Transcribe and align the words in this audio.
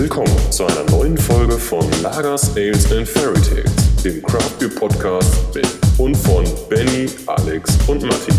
Willkommen 0.00 0.34
zu 0.50 0.64
einer 0.64 0.90
neuen 0.92 1.18
Folge 1.18 1.58
von 1.58 1.84
Lagers, 2.02 2.56
Ales 2.56 2.90
and 2.90 3.06
Fairy 3.06 3.38
Tales, 3.42 4.02
dem 4.02 4.22
Craft 4.22 4.58
Beer 4.58 4.70
Podcast 4.70 5.54
mit 5.54 5.68
und 5.98 6.14
von 6.14 6.42
Benny, 6.70 7.06
Alex 7.26 7.76
und 7.86 8.02
Matti. 8.04 8.32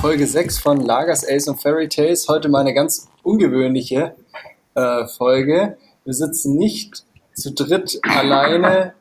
Folge 0.00 0.24
6 0.24 0.58
von 0.60 0.80
Lagers, 0.80 1.26
Ales 1.28 1.48
und 1.48 1.60
Fairy 1.60 1.88
Tales. 1.88 2.28
Heute 2.28 2.48
mal 2.48 2.60
eine 2.60 2.74
ganz 2.74 3.08
ungewöhnliche 3.24 4.14
äh, 4.76 5.06
Folge. 5.08 5.76
Wir 6.04 6.14
sitzen 6.14 6.54
nicht 6.58 7.04
zu 7.34 7.52
dritt 7.52 7.98
alleine 8.04 8.94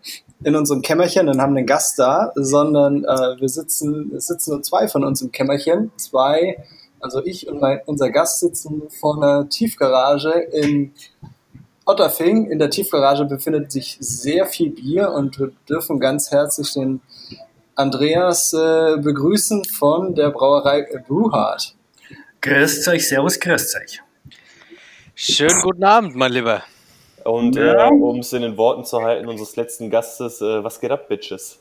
in 0.43 0.55
unserem 0.55 0.81
Kämmerchen 0.81 1.29
und 1.29 1.41
haben 1.41 1.55
einen 1.55 1.65
Gast 1.65 1.97
da, 1.97 2.31
sondern 2.35 3.03
äh, 3.03 3.39
wir 3.39 3.49
sitzen, 3.49 4.11
es 4.15 4.27
sitzen 4.27 4.51
nur 4.51 4.61
zwei 4.61 4.87
von 4.87 5.03
uns 5.03 5.21
im 5.21 5.31
Kämmerchen. 5.31 5.91
Zwei, 5.97 6.63
also 6.99 7.23
ich 7.25 7.47
und 7.47 7.59
mein, 7.59 7.81
unser 7.85 8.11
Gast 8.11 8.39
sitzen 8.39 8.83
vor 8.99 9.17
einer 9.17 9.49
Tiefgarage 9.49 10.31
in 10.31 10.93
Otterfing. 11.85 12.51
In 12.51 12.59
der 12.59 12.69
Tiefgarage 12.69 13.25
befindet 13.25 13.71
sich 13.71 13.97
sehr 13.99 14.45
viel 14.45 14.71
Bier 14.71 15.11
und 15.11 15.39
wir 15.39 15.51
dürfen 15.67 15.99
ganz 15.99 16.31
herzlich 16.31 16.73
den 16.73 17.01
Andreas 17.75 18.53
äh, 18.53 18.97
begrüßen 18.97 19.65
von 19.65 20.15
der 20.15 20.29
Brauerei 20.29 20.85
Brewhard. 21.07 21.75
Grüßt 22.41 22.87
euch, 22.89 23.07
servus, 23.07 23.39
grüßt 23.39 23.77
euch. 23.77 24.01
Schönen 25.15 25.61
guten 25.61 25.83
Abend, 25.83 26.15
mein 26.15 26.31
Lieber. 26.31 26.63
Und 27.27 27.55
Ja. 27.55 27.87
äh, 27.87 27.91
um 27.91 28.19
es 28.19 28.31
in 28.33 28.41
den 28.41 28.57
Worten 28.57 28.85
zu 28.85 29.01
halten 29.01 29.27
unseres 29.27 29.55
letzten 29.55 29.89
Gastes, 29.89 30.41
äh, 30.41 30.63
was 30.63 30.79
geht 30.79 30.91
ab, 30.91 31.09
Bitches? 31.09 31.59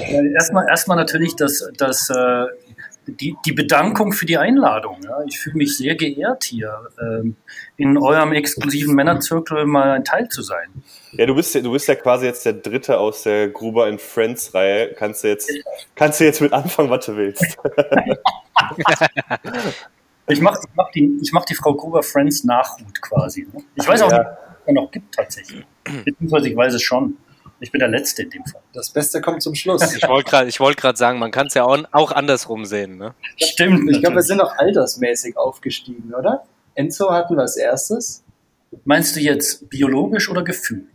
Erstmal, 0.00 0.68
erstmal 0.68 0.96
natürlich 0.96 1.36
das, 1.36 1.68
das, 1.76 2.10
äh, 2.10 2.46
die, 3.06 3.36
die 3.44 3.52
Bedankung 3.52 4.12
für 4.12 4.26
die 4.26 4.38
Einladung. 4.38 4.98
Ja. 5.04 5.22
Ich 5.26 5.38
fühle 5.38 5.56
mich 5.56 5.76
sehr 5.76 5.96
geehrt, 5.96 6.44
hier 6.44 6.88
ähm, 7.00 7.36
in 7.76 7.98
eurem 7.98 8.32
exklusiven 8.32 8.94
Männerzirkel 8.94 9.66
mal 9.66 9.90
ein 9.92 10.04
Teil 10.04 10.28
zu 10.28 10.42
sein. 10.42 10.68
Ja, 11.12 11.26
du 11.26 11.34
bist 11.34 11.54
ja, 11.54 11.60
du 11.60 11.72
bist 11.72 11.88
ja 11.88 11.94
quasi 11.94 12.26
jetzt 12.26 12.46
der 12.46 12.54
Dritte 12.54 12.98
aus 12.98 13.22
der 13.24 13.48
Gruber 13.48 13.88
in 13.88 13.98
Friends 13.98 14.54
Reihe. 14.54 14.94
Kannst 14.94 15.24
du 15.24 15.28
jetzt, 15.28 15.50
kannst 15.94 16.20
du 16.20 16.24
jetzt 16.24 16.40
mit 16.40 16.52
anfangen, 16.52 16.90
was 16.90 17.04
du 17.06 17.16
willst. 17.16 17.44
Ich 20.32 20.40
mache 20.40 20.60
ich 20.62 20.70
mach 20.74 20.90
die, 20.90 21.18
ich 21.22 21.32
mach 21.32 21.44
die 21.44 21.54
Frau 21.54 21.74
Gruber 21.74 22.02
Friends 22.02 22.44
Nachhut 22.44 23.00
quasi. 23.00 23.46
Ne? 23.52 23.62
Ich 23.74 23.86
weiß 23.86 24.02
auch 24.02 24.10
Ja. 24.10 24.18
nicht, 24.18 24.28
ob 24.28 24.68
es 24.68 24.74
noch 24.74 24.90
gibt 24.90 25.14
tatsächlich. 25.14 25.64
Beziehungsweise 26.04 26.48
ich 26.48 26.56
weiß 26.56 26.74
es 26.74 26.82
schon. 26.82 27.16
Ich 27.60 27.70
bin 27.70 27.78
der 27.78 27.88
Letzte 27.88 28.22
in 28.22 28.30
dem 28.30 28.44
Fall. 28.44 28.60
Das 28.72 28.90
Beste 28.90 29.20
kommt 29.20 29.40
zum 29.42 29.54
Schluss. 29.54 29.94
Ich 29.94 30.08
wollte 30.08 30.28
gerade 30.30 30.50
wollt 30.58 30.96
sagen, 30.98 31.20
man 31.20 31.30
kann 31.30 31.46
es 31.46 31.54
ja 31.54 31.62
auch, 31.64 31.78
auch 31.92 32.10
andersrum 32.10 32.64
sehen. 32.64 32.98
Ne? 32.98 33.14
Stimmt. 33.40 33.88
Ich 33.90 34.00
glaube, 34.00 34.16
wir 34.16 34.22
sind 34.22 34.40
auch 34.40 34.56
altersmäßig 34.58 35.36
aufgestiegen, 35.36 36.12
oder? 36.12 36.42
Enzo 36.74 37.10
hatten 37.12 37.36
wir 37.36 37.42
als 37.42 37.56
erstes. 37.56 38.24
Meinst 38.84 39.14
du 39.14 39.20
jetzt 39.20 39.68
biologisch 39.68 40.28
oder 40.28 40.42
gefühlt? 40.42 40.88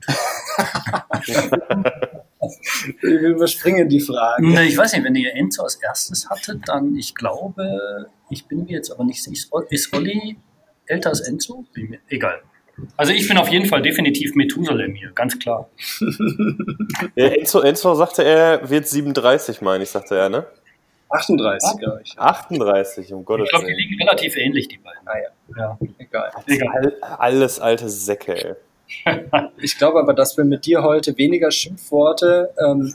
Wir 3.02 3.19
überspringen 3.30 3.89
die 3.89 3.99
Fragen. 3.99 4.52
Ne, 4.53 4.65
ich 4.65 4.77
weiß 4.77 4.93
nicht, 4.93 5.03
wenn 5.03 5.15
ihr 5.15 5.33
Enzo 5.35 5.63
als 5.63 5.75
erstes 5.75 6.30
hattet, 6.30 6.67
dann, 6.67 6.95
ich 6.95 7.15
glaube, 7.15 8.09
ich 8.30 8.45
bin 8.47 8.64
mir 8.66 8.72
jetzt 8.72 8.92
aber 8.92 9.03
nicht 9.03 9.22
sicher, 9.23 9.47
ist, 9.70 9.94
Olli 9.94 10.38
älter 10.86 11.09
als 11.09 11.22
Enzo? 11.22 11.66
Egal. 12.09 12.42
Also 12.95 13.11
ich 13.11 13.28
bin 13.28 13.38
auf 13.38 13.50
jeden 13.50 13.66
Fall 13.66 13.81
definitiv 13.81 14.36
Methusalem 14.36 14.94
hier, 14.95 15.11
ganz 15.14 15.38
klar. 15.39 15.70
Ja, 17.16 17.28
Enzo, 17.28 17.61
Enzo 17.61 17.94
sagte, 17.95 18.23
er 18.23 18.70
wird 18.70 18.88
37, 18.88 19.61
meine 19.61 19.83
ich, 19.83 19.89
sagte 19.89 20.16
er, 20.16 20.30
ne? 20.30 20.45
38, 21.09 21.80
glaube 21.80 22.02
ich. 22.03 22.20
38, 22.20 23.14
um 23.14 23.23
Gottes 23.25 23.45
Ich 23.45 23.50
glaube, 23.52 23.66
die 23.66 23.72
Willen. 23.72 23.78
liegen 23.80 24.02
relativ 24.02 24.36
ähnlich, 24.37 24.67
die 24.67 24.77
beiden. 24.77 25.08
Ah 25.08 25.14
ja, 25.17 25.30
Ja, 25.58 25.77
egal. 25.98 26.32
egal. 26.48 26.98
All, 27.02 27.17
alles 27.17 27.60
alte 27.60 27.89
Säcke, 27.89 28.36
ey. 28.45 28.55
Ich 29.58 29.77
glaube 29.77 29.99
aber, 29.99 30.14
dass 30.14 30.37
wir 30.37 30.43
mit 30.43 30.66
dir 30.66 30.83
heute 30.83 31.17
weniger 31.17 31.49
Schimpfworte 31.52 32.54
ähm, 32.64 32.93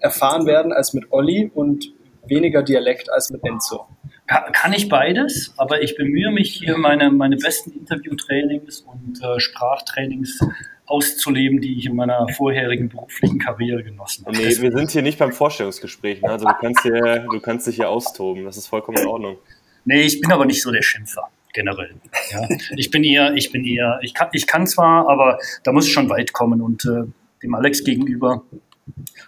erfahren 0.00 0.46
werden 0.46 0.72
als 0.72 0.92
mit 0.94 1.12
Olli 1.12 1.50
und 1.54 1.92
weniger 2.26 2.62
Dialekt 2.62 3.10
als 3.12 3.30
mit 3.30 3.44
Enzo. 3.44 3.86
Ka- 4.28 4.50
Kann 4.52 4.72
ich 4.72 4.88
beides, 4.88 5.52
aber 5.56 5.82
ich 5.82 5.96
bemühe 5.96 6.30
mich 6.30 6.54
hier, 6.54 6.76
meine, 6.78 7.10
meine 7.10 7.36
besten 7.36 7.72
Interviewtrainings 7.72 8.80
und 8.82 9.20
äh, 9.22 9.40
Sprachtrainings 9.40 10.38
auszuleben, 10.86 11.60
die 11.60 11.76
ich 11.78 11.86
in 11.86 11.96
meiner 11.96 12.26
vorherigen 12.28 12.88
beruflichen 12.88 13.38
Karriere 13.38 13.82
genossen 13.82 14.24
habe. 14.24 14.36
Nee, 14.36 14.56
wir 14.60 14.72
sind 14.72 14.90
hier 14.90 15.02
nicht 15.02 15.18
beim 15.18 15.32
Vorstellungsgespräch, 15.32 16.22
ne? 16.22 16.30
Also 16.30 16.46
du 16.46 16.54
kannst, 16.60 16.82
hier, 16.82 17.26
du 17.30 17.40
kannst 17.40 17.66
dich 17.66 17.76
hier 17.76 17.90
austoben. 17.90 18.44
Das 18.44 18.56
ist 18.56 18.68
vollkommen 18.68 18.98
in 18.98 19.06
Ordnung. 19.06 19.36
Nee, 19.84 20.02
ich 20.02 20.20
bin 20.20 20.30
aber 20.32 20.44
nicht 20.46 20.62
so 20.62 20.70
der 20.70 20.82
Schimpfer, 20.82 21.28
generell. 21.52 21.94
Ja. 22.30 22.46
Ich 22.76 22.90
bin 22.90 23.04
eher, 23.04 23.34
ich 23.34 23.50
bin 23.52 23.64
eher, 23.64 23.98
ich 24.02 24.14
kann, 24.14 24.28
ich 24.32 24.46
kann 24.46 24.66
zwar, 24.66 25.08
aber 25.08 25.38
da 25.64 25.72
muss 25.72 25.84
es 25.86 25.90
schon 25.90 26.08
weit 26.10 26.32
kommen 26.32 26.60
und 26.62 26.84
äh, 26.86 27.04
dem 27.42 27.54
Alex 27.54 27.84
gegenüber 27.84 28.42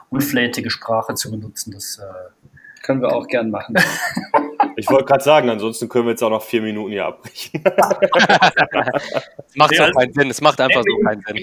unflätige 0.09 0.71
Sprache 0.71 1.15
zu 1.15 1.31
benutzen, 1.31 1.73
das 1.73 1.99
äh, 1.99 2.83
Können 2.83 3.03
wir 3.03 3.13
auch 3.15 3.27
gern 3.27 3.51
machen. 3.51 3.77
Ich 4.81 4.91
wollte 4.91 5.05
gerade 5.05 5.23
sagen, 5.23 5.51
ansonsten 5.51 5.89
können 5.89 6.07
wir 6.07 6.13
jetzt 6.13 6.23
auch 6.23 6.31
noch 6.31 6.43
vier 6.43 6.63
Minuten 6.63 6.93
hier 6.93 7.07
abbrechen. 7.07 7.63
Es 7.65 9.57
macht 9.57 9.73
Ja, 9.73 9.87
so 9.87 9.93
keinen 9.93 10.13
Sinn. 10.13 10.31
Es 10.31 10.41
macht 10.41 10.61
einfach 10.61 10.83
so 10.83 10.97
keinen 11.05 11.23
Sinn. 11.23 11.37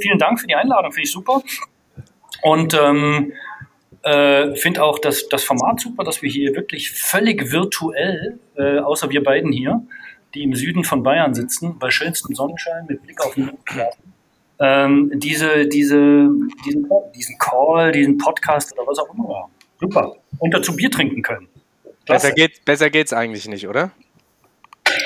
Vielen, 0.00 0.18
Dank 0.18 0.40
für 0.40 0.46
die 0.46 0.54
Einladung, 0.54 0.92
finde 0.92 1.06
ich 1.06 1.12
super. 1.12 1.42
Und 2.42 2.74
ähm, 2.74 3.32
äh, 4.02 4.54
finde 4.56 4.82
auch 4.82 4.98
das, 4.98 5.28
das 5.28 5.42
Format 5.44 5.80
super, 5.80 6.04
dass 6.04 6.22
wir 6.22 6.30
hier 6.30 6.54
wirklich 6.54 6.90
völlig 6.90 7.50
virtuell, 7.50 8.38
äh, 8.56 8.78
außer 8.78 9.10
wir 9.10 9.22
beiden 9.22 9.52
hier, 9.52 9.82
die 10.34 10.42
im 10.42 10.54
Süden 10.54 10.84
von 10.84 11.02
Bayern 11.02 11.34
sitzen, 11.34 11.78
bei 11.78 11.90
schönstem 11.90 12.34
Sonnenschein 12.34 12.86
mit 12.88 13.02
Blick 13.02 13.24
auf 13.24 13.34
den 13.34 13.46
Mondkraten, 13.46 14.12
ähm, 14.58 15.12
diese, 15.14 15.66
diese, 15.66 16.28
diesen, 16.66 16.88
diesen 17.14 17.38
Call, 17.38 17.92
diesen 17.92 18.18
Podcast 18.18 18.72
oder 18.76 18.86
was 18.86 18.98
auch 18.98 19.12
immer. 19.14 19.48
Super. 19.80 20.16
Und 20.38 20.54
dazu 20.54 20.76
Bier 20.76 20.90
trinken 20.90 21.22
können. 21.22 21.48
Klasse. 22.06 22.28
Besser, 22.28 22.34
geht, 22.34 22.64
besser 22.64 22.90
geht's 22.90 23.12
eigentlich 23.12 23.48
nicht, 23.48 23.68
oder? 23.68 23.92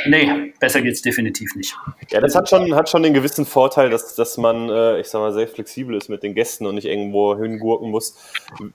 Nee, 0.07 0.53
besser 0.61 0.83
geht's 0.83 1.03
definitiv 1.03 1.55
nicht. 1.57 1.77
Ja, 2.11 2.21
das 2.21 2.35
hat 2.35 2.49
schon, 2.49 2.75
hat 2.75 2.89
schon 2.89 3.03
den 3.03 3.15
gewissen 3.15 3.45
Vorteil, 3.45 3.91
dass, 3.91 4.15
dass 4.15 4.37
man, 4.37 4.69
äh, 4.69 5.01
ich 5.01 5.09
sag 5.09 5.21
mal, 5.21 5.33
sehr 5.33 5.49
flexibel 5.49 5.97
ist 5.97 6.09
mit 6.09 6.23
den 6.23 6.35
Gästen 6.35 6.67
und 6.67 6.77
nicht 6.77 6.87
irgendwo 6.87 7.37
hingurken 7.37 7.91
muss. 7.91 8.17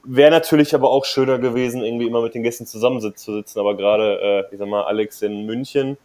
Wäre 0.03 0.31
natürlich 0.31 0.75
aber 0.75 0.89
auch 0.89 1.05
schöner 1.05 1.39
gewesen, 1.39 1.83
irgendwie 1.83 2.07
immer 2.07 2.21
mit 2.21 2.33
den 2.33 2.43
Gästen 2.43 2.65
zusammenzusitzen, 2.65 3.59
aber 3.59 3.75
gerade, 3.77 4.47
äh, 4.49 4.53
ich 4.53 4.59
sag 4.59 4.67
mal, 4.67 4.83
Alex 4.83 5.21
in 5.21 5.45
München, 5.45 5.97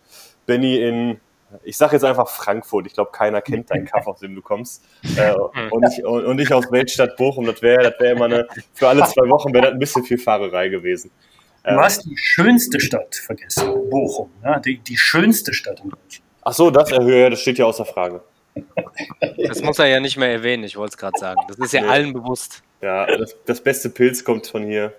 Benny 0.47 0.76
in, 0.76 1.21
ich 1.65 1.76
sag 1.76 1.93
jetzt 1.93 2.05
einfach 2.05 2.28
Frankfurt, 2.28 2.87
ich 2.87 2.94
glaube, 2.94 3.10
keiner 3.12 3.41
kennt 3.43 3.71
deinen 3.71 3.84
Kaff, 3.84 4.06
aus 4.06 4.21
dem 4.21 4.34
du 4.34 4.43
kommst. 4.43 4.84
Äh, 5.16 5.34
und, 5.71 5.84
ich, 5.91 6.05
und, 6.05 6.25
und 6.25 6.41
ich 6.41 6.53
aus 6.53 6.71
Weltstadt 6.71 7.16
Bochum, 7.16 7.47
das 7.47 7.62
wäre 7.62 7.91
das 7.91 8.00
wär 8.00 8.12
immer 8.12 8.26
eine, 8.26 8.49
für 8.72 8.88
alle 8.88 9.05
zwei 9.05 9.28
Wochen 9.28 9.53
wäre 9.53 9.66
das 9.66 9.72
ein 9.72 9.78
bisschen 9.78 10.05
viel 10.05 10.19
Fahrerei 10.19 10.69
gewesen. 10.69 11.10
Du 11.66 11.81
hast 11.81 12.04
die 12.04 12.16
schönste 12.16 12.78
Stadt 12.81 13.15
vergessen, 13.16 13.91
Bochum. 13.91 14.31
Ja, 14.44 14.59
die, 14.60 14.78
die 14.78 14.97
schönste 14.97 15.53
Stadt 15.53 15.81
in 15.81 15.91
Deutschland. 15.91 16.22
Ach 16.43 16.53
so, 16.53 16.71
das, 16.71 16.93
äh, 16.93 17.22
ja, 17.22 17.28
das 17.31 17.41
steht 17.41 17.59
ja 17.59 17.65
außer 17.66 17.84
Frage. 17.84 18.22
Das 19.49 19.60
muss 19.62 19.78
er 19.78 19.87
ja 19.87 20.00
nicht 20.00 20.16
mehr 20.16 20.31
erwähnen, 20.32 20.65
ich 20.65 20.76
wollte 20.76 20.93
es 20.94 20.97
gerade 20.97 21.19
sagen. 21.19 21.41
Das 21.49 21.59
ist 21.59 21.72
ja 21.72 21.82
Nee. 21.82 21.88
allen 21.88 22.12
bewusst. 22.12 22.62
Ja, 22.81 23.06
das, 23.06 23.37
das 23.44 23.60
beste 23.60 23.91
Pilz 23.91 24.22
kommt 24.25 24.47
von 24.47 24.65
hier. 24.65 24.93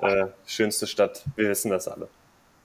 Äh, 0.00 0.26
schönste 0.46 0.86
Stadt. 0.86 1.24
Wir 1.36 1.48
wissen 1.48 1.70
das 1.70 1.88
alle. 1.88 2.08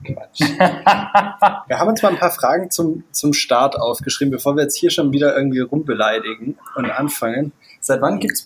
Wir 0.00 1.78
haben 1.78 1.88
uns 1.88 2.02
mal 2.02 2.10
ein 2.12 2.18
paar 2.18 2.30
Fragen 2.30 2.70
zum, 2.70 3.04
zum 3.12 3.32
Start 3.32 3.76
aufgeschrieben, 3.76 4.30
bevor 4.30 4.54
wir 4.54 4.64
jetzt 4.64 4.76
hier 4.76 4.90
schon 4.90 5.10
wieder 5.12 5.34
irgendwie 5.34 5.60
rumbeleidigen 5.60 6.58
und 6.74 6.90
anfangen. 6.90 7.52
Seit 7.80 8.02
wann 8.02 8.18
gibt's 8.20 8.42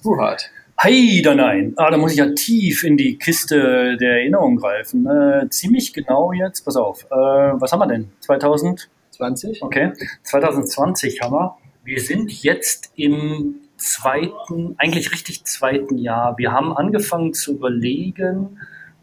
Brewhard? 0.81 0.85
Heider 0.85 1.35
nein. 1.35 1.75
Ah, 1.77 1.91
da 1.91 1.97
muss 1.97 2.12
ich 2.12 2.19
ja 2.19 2.31
tief 2.32 2.85
in 2.85 2.97
die 2.97 3.19
Kiste 3.19 3.97
der 3.99 4.12
Erinnerung 4.12 4.56
greifen. 4.56 5.06
Äh, 5.06 5.49
ziemlich 5.50 5.93
genau 5.93 6.32
jetzt, 6.32 6.65
pass 6.65 6.77
auf. 6.77 7.05
Äh, 7.05 7.15
was 7.15 7.73
haben 7.73 7.81
wir 7.81 7.87
denn? 7.87 8.11
2000? 8.21 8.88
20? 9.11 9.62
Okay. 9.62 9.93
2020 10.23 11.21
haben 11.23 11.35
wir. 11.35 11.56
Wir 11.85 12.00
sind 12.00 12.43
jetzt 12.43 12.93
im 12.97 13.56
zweiten, 13.77 14.75
eigentlich 14.79 15.12
richtig 15.12 15.44
zweiten 15.44 15.99
Jahr. 15.99 16.37
Wir 16.38 16.53
haben 16.53 16.77
angefangen 16.77 17.33
zu 17.33 17.55
überlegen 17.55 18.59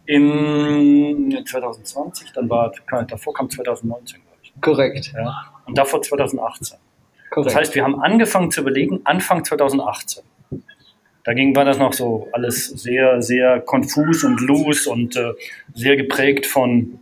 im 0.05 1.43
2020, 1.45 2.31
dann 2.31 2.49
war, 2.49 2.71
davor 3.07 3.33
kam 3.33 3.49
2019, 3.49 4.21
glaube 4.21 4.37
ich. 4.41 4.53
Korrekt. 4.61 5.11
Ja. 5.13 5.53
Und 5.65 5.77
davor 5.77 6.01
2018. 6.01 6.77
Korrekt. 7.29 7.47
Das 7.47 7.55
heißt, 7.55 7.75
wir 7.75 7.83
haben 7.83 7.99
angefangen 7.99 8.51
zu 8.51 8.61
überlegen, 8.61 9.01
Anfang 9.03 9.43
2018. 9.43 10.23
Dagegen 11.27 11.53
war 11.57 11.65
das 11.65 11.77
noch 11.77 11.91
so 11.91 12.29
alles 12.31 12.67
sehr, 12.67 13.21
sehr 13.21 13.59
konfus 13.59 14.23
und 14.23 14.39
loose 14.39 14.89
und 14.89 15.17
äh, 15.17 15.33
sehr 15.73 15.97
geprägt 15.97 16.45
von 16.45 16.99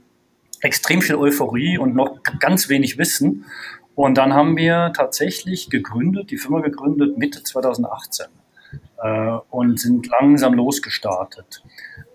extrem 0.62 1.04
viel 1.04 1.18
Euphorie 1.18 1.78
und 1.78 1.94
noch 1.94 2.24
ganz 2.40 2.68
wenig 2.68 2.98
Wissen. 2.98 3.46
Und 3.94 4.18
dann 4.18 4.34
haben 4.34 4.58
wir 4.58 4.94
tatsächlich 4.96 5.70
gegründet, 5.70 6.32
die 6.32 6.38
Firma 6.38 6.62
gegründet 6.62 7.20
Mitte 7.20 7.44
2018. 7.44 8.26
äh, 9.04 9.38
und 9.52 9.80
sind 9.80 10.08
langsam 10.08 10.56
losgestartet. 10.56 11.64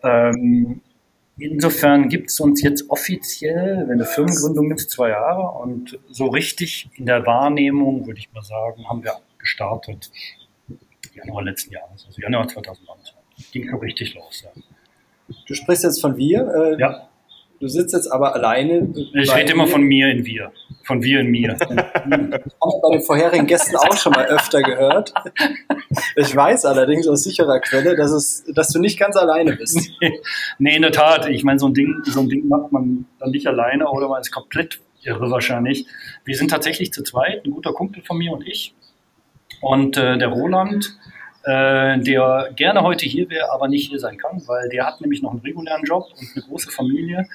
Ähm, 0.03 0.81
insofern 1.39 2.09
gibt 2.09 2.31
es 2.31 2.41
uns 2.41 2.61
jetzt 2.61 2.91
offiziell, 2.91 3.85
wenn 3.87 4.01
eine 4.01 4.05
Firmengründung 4.05 4.67
nimmst, 4.67 4.91
zwei 4.91 5.11
Jahre 5.11 5.57
und 5.61 5.97
so 6.11 6.27
richtig 6.27 6.91
in 6.97 7.07
der 7.07 7.25
Wahrnehmung, 7.25 8.05
würde 8.09 8.19
ich 8.19 8.33
mal 8.33 8.43
sagen, 8.43 8.89
haben 8.89 9.05
wir 9.05 9.13
gestartet 9.39 10.11
Januar 11.25 11.45
letzten 11.45 11.73
Jahres, 11.73 12.05
also 12.07 12.21
Januar 12.21 12.49
2019. 12.49 13.15
Ging 13.53 13.69
schon 13.69 13.81
richtig 13.81 14.15
los. 14.15 14.45
Ja. 14.45 14.63
Du 15.47 15.55
sprichst 15.55 15.85
jetzt 15.85 16.01
von 16.01 16.17
wir. 16.17 16.47
Äh, 16.49 16.81
ja. 16.81 17.09
Du 17.61 17.69
sitzt 17.69 17.93
jetzt 17.93 18.11
aber 18.11 18.35
alleine. 18.35 18.89
Ich 19.13 19.35
rede 19.35 19.53
immer 19.53 19.67
von 19.67 19.83
mir 19.83 20.09
in 20.09 20.25
wir. 20.25 20.51
Von 20.85 21.03
wir 21.03 21.21
in 21.21 21.31
mir. 21.31 21.55
Das 21.59 21.69
habe 21.69 22.73
ich 22.75 22.83
bei 22.83 22.91
den 22.93 23.03
vorherigen 23.03 23.47
Gästen 23.47 23.77
auch 23.77 23.97
schon 23.97 24.13
mal 24.13 24.27
öfter 24.27 24.63
gehört. 24.63 25.13
Ich 26.17 26.35
weiß 26.35 26.65
allerdings 26.65 27.07
aus 27.07 27.23
sicherer 27.23 27.61
Quelle, 27.61 27.97
dass, 27.97 28.13
es, 28.13 28.45
dass 28.55 28.71
du 28.71 28.81
nicht 28.81 28.99
ganz 28.99 29.17
alleine 29.17 29.57
bist. 29.57 29.91
nee, 30.59 30.75
in 30.75 30.83
der 30.83 30.93
Tat. 30.93 31.29
Ich 31.29 31.45
meine, 31.45 31.59
so 31.59 31.69
ein 31.69 31.75
Ding, 31.75 31.95
so 32.05 32.21
ein 32.21 32.29
Ding 32.31 32.49
macht 32.49 32.73
man 32.73 33.07
dann 33.19 33.31
nicht 33.31 33.47
alleine 33.47 33.89
oder 33.91 34.09
man 34.09 34.23
ist 34.23 34.31
komplett 34.31 34.81
irre 35.03 35.31
wahrscheinlich. 35.31 35.87
Wir 36.25 36.37
sind 36.37 36.51
tatsächlich 36.51 36.93
zu 36.93 37.03
zweit, 37.03 37.45
ein 37.45 37.51
guter 37.51 37.73
Kumpel 37.73 38.03
von 38.03 38.17
mir 38.17 38.33
und 38.33 38.47
ich. 38.47 38.75
Und 39.61 39.97
äh, 39.97 40.19
der 40.19 40.29
Roland, 40.29 40.97
äh, 41.45 41.99
der 41.99 42.51
gerne 42.57 42.83
heute 42.83 43.07
hier 43.07 43.29
wäre, 43.31 43.53
aber 43.53 43.69
nicht 43.69 43.89
hier 43.89 43.99
sein 43.99 44.17
kann, 44.19 44.43
weil 44.47 44.69
der 44.69 44.87
hat 44.87 45.01
nämlich 45.01 45.23
noch 45.23 45.31
einen 45.31 45.41
regulären 45.41 45.85
Job 45.85 46.07
und 46.19 46.29
eine 46.35 46.45
große 46.45 46.71
Familie. 46.71 47.27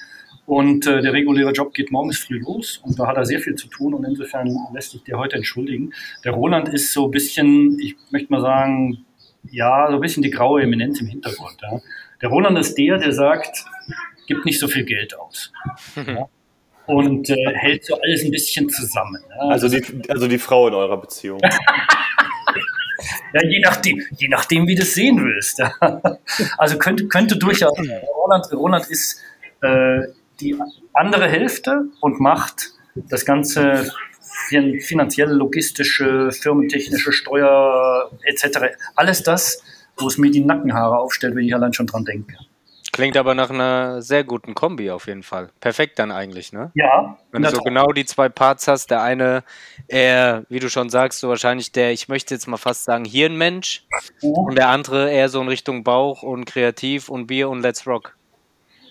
Und 0.46 0.86
äh, 0.86 1.02
der 1.02 1.14
reguläre 1.14 1.52
Job 1.52 1.74
geht 1.74 1.92
morgens 1.92 2.20
früh 2.20 2.38
los 2.38 2.80
und 2.84 3.00
da 3.00 3.08
hat 3.08 3.18
er 3.18 3.26
sehr 3.26 3.40
viel 3.40 3.56
zu 3.56 3.68
tun 3.68 3.96
und 3.96 4.04
insofern 4.04 4.48
lässt 4.74 4.92
sich 4.92 5.04
der 5.04 5.18
heute 5.18 5.38
entschuldigen. 5.38 5.92
Der 6.24 6.34
Roland 6.34 6.70
ist 6.70 6.94
so 6.94 7.06
ein 7.06 7.12
bisschen, 7.12 7.80
ich 7.80 7.96
möchte 8.12 8.32
mal 8.32 8.42
sagen, 8.42 9.06
ja, 9.50 9.88
so 9.90 9.96
ein 9.96 10.02
bisschen 10.02 10.22
die 10.22 10.30
graue 10.30 10.62
Eminenz 10.62 11.02
im 11.02 11.08
Hintergrund. 11.08 11.58
Ja. 11.64 11.80
Der 12.22 12.30
Roland 12.30 12.58
ist 12.60 12.78
der, 12.78 13.00
der 13.00 13.12
sagt, 13.12 13.66
gibt 14.28 14.46
nicht 14.46 14.60
so 14.60 14.68
viel 14.68 14.86
Geld 14.86 15.18
aus. 15.18 15.52
Ja. 16.06 16.28
Und 16.88 17.30
äh, 17.30 17.36
hält 17.54 17.86
so 17.86 17.96
alles 18.00 18.24
ein 18.24 18.32
bisschen 18.32 18.70
zusammen. 18.70 19.24
Ja. 19.30 19.50
Also, 19.50 19.70
die, 19.70 19.84
also 20.10 20.28
die 20.28 20.38
Frau 20.38 20.68
in 20.68 20.74
eurer 20.74 20.98
Beziehung. 20.98 21.40
Ja, 23.34 23.42
je 23.44 23.60
nachdem, 23.60 24.02
je 24.18 24.30
nachdem, 24.30 24.66
wie 24.66 24.76
du 24.76 24.84
es 24.84 24.94
sehen 24.94 25.24
willst. 25.24 25.62
Also 26.58 26.78
könnte, 26.78 27.08
könnte 27.08 27.38
durchaus. 27.38 27.78
Roland, 27.78 28.52
Roland 28.54 28.88
ist 28.90 29.22
äh, 29.62 30.04
die 30.40 30.58
andere 30.94 31.28
Hälfte 31.28 31.86
und 32.00 32.20
macht 32.20 32.72
das 32.96 33.26
ganze 33.26 33.92
finanzielle, 34.80 35.34
logistische, 35.34 36.32
firmentechnische, 36.32 37.12
Steuer 37.12 38.10
etc. 38.24 38.76
Alles 38.96 39.24
das, 39.24 39.62
wo 39.98 40.08
es 40.08 40.18
mir 40.18 40.32
die 40.32 40.42
Nackenhaare 40.42 40.98
aufstellt, 40.98 41.36
wenn 41.36 41.46
ich 41.46 41.54
allein 41.54 41.74
schon 41.74 41.88
dran 41.88 42.06
denke. 42.06 42.38
Klingt 42.96 43.18
aber 43.18 43.36
nach 43.36 43.50
einer 43.50 44.02
sehr 44.02 44.24
guten 44.24 44.56
Kombi 44.56 44.90
auf 44.90 45.08
jeden 45.08 45.22
Fall. 45.22 45.50
Perfekt 45.60 46.00
dann 46.00 46.14
eigentlich, 46.14 46.54
ne? 46.54 46.72
Ja. 46.76 47.18
Wenn 47.30 47.42
du 47.42 47.50
so 47.50 47.58
Tat. 47.58 47.66
genau 47.66 47.88
die 47.88 48.06
zwei 48.06 48.30
Parts 48.30 48.70
hast, 48.70 48.90
der 48.90 49.02
eine 49.02 49.44
eher, 49.90 50.46
wie 50.48 50.60
du 50.60 50.70
schon 50.70 50.90
sagst, 50.90 51.20
so 51.20 51.28
wahrscheinlich 51.28 51.74
der, 51.74 51.92
ich 51.92 52.08
möchte 52.08 52.34
jetzt 52.34 52.48
mal 52.48 52.56
fast 52.56 52.86
sagen, 52.86 53.04
Hirnmensch 53.04 53.86
mhm. 54.22 54.30
und 54.30 54.58
der 54.58 54.70
andere 54.70 55.12
eher 55.12 55.28
so 55.28 55.42
in 55.42 55.50
Richtung 55.50 55.84
Bauch 55.84 56.24
und 56.24 56.46
kreativ 56.46 57.10
und 57.10 57.28
Bier 57.28 57.50
und 57.50 57.60
Let's 57.64 57.86
Rock. 57.86 58.16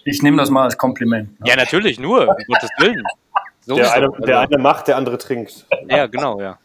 Ich 0.05 0.23
nehme 0.23 0.37
das 0.37 0.51
mal 0.51 0.65
als 0.65 0.77
Kompliment. 0.77 1.41
Ne? 1.41 1.49
Ja, 1.49 1.56
natürlich, 1.56 1.99
nur, 1.99 2.29
um 2.29 2.37
Gottes 2.47 2.69
Willen. 2.77 3.05
So 3.62 3.77
der, 3.77 3.91
eine, 3.91 4.11
der 4.27 4.41
eine 4.41 4.59
macht, 4.59 4.87
der 4.87 4.99
andere 4.99 5.17
trinkt. 5.17 5.67
Ja, 5.89 6.05
genau, 6.09 6.39
ja. 6.43 6.59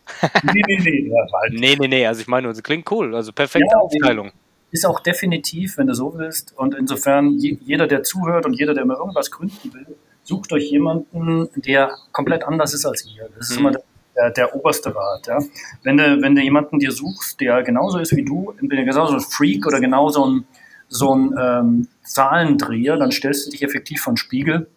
nee, 0.43 0.61
nee, 0.67 0.77
nee. 0.83 1.11
nee, 1.51 1.77
nee, 1.79 1.87
nee. 1.87 2.05
Also 2.05 2.19
ich 2.19 2.27
meine, 2.27 2.49
es 2.49 2.61
klingt 2.61 2.91
cool. 2.91 3.15
Also 3.15 3.31
perfekte 3.31 3.69
ja, 3.71 3.77
Aufteilung 3.79 4.33
ist 4.71 4.85
auch 4.85 4.99
definitiv, 4.99 5.77
wenn 5.77 5.87
du 5.87 5.95
so 5.95 6.13
willst. 6.17 6.53
Und 6.57 6.75
insofern, 6.75 7.37
jeder, 7.37 7.87
der 7.87 8.03
zuhört 8.03 8.45
und 8.45 8.53
jeder, 8.53 8.73
der 8.73 8.85
mal 8.85 8.97
irgendwas 8.97 9.31
gründen 9.31 9.73
will, 9.73 9.95
sucht 10.23 10.53
euch 10.53 10.69
jemanden, 10.69 11.49
der 11.55 11.91
komplett 12.11 12.43
anders 12.43 12.73
ist 12.73 12.85
als 12.85 13.05
ihr. 13.05 13.29
Das 13.37 13.49
ist 13.49 13.59
mhm. 13.59 13.67
immer 13.67 13.77
der, 14.15 14.31
der, 14.31 14.55
oberste 14.55 14.95
Rat. 14.95 15.27
Ja? 15.27 15.39
Wenn, 15.83 15.97
du, 15.97 16.21
wenn 16.21 16.35
du 16.35 16.41
jemanden 16.41 16.79
dir 16.79 16.91
suchst, 16.91 17.39
der 17.41 17.63
genauso 17.63 17.97
ist 17.99 18.15
wie 18.15 18.23
du, 18.23 18.53
entweder 18.61 18.83
genauso 18.83 19.15
ein 19.15 19.21
Freak 19.21 19.65
oder 19.65 19.79
genauso 19.79 20.25
ein, 20.25 20.45
so 20.87 21.15
ein 21.15 21.35
ähm, 21.39 21.87
Zahlendreher, 22.03 22.97
dann 22.97 23.11
stellst 23.11 23.47
du 23.47 23.51
dich 23.51 23.63
effektiv 23.63 24.01
von 24.01 24.17
Spiegel 24.17 24.67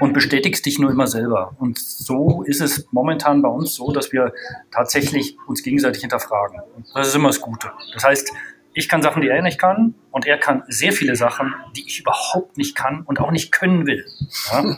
und 0.00 0.12
bestätigst 0.12 0.64
dich 0.64 0.78
nur 0.78 0.90
immer 0.90 1.06
selber. 1.06 1.54
Und 1.58 1.78
so 1.78 2.42
ist 2.42 2.60
es 2.60 2.86
momentan 2.92 3.42
bei 3.42 3.48
uns 3.48 3.74
so, 3.74 3.92
dass 3.92 4.12
wir 4.12 4.32
tatsächlich 4.70 5.36
uns 5.46 5.62
gegenseitig 5.62 6.02
hinterfragen. 6.02 6.60
Und 6.76 6.86
das 6.94 7.08
ist 7.08 7.14
immer 7.14 7.28
das 7.28 7.40
Gute. 7.40 7.70
Das 7.94 8.04
heißt, 8.04 8.30
ich 8.76 8.90
kann 8.90 9.00
Sachen, 9.00 9.22
die 9.22 9.28
er 9.28 9.40
nicht 9.40 9.58
kann, 9.58 9.94
und 10.10 10.26
er 10.26 10.36
kann 10.36 10.62
sehr 10.68 10.92
viele 10.92 11.16
Sachen, 11.16 11.54
die 11.74 11.86
ich 11.86 12.00
überhaupt 12.00 12.58
nicht 12.58 12.76
kann 12.76 13.04
und 13.06 13.18
auch 13.20 13.30
nicht 13.30 13.50
können 13.50 13.86
will. 13.86 14.04
Ja? 14.52 14.76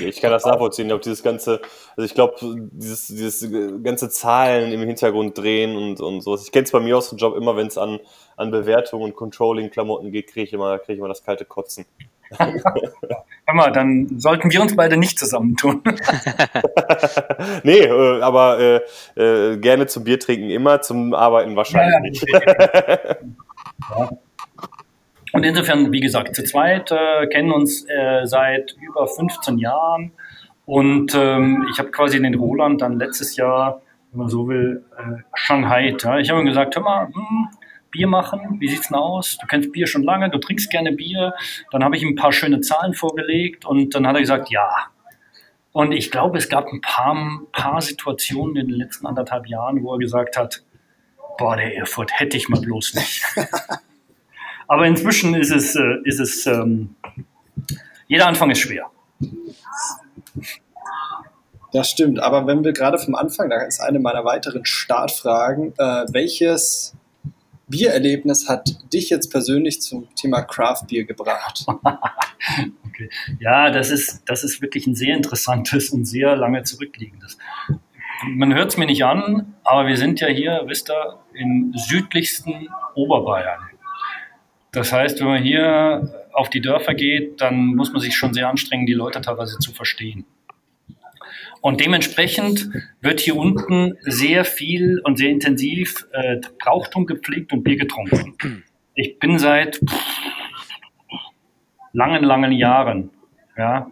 Ich 0.00 0.20
kann 0.20 0.32
das 0.32 0.44
nachvollziehen. 0.44 0.90
Ich 0.90 1.00
dieses 1.00 1.22
ganze, 1.22 1.60
also 1.96 2.02
ich 2.02 2.14
glaube, 2.14 2.34
dieses, 2.72 3.06
dieses 3.06 3.48
ganze 3.82 4.08
Zahlen 4.10 4.72
im 4.72 4.80
Hintergrund 4.80 5.38
drehen 5.38 5.76
und, 5.76 6.00
und 6.00 6.20
sowas. 6.20 6.44
Ich 6.44 6.50
kenne 6.50 6.64
es 6.64 6.72
bei 6.72 6.80
mir 6.80 6.98
aus 6.98 7.10
dem 7.10 7.18
Job 7.18 7.36
immer, 7.36 7.56
wenn 7.56 7.68
es 7.68 7.78
an, 7.78 8.00
an 8.36 8.50
Bewertung 8.50 9.02
und 9.02 9.14
Controlling-Klamotten 9.14 10.10
geht, 10.10 10.26
kriege 10.26 10.44
ich, 10.44 10.52
immer, 10.52 10.78
krieg 10.78 10.94
ich 10.94 10.98
immer 10.98 11.08
das 11.08 11.22
kalte 11.22 11.44
Kotzen. 11.44 11.86
Hör 13.48 13.54
mal, 13.54 13.72
dann 13.72 14.20
sollten 14.20 14.52
wir 14.52 14.60
uns 14.60 14.76
beide 14.76 14.98
nicht 14.98 15.18
zusammentun. 15.18 15.82
nee, 17.62 17.78
äh, 17.78 18.20
aber 18.20 18.82
äh, 19.16 19.22
äh, 19.52 19.56
gerne 19.56 19.86
zum 19.86 20.04
Bier 20.04 20.20
trinken 20.20 20.50
immer, 20.50 20.82
zum 20.82 21.14
Arbeiten 21.14 21.56
wahrscheinlich 21.56 22.20
ja, 22.20 22.28
nicht. 22.28 23.16
ja. 23.96 24.10
Und 25.32 25.44
insofern, 25.44 25.92
wie 25.92 26.00
gesagt, 26.00 26.36
zu 26.36 26.44
zweit 26.44 26.92
äh, 26.92 27.26
kennen 27.28 27.50
uns 27.50 27.86
äh, 27.88 28.26
seit 28.26 28.76
über 28.82 29.08
15 29.08 29.56
Jahren. 29.56 30.12
Und 30.66 31.14
ähm, 31.14 31.66
ich 31.72 31.78
habe 31.78 31.90
quasi 31.90 32.20
den 32.20 32.34
Roland 32.34 32.82
dann 32.82 32.98
letztes 32.98 33.34
Jahr, 33.36 33.80
wenn 34.12 34.18
man 34.18 34.28
so 34.28 34.46
will, 34.46 34.84
äh, 34.98 35.22
Shanghai. 35.32 35.96
Ja? 35.98 36.18
Ich 36.18 36.28
habe 36.28 36.40
ihm 36.40 36.46
gesagt, 36.46 36.76
hör 36.76 36.82
mal, 36.82 37.06
hm, 37.06 37.48
Bier 37.90 38.06
machen, 38.06 38.58
wie 38.60 38.68
sieht's 38.68 38.88
denn 38.88 38.96
aus? 38.96 39.38
Du 39.40 39.46
kennst 39.46 39.72
Bier 39.72 39.86
schon 39.86 40.02
lange, 40.02 40.30
du 40.30 40.38
trinkst 40.38 40.70
gerne 40.70 40.92
Bier. 40.92 41.34
Dann 41.70 41.84
habe 41.84 41.96
ich 41.96 42.02
ihm 42.02 42.10
ein 42.10 42.16
paar 42.16 42.32
schöne 42.32 42.60
Zahlen 42.60 42.94
vorgelegt 42.94 43.64
und 43.64 43.94
dann 43.94 44.06
hat 44.06 44.14
er 44.14 44.20
gesagt, 44.20 44.50
ja. 44.50 44.68
Und 45.72 45.92
ich 45.92 46.10
glaube, 46.10 46.38
es 46.38 46.48
gab 46.48 46.66
ein 46.72 46.80
paar, 46.80 47.40
paar 47.52 47.80
Situationen 47.80 48.56
in 48.56 48.68
den 48.68 48.76
letzten 48.76 49.06
anderthalb 49.06 49.46
Jahren, 49.46 49.82
wo 49.82 49.92
er 49.94 49.98
gesagt 49.98 50.36
hat, 50.36 50.64
boah, 51.38 51.56
der 51.56 51.76
Erfurt 51.76 52.10
hätte 52.18 52.36
ich 52.36 52.48
mal 52.48 52.60
bloß 52.60 52.94
nicht. 52.94 53.22
Aber 54.66 54.86
inzwischen 54.86 55.34
ist 55.34 55.50
es, 55.50 55.76
äh, 55.76 55.96
ist 56.04 56.20
es 56.20 56.46
ähm, 56.46 56.94
jeder 58.08 58.26
Anfang 58.26 58.50
ist 58.50 58.60
schwer. 58.60 58.90
Das 61.72 61.90
stimmt, 61.90 62.20
aber 62.20 62.46
wenn 62.46 62.64
wir 62.64 62.72
gerade 62.72 62.98
vom 62.98 63.14
Anfang, 63.14 63.50
da 63.50 63.60
ist 63.62 63.80
eine 63.80 63.98
meiner 63.98 64.24
weiteren 64.24 64.64
Startfragen, 64.64 65.74
äh, 65.76 66.06
welches 66.12 66.94
Biererlebnis 67.68 68.48
hat 68.48 68.92
dich 68.92 69.10
jetzt 69.10 69.30
persönlich 69.30 69.80
zum 69.80 70.12
Thema 70.14 70.42
Craft 70.42 70.86
Beer 70.88 71.04
gebracht? 71.04 71.64
okay. 72.86 73.10
Ja, 73.40 73.70
das 73.70 73.90
ist, 73.90 74.22
das 74.26 74.44
ist 74.44 74.60
wirklich 74.62 74.86
ein 74.86 74.94
sehr 74.94 75.14
interessantes 75.16 75.90
und 75.90 76.04
sehr 76.04 76.36
lange 76.36 76.62
zurückliegendes. 76.62 77.38
Man 78.26 78.54
hört 78.54 78.70
es 78.70 78.76
mir 78.76 78.86
nicht 78.86 79.04
an, 79.04 79.54
aber 79.64 79.86
wir 79.86 79.96
sind 79.96 80.20
ja 80.20 80.28
hier, 80.28 80.62
wisst 80.66 80.90
ihr, 80.90 81.18
im 81.34 81.72
südlichsten 81.76 82.68
Oberbayern. 82.94 83.60
Das 84.72 84.92
heißt, 84.92 85.20
wenn 85.20 85.28
man 85.28 85.42
hier 85.42 86.28
auf 86.32 86.50
die 86.50 86.60
Dörfer 86.60 86.94
geht, 86.94 87.40
dann 87.40 87.74
muss 87.76 87.92
man 87.92 88.00
sich 88.00 88.16
schon 88.16 88.34
sehr 88.34 88.48
anstrengen, 88.48 88.86
die 88.86 88.94
Leute 88.94 89.20
teilweise 89.20 89.58
zu 89.58 89.72
verstehen. 89.72 90.24
Und 91.60 91.80
dementsprechend 91.80 92.70
wird 93.00 93.20
hier 93.20 93.36
unten 93.36 93.94
sehr 94.02 94.44
viel 94.44 95.00
und 95.04 95.18
sehr 95.18 95.30
intensiv 95.30 96.06
äh, 96.12 96.36
Brauchtum 96.58 97.06
gepflegt 97.06 97.52
und 97.52 97.62
Bier 97.64 97.76
getrunken. 97.76 98.64
Ich 98.94 99.18
bin 99.18 99.38
seit 99.38 99.80
langen, 101.92 102.24
langen 102.24 102.52
Jahren, 102.52 103.10
ja, 103.56 103.90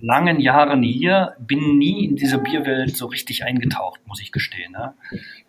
langen 0.00 0.40
Jahren 0.40 0.82
hier, 0.82 1.34
bin 1.38 1.78
nie 1.78 2.06
in 2.06 2.16
diese 2.16 2.38
Bierwelt 2.38 2.96
so 2.96 3.06
richtig 3.06 3.44
eingetaucht, 3.44 4.00
muss 4.06 4.20
ich 4.20 4.32
gestehen. 4.32 4.72
Ne? 4.72 4.94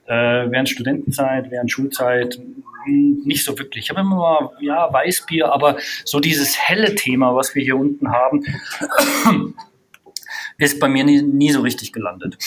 Äh, 0.06 0.52
während 0.52 0.70
Studentenzeit, 0.70 1.52
während 1.52 1.72
Schulzeit 1.72 2.40
hm, 2.86 3.24
nicht 3.26 3.44
so 3.44 3.58
wirklich. 3.58 3.86
Ich 3.86 3.90
habe 3.90 4.02
immer 4.02 4.16
mal, 4.16 4.50
ja, 4.62 4.92
Weißbier, 4.92 5.52
aber 5.52 5.78
so 6.06 6.20
dieses 6.20 6.58
helle 6.58 6.96
Thema, 6.96 7.36
was 7.36 7.54
wir 7.56 7.64
hier 7.64 7.78
unten 7.78 8.12
haben, 8.12 8.46
ist 10.58 10.80
bei 10.80 10.88
mir 10.88 11.04
nie, 11.04 11.22
nie 11.22 11.52
so 11.52 11.62
richtig 11.62 11.94
gelandet. 11.94 12.38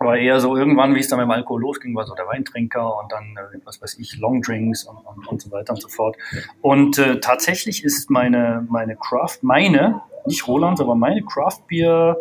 Aber 0.00 0.18
eher 0.18 0.40
so 0.40 0.56
irgendwann, 0.56 0.94
wie 0.94 1.00
es 1.00 1.08
dann 1.08 1.18
mit 1.18 1.26
dem 1.26 1.30
Alkohol 1.30 1.60
losging, 1.60 1.94
war 1.94 2.04
so 2.04 2.14
der 2.14 2.26
Weintrinker 2.26 2.98
und 2.98 3.12
dann, 3.12 3.36
äh, 3.36 3.58
was 3.64 3.80
weiß 3.80 3.98
ich, 3.98 4.16
Longdrinks 4.18 4.84
und, 4.84 4.96
und, 4.96 5.26
und 5.26 5.42
so 5.42 5.50
weiter 5.50 5.72
und 5.72 5.80
so 5.80 5.88
fort. 5.88 6.16
Und 6.62 6.98
äh, 6.98 7.20
tatsächlich 7.20 7.84
ist 7.84 8.10
meine, 8.10 8.66
meine 8.68 8.96
Craft, 8.96 9.38
meine, 9.42 10.02
nicht 10.26 10.46
Roland, 10.48 10.80
aber 10.80 10.94
meine 10.94 11.22
Craft 11.22 11.60
Beer 11.68 12.16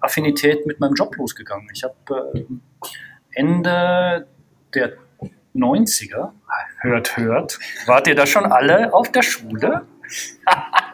Affinität 0.00 0.66
mit 0.66 0.80
meinem 0.80 0.94
Job 0.94 1.16
losgegangen. 1.16 1.68
Ich 1.72 1.84
habe 1.84 2.32
äh, 2.34 2.44
Ende 3.32 4.26
der 4.74 4.94
90er, 5.54 6.32
hört, 6.80 7.16
hört, 7.16 7.58
wart 7.86 8.06
ihr 8.08 8.14
da 8.14 8.26
schon 8.26 8.46
alle 8.46 8.92
auf 8.92 9.12
der 9.12 9.22
Schule? 9.22 9.86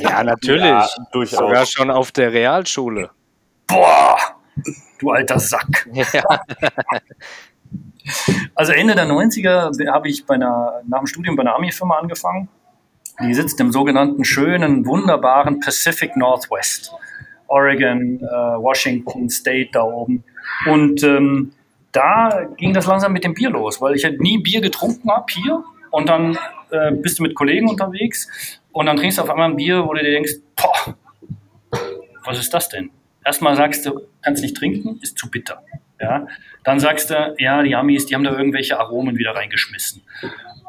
Ja, 0.00 0.22
natürlich. 0.22 0.64
Ja, 0.64 0.88
durchaus. 1.12 1.38
Sogar 1.38 1.66
schon 1.66 1.90
auf 1.90 2.12
der 2.12 2.32
Realschule. 2.32 3.10
Boah, 3.66 4.16
du 4.98 5.10
alter 5.10 5.38
Sack. 5.38 5.88
Ja. 5.92 6.06
Also 8.54 8.72
Ende 8.72 8.94
der 8.94 9.06
90er 9.06 9.92
habe 9.92 10.08
ich 10.08 10.26
bei 10.26 10.34
einer, 10.36 10.80
nach 10.86 11.00
dem 11.00 11.06
Studium 11.08 11.34
bei 11.34 11.42
einer 11.42 11.54
Army-Firma 11.54 11.98
angefangen. 11.98 12.48
Die 13.20 13.34
sitzt 13.34 13.58
im 13.60 13.72
sogenannten 13.72 14.24
schönen, 14.24 14.86
wunderbaren 14.86 15.60
Pacific 15.60 16.16
Northwest. 16.16 16.92
Oregon, 17.48 18.20
äh, 18.20 18.24
Washington 18.24 19.30
State 19.30 19.70
da 19.72 19.82
oben. 19.82 20.24
Und 20.66 21.02
ähm, 21.02 21.52
da 21.92 22.46
ging 22.56 22.74
das 22.74 22.86
langsam 22.86 23.12
mit 23.12 23.24
dem 23.24 23.34
Bier 23.34 23.50
los, 23.50 23.80
weil 23.80 23.94
ich 23.94 24.04
halt 24.04 24.20
nie 24.20 24.38
Bier 24.38 24.60
getrunken 24.60 25.10
habe 25.10 25.26
hier. 25.28 25.64
Und 25.90 26.08
dann 26.08 26.38
äh, 26.70 26.92
bist 26.92 27.18
du 27.18 27.22
mit 27.22 27.34
Kollegen 27.34 27.68
unterwegs 27.68 28.28
und 28.76 28.84
dann 28.84 28.98
trinkst 28.98 29.16
du 29.16 29.22
auf 29.22 29.30
einmal 29.30 29.48
ein 29.48 29.56
Bier, 29.56 29.86
wo 29.86 29.94
du 29.94 30.02
dir 30.02 30.10
denkst, 30.10 30.32
boah, 30.54 30.94
was 32.24 32.38
ist 32.38 32.52
das 32.52 32.68
denn? 32.68 32.90
Erstmal 33.24 33.56
sagst 33.56 33.86
du, 33.86 34.02
kannst 34.20 34.42
nicht 34.42 34.54
trinken, 34.54 34.98
ist 35.00 35.16
zu 35.16 35.30
bitter. 35.30 35.64
Ja, 35.98 36.26
dann 36.62 36.78
sagst 36.78 37.08
du, 37.08 37.34
ja, 37.38 37.62
die 37.62 37.74
Amis, 37.74 38.04
die 38.04 38.14
haben 38.14 38.24
da 38.24 38.36
irgendwelche 38.36 38.78
Aromen 38.78 39.16
wieder 39.16 39.34
reingeschmissen. 39.34 40.02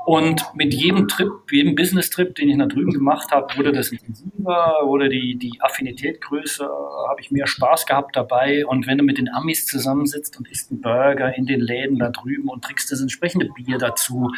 Und 0.06 0.42
mit 0.56 0.74
jedem 0.74 1.10
Trip, 1.10 1.34
jedem 1.52 1.76
Business-Trip, 1.76 2.34
den 2.34 2.48
ich 2.48 2.58
da 2.58 2.68
drüben 2.68 2.94
gemacht 2.94 3.32
habe, 3.32 3.58
wurde 3.58 3.74
das 3.74 3.90
intensiver, 3.90 4.80
wurde 4.86 5.10
die, 5.10 5.36
die 5.36 5.60
Affinität 5.60 6.22
größer, 6.22 6.66
habe 7.10 7.20
ich 7.20 7.30
mehr 7.30 7.46
Spaß 7.46 7.86
gehabt 7.86 8.16
dabei. 8.16 8.66
Und 8.66 8.88
wenn 8.88 8.98
du 8.98 9.04
mit 9.04 9.18
den 9.18 9.28
Amis 9.28 9.66
zusammensitzt 9.66 10.38
und 10.38 10.48
isst 10.48 10.72
einen 10.72 10.80
Burger 10.80 11.36
in 11.36 11.46
den 11.46 11.60
Läden 11.60 12.00
da 12.00 12.08
drüben 12.08 12.48
und 12.48 12.64
trinkst 12.64 12.90
das 12.90 13.02
entsprechende 13.02 13.50
Bier 13.50 13.78
dazu, 13.78 14.32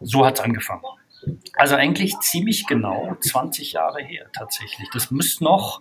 so 0.00 0.24
hat's 0.24 0.40
angefangen. 0.40 0.80
Also 1.54 1.74
eigentlich 1.76 2.18
ziemlich 2.20 2.66
genau 2.66 3.16
20 3.20 3.72
Jahre 3.72 4.02
her 4.02 4.26
tatsächlich. 4.32 4.88
Das 4.92 5.10
müsste 5.10 5.44
noch, 5.44 5.80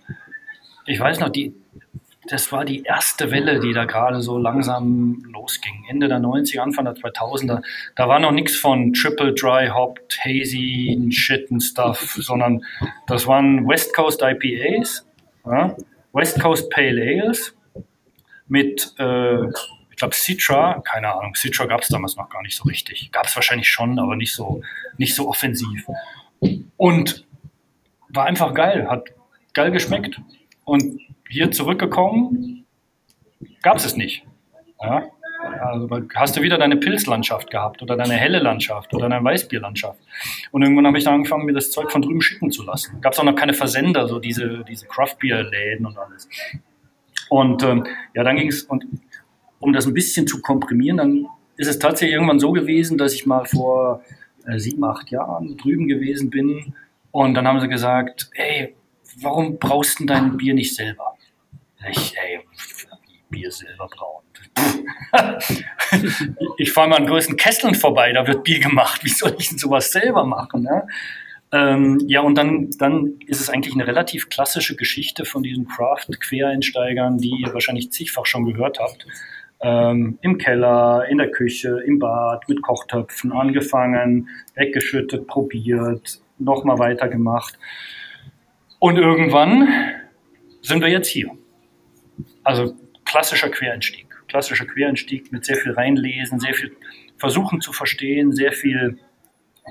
ich 0.85 0.99
weiß 0.99 1.19
noch, 1.19 1.29
die, 1.29 1.53
das 2.27 2.51
war 2.51 2.65
die 2.65 2.83
erste 2.83 3.31
Welle, 3.31 3.59
die 3.59 3.73
da 3.73 3.85
gerade 3.85 4.21
so 4.21 4.37
langsam 4.37 5.23
losging. 5.31 5.85
Ende 5.89 6.07
der 6.07 6.19
90er, 6.19 6.59
Anfang 6.59 6.85
der 6.85 6.95
2000er. 6.95 7.63
Da 7.95 8.07
war 8.07 8.19
noch 8.19 8.31
nichts 8.31 8.55
von 8.55 8.93
Triple 8.93 9.33
Dry 9.33 9.69
Hopped, 9.69 10.19
Hazy, 10.23 11.07
Shit 11.11 11.49
und 11.49 11.61
Stuff, 11.61 12.17
sondern 12.19 12.63
das 13.07 13.25
waren 13.25 13.67
West 13.67 13.95
Coast 13.95 14.21
IPAs, 14.21 15.07
ja, 15.45 15.75
West 16.13 16.39
Coast 16.39 16.69
Pale 16.69 17.01
Ales 17.01 17.55
mit, 18.47 18.93
äh, 18.97 19.37
glaube, 19.99 20.15
Citra, 20.15 20.81
keine 20.85 21.13
Ahnung, 21.13 21.35
Citra 21.35 21.65
gab 21.65 21.81
es 21.81 21.89
damals 21.89 22.15
noch 22.15 22.29
gar 22.29 22.41
nicht 22.41 22.55
so 22.55 22.63
richtig. 22.63 23.11
Gab 23.11 23.27
es 23.27 23.35
wahrscheinlich 23.35 23.69
schon, 23.69 23.99
aber 23.99 24.15
nicht 24.15 24.33
so, 24.33 24.61
nicht 24.97 25.15
so 25.15 25.29
offensiv. 25.29 25.85
Und 26.77 27.25
war 28.09 28.25
einfach 28.25 28.53
geil, 28.53 28.89
hat 28.89 29.09
geil 29.53 29.71
geschmeckt. 29.71 30.19
Und 30.63 30.99
hier 31.27 31.51
zurückgekommen, 31.51 32.65
gab 33.61 33.77
es 33.77 33.85
es 33.85 33.95
nicht. 33.95 34.25
Ja? 34.81 35.05
Also 35.61 35.89
hast 36.15 36.35
du 36.35 36.41
wieder 36.41 36.57
deine 36.57 36.77
Pilzlandschaft 36.77 37.49
gehabt 37.49 37.81
oder 37.81 37.95
deine 37.95 38.15
helle 38.15 38.39
Landschaft 38.39 38.93
oder 38.93 39.07
deine 39.07 39.23
Weißbierlandschaft. 39.23 39.99
Und 40.51 40.63
irgendwann 40.63 40.87
habe 40.87 40.97
ich 40.97 41.05
dann 41.05 41.15
angefangen, 41.15 41.45
mir 41.45 41.53
das 41.53 41.71
Zeug 41.71 41.91
von 41.91 42.01
drüben 42.01 42.21
schicken 42.21 42.51
zu 42.51 42.63
lassen. 42.63 42.99
Gab 43.01 43.13
es 43.13 43.19
auch 43.19 43.23
noch 43.23 43.35
keine 43.35 43.53
Versender, 43.53 44.07
so 44.07 44.19
diese, 44.19 44.65
diese 44.65 44.85
Craft-Bier-Läden 44.87 45.85
und 45.85 45.97
alles. 45.97 46.27
Und 47.29 47.63
ähm, 47.63 47.85
ja, 48.15 48.23
dann 48.23 48.35
ging 48.35 48.49
es, 48.49 48.63
und 48.63 48.85
um 49.59 49.73
das 49.73 49.85
ein 49.85 49.93
bisschen 49.93 50.27
zu 50.27 50.41
komprimieren, 50.41 50.97
dann 50.97 51.27
ist 51.57 51.67
es 51.67 51.79
tatsächlich 51.79 52.13
irgendwann 52.13 52.39
so 52.39 52.51
gewesen, 52.51 52.97
dass 52.97 53.13
ich 53.13 53.25
mal 53.25 53.45
vor 53.45 54.03
äh, 54.45 54.59
sieben, 54.59 54.83
acht 54.83 55.11
Jahren 55.11 55.57
drüben 55.57 55.87
gewesen 55.87 56.29
bin 56.29 56.73
und 57.11 57.33
dann 57.33 57.47
haben 57.47 57.59
sie 57.59 57.67
gesagt, 57.67 58.29
ey, 58.33 58.75
warum 59.21 59.59
brauchst 59.59 59.99
du 59.99 60.05
dein 60.05 60.37
Bier 60.37 60.53
nicht 60.53 60.75
selber? 60.75 61.17
Ich, 61.89 62.15
ey, 62.17 62.39
Bier 63.29 63.51
selber 63.51 63.87
brauen. 63.87 64.23
ich 66.57 66.71
fahre 66.71 66.89
mal 66.89 66.97
an 66.97 67.07
größten 67.07 67.37
Kesseln 67.37 67.75
vorbei, 67.75 68.11
da 68.13 68.27
wird 68.27 68.43
Bier 68.43 68.59
gemacht. 68.59 69.03
Wie 69.03 69.09
soll 69.09 69.35
ich 69.37 69.49
denn 69.49 69.57
sowas 69.57 69.91
selber 69.91 70.25
machen? 70.25 70.63
Ne? 70.63 70.87
Ähm, 71.51 71.99
ja, 72.07 72.21
und 72.21 72.35
dann, 72.35 72.69
dann 72.77 73.15
ist 73.25 73.41
es 73.41 73.49
eigentlich 73.49 73.73
eine 73.73 73.87
relativ 73.87 74.29
klassische 74.29 74.75
Geschichte 74.75 75.25
von 75.25 75.41
diesen 75.41 75.67
Craft-Quereinsteigern, 75.67 77.17
die 77.17 77.33
ihr 77.41 77.53
wahrscheinlich 77.53 77.91
zigfach 77.91 78.25
schon 78.25 78.45
gehört 78.45 78.79
habt. 78.79 79.07
Ähm, 79.61 80.17
Im 80.21 80.37
Keller, 80.37 81.05
in 81.09 81.17
der 81.17 81.31
Küche, 81.31 81.81
im 81.85 81.99
Bad, 81.99 82.47
mit 82.47 82.61
Kochtöpfen 82.61 83.31
angefangen, 83.31 84.29
weggeschüttet, 84.55 85.27
probiert, 85.27 86.21
nochmal 86.37 86.79
weitergemacht. 86.79 87.59
Und 88.79 88.97
irgendwann 88.97 89.67
sind 90.61 90.81
wir 90.81 90.89
jetzt 90.89 91.09
hier. 91.09 91.31
Also 92.43 92.75
klassischer 93.03 93.49
Quereinstieg. 93.49 94.07
Klassischer 94.27 94.65
Quereinstieg 94.65 95.31
mit 95.31 95.43
sehr 95.43 95.57
viel 95.57 95.73
reinlesen, 95.73 96.39
sehr 96.39 96.53
viel 96.53 96.75
versuchen 97.17 97.59
zu 97.59 97.73
verstehen, 97.73 98.31
sehr 98.31 98.53
viel 98.53 98.99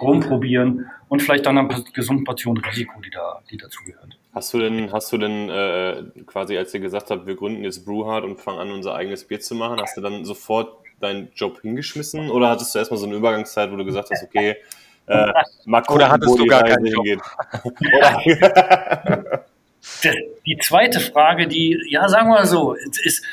rumprobieren 0.00 0.86
und 1.08 1.22
vielleicht 1.22 1.46
dann 1.46 1.58
eine 1.58 1.84
gesunde 1.92 2.24
Portion 2.24 2.58
Risiko, 2.58 3.00
die, 3.00 3.10
da, 3.10 3.42
die 3.50 3.56
dazugehört. 3.56 4.18
Hast 4.38 4.54
du 4.54 4.60
denn, 4.60 4.92
hast 4.92 5.12
du 5.12 5.18
denn 5.18 5.48
äh, 5.50 6.04
quasi, 6.26 6.56
als 6.56 6.72
ihr 6.72 6.78
gesagt 6.78 7.10
habt, 7.10 7.26
wir 7.26 7.34
gründen 7.34 7.64
jetzt 7.64 7.84
Brewhard 7.84 8.22
und 8.22 8.38
fangen 8.38 8.60
an, 8.60 8.70
unser 8.70 8.94
eigenes 8.94 9.24
Bier 9.26 9.40
zu 9.40 9.56
machen, 9.56 9.80
hast 9.80 9.96
du 9.96 10.00
dann 10.00 10.24
sofort 10.24 10.76
deinen 11.00 11.32
Job 11.34 11.60
hingeschmissen 11.60 12.30
oder 12.30 12.48
hattest 12.50 12.72
du 12.72 12.78
erstmal 12.78 12.98
so 12.98 13.06
eine 13.06 13.16
Übergangszeit, 13.16 13.72
wo 13.72 13.74
du 13.74 13.84
gesagt 13.84 14.10
hast, 14.12 14.22
okay, 14.22 14.54
äh, 15.08 15.32
mal 15.64 15.80
gucken, 15.80 15.96
Oder 15.96 16.10
hattest 16.12 16.30
wo 16.30 16.36
du 16.36 16.46
gar 16.46 16.62
Reise 16.62 16.74
keinen 16.76 16.86
Job? 16.86 17.04
hingeht? 17.04 17.20
Die- 18.24 18.36
Die 20.46 20.58
zweite 20.58 21.00
Frage, 21.00 21.48
die, 21.48 21.76
ja, 21.88 22.08
sagen 22.08 22.28
wir 22.28 22.34
mal 22.34 22.46
so, 22.46 22.74
es 22.76 23.04
ist, 23.04 23.24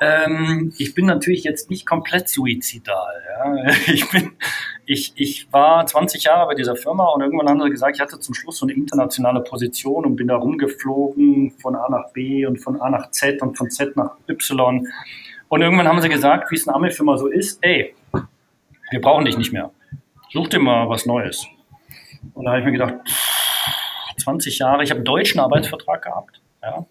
ähm, 0.00 0.72
ich 0.78 0.94
bin 0.94 1.06
natürlich 1.06 1.44
jetzt 1.44 1.68
nicht 1.70 1.86
komplett 1.86 2.28
suizidal. 2.28 3.22
Ja. 3.28 3.72
Ich, 3.86 4.10
bin, 4.10 4.32
ich, 4.86 5.12
ich 5.16 5.52
war 5.52 5.86
20 5.86 6.24
Jahre 6.24 6.46
bei 6.46 6.54
dieser 6.54 6.76
Firma 6.76 7.06
und 7.08 7.20
irgendwann 7.20 7.48
haben 7.48 7.62
sie 7.62 7.70
gesagt, 7.70 7.96
ich 7.96 8.00
hatte 8.00 8.18
zum 8.18 8.34
Schluss 8.34 8.58
so 8.58 8.66
eine 8.66 8.72
internationale 8.72 9.40
Position 9.40 10.04
und 10.04 10.16
bin 10.16 10.28
da 10.28 10.36
rumgeflogen 10.36 11.52
von 11.52 11.76
A 11.76 11.88
nach 11.88 12.12
B 12.12 12.46
und 12.46 12.58
von 12.58 12.80
A 12.80 12.90
nach 12.90 13.10
Z 13.10 13.40
und 13.42 13.56
von 13.56 13.70
Z 13.70 13.96
nach 13.96 14.12
Y. 14.28 14.86
Und 15.48 15.62
irgendwann 15.62 15.88
haben 15.88 16.00
sie 16.00 16.08
gesagt, 16.08 16.50
wie 16.50 16.56
es 16.56 16.66
eine 16.66 16.74
Armeefirma 16.76 17.16
so 17.16 17.26
ist, 17.26 17.58
ey, 17.62 17.94
wir 18.90 19.00
brauchen 19.00 19.24
dich 19.24 19.36
nicht 19.36 19.52
mehr. 19.52 19.70
Such 20.30 20.48
dir 20.48 20.60
mal 20.60 20.88
was 20.88 21.06
Neues. 21.06 21.46
Und 22.34 22.44
da 22.44 22.50
habe 22.50 22.60
ich 22.60 22.66
mir 22.66 22.72
gedacht, 22.72 22.94
20 24.18 24.58
Jahre, 24.58 24.82
ich 24.82 24.90
habe 24.90 24.98
einen 24.98 25.04
deutschen 25.04 25.40
Arbeitsvertrag 25.40 26.02
gehabt. 26.02 26.40
Ja. 26.62 26.86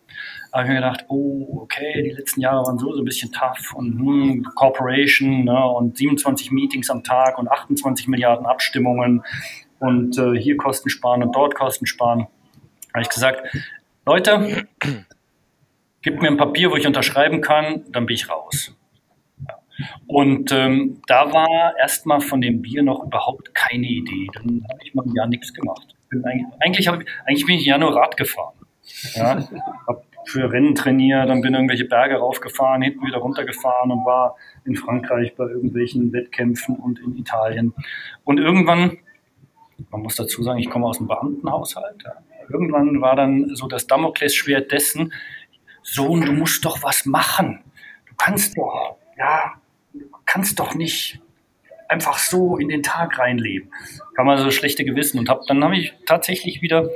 Habe 0.51 0.63
ich 0.63 0.69
mir 0.69 0.75
gedacht, 0.75 1.05
oh, 1.09 1.59
okay, 1.61 2.01
die 2.03 2.09
letzten 2.11 2.41
Jahre 2.41 2.65
waren 2.65 2.79
so, 2.79 2.91
so 2.93 2.99
ein 3.01 3.05
bisschen 3.05 3.31
tough 3.31 3.73
und 3.75 3.99
hm, 3.99 4.43
Corporation 4.55 5.43
ne, 5.43 5.65
und 5.69 5.97
27 5.97 6.51
Meetings 6.51 6.89
am 6.89 7.03
Tag 7.03 7.37
und 7.37 7.49
28 7.51 8.07
Milliarden 8.07 8.45
Abstimmungen 8.47 9.23
und 9.79 10.17
äh, 10.17 10.33
hier 10.39 10.57
Kosten 10.57 10.89
sparen 10.89 11.21
und 11.23 11.35
dort 11.35 11.53
Kosten 11.55 11.85
sparen. 11.85 12.27
Da 12.87 12.93
habe 12.95 13.01
ich 13.03 13.09
gesagt, 13.09 13.43
Leute, 14.07 14.67
gebt 16.01 16.21
mir 16.21 16.27
ein 16.29 16.37
Papier, 16.37 16.71
wo 16.71 16.75
ich 16.75 16.87
unterschreiben 16.87 17.41
kann, 17.41 17.83
dann 17.91 18.05
bin 18.07 18.15
ich 18.15 18.29
raus. 18.29 18.75
Und 20.07 20.51
ähm, 20.51 21.01
da 21.07 21.31
war 21.31 21.73
erstmal 21.77 22.19
von 22.21 22.41
dem 22.41 22.61
Bier 22.61 22.83
noch 22.83 23.03
überhaupt 23.05 23.53
keine 23.55 23.85
Idee. 23.87 24.27
Dann 24.33 24.65
habe 24.69 24.79
ich 24.83 24.93
mal 24.93 25.05
ein 25.05 25.13
Jahr 25.15 25.27
nichts 25.27 25.53
gemacht. 25.53 25.95
Bin 26.09 26.25
eigentlich, 26.25 26.45
eigentlich, 26.59 26.87
hab, 26.87 26.99
ich- 27.01 27.07
eigentlich 27.25 27.45
bin 27.45 27.55
ich 27.55 27.65
ja 27.65 27.77
nur 27.77 27.95
Rad 27.95 28.17
gefahren. 28.17 28.55
Ja, 29.13 29.47
hab 29.87 30.03
für 30.29 30.51
Rennen 30.51 30.75
trainiert, 30.75 31.27
dann 31.27 31.41
bin 31.41 31.53
irgendwelche 31.53 31.85
Berge 31.85 32.17
raufgefahren, 32.17 32.81
hinten 32.81 33.05
wieder 33.05 33.17
runtergefahren 33.17 33.91
und 33.91 34.05
war 34.05 34.37
in 34.65 34.75
Frankreich 34.75 35.35
bei 35.35 35.45
irgendwelchen 35.45 36.13
Wettkämpfen 36.13 36.75
und 36.75 36.99
in 36.99 37.17
Italien. 37.17 37.73
Und 38.23 38.37
irgendwann, 38.37 38.99
man 39.89 40.01
muss 40.01 40.15
dazu 40.15 40.43
sagen, 40.43 40.59
ich 40.59 40.69
komme 40.69 40.85
aus 40.85 40.99
einem 40.99 41.07
Beamtenhaushalt. 41.07 42.03
Ja. 42.03 42.13
Irgendwann 42.49 43.01
war 43.01 43.15
dann 43.15 43.55
so 43.55 43.67
das 43.67 43.87
Damoklesschwert 43.87 44.71
dessen, 44.71 45.13
Sohn, 45.81 46.21
du 46.21 46.33
musst 46.33 46.63
doch 46.65 46.83
was 46.83 47.05
machen. 47.05 47.63
Du 48.07 48.13
kannst 48.17 48.57
doch, 48.57 48.97
ja, 49.17 49.53
du 49.93 50.05
kannst 50.25 50.59
doch 50.59 50.75
nicht 50.75 51.19
einfach 51.87 52.19
so 52.19 52.57
in 52.57 52.69
den 52.69 52.83
Tag 52.83 53.17
reinleben. 53.17 53.71
Kann 54.15 54.25
man 54.25 54.37
so 54.37 54.51
schlechte 54.51 54.85
Gewissen 54.85 55.17
und 55.17 55.29
hab, 55.29 55.47
dann 55.47 55.63
habe 55.63 55.75
ich 55.75 55.93
tatsächlich 56.05 56.61
wieder 56.61 56.89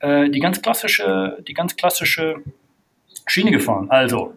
äh, 0.00 0.30
die 0.30 0.40
ganz 0.40 0.62
klassische, 0.62 1.42
die 1.46 1.54
ganz 1.54 1.76
klassische 1.76 2.42
Schiene 3.28 3.50
gefahren. 3.50 3.90
Also 3.90 4.34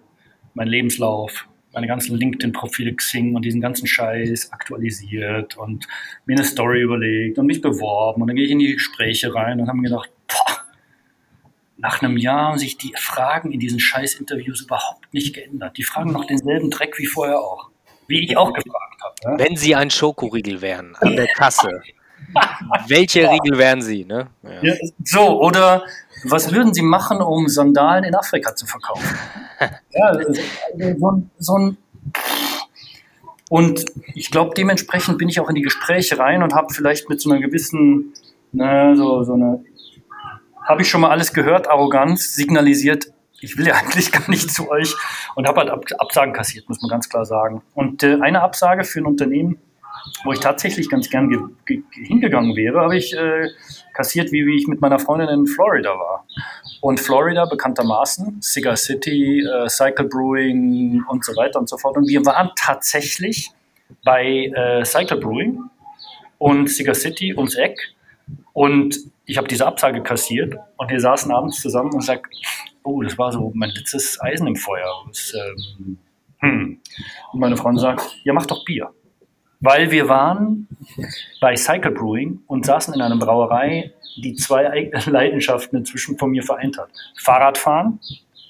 mein 0.53 0.67
Lebenslauf, 0.67 1.47
meine 1.73 1.87
ganzen 1.87 2.17
LinkedIn-Profile 2.17 2.93
Xing 2.95 3.35
und 3.35 3.45
diesen 3.45 3.61
ganzen 3.61 3.87
Scheiß 3.87 4.51
aktualisiert 4.51 5.57
und 5.57 5.87
mir 6.25 6.35
eine 6.35 6.45
Story 6.45 6.81
überlegt 6.81 7.39
und 7.39 7.45
mich 7.45 7.61
beworben 7.61 8.21
und 8.21 8.27
dann 8.27 8.35
gehe 8.35 8.45
ich 8.45 8.51
in 8.51 8.59
die 8.59 8.73
Gespräche 8.73 9.33
rein 9.33 9.59
und 9.61 9.67
habe 9.67 9.77
mir 9.77 9.89
gedacht, 9.89 10.09
boah, 10.27 10.57
nach 11.77 12.01
einem 12.01 12.17
Jahr 12.17 12.49
haben 12.49 12.57
sich 12.57 12.77
die 12.77 12.93
Fragen 12.97 13.51
in 13.51 13.59
diesen 13.59 13.79
Scheiß-Interviews 13.79 14.61
überhaupt 14.61 15.13
nicht 15.13 15.33
geändert. 15.33 15.77
Die 15.77 15.83
fragen 15.83 16.11
noch 16.11 16.25
denselben 16.25 16.69
Dreck 16.69 16.99
wie 16.99 17.07
vorher 17.07 17.39
auch. 17.39 17.69
wie 18.07 18.23
ich 18.23 18.37
auch 18.37 18.53
gefragt 18.53 19.01
habe. 19.23 19.39
Wenn 19.39 19.55
Sie 19.55 19.73
ein 19.73 19.89
Schokoriegel 19.89 20.61
wären 20.61 20.95
an 20.97 21.15
der 21.15 21.27
Kasse, 21.27 21.81
welche 22.87 23.29
Riegel 23.29 23.57
wären 23.57 23.81
Sie? 23.81 24.05
Ne? 24.05 24.27
Ja. 24.43 24.73
so, 25.03 25.41
oder 25.41 25.83
was 26.23 26.53
würden 26.53 26.73
Sie 26.73 26.81
machen, 26.81 27.21
um 27.21 27.47
Sandalen 27.47 28.03
in 28.03 28.15
Afrika 28.15 28.55
zu 28.55 28.65
verkaufen? 28.65 29.17
ja, 29.91 30.13
so, 30.97 31.23
so 31.37 31.57
ein 31.57 31.77
und 33.51 33.83
ich 34.15 34.31
glaube, 34.31 34.53
dementsprechend 34.55 35.17
bin 35.17 35.27
ich 35.27 35.41
auch 35.41 35.49
in 35.49 35.55
die 35.55 35.61
Gespräche 35.61 36.17
rein 36.17 36.41
und 36.41 36.53
habe 36.53 36.73
vielleicht 36.73 37.09
mit 37.09 37.19
so 37.19 37.29
einer 37.29 37.41
gewissen, 37.41 38.13
ne, 38.53 38.93
so, 38.95 39.23
so 39.23 39.33
eine, 39.33 39.61
habe 40.63 40.83
ich 40.83 40.89
schon 40.89 41.01
mal 41.01 41.09
alles 41.09 41.33
gehört, 41.33 41.69
Arroganz 41.69 42.33
signalisiert, 42.33 43.11
ich 43.41 43.57
will 43.57 43.67
ja 43.67 43.73
eigentlich 43.83 44.13
gar 44.13 44.29
nicht 44.29 44.49
zu 44.51 44.69
euch 44.69 44.95
und 45.35 45.49
habe 45.49 45.59
halt 45.59 45.99
Absagen 45.99 46.33
kassiert, 46.33 46.69
muss 46.69 46.81
man 46.81 46.89
ganz 46.89 47.09
klar 47.09 47.25
sagen. 47.25 47.61
Und 47.73 48.03
äh, 48.03 48.19
eine 48.21 48.41
Absage 48.41 48.85
für 48.85 48.99
ein 48.99 49.05
Unternehmen, 49.05 49.57
wo 50.23 50.31
ich 50.31 50.39
tatsächlich 50.39 50.89
ganz 50.89 51.09
gern 51.09 51.55
hingegangen 51.65 52.55
wäre, 52.55 52.81
habe 52.81 52.97
ich 52.97 53.15
äh, 53.15 53.49
kassiert, 53.93 54.31
wie, 54.31 54.45
wie 54.45 54.57
ich 54.57 54.67
mit 54.67 54.81
meiner 54.81 54.99
Freundin 54.99 55.29
in 55.29 55.47
Florida 55.47 55.89
war. 55.89 56.25
Und 56.81 56.99
Florida 56.99 57.45
bekanntermaßen, 57.45 58.41
Cigar 58.41 58.75
City, 58.75 59.41
äh, 59.41 59.69
Cycle 59.69 60.07
Brewing 60.07 61.03
und 61.07 61.23
so 61.23 61.35
weiter 61.35 61.59
und 61.59 61.69
so 61.69 61.77
fort. 61.77 61.97
Und 61.97 62.07
wir 62.07 62.25
waren 62.25 62.51
tatsächlich 62.55 63.51
bei 64.03 64.51
äh, 64.55 64.85
Cycle 64.85 65.17
Brewing 65.17 65.59
und 66.37 66.67
Cigar 66.67 66.95
City 66.95 67.33
ums 67.35 67.55
Eck. 67.55 67.77
Und 68.53 68.97
ich 69.25 69.37
habe 69.37 69.47
diese 69.47 69.65
Absage 69.65 70.01
kassiert 70.01 70.55
und 70.77 70.89
wir 70.89 70.99
saßen 70.99 71.31
abends 71.31 71.61
zusammen 71.61 71.93
und 71.93 72.01
sagten, 72.01 72.35
oh, 72.83 73.01
das 73.01 73.17
war 73.17 73.31
so 73.31 73.51
mein 73.53 73.69
letztes 73.69 74.19
Eisen 74.21 74.47
im 74.47 74.55
Feuer. 74.55 75.05
Das, 75.07 75.33
ähm, 75.33 75.97
hm. 76.39 76.79
Und 77.31 77.39
meine 77.39 77.55
Freundin 77.55 77.81
sagt, 77.81 78.17
ja, 78.23 78.33
mach 78.33 78.45
doch 78.45 78.65
Bier. 78.65 78.91
Weil 79.61 79.91
wir 79.91 80.09
waren 80.09 80.67
bei 81.39 81.55
Cycle 81.55 81.91
Brewing 81.91 82.41
und 82.47 82.65
saßen 82.65 82.95
in 82.95 83.01
einer 83.01 83.17
Brauerei, 83.17 83.93
die 84.17 84.33
zwei 84.33 84.89
Leidenschaften 85.05 85.77
inzwischen 85.77 86.17
von 86.17 86.31
mir 86.31 86.43
vereint 86.43 86.77
hat. 86.79 86.89
Fahrradfahren, 87.15 87.99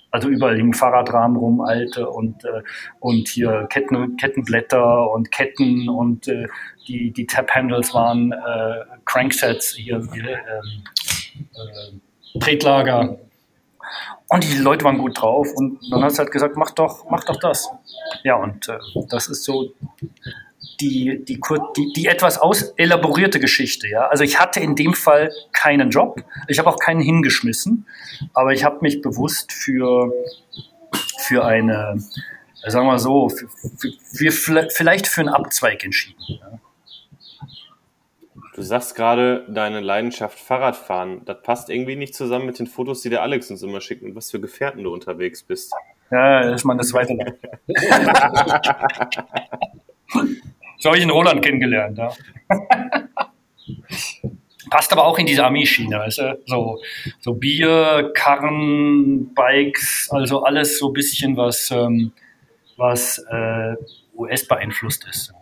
also 0.10 0.30
überall 0.30 0.58
im 0.58 0.74
Fahrradrahmen 0.74 1.38
rum, 1.38 1.62
alte 1.62 2.10
und, 2.10 2.44
äh, 2.46 2.64
und 3.00 3.28
hier 3.28 3.68
Ketten, 3.70 4.16
Kettenblätter 4.16 5.12
und 5.12 5.32
Ketten 5.32 5.90
und 5.90 6.28
äh, 6.30 6.48
die, 6.88 7.12
die 7.12 7.26
Tap-Handles 7.26 7.94
waren 7.94 8.32
äh, 8.32 8.86
Cranksets, 9.06 9.76
hier, 9.76 9.98
ähm, 9.98 10.84
äh, 11.36 12.40
Tretlager. 12.40 13.18
Und 14.30 14.44
die 14.46 14.58
Leute 14.60 14.86
waren 14.86 14.98
gut 14.98 15.22
drauf 15.22 15.50
und 15.56 15.80
dann 15.92 16.04
hat 16.04 16.14
sie 16.14 16.20
halt 16.20 16.32
gesagt, 16.32 16.56
mach 16.56 16.72
doch, 16.72 17.06
mach 17.10 17.26
doch 17.26 17.38
das. 17.38 17.70
Ja, 18.24 18.36
und 18.36 18.70
äh, 18.70 18.78
das 19.10 19.28
ist 19.28 19.44
so 19.44 19.74
die, 20.82 21.24
die, 21.24 21.40
die, 21.78 21.94
die 21.94 22.08
etwas 22.08 22.38
auselaborierte 22.40 23.40
Geschichte. 23.40 23.88
Ja? 23.88 24.08
Also 24.08 24.24
ich 24.24 24.40
hatte 24.40 24.60
in 24.60 24.76
dem 24.76 24.94
Fall 24.94 25.32
keinen 25.54 25.90
Job, 25.92 26.24
ich 26.48 26.60
habe 26.60 26.70
auch 26.70 26.80
keinen 26.80 27.02
hingeschmissen, 27.02 27.86
aber 28.34 28.54
ich 28.54 28.64
habe 28.64 28.80
mich 28.82 29.02
bewusst 29.02 29.52
für, 29.52 30.12
für 31.20 31.46
eine, 31.46 31.98
sagen 32.66 32.86
wir 32.86 32.92
mal 32.92 33.00
so, 33.00 33.30
für, 33.30 33.48
für, 34.18 34.32
für, 34.32 34.68
vielleicht 34.70 35.08
für 35.08 35.22
einen 35.22 35.30
Abzweig 35.30 35.84
entschieden. 35.84 36.20
Ja? 36.28 36.60
Du 38.54 38.64
sagst 38.64 38.96
gerade, 38.96 39.46
deine 39.48 39.80
Leidenschaft 39.80 40.38
Fahrradfahren, 40.38 41.24
das 41.24 41.42
passt 41.42 41.70
irgendwie 41.70 41.96
nicht 41.96 42.14
zusammen 42.14 42.46
mit 42.46 42.60
den 42.60 42.68
Fotos, 42.68 43.02
die 43.02 43.10
der 43.10 43.22
Alex 43.22 43.50
uns 43.50 43.64
immer 43.64 43.80
schickt 43.80 44.04
und 44.04 44.14
was 44.14 44.30
für 44.30 44.42
Gefährten 44.42 44.84
du 44.84 44.94
unterwegs 44.94 45.42
bist. 45.42 45.72
Ja, 46.12 46.42
das 46.42 46.56
ist 46.62 46.66
meine 46.66 46.82
zweite. 46.82 47.16
So 50.82 50.90
habe 50.90 50.98
ich 50.98 51.04
den 51.04 51.12
Roland 51.12 51.44
kennengelernt. 51.44 52.00
Ja. 52.00 52.12
Passt 54.72 54.92
aber 54.92 55.06
auch 55.06 55.20
in 55.20 55.28
diese 55.28 55.44
Armeeschiene, 55.46 56.00
weißt 56.00 56.18
du? 56.18 56.42
So, 56.48 56.82
so 57.20 57.34
Bier, 57.36 58.12
Karren, 58.16 59.32
Bikes, 59.36 60.10
also 60.12 60.44
alles 60.44 60.80
so 60.80 60.90
ein 60.90 60.94
bisschen, 60.94 61.38
was, 61.38 61.70
ähm, 61.70 62.14
was 62.78 63.20
äh, 63.30 63.76
US 64.16 64.48
beeinflusst 64.48 65.06
ist. 65.08 65.34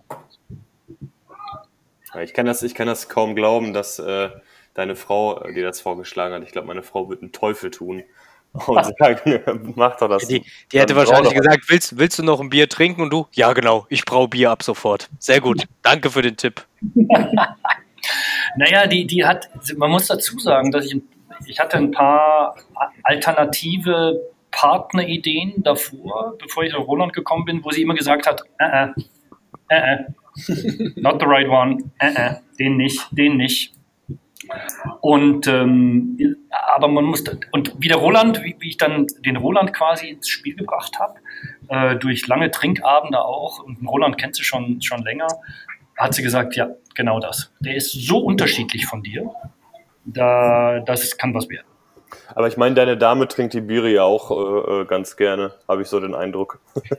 Ich 2.22 2.34
kann 2.34 2.46
das, 2.46 2.62
ich 2.62 2.76
kann 2.76 2.88
das 2.88 3.08
kaum 3.08 3.34
glauben, 3.34 3.72
dass 3.72 3.98
äh, 4.00 4.30
deine 4.74 4.98
Frau 4.98 5.42
dir 5.52 5.63
das 5.63 5.80
vorgeschlagen 5.80 6.34
hat. 6.34 6.44
Ich 6.44 6.52
glaube, 6.52 6.68
meine 6.68 6.84
Frau 6.84 7.08
wird 7.10 7.22
einen 7.22 7.32
Teufel 7.32 7.72
tun, 7.72 8.04
und 8.54 8.86
sagen, 8.98 9.74
mach 9.76 9.98
doch 9.98 10.10
das. 10.10 10.28
Die, 10.28 10.44
die 10.72 10.80
hätte 10.80 10.96
wahrscheinlich 10.96 11.34
gesagt, 11.34 11.70
willst, 11.70 11.98
willst 11.98 12.20
du 12.20 12.24
noch 12.24 12.40
ein 12.40 12.50
Bier 12.50 12.68
trinken? 12.68 13.02
Und 13.02 13.12
du, 13.12 13.28
ja 13.34 13.54
genau, 13.54 13.86
ich 13.90 14.06
brauche 14.06 14.30
Bier 14.30 14.52
ab 14.52 14.64
sofort. 14.64 15.10
Sehr 15.20 15.42
gut, 15.42 15.66
danke 15.82 16.10
für 16.10 16.22
den 16.22 16.38
Tipp. 16.38 16.66
naja, 18.58 18.88
die, 18.88 19.06
die 19.06 19.26
hat, 19.26 19.50
man 19.78 19.92
muss 19.92 20.08
dazu 20.08 20.38
sagen, 20.40 20.72
dass 20.72 20.86
ich, 20.86 21.02
ich 21.46 21.60
hatte 21.60 21.78
ein 21.78 21.92
paar 21.92 22.56
alternative 23.04 24.20
Partnerideen 24.52 25.62
davor, 25.64 26.36
bevor 26.40 26.64
ich 26.64 26.74
nach 26.74 26.80
Roland 26.80 27.14
gekommen 27.14 27.46
bin, 27.46 27.64
wo 27.64 27.70
sie 27.72 27.84
immer 27.84 27.94
gesagt 27.94 28.28
hat, 28.28 28.42
äh, 28.58 28.86
äh, 28.86 28.90
äh, 29.70 29.94
äh 29.94 29.98
not 30.96 31.20
the 31.20 31.26
right 31.26 31.48
one, 31.48 31.78
äh, 32.00 32.14
äh, 32.14 32.36
den 32.60 32.78
nicht, 32.78 33.06
den 33.12 33.38
nicht. 33.38 33.74
Und 35.02 35.48
ähm, 35.48 36.18
aber 36.50 36.88
man 36.88 37.06
muss 37.06 37.24
und 37.52 37.74
wie 37.80 37.88
der 37.88 37.98
Roland, 37.98 38.44
wie, 38.44 38.56
wie, 38.60 38.70
ich 38.70 38.78
dann 38.78 39.08
den 39.26 39.38
Roland 39.38 39.74
quasi 39.74 40.10
ins 40.10 40.30
Spiel 40.30 40.56
gebracht 40.56 41.00
habe, 41.00 41.16
äh, 41.68 41.96
durch 41.98 42.28
lange 42.28 42.52
Trinkabende 42.52 43.20
auch, 43.20 43.60
und 43.60 43.86
Roland 43.88 44.18
kennt 44.18 44.36
sie 44.36 44.44
schon 44.44 44.82
schon 44.82 45.04
länger, 45.04 45.28
hat 45.98 46.14
sie 46.14 46.24
gesagt, 46.24 46.56
ja, 46.56 46.70
genau 46.96 47.20
das. 47.20 47.52
Der 47.60 47.76
ist 47.76 47.92
so 47.92 48.20
unterschiedlich 48.20 48.86
von 48.86 49.04
dir, 49.04 49.30
da 50.06 50.80
das 50.80 51.18
kann 51.18 51.34
was 51.34 51.50
werden. 51.50 51.68
Aber 52.34 52.48
ich 52.48 52.58
meine, 52.58 52.76
deine 52.76 52.98
Dame 52.98 53.28
trinkt 53.28 53.54
die 53.54 53.62
Biere 53.62 53.90
ja 53.90 54.04
auch 54.04 54.32
äh, 54.32 54.82
äh 54.82 54.86
ganz 54.86 55.16
gerne, 55.16 55.54
habe 55.68 55.82
ich 55.82 55.88
so 55.88 56.00
den 56.00 56.16
Eindruck. 56.16 56.60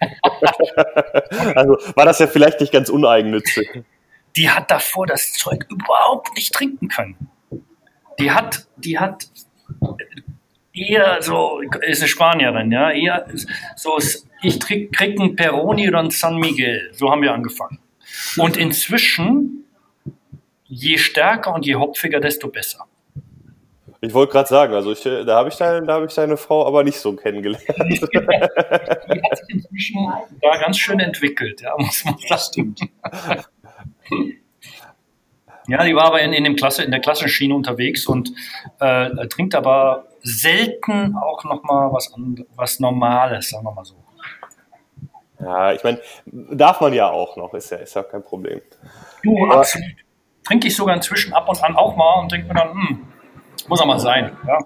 also 1.54 1.78
war 1.94 2.04
das 2.04 2.18
ja 2.18 2.26
vielleicht 2.26 2.60
nicht 2.60 2.72
ganz 2.72 2.88
uneigennützig. 2.88 3.82
Die 4.36 4.48
hat 4.48 4.70
davor 4.70 5.06
das 5.06 5.32
Zeug 5.32 5.66
überhaupt 5.68 6.34
nicht 6.36 6.54
trinken 6.54 6.88
können 6.88 7.30
die 8.20 8.30
hat, 8.30 8.66
die 8.76 8.98
hat 8.98 9.26
eher 10.72 11.20
so, 11.20 11.60
ist 11.60 12.00
eine 12.00 12.08
Spanierin, 12.08 12.70
ja, 12.70 12.90
eher 12.90 13.26
so, 13.76 13.98
ich 14.42 14.60
krieg, 14.60 14.92
krieg 14.92 15.18
einen 15.18 15.36
Peroni 15.36 15.88
oder 15.88 15.98
einen 15.98 16.10
San 16.10 16.36
Miguel. 16.36 16.90
So 16.92 17.10
haben 17.10 17.22
wir 17.22 17.32
angefangen. 17.32 17.78
Und 18.36 18.56
inzwischen, 18.56 19.64
je 20.64 20.98
stärker 20.98 21.54
und 21.54 21.66
je 21.66 21.74
hopfiger, 21.74 22.20
desto 22.20 22.48
besser. 22.48 22.86
Ich 24.02 24.14
wollte 24.14 24.32
gerade 24.32 24.48
sagen, 24.48 24.72
also 24.72 24.92
ich, 24.92 25.02
da 25.02 25.36
habe 25.36 25.50
ich, 25.50 25.56
deine, 25.56 25.86
hab 25.92 26.06
ich 26.06 26.14
deine 26.14 26.38
Frau 26.38 26.66
aber 26.66 26.84
nicht 26.84 26.98
so 26.98 27.12
kennengelernt. 27.12 27.64
Die 27.78 28.00
hat 28.00 29.38
sich 29.38 29.48
inzwischen 29.48 30.10
da 30.40 30.56
ganz 30.58 30.78
schön 30.78 31.00
entwickelt, 31.00 31.60
ja, 31.60 31.74
muss 31.76 32.02
man 32.06 32.16
das 32.30 32.46
stimmt. 32.46 32.80
Ja, 35.68 35.84
die 35.84 35.94
war 35.94 36.06
aber 36.06 36.20
in, 36.20 36.32
in, 36.32 36.44
dem 36.44 36.56
Klasse, 36.56 36.82
in 36.82 36.90
der 36.90 37.00
Klassenschiene 37.00 37.54
unterwegs 37.54 38.06
und 38.06 38.32
äh, 38.80 39.26
trinkt 39.28 39.54
aber 39.54 40.06
selten 40.22 41.16
auch 41.16 41.44
nochmal 41.44 41.92
was, 41.92 42.12
was 42.56 42.80
Normales, 42.80 43.50
sagen 43.50 43.64
wir 43.64 43.72
mal 43.72 43.84
so. 43.84 43.94
Ja, 45.40 45.72
ich 45.72 45.82
meine, 45.82 46.00
darf 46.26 46.80
man 46.80 46.92
ja 46.92 47.08
auch 47.10 47.36
noch, 47.36 47.54
ist 47.54 47.70
ja, 47.70 47.78
ist 47.78 47.94
ja 47.94 48.02
kein 48.02 48.22
Problem. 48.22 48.60
Du, 49.22 49.44
aber 49.44 49.60
absolut. 49.60 49.88
Trinke 50.44 50.68
ich 50.68 50.76
sogar 50.76 50.94
inzwischen 50.94 51.32
ab 51.32 51.48
und 51.48 51.62
an 51.62 51.76
auch 51.76 51.96
mal 51.96 52.20
und 52.20 52.32
denke 52.32 52.48
mir 52.48 52.54
dann, 52.54 52.70
hm, 52.70 53.06
muss 53.68 53.80
auch 53.80 53.86
mal 53.86 54.00
sein. 54.00 54.36
Ja. 54.46 54.58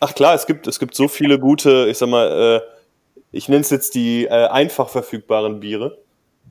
Ach 0.00 0.14
klar, 0.14 0.34
es 0.34 0.46
gibt, 0.46 0.66
es 0.66 0.78
gibt 0.78 0.94
so 0.94 1.08
viele 1.08 1.38
gute, 1.38 1.86
ich 1.88 1.98
sag 1.98 2.08
mal, 2.08 2.62
äh, 2.62 2.78
ich 3.30 3.48
nenne 3.48 3.60
es 3.60 3.70
jetzt 3.70 3.94
die 3.94 4.24
äh, 4.24 4.48
einfach 4.48 4.88
verfügbaren 4.88 5.60
Biere. 5.60 5.98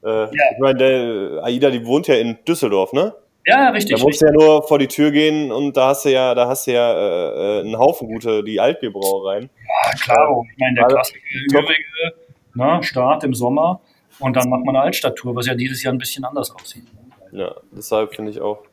Äh, 0.03 0.09
ja. 0.09 0.29
Ich 0.53 0.59
meine, 0.59 0.77
der 0.77 1.43
Aida, 1.43 1.69
die 1.69 1.85
wohnt 1.85 2.07
ja 2.07 2.15
in 2.15 2.37
Düsseldorf, 2.45 2.93
ne? 2.93 3.15
Ja, 3.47 3.69
richtig. 3.69 3.97
Da 3.97 4.03
musst 4.03 4.21
du 4.21 4.25
ja 4.25 4.31
nur 4.33 4.67
vor 4.67 4.77
die 4.77 4.87
Tür 4.87 5.09
gehen 5.11 5.53
und 5.53 5.77
da 5.77 5.87
hast 5.87 6.03
du 6.03 6.11
ja, 6.11 6.35
da 6.35 6.49
hast 6.49 6.67
du 6.67 6.73
ja 6.73 6.91
äh, 6.93 7.59
äh 7.59 7.61
einen 7.61 7.79
Haufen 7.79 8.09
gute, 8.09 8.43
die 8.43 8.59
Altbierbrauereien. 8.59 9.49
Ja, 9.83 9.91
klar. 9.97 10.43
Ich 10.51 10.57
meine, 10.57 10.75
der 10.75 10.83
also, 10.83 10.95
klassische 10.95 11.19
übrige 11.45 11.73
ne, 12.55 12.83
Start 12.83 13.23
im 13.23 13.33
Sommer 13.33 13.79
und 14.19 14.35
dann 14.35 14.49
macht 14.49 14.65
man 14.65 14.75
eine 14.75 14.83
Altstadttour, 14.83 15.33
was 15.33 15.47
ja 15.47 15.55
dieses 15.55 15.81
Jahr 15.81 15.93
ein 15.93 15.97
bisschen 15.97 16.25
anders 16.25 16.53
aussieht. 16.53 16.83
Ja, 17.31 17.55
deshalb 17.71 18.13
finde 18.13 18.31
ich 18.31 18.41
auch. 18.41 18.63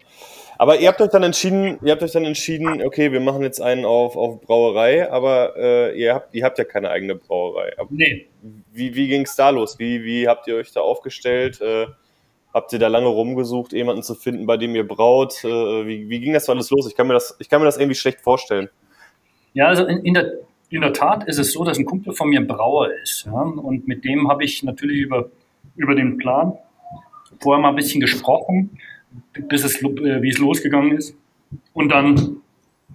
Aber 0.58 0.78
ihr 0.78 0.88
habt 0.88 1.00
euch 1.00 1.10
dann 1.10 1.22
entschieden, 1.22 1.78
ihr 1.82 1.92
habt 1.92 2.02
euch 2.02 2.12
dann 2.12 2.24
entschieden, 2.24 2.82
okay, 2.84 3.12
wir 3.12 3.20
machen 3.20 3.42
jetzt 3.42 3.60
einen 3.60 3.84
auf, 3.84 4.16
auf 4.16 4.40
Brauerei, 4.40 5.10
aber 5.10 5.54
äh, 5.56 5.98
ihr 5.98 6.14
habt, 6.14 6.34
ihr 6.34 6.44
habt 6.44 6.58
ja 6.58 6.64
keine 6.64 6.90
eigene 6.90 7.14
Brauerei. 7.14 7.72
Aber 7.78 7.88
nee. 7.92 8.26
Wie, 8.72 8.94
wie 8.94 9.08
ging 9.08 9.22
es 9.22 9.36
da 9.36 9.50
los? 9.50 9.78
Wie, 9.78 10.02
wie 10.04 10.28
habt 10.28 10.48
ihr 10.48 10.56
euch 10.56 10.72
da 10.72 10.80
aufgestellt? 10.80 11.60
Äh, 11.60 11.86
Habt 12.54 12.72
ihr 12.72 12.78
da 12.78 12.86
lange 12.86 13.08
rumgesucht, 13.08 13.72
jemanden 13.72 14.02
zu 14.02 14.14
finden, 14.14 14.46
bei 14.46 14.56
dem 14.56 14.74
ihr 14.74 14.86
braut? 14.86 15.44
Äh, 15.44 15.48
wie, 15.86 16.08
wie 16.08 16.20
ging 16.20 16.32
das 16.32 16.48
alles 16.48 16.70
los? 16.70 16.86
Ich 16.88 16.96
kann, 16.96 17.08
mir 17.08 17.14
das, 17.14 17.36
ich 17.40 17.48
kann 17.48 17.60
mir 17.60 17.66
das 17.66 17.76
irgendwie 17.76 17.96
schlecht 17.96 18.20
vorstellen. 18.20 18.70
Ja, 19.52 19.66
also 19.66 19.84
in, 19.84 19.98
in, 20.04 20.14
der, 20.14 20.32
in 20.70 20.80
der 20.80 20.92
Tat 20.92 21.26
ist 21.28 21.38
es 21.38 21.52
so, 21.52 21.64
dass 21.64 21.78
ein 21.78 21.84
Kumpel 21.84 22.14
von 22.14 22.28
mir 22.28 22.40
ein 22.40 22.46
Brauer 22.46 22.90
ist. 23.02 23.26
Ja? 23.26 23.32
Und 23.32 23.88
mit 23.88 24.04
dem 24.04 24.30
habe 24.30 24.44
ich 24.44 24.62
natürlich 24.62 24.98
über 24.98 25.28
über 25.76 25.94
den 25.94 26.18
Plan. 26.18 26.54
Vorher 27.40 27.60
mal 27.60 27.70
ein 27.70 27.76
bisschen 27.76 28.00
gesprochen, 28.00 28.78
bis 29.32 29.64
es, 29.64 29.82
äh, 29.82 30.22
wie 30.22 30.30
es 30.30 30.38
losgegangen 30.38 30.96
ist. 30.96 31.16
Und 31.72 31.90
dann 31.90 32.36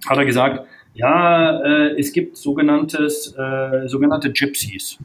hat 0.08 0.18
er 0.18 0.24
gesagt, 0.24 0.66
ja, 0.94 1.60
äh, 1.62 1.98
es 1.98 2.12
gibt 2.12 2.36
sogenanntes, 2.36 3.34
äh, 3.36 3.86
sogenannte 3.86 4.32
Gypsies. 4.32 4.98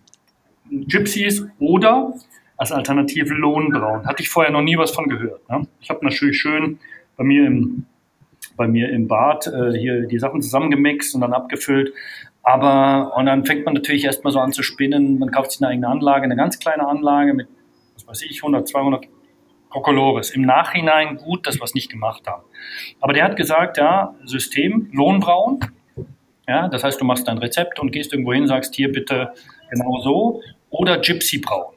Gypsies 0.70 1.46
oder 1.60 2.13
als 2.58 2.72
Alternative 2.72 3.34
Lohnbraun. 3.34 4.06
Hatte 4.06 4.22
ich 4.22 4.30
vorher 4.30 4.52
noch 4.52 4.62
nie 4.62 4.78
was 4.78 4.91
von 4.91 5.08
gehört. 5.08 5.48
Ne? 5.50 5.68
Ich 5.82 5.89
habe 5.89 6.04
natürlich 6.04 6.38
schön 6.38 6.80
bei 7.18 7.24
mir 7.24 7.46
im, 7.46 7.86
bei 8.56 8.68
mir 8.68 8.89
im 8.89 9.08
Bad 9.08 9.48
äh, 9.48 9.78
hier 9.78 10.08
die 10.08 10.20
Sachen 10.20 10.41
zusammengemixt 10.41 11.15
und 11.15 11.22
dann 11.22 11.34
abgefüllt. 11.34 11.94
Aber, 12.44 13.18
und 13.18 13.26
dann 13.26 13.46
fängt 13.46 13.65
man 13.65 13.74
natürlich 13.74 14.06
erstmal 14.06 14.32
so 14.32 14.39
an 14.39 14.52
zu 14.52 14.62
spinnen. 14.62 15.18
Man 15.18 15.32
kauft 15.32 15.52
sich 15.52 15.62
eine 15.62 15.72
eigene 15.72 15.88
Anlage, 15.88 16.24
eine 16.24 16.36
ganz 16.36 16.60
kleine 16.60 16.88
Anlage 16.88 17.34
mit, 17.34 17.48
was 17.96 18.08
weiß 18.08 18.22
ich, 18.24 18.38
100, 18.44 18.68
200 18.68 19.06
Kokolores. 19.70 20.30
Im 20.30 20.44
Nachhinein 20.44 21.18
gut, 21.18 21.48
dass 21.48 21.60
wir 21.60 21.63
es 21.63 21.74
nicht 21.74 21.89
gemacht 21.89 22.28
haben. 22.28 22.44
Aber 23.02 23.13
der 23.13 23.24
hat 23.24 23.36
gesagt, 23.36 23.78
ja, 23.78 24.15
System, 24.26 24.89
Lohnbraun. 24.94 25.60
Ja, 26.48 26.68
das 26.68 26.84
heißt, 26.84 27.02
du 27.02 27.06
machst 27.06 27.28
dein 27.28 27.39
Rezept 27.39 27.80
und 27.80 27.91
gehst 27.91 28.13
irgendwo 28.13 28.32
hin, 28.32 28.48
sagst 28.48 28.76
hier 28.76 28.91
bitte 28.91 29.34
genau 29.72 30.00
so. 30.02 30.41
Oder 30.70 31.00
Gypsy 31.00 31.39
Braun. 31.39 31.74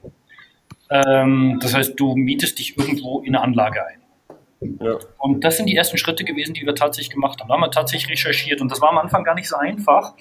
Ähm, 0.90 1.59
das 1.61 1.74
heißt, 1.74 1.98
du 1.98 2.14
mietest 2.14 2.59
dich 2.59 2.79
irgendwo 2.79 3.20
in 3.20 3.35
eine 3.35 3.44
Anlage 3.44 3.87
ein. 3.87 4.79
Ja. 4.81 4.98
Und 5.18 5.44
das 5.44 5.57
sind 5.57 5.66
die 5.66 5.77
ersten 5.77 5.98
Schritte 5.98 6.24
gewesen, 6.24 6.55
die 6.55 6.66
wir 6.66 6.74
tatsächlich 6.74 7.11
gemacht 7.11 7.40
haben. 7.40 7.48
Da 7.48 7.55
haben 7.55 7.61
wir 7.61 7.70
tatsächlich 7.70 8.11
recherchiert. 8.11 8.61
Und 8.61 8.70
das 8.70 8.81
war 8.81 8.90
am 8.90 8.98
Anfang 8.98 9.22
gar 9.24 9.35
nicht 9.35 9.48
so 9.48 9.57
einfach, 9.57 10.14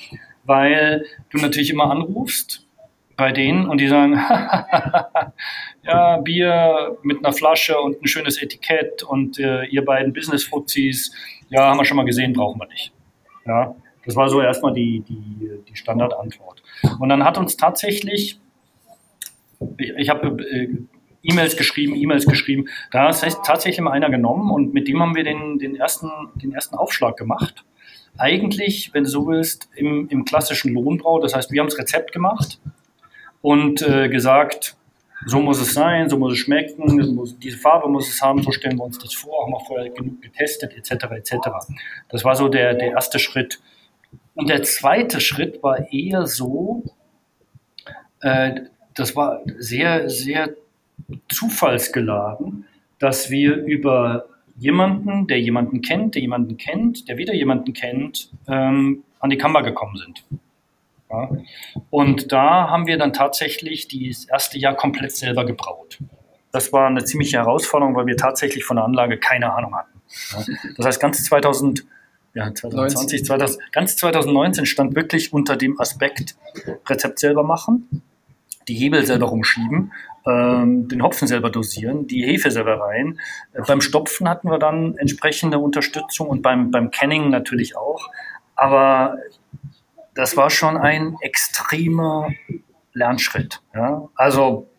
weil 0.44 1.06
du 1.30 1.38
natürlich 1.40 1.70
immer 1.70 1.90
anrufst 1.90 2.68
bei 3.16 3.32
denen 3.32 3.68
und 3.68 3.82
die 3.82 3.88
sagen, 3.88 4.14
ja, 5.84 6.18
Bier 6.18 6.98
mit 7.02 7.26
einer 7.26 7.34
Flasche 7.34 7.80
und 7.80 8.02
ein 8.02 8.08
schönes 8.08 8.42
Etikett 8.42 9.02
und 9.02 9.40
äh, 9.40 9.66
ihr 9.66 9.84
beiden 9.84 10.14
Business-Fuzis, 10.14 11.12
ja, 11.50 11.66
haben 11.70 11.78
wir 11.78 11.86
schon 11.86 11.98
mal 11.98 12.06
gesehen, 12.06 12.34
brauchen 12.34 12.62
wir 12.62 12.68
nicht. 12.68 12.94
Ja, 13.48 13.76
das 14.06 14.16
war 14.16 14.30
so 14.30 14.40
erstmal 14.42 14.74
die, 14.74 15.02
die, 15.02 15.50
die 15.68 15.76
Standardantwort. 15.76 16.62
Und 17.00 17.10
dann 17.10 17.24
hat 17.24 17.40
uns 17.40 17.58
tatsächlich, 17.58 18.40
ich 19.78 20.10
habe 20.10 20.44
äh, 20.44 20.70
E-Mails 21.24 21.58
geschrieben, 21.58 21.96
E-Mails 21.96 22.26
geschrieben, 22.26 22.68
da 22.92 23.10
ist 23.10 23.24
tatsächlich 23.46 23.82
mal 23.82 23.92
einer 23.92 24.10
genommen 24.10 24.52
und 24.52 24.74
mit 24.74 24.88
dem 24.88 25.02
haben 25.02 25.16
wir 25.16 25.24
den, 25.24 25.60
den, 25.60 25.76
ersten, 25.76 26.10
den 26.36 26.54
ersten 26.54 26.76
Aufschlag 26.76 27.18
gemacht 27.18 27.66
eigentlich, 28.18 28.94
wenn 28.94 29.04
du 29.04 29.10
so 29.10 29.28
willst, 29.28 29.70
im, 29.76 30.08
im 30.10 30.26
klassischen 30.26 30.74
Lohnbrau. 30.74 31.20
Das 31.20 31.36
heißt, 31.36 31.52
wir 31.52 31.62
haben 31.62 31.68
das 31.68 31.78
Rezept 31.78 32.12
gemacht 32.12 32.60
und 33.42 33.82
äh, 33.82 34.10
gesagt, 34.10 34.76
so 35.26 35.40
muss 35.40 35.60
es 35.60 35.74
sein, 35.74 36.10
so 36.10 36.18
muss 36.18 36.34
es 36.34 36.40
schmecken, 36.40 37.16
muss, 37.16 37.38
diese 37.40 37.58
Farbe 37.58 37.90
muss 37.90 38.08
es 38.10 38.22
haben, 38.22 38.44
so 38.44 38.52
stellen 38.52 38.78
wir 38.78 38.84
uns 38.84 39.00
das 39.00 39.14
vor, 39.14 39.44
haben 39.44 39.52
wir 39.52 39.60
vorher 39.66 39.90
genug 39.90 40.22
getestet, 40.22 40.76
etc. 40.76 41.06
etc. 41.12 41.36
Das 42.10 42.24
war 42.24 42.36
so 42.36 42.50
der, 42.50 42.76
der 42.76 42.92
erste 42.92 43.20
Schritt. 43.20 43.60
Und 44.36 44.50
der 44.50 44.64
zweite 44.64 45.20
Schritt 45.20 45.64
war 45.64 45.92
eher 45.92 46.28
so, 46.28 46.84
äh, 48.22 48.62
das 48.98 49.16
war 49.16 49.42
sehr, 49.58 50.10
sehr 50.10 50.50
zufallsgeladen, 51.30 52.66
dass 53.00 53.30
wir 53.30 53.56
über 53.56 54.26
jemanden, 54.58 55.28
der 55.28 55.40
jemanden 55.40 55.82
kennt, 55.82 56.16
der 56.16 56.22
jemanden 56.22 56.58
kennt, 56.58 57.08
der 57.08 57.18
wieder 57.18 57.34
jemanden 57.34 57.74
kennt, 57.74 58.32
ähm, 58.48 59.04
an 59.20 59.30
die 59.30 59.38
Kammer 59.38 59.62
gekommen 59.62 59.98
sind. 59.98 60.24
Ja. 61.10 61.30
Und 61.90 62.32
da 62.32 62.70
haben 62.70 62.88
wir 62.88 62.98
dann 62.98 63.14
tatsächlich 63.14 63.88
das 63.88 64.26
erste 64.26 64.58
Jahr 64.58 64.76
komplett 64.76 65.12
selber 65.12 65.46
gebraut. 65.46 66.00
Das 66.52 66.74
war 66.74 66.88
eine 66.88 67.06
ziemliche 67.06 67.38
Herausforderung, 67.38 67.96
weil 67.96 68.08
wir 68.08 68.18
tatsächlich 68.18 68.66
von 68.66 68.78
der 68.78 68.86
Anlage 68.86 69.18
keine 69.18 69.54
Ahnung 69.54 69.76
hatten. 69.76 70.02
Ja. 70.32 70.44
Das 70.76 70.86
heißt, 70.88 71.00
ganz 71.00 71.24
2000, 71.24 71.86
ja, 72.34 72.54
2020, 72.54 73.26
2000, 73.26 73.72
ganz 73.72 73.96
2019 73.98 74.66
stand 74.66 74.96
wirklich 74.96 75.34
unter 75.34 75.56
dem 75.56 75.80
Aspekt 75.80 76.36
Rezept 76.88 77.20
selber 77.20 77.44
machen, 77.44 78.02
die 78.68 78.76
Hebel 78.76 79.06
selber 79.06 79.28
rumschieben, 79.28 79.94
ähm, 80.26 80.88
den 80.88 81.02
Hopfen 81.04 81.28
selber 81.28 81.50
dosieren, 81.50 82.08
die 82.08 82.24
Hefe 82.26 82.52
selber 82.52 82.80
rein. 82.80 83.20
Äh, 83.54 83.62
beim 83.66 83.82
Stopfen 83.82 84.28
hatten 84.28 84.50
wir 84.50 84.60
dann 84.60 84.98
entsprechende 84.98 85.60
Unterstützung 85.60 86.28
und 86.28 86.42
beim, 86.42 86.72
beim 86.72 86.92
Canning 86.92 87.30
natürlich 87.30 87.78
auch. 87.78 88.10
Aber 88.56 89.18
das 90.16 90.36
war 90.36 90.50
schon 90.50 90.78
ein 90.78 91.16
extremer 91.22 92.30
Lernschritt. 92.94 93.62
Ja? 93.74 94.10
Also 94.16 94.70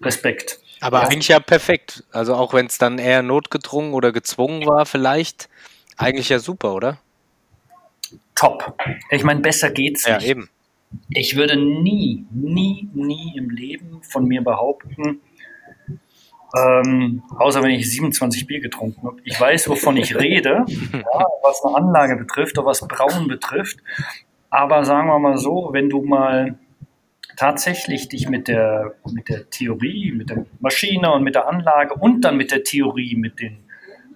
Respekt. 0.00 0.60
Aber 0.80 1.02
ja. 1.02 1.08
eigentlich 1.08 1.28
ja 1.28 1.40
perfekt. 1.40 2.04
Also 2.12 2.34
auch 2.34 2.54
wenn 2.54 2.66
es 2.66 2.78
dann 2.78 2.98
eher 2.98 3.22
notgedrungen 3.22 3.92
oder 3.92 4.12
gezwungen 4.12 4.66
war, 4.66 4.86
vielleicht. 4.86 5.48
Eigentlich 5.96 6.28
ja 6.28 6.38
super, 6.38 6.74
oder? 6.74 6.98
Top. 8.34 8.76
Ich 9.10 9.22
meine, 9.22 9.40
besser 9.40 9.70
geht's 9.70 10.06
nicht. 10.06 10.22
Ja, 10.22 10.28
eben. 10.28 10.48
Ich 11.10 11.36
würde 11.36 11.56
nie, 11.56 12.26
nie, 12.30 12.88
nie 12.94 13.34
im 13.36 13.50
Leben 13.50 14.00
von 14.02 14.26
mir 14.26 14.42
behaupten, 14.42 15.20
ähm, 16.56 17.22
außer 17.38 17.62
wenn 17.62 17.70
ich 17.70 17.90
27 17.90 18.46
Bier 18.46 18.60
getrunken 18.60 19.06
habe. 19.06 19.16
Ich 19.24 19.40
weiß, 19.40 19.68
wovon 19.68 19.96
ich 19.96 20.18
rede, 20.18 20.64
ja, 20.92 21.26
was 21.42 21.64
eine 21.64 21.76
Anlage 21.76 22.16
betrifft 22.16 22.58
oder 22.58 22.66
was 22.66 22.86
Brauen 22.86 23.28
betrifft. 23.28 23.78
Aber 24.50 24.84
sagen 24.84 25.08
wir 25.08 25.18
mal 25.18 25.38
so, 25.38 25.70
wenn 25.72 25.88
du 25.88 26.02
mal 26.02 26.58
tatsächlich 27.36 28.08
dich 28.08 28.28
mit 28.28 28.48
der, 28.48 28.94
mit 29.10 29.28
der 29.28 29.48
Theorie, 29.48 30.12
mit 30.12 30.28
der 30.28 30.44
Maschine 30.60 31.12
und 31.12 31.22
mit 31.22 31.34
der 31.34 31.48
Anlage 31.48 31.94
und 31.94 32.20
dann 32.22 32.36
mit 32.36 32.50
der 32.50 32.62
Theorie, 32.62 33.16
mit 33.16 33.40
den 33.40 33.58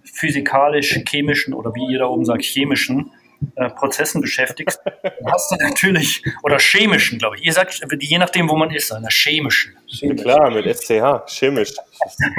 physikalisch-chemischen 0.05 1.55
oder 1.55 1.75
wie 1.75 1.93
ihr 1.93 2.01
da 2.01 2.07
oben 2.07 2.25
sagt, 2.25 2.45
chemischen 2.45 3.11
äh, 3.57 3.71
Prozessen 3.71 4.21
beschäftigst, 4.21 4.81
dann 4.85 5.33
hast 5.33 5.51
du 5.51 5.57
natürlich, 5.57 6.23
oder 6.43 6.59
chemischen, 6.59 7.19
glaube 7.19 7.37
ich. 7.37 7.45
Ihr 7.45 7.53
sagt, 7.53 7.81
je 8.01 8.19
nachdem, 8.19 8.49
wo 8.49 8.57
man 8.57 8.71
ist, 8.71 8.93
einer 8.93 9.11
chemischen. 9.11 9.77
Chemisch. 9.87 10.23
Klar, 10.23 10.51
mit 10.51 10.67
SCH, 10.67 11.27
chemisch. 11.27 11.75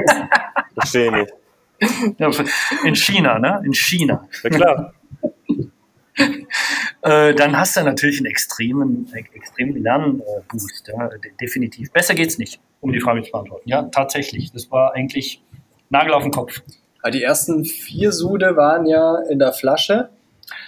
Verstehe 0.74 1.12
nicht. 1.12 1.34
Ja, 2.18 2.32
in 2.84 2.96
China, 2.96 3.40
ne? 3.40 3.62
In 3.64 3.74
China. 3.74 4.28
Ja, 4.44 4.50
klar. 4.50 4.94
Äh, 7.04 7.36
dann 7.36 7.56
hast 7.56 7.78
du 7.78 7.84
natürlich 7.84 8.18
einen 8.18 8.26
extremen, 8.26 9.08
extremen 9.14 9.82
Lernboost. 9.84 10.88
Ja, 10.88 11.10
definitiv. 11.40 11.92
Besser 11.92 12.16
geht's 12.16 12.40
nicht, 12.40 12.60
um 12.82 12.92
die 12.92 13.00
Frage 13.00 13.22
zu 13.22 13.32
beantworten. 13.32 13.70
Ja, 13.70 13.84
tatsächlich. 13.84 14.52
Das 14.52 14.72
war 14.72 14.94
eigentlich 14.94 15.44
Nagel 15.90 16.14
auf 16.14 16.24
den 16.24 16.32
Kopf. 16.32 16.62
Die 17.14 17.24
ersten 17.24 17.64
vier 17.64 18.12
Sude 18.12 18.58
waren 18.58 18.86
ja 18.86 19.20
in 19.30 19.40
der 19.40 19.54
Flasche. 19.54 20.10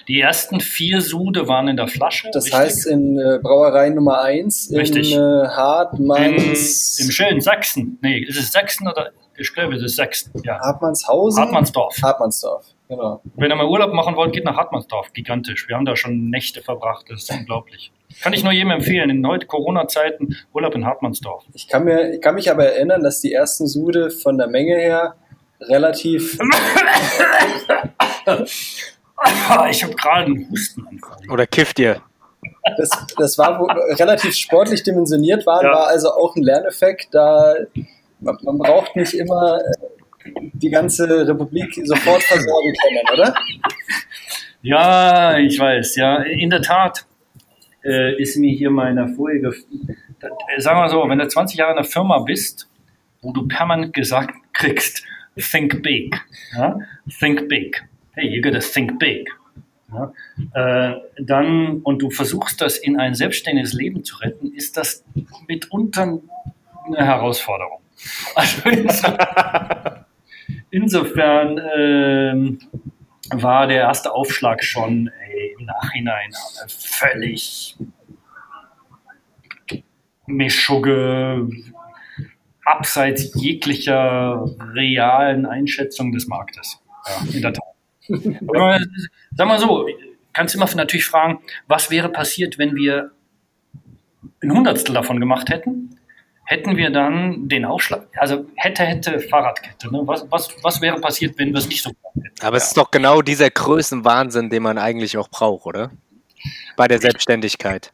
Die 0.09 0.19
ersten 0.19 0.59
vier 0.59 1.01
Sude 1.01 1.47
waren 1.47 1.67
in 1.67 1.77
der 1.77 1.87
Flasche. 1.87 2.31
Das 2.33 2.45
richtig? 2.45 2.59
heißt 2.59 2.87
in 2.87 3.19
äh, 3.19 3.37
Brauerei 3.43 3.89
Nummer 3.89 4.23
1 4.23 4.71
in 4.71 4.79
äh, 4.79 5.15
Hartmanns. 5.15 6.99
In, 6.99 7.05
Im 7.05 7.11
schönen 7.11 7.41
Sachsen. 7.41 7.99
Nee, 8.01 8.25
ist 8.27 8.39
es 8.39 8.51
Sachsen 8.51 8.87
oder? 8.87 9.11
Ich 9.37 9.53
glaube, 9.53 9.75
es 9.75 9.83
ist 9.83 9.97
Sachsen. 9.97 10.31
Ja. 10.43 10.59
Hartmannshausen? 10.61 11.43
Hartmannsdorf. 11.43 11.95
Hartmannsdorf. 12.01 12.65
Genau. 12.87 13.21
Wenn 13.35 13.51
ihr 13.51 13.55
mal 13.55 13.67
Urlaub 13.67 13.93
machen 13.93 14.15
wollt, 14.15 14.33
geht 14.33 14.45
nach 14.45 14.57
Hartmannsdorf. 14.57 15.13
Gigantisch. 15.13 15.67
Wir 15.69 15.75
haben 15.75 15.85
da 15.85 15.95
schon 15.95 16.31
Nächte 16.31 16.63
verbracht. 16.63 17.05
Das 17.07 17.21
ist 17.21 17.31
unglaublich. 17.31 17.91
Kann 18.23 18.33
ich 18.33 18.43
nur 18.43 18.51
jedem 18.51 18.71
empfehlen. 18.71 19.11
In 19.11 19.27
heute 19.27 19.45
Corona-Zeiten 19.45 20.35
Urlaub 20.55 20.73
in 20.73 20.87
Hartmannsdorf. 20.87 21.43
Ich 21.53 21.67
kann, 21.67 21.83
mir, 21.83 22.15
ich 22.15 22.21
kann 22.21 22.33
mich 22.33 22.49
aber 22.49 22.65
erinnern, 22.65 23.03
dass 23.03 23.21
die 23.21 23.31
ersten 23.31 23.67
Sude 23.67 24.09
von 24.09 24.39
der 24.39 24.47
Menge 24.47 24.75
her 24.75 25.17
relativ. 25.61 26.39
ich 29.69 29.83
habe 29.83 29.95
gerade 29.95 30.25
einen 30.25 30.49
Hustenanfall. 30.49 31.29
Oder 31.29 31.47
kifft 31.47 31.79
ihr? 31.79 32.01
Das, 32.77 32.89
das 33.17 33.37
war 33.37 33.59
relativ 33.99 34.33
sportlich 34.35 34.83
dimensioniert 34.83 35.45
war, 35.45 35.63
ja. 35.63 35.71
war 35.71 35.87
also 35.87 36.11
auch 36.11 36.35
ein 36.35 36.43
Lerneffekt, 36.43 37.09
da 37.11 37.55
man, 38.19 38.37
man 38.43 38.57
braucht 38.57 38.95
nicht 38.95 39.13
immer 39.13 39.59
die 40.53 40.69
ganze 40.69 41.27
Republik 41.27 41.73
sofort 41.85 42.23
versorgen 42.23 42.73
können, 42.81 43.19
oder? 43.19 43.35
Ja, 44.61 45.37
ich 45.37 45.57
weiß, 45.59 45.95
ja. 45.95 46.17
In 46.21 46.49
der 46.49 46.61
Tat 46.61 47.05
äh, 47.83 48.21
ist 48.21 48.37
mir 48.37 48.53
hier 48.53 48.69
meine 48.69 49.07
vorige, 49.15 49.49
äh, 49.49 50.61
sagen 50.61 50.79
wir 50.79 50.89
so, 50.89 51.07
wenn 51.07 51.19
du 51.19 51.27
20 51.27 51.57
Jahre 51.57 51.71
in 51.71 51.77
einer 51.77 51.87
Firma 51.87 52.19
bist, 52.19 52.69
wo 53.21 53.31
du 53.31 53.47
permanent 53.47 53.93
gesagt 53.93 54.33
kriegst, 54.53 55.03
think 55.37 55.81
big, 55.81 56.15
ja? 56.57 56.77
think 57.19 57.47
big, 57.47 57.81
hey, 58.19 58.27
you 58.27 58.41
gotta 58.41 58.59
think 58.59 58.99
big. 58.99 59.27
Ja? 59.91 60.13
Äh, 60.53 60.95
dann, 61.19 61.81
und 61.81 62.01
du 62.01 62.09
versuchst 62.09 62.61
das 62.61 62.77
in 62.77 62.99
ein 62.99 63.15
selbstständiges 63.15 63.73
Leben 63.73 64.03
zu 64.03 64.17
retten, 64.17 64.53
ist 64.53 64.77
das 64.77 65.03
mitunter 65.47 66.19
eine 66.85 67.05
Herausforderung. 67.05 67.79
Also 68.35 68.61
Insofern 70.71 71.59
ähm, 71.77 72.59
war 73.31 73.67
der 73.67 73.81
erste 73.81 74.13
Aufschlag 74.13 74.63
schon 74.63 75.11
ey, 75.27 75.55
im 75.59 75.65
Nachhinein 75.65 76.31
völlig 76.67 77.75
Mischugge, 80.27 81.49
abseits 82.63 83.31
jeglicher 83.35 84.45
realen 84.73 85.45
Einschätzung 85.45 86.11
des 86.11 86.27
Marktes. 86.27 86.79
Ja, 87.05 87.33
in 87.33 87.41
der 87.41 87.53
Tat. 87.53 87.68
Aber, 88.47 88.79
sag 89.35 89.47
mal 89.47 89.59
so, 89.59 89.87
kannst 90.33 90.55
immer 90.55 90.67
natürlich 90.75 91.05
fragen, 91.05 91.39
was 91.67 91.91
wäre 91.91 92.09
passiert, 92.09 92.57
wenn 92.57 92.75
wir 92.75 93.11
ein 94.41 94.51
Hundertstel 94.51 94.93
davon 94.93 95.19
gemacht 95.19 95.49
hätten? 95.49 95.95
Hätten 96.45 96.77
wir 96.77 96.89
dann 96.89 97.47
den 97.47 97.63
Aufschlag, 97.63 98.07
also 98.17 98.47
hätte, 98.55 98.83
hätte 98.83 99.19
Fahrradkette. 99.19 99.91
Ne? 99.91 100.01
Was, 100.05 100.25
was, 100.31 100.49
was 100.63 100.81
wäre 100.81 100.99
passiert, 100.99 101.37
wenn 101.37 101.49
wir 101.49 101.59
es 101.59 101.67
nicht 101.67 101.83
so 101.83 101.91
gemacht 101.91 102.15
hätten? 102.15 102.45
Aber 102.45 102.57
es 102.57 102.67
ist 102.67 102.77
doch 102.77 102.89
genau 102.89 103.21
dieser 103.21 103.51
Größenwahnsinn, 103.51 104.49
den 104.49 104.63
man 104.63 104.79
eigentlich 104.79 105.17
auch 105.17 105.29
braucht, 105.29 105.67
oder? 105.67 105.91
Bei 106.75 106.87
der 106.87 106.99
Selbstständigkeit. 106.99 107.93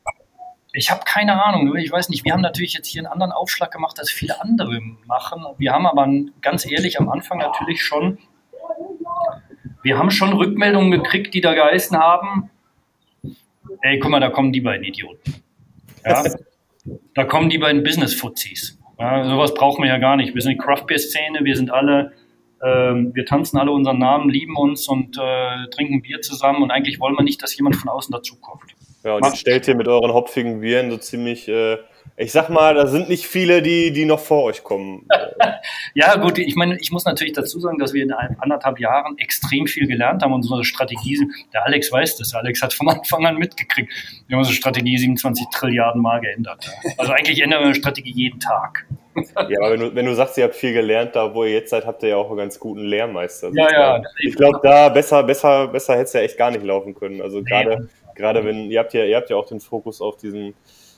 Ich 0.72 0.92
habe 0.92 1.02
keine 1.06 1.44
Ahnung. 1.44 1.76
Ich 1.78 1.92
weiß 1.92 2.10
nicht. 2.10 2.24
Wir 2.26 2.34
haben 2.34 2.42
natürlich 2.42 2.74
jetzt 2.74 2.88
hier 2.88 3.02
einen 3.02 3.12
anderen 3.12 3.32
Aufschlag 3.32 3.72
gemacht, 3.72 4.00
als 4.00 4.12
viele 4.12 4.42
andere 4.42 4.82
machen. 5.06 5.44
Wir 5.58 5.74
haben 5.74 5.86
aber 5.86 6.08
ganz 6.42 6.70
ehrlich 6.70 7.00
am 7.00 7.10
Anfang 7.10 7.40
natürlich 7.40 7.84
schon, 7.84 8.20
wir 9.86 10.00
haben 10.00 10.10
schon 10.10 10.34
Rückmeldungen 10.34 10.90
gekriegt, 10.90 11.36
die 11.36 11.42
da 11.42 11.54
geheißen 11.54 11.96
haben. 11.96 12.50
Ey, 13.82 14.00
guck 14.00 14.10
mal, 14.10 14.20
da 14.20 14.30
kommen 14.30 14.52
die 14.52 14.62
beiden 14.62 14.84
Idioten. 14.84 15.36
Ja? 16.04 16.24
da 17.14 17.24
kommen 17.24 17.50
die 17.50 17.60
beiden 17.60 17.84
Business-Fuzis. 17.84 18.80
Ja, 18.98 19.24
sowas 19.26 19.54
brauchen 19.54 19.84
wir 19.84 19.90
ja 19.90 20.00
gar 20.00 20.16
nicht. 20.16 20.34
Wir 20.34 20.42
sind 20.42 20.54
die 20.54 20.58
Craft 20.58 20.86
Beer 20.88 20.98
Szene, 20.98 21.44
wir 21.44 21.56
sind 21.56 21.70
alle, 21.70 22.14
ähm, 22.64 23.12
wir 23.14 23.26
tanzen 23.28 23.60
alle 23.60 23.72
unseren 23.72 24.00
Namen, 24.00 24.28
lieben 24.30 24.56
uns 24.56 24.88
und 24.88 25.18
äh, 25.18 25.70
trinken 25.70 26.02
Bier 26.02 26.20
zusammen 26.22 26.64
und 26.64 26.72
eigentlich 26.72 27.00
wollen 27.00 27.16
wir 27.16 27.24
nicht, 27.24 27.44
dass 27.44 27.56
jemand 27.56 27.76
von 27.76 27.90
außen 27.90 28.12
dazukommt. 28.12 28.64
Ja, 29.06 29.16
und 29.16 29.26
jetzt 29.26 29.38
stellt 29.38 29.68
ihr 29.68 29.76
mit 29.76 29.88
euren 29.88 30.14
hopfigen 30.14 30.60
Bieren 30.60 30.92
so 30.92 30.98
ziemlich 30.98 31.48
äh, 31.48 31.78
ich 32.18 32.32
sag 32.32 32.50
mal, 32.50 32.76
da 32.76 32.88
sind 32.88 33.10
nicht 33.10 33.28
viele, 33.28 33.62
die, 33.62 33.92
die 33.92 34.06
noch 34.06 34.20
vor 34.20 34.44
euch 34.44 34.64
kommen. 34.64 35.06
ja, 35.94 36.16
gut, 36.16 36.38
ich 36.38 36.56
meine, 36.56 36.78
ich 36.80 36.92
muss 36.92 37.04
natürlich 37.04 37.34
dazu 37.34 37.60
sagen, 37.60 37.78
dass 37.78 37.94
wir 37.94 38.04
in 38.04 38.14
anderthalb 38.14 38.80
Jahren 38.80 39.18
extrem 39.18 39.68
viel 39.68 39.86
gelernt 39.86 40.24
haben 40.24 40.32
und 40.32 40.42
unsere 40.42 40.64
Strategie, 40.64 41.20
der 41.54 41.66
Alex 41.66 41.92
weiß 41.92 42.16
das, 42.18 42.34
Alex 42.34 42.62
hat 42.62 42.74
von 42.74 42.88
Anfang 42.88 43.26
an 43.26 43.36
mitgekriegt. 43.36 43.92
Wir 44.28 44.36
haben 44.36 44.40
unsere 44.40 44.56
Strategie 44.56 44.98
27 44.98 45.48
Trilliarden 45.52 46.02
Mal 46.02 46.22
geändert. 46.22 46.70
Also 46.98 47.12
eigentlich 47.12 47.42
ändern 47.42 47.62
wir 47.62 47.66
eine 47.66 47.76
Strategie 47.76 48.14
jeden 48.14 48.40
Tag. 48.40 48.86
ja, 49.16 49.60
aber 49.60 49.72
wenn 49.72 49.80
du, 49.80 49.96
wenn 49.96 50.06
du 50.06 50.14
sagst, 50.14 50.38
ihr 50.38 50.46
habt 50.46 50.56
viel 50.56 50.74
gelernt, 50.74 51.16
da 51.16 51.34
wo 51.34 51.44
ihr 51.44 51.52
jetzt 51.52 51.70
seid, 51.70 51.86
habt 51.86 52.04
ihr 52.04 52.10
ja 52.10 52.16
auch 52.18 52.30
einen 52.30 52.38
ganz 52.38 52.60
guten 52.60 52.82
Lehrmeister. 52.82 53.50
Ja, 53.54 53.72
ja. 53.72 54.02
Ich 54.20 54.36
glaube, 54.36 54.60
da 54.62 54.90
besser, 54.90 55.24
besser, 55.24 55.68
besser 55.68 55.94
hätte 55.94 56.04
es 56.04 56.14
ja 56.14 56.22
echt 56.22 56.38
gar 56.38 56.52
nicht 56.52 56.64
laufen 56.64 56.96
können. 56.96 57.22
Also 57.22 57.42
gerade, 57.42 57.80
nee. 57.82 57.88
Gerade 58.16 58.44
wenn, 58.44 58.72
ihr 58.72 58.80
habt 58.80 58.94
ja, 58.94 59.06
ihr 59.06 59.18
habt 59.18 59.30
ja 59.30 59.36
auch 59.36 59.48
den 59.48 59.60
Fokus 59.60 60.02
auf 60.02 60.18
diesen 60.18 60.56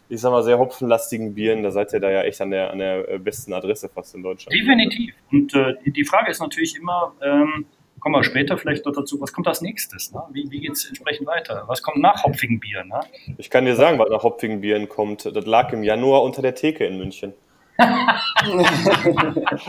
ich 0.09 0.21
sag 0.21 0.31
mal, 0.31 0.43
sehr 0.43 0.57
hopfenlastigen 0.57 1.33
Bieren, 1.33 1.63
da 1.63 1.71
seid 1.71 1.91
ihr 1.93 1.99
da 1.99 2.09
ja 2.09 2.21
echt 2.21 2.39
an 2.41 2.51
der, 2.51 2.71
an 2.71 2.79
der 2.79 3.09
äh, 3.09 3.19
besten 3.19 3.53
Adresse 3.53 3.89
fast 3.89 4.15
in 4.15 4.23
Deutschland. 4.23 4.53
Definitiv. 4.57 5.13
Und 5.31 5.53
äh, 5.53 5.75
die 5.85 6.05
Frage 6.05 6.31
ist 6.31 6.39
natürlich 6.39 6.77
immer, 6.77 7.13
ähm, 7.21 7.65
kommen 7.99 8.15
wir 8.15 8.23
später 8.23 8.57
vielleicht 8.57 8.85
noch 8.85 8.93
dazu, 8.93 9.19
was 9.19 9.33
kommt 9.33 9.47
als 9.47 9.61
nächstes? 9.61 10.13
Ne? 10.13 10.21
Wie, 10.31 10.49
wie 10.49 10.61
geht 10.61 10.71
es 10.71 10.87
entsprechend 10.87 11.27
weiter? 11.27 11.65
Was 11.67 11.81
kommt 11.81 11.97
nach 11.97 12.23
hopfigen 12.23 12.59
Bieren? 12.59 12.87
Ne? 12.89 13.01
Ich 13.37 13.49
kann 13.49 13.65
dir 13.65 13.75
sagen, 13.75 13.99
was 13.99 14.09
nach 14.09 14.23
hopfigen 14.23 14.61
Bieren 14.61 14.87
kommt. 14.87 15.25
Das 15.25 15.45
lag 15.45 15.73
im 15.73 15.83
Januar 15.83 16.23
unter 16.23 16.41
der 16.41 16.55
Theke 16.55 16.85
in 16.85 16.97
München. 16.97 17.33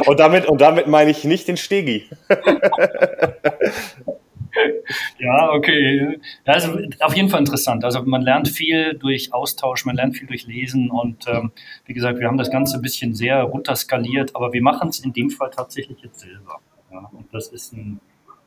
und, 0.07 0.19
damit, 0.19 0.47
und 0.47 0.63
damit 0.63 0.87
meine 0.87 1.11
ich 1.11 1.25
nicht 1.25 1.47
den 1.47 1.59
Stegi. 1.59 2.09
ja, 5.19 5.51
okay. 5.53 6.19
Also 6.45 6.79
auf 7.01 7.15
jeden 7.15 7.29
Fall 7.29 7.41
interessant. 7.41 7.85
Also 7.85 8.03
man 8.03 8.23
lernt 8.23 8.49
viel 8.49 8.95
durch 8.95 9.33
Austausch, 9.33 9.85
man 9.85 9.97
lernt 9.97 10.17
viel 10.17 10.27
durch 10.27 10.47
Lesen 10.47 10.91
und 10.91 11.27
ähm, 11.29 11.53
wie 11.87 11.95
gesagt, 11.95 12.19
wir 12.19 12.27
haben 12.27 12.39
das 12.39 12.51
Ganze 12.51 12.77
ein 12.77 12.83
bisschen 12.83 13.15
sehr 13.15 13.43
runterskaliert, 13.43 14.35
aber 14.35 14.53
wir 14.53 14.63
machen 14.63 14.89
es 14.89 15.01
in 15.01 15.13
dem 15.13 15.31
Fall 15.31 15.51
tatsächlich 15.51 15.99
jetzt 16.03 16.21
selber. 16.21 16.61
Ja, 16.91 17.11
und 17.13 17.33
das 17.33 17.49
ist 17.49 17.73
ein, 17.73 18.01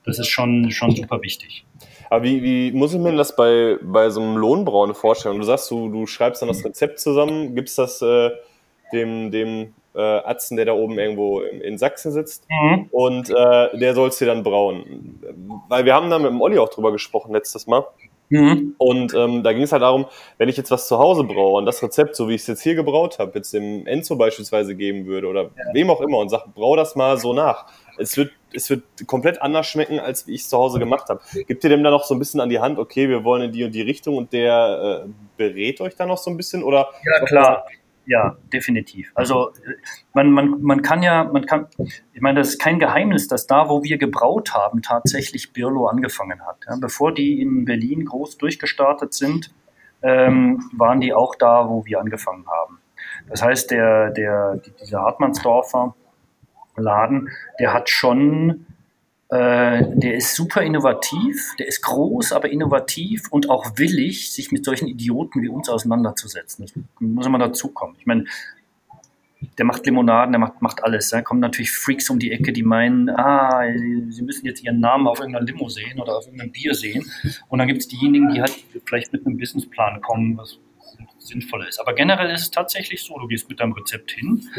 das 0.05 0.19
ist 0.19 0.27
schon, 0.27 0.71
schon 0.71 0.95
super 0.95 1.21
wichtig. 1.21 1.65
Aber 2.09 2.23
wie, 2.23 2.41
wie 2.41 2.71
muss 2.71 2.93
ich 2.93 2.99
mir 2.99 3.15
das 3.15 3.35
bei, 3.35 3.77
bei 3.81 4.09
so 4.09 4.21
einem 4.21 4.37
Lohnbrauen 4.37 4.93
vorstellen? 4.93 5.37
Du 5.37 5.43
sagst, 5.43 5.69
du, 5.71 5.89
du 5.89 6.07
schreibst 6.07 6.41
dann 6.41 6.49
das 6.49 6.65
Rezept 6.65 6.99
zusammen, 6.99 7.55
gibst 7.55 7.77
das 7.77 8.01
äh, 8.01 8.31
dem, 8.91 9.31
dem 9.31 9.73
äh, 9.95 9.99
Atzen, 9.99 10.57
der 10.57 10.65
da 10.65 10.73
oben 10.73 10.97
irgendwo 10.97 11.41
in, 11.41 11.61
in 11.61 11.77
Sachsen 11.77 12.11
sitzt. 12.11 12.45
Mhm. 12.49 12.87
Und 12.91 13.29
äh, 13.29 13.77
der 13.77 13.93
soll 13.93 14.09
es 14.09 14.17
dir 14.17 14.27
dann 14.27 14.43
brauen. 14.43 15.19
Weil 15.67 15.85
wir 15.85 15.93
haben 15.93 16.09
da 16.09 16.19
mit 16.19 16.31
dem 16.31 16.41
Olli 16.41 16.57
auch 16.57 16.69
drüber 16.69 16.91
gesprochen 16.91 17.33
letztes 17.33 17.67
Mal. 17.67 17.85
Mhm. 18.31 18.75
Und 18.77 19.13
ähm, 19.13 19.43
da 19.43 19.51
ging 19.51 19.63
es 19.63 19.73
halt 19.73 19.81
darum, 19.81 20.05
wenn 20.37 20.47
ich 20.47 20.55
jetzt 20.55 20.71
was 20.71 20.87
zu 20.87 20.97
Hause 20.97 21.25
braue 21.25 21.57
und 21.57 21.65
das 21.65 21.83
Rezept, 21.83 22.15
so 22.15 22.29
wie 22.29 22.35
ich 22.35 22.41
es 22.41 22.47
jetzt 22.47 22.61
hier 22.61 22.75
gebraut 22.75 23.19
habe, 23.19 23.33
jetzt 23.35 23.53
dem 23.53 23.85
Enzo 23.85 24.15
beispielsweise 24.15 24.73
geben 24.73 25.05
würde 25.05 25.27
oder 25.27 25.43
ja. 25.43 25.49
wem 25.73 25.89
auch 25.89 25.99
immer 25.99 26.17
und 26.17 26.29
sage, 26.29 26.45
brau 26.55 26.77
das 26.77 26.95
mal 26.95 27.17
so 27.17 27.33
nach. 27.33 27.65
Es 27.97 28.15
wird, 28.15 28.31
es 28.53 28.69
wird 28.69 28.83
komplett 29.05 29.41
anders 29.41 29.67
schmecken, 29.67 29.99
als 29.99 30.27
wie 30.27 30.35
ich 30.35 30.41
es 30.41 30.49
zu 30.49 30.57
Hause 30.57 30.79
gemacht 30.79 31.09
habe. 31.09 31.19
Gibt 31.45 31.61
ihr 31.65 31.69
dem 31.69 31.83
da 31.83 31.91
noch 31.91 32.05
so 32.05 32.15
ein 32.15 32.19
bisschen 32.19 32.39
an 32.39 32.47
die 32.47 32.61
Hand, 32.61 32.79
okay, 32.79 33.09
wir 33.09 33.25
wollen 33.25 33.41
in 33.41 33.51
die 33.51 33.65
und 33.65 33.75
die 33.75 33.81
Richtung 33.81 34.15
und 34.15 34.31
der 34.31 35.03
äh, 35.05 35.09
berät 35.35 35.81
euch 35.81 35.97
da 35.97 36.05
noch 36.05 36.17
so 36.17 36.31
ein 36.31 36.37
bisschen? 36.37 36.63
Oder 36.63 36.87
ja, 37.03 37.25
klar. 37.25 37.65
Ja, 38.05 38.35
definitiv. 38.51 39.11
Also 39.13 39.51
man, 40.13 40.31
man, 40.31 40.61
man 40.61 40.81
kann 40.81 41.03
ja, 41.03 41.23
man 41.23 41.45
kann, 41.45 41.67
ich 41.77 42.21
meine, 42.21 42.39
das 42.39 42.49
ist 42.49 42.59
kein 42.59 42.79
Geheimnis, 42.79 43.27
dass 43.27 43.47
da, 43.47 43.69
wo 43.69 43.83
wir 43.83 43.97
gebraut 43.97 44.53
haben, 44.53 44.81
tatsächlich 44.81 45.53
Birlo 45.53 45.87
angefangen 45.87 46.45
hat. 46.45 46.57
Ja, 46.67 46.77
bevor 46.79 47.13
die 47.13 47.41
in 47.41 47.65
Berlin 47.65 48.05
groß 48.05 48.37
durchgestartet 48.37 49.13
sind, 49.13 49.53
ähm, 50.01 50.63
waren 50.73 50.99
die 50.99 51.13
auch 51.13 51.35
da, 51.35 51.69
wo 51.69 51.85
wir 51.85 51.99
angefangen 51.99 52.45
haben. 52.47 52.79
Das 53.29 53.43
heißt, 53.43 53.71
der, 53.71 54.09
der, 54.11 54.59
dieser 54.81 55.01
Hartmannsdorfer 55.01 55.95
Laden, 56.75 57.29
der 57.59 57.73
hat 57.73 57.89
schon 57.89 58.65
äh, 59.31 59.85
der 59.95 60.15
ist 60.15 60.35
super 60.35 60.61
innovativ, 60.61 61.55
der 61.57 61.65
ist 61.67 61.81
groß, 61.81 62.33
aber 62.33 62.49
innovativ 62.49 63.29
und 63.31 63.49
auch 63.49 63.77
willig, 63.77 64.33
sich 64.33 64.51
mit 64.51 64.65
solchen 64.65 64.89
Idioten 64.89 65.41
wie 65.41 65.47
uns 65.47 65.69
auseinanderzusetzen. 65.69 66.65
Das 66.65 66.75
muss 66.99 67.25
immer 67.25 67.39
dazukommen. 67.39 67.95
Ich 67.97 68.05
meine, 68.05 68.25
der 69.57 69.63
macht 69.63 69.85
Limonaden, 69.85 70.33
der 70.33 70.39
macht, 70.39 70.61
macht 70.61 70.83
alles. 70.83 71.09
Da 71.11 71.21
kommen 71.21 71.39
natürlich 71.39 71.71
Freaks 71.71 72.09
um 72.09 72.19
die 72.19 72.33
Ecke, 72.33 72.51
die 72.51 72.61
meinen, 72.61 73.09
ah, 73.09 73.63
sie 74.09 74.21
müssen 74.21 74.45
jetzt 74.45 74.63
ihren 74.65 74.81
Namen 74.81 75.07
auf 75.07 75.19
irgendeiner 75.19 75.45
Limo 75.45 75.69
sehen 75.69 76.01
oder 76.01 76.17
auf 76.17 76.25
irgendeinem 76.25 76.51
Bier 76.51 76.75
sehen. 76.75 77.09
Und 77.47 77.59
dann 77.59 77.69
gibt 77.69 77.79
es 77.79 77.87
diejenigen, 77.87 78.33
die 78.33 78.41
halt 78.41 78.53
vielleicht 78.83 79.13
mit 79.13 79.25
einem 79.25 79.37
Businessplan 79.37 80.01
kommen, 80.01 80.37
was 80.37 80.59
sinnvoller 81.19 81.69
ist. 81.69 81.79
Aber 81.79 81.93
generell 81.93 82.31
ist 82.31 82.41
es 82.41 82.51
tatsächlich 82.51 83.01
so, 83.01 83.17
du 83.17 83.27
gehst 83.27 83.47
mit 83.47 83.61
deinem 83.61 83.71
Rezept 83.71 84.11
hin 84.11 84.49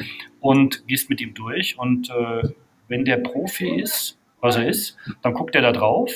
und 0.40 0.86
gehst 0.88 1.10
mit 1.10 1.20
ihm 1.20 1.34
durch. 1.34 1.78
Und 1.78 2.08
äh, 2.08 2.48
wenn 2.88 3.04
der 3.04 3.18
Profi 3.18 3.68
ist, 3.80 4.18
was 4.42 4.56
er 4.56 4.68
ist. 4.68 4.98
Dann 5.22 5.32
guckt 5.32 5.54
er 5.54 5.62
da 5.62 5.72
drauf 5.72 6.10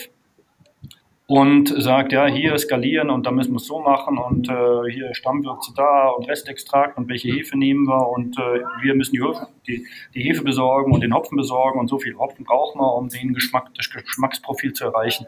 und 1.28 1.74
sagt, 1.82 2.12
ja, 2.12 2.26
hier 2.26 2.56
skalieren 2.56 3.10
und 3.10 3.26
da 3.26 3.32
müssen 3.32 3.52
wir 3.52 3.56
es 3.56 3.66
so 3.66 3.80
machen 3.80 4.16
und 4.16 4.48
äh, 4.48 4.92
hier 4.92 5.12
Stammwürze 5.12 5.72
da 5.74 6.10
und 6.10 6.28
Restextrakt 6.28 6.96
und 6.98 7.08
welche 7.08 7.28
Hefe 7.32 7.58
nehmen 7.58 7.86
wir 7.86 8.08
und 8.10 8.38
äh, 8.38 8.60
wir 8.82 8.94
müssen 8.94 9.12
die, 9.14 9.22
die, 9.66 9.86
die, 10.14 10.22
Hefe 10.22 10.44
besorgen 10.44 10.92
und 10.92 11.00
den 11.00 11.12
Hopfen 11.12 11.36
besorgen 11.36 11.80
und 11.80 11.88
so 11.88 11.98
viel 11.98 12.16
Hopfen 12.16 12.44
brauchen 12.44 12.80
wir, 12.80 12.94
um 12.94 13.08
den 13.08 13.34
Geschmack, 13.34 13.70
das 13.76 13.90
Geschmacksprofil 13.90 14.72
zu 14.72 14.84
erreichen. 14.84 15.26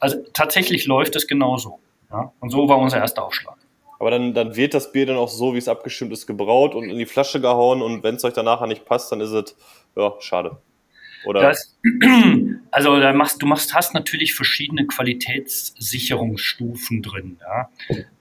Also 0.00 0.18
tatsächlich 0.34 0.86
läuft 0.86 1.16
es 1.16 1.26
genauso. 1.26 1.78
Ja? 2.10 2.32
Und 2.40 2.50
so 2.50 2.68
war 2.68 2.76
unser 2.76 2.98
erster 2.98 3.24
Aufschlag. 3.24 3.56
Aber 3.98 4.10
dann, 4.10 4.34
dann 4.34 4.54
wird 4.54 4.74
das 4.74 4.92
Bier 4.92 5.06
dann 5.06 5.16
auch 5.16 5.28
so, 5.28 5.54
wie 5.54 5.58
es 5.58 5.66
abgestimmt 5.66 6.12
ist, 6.12 6.26
gebraut 6.26 6.74
und 6.74 6.90
in 6.90 6.98
die 6.98 7.06
Flasche 7.06 7.40
gehauen 7.40 7.80
und 7.80 8.02
wenn 8.02 8.16
es 8.16 8.24
euch 8.24 8.34
dann 8.34 8.44
nachher 8.44 8.66
nicht 8.66 8.84
passt, 8.84 9.10
dann 9.10 9.20
ist 9.20 9.32
es, 9.32 9.56
ja, 9.96 10.12
schade. 10.20 10.58
Oder? 11.24 11.42
Das, 11.42 11.76
also 12.70 13.00
da 13.00 13.12
machst, 13.12 13.42
du 13.42 13.46
machst, 13.46 13.74
hast 13.74 13.92
natürlich 13.94 14.34
verschiedene 14.34 14.86
Qualitätssicherungsstufen 14.86 17.02
drin, 17.02 17.38
ja, 17.40 17.68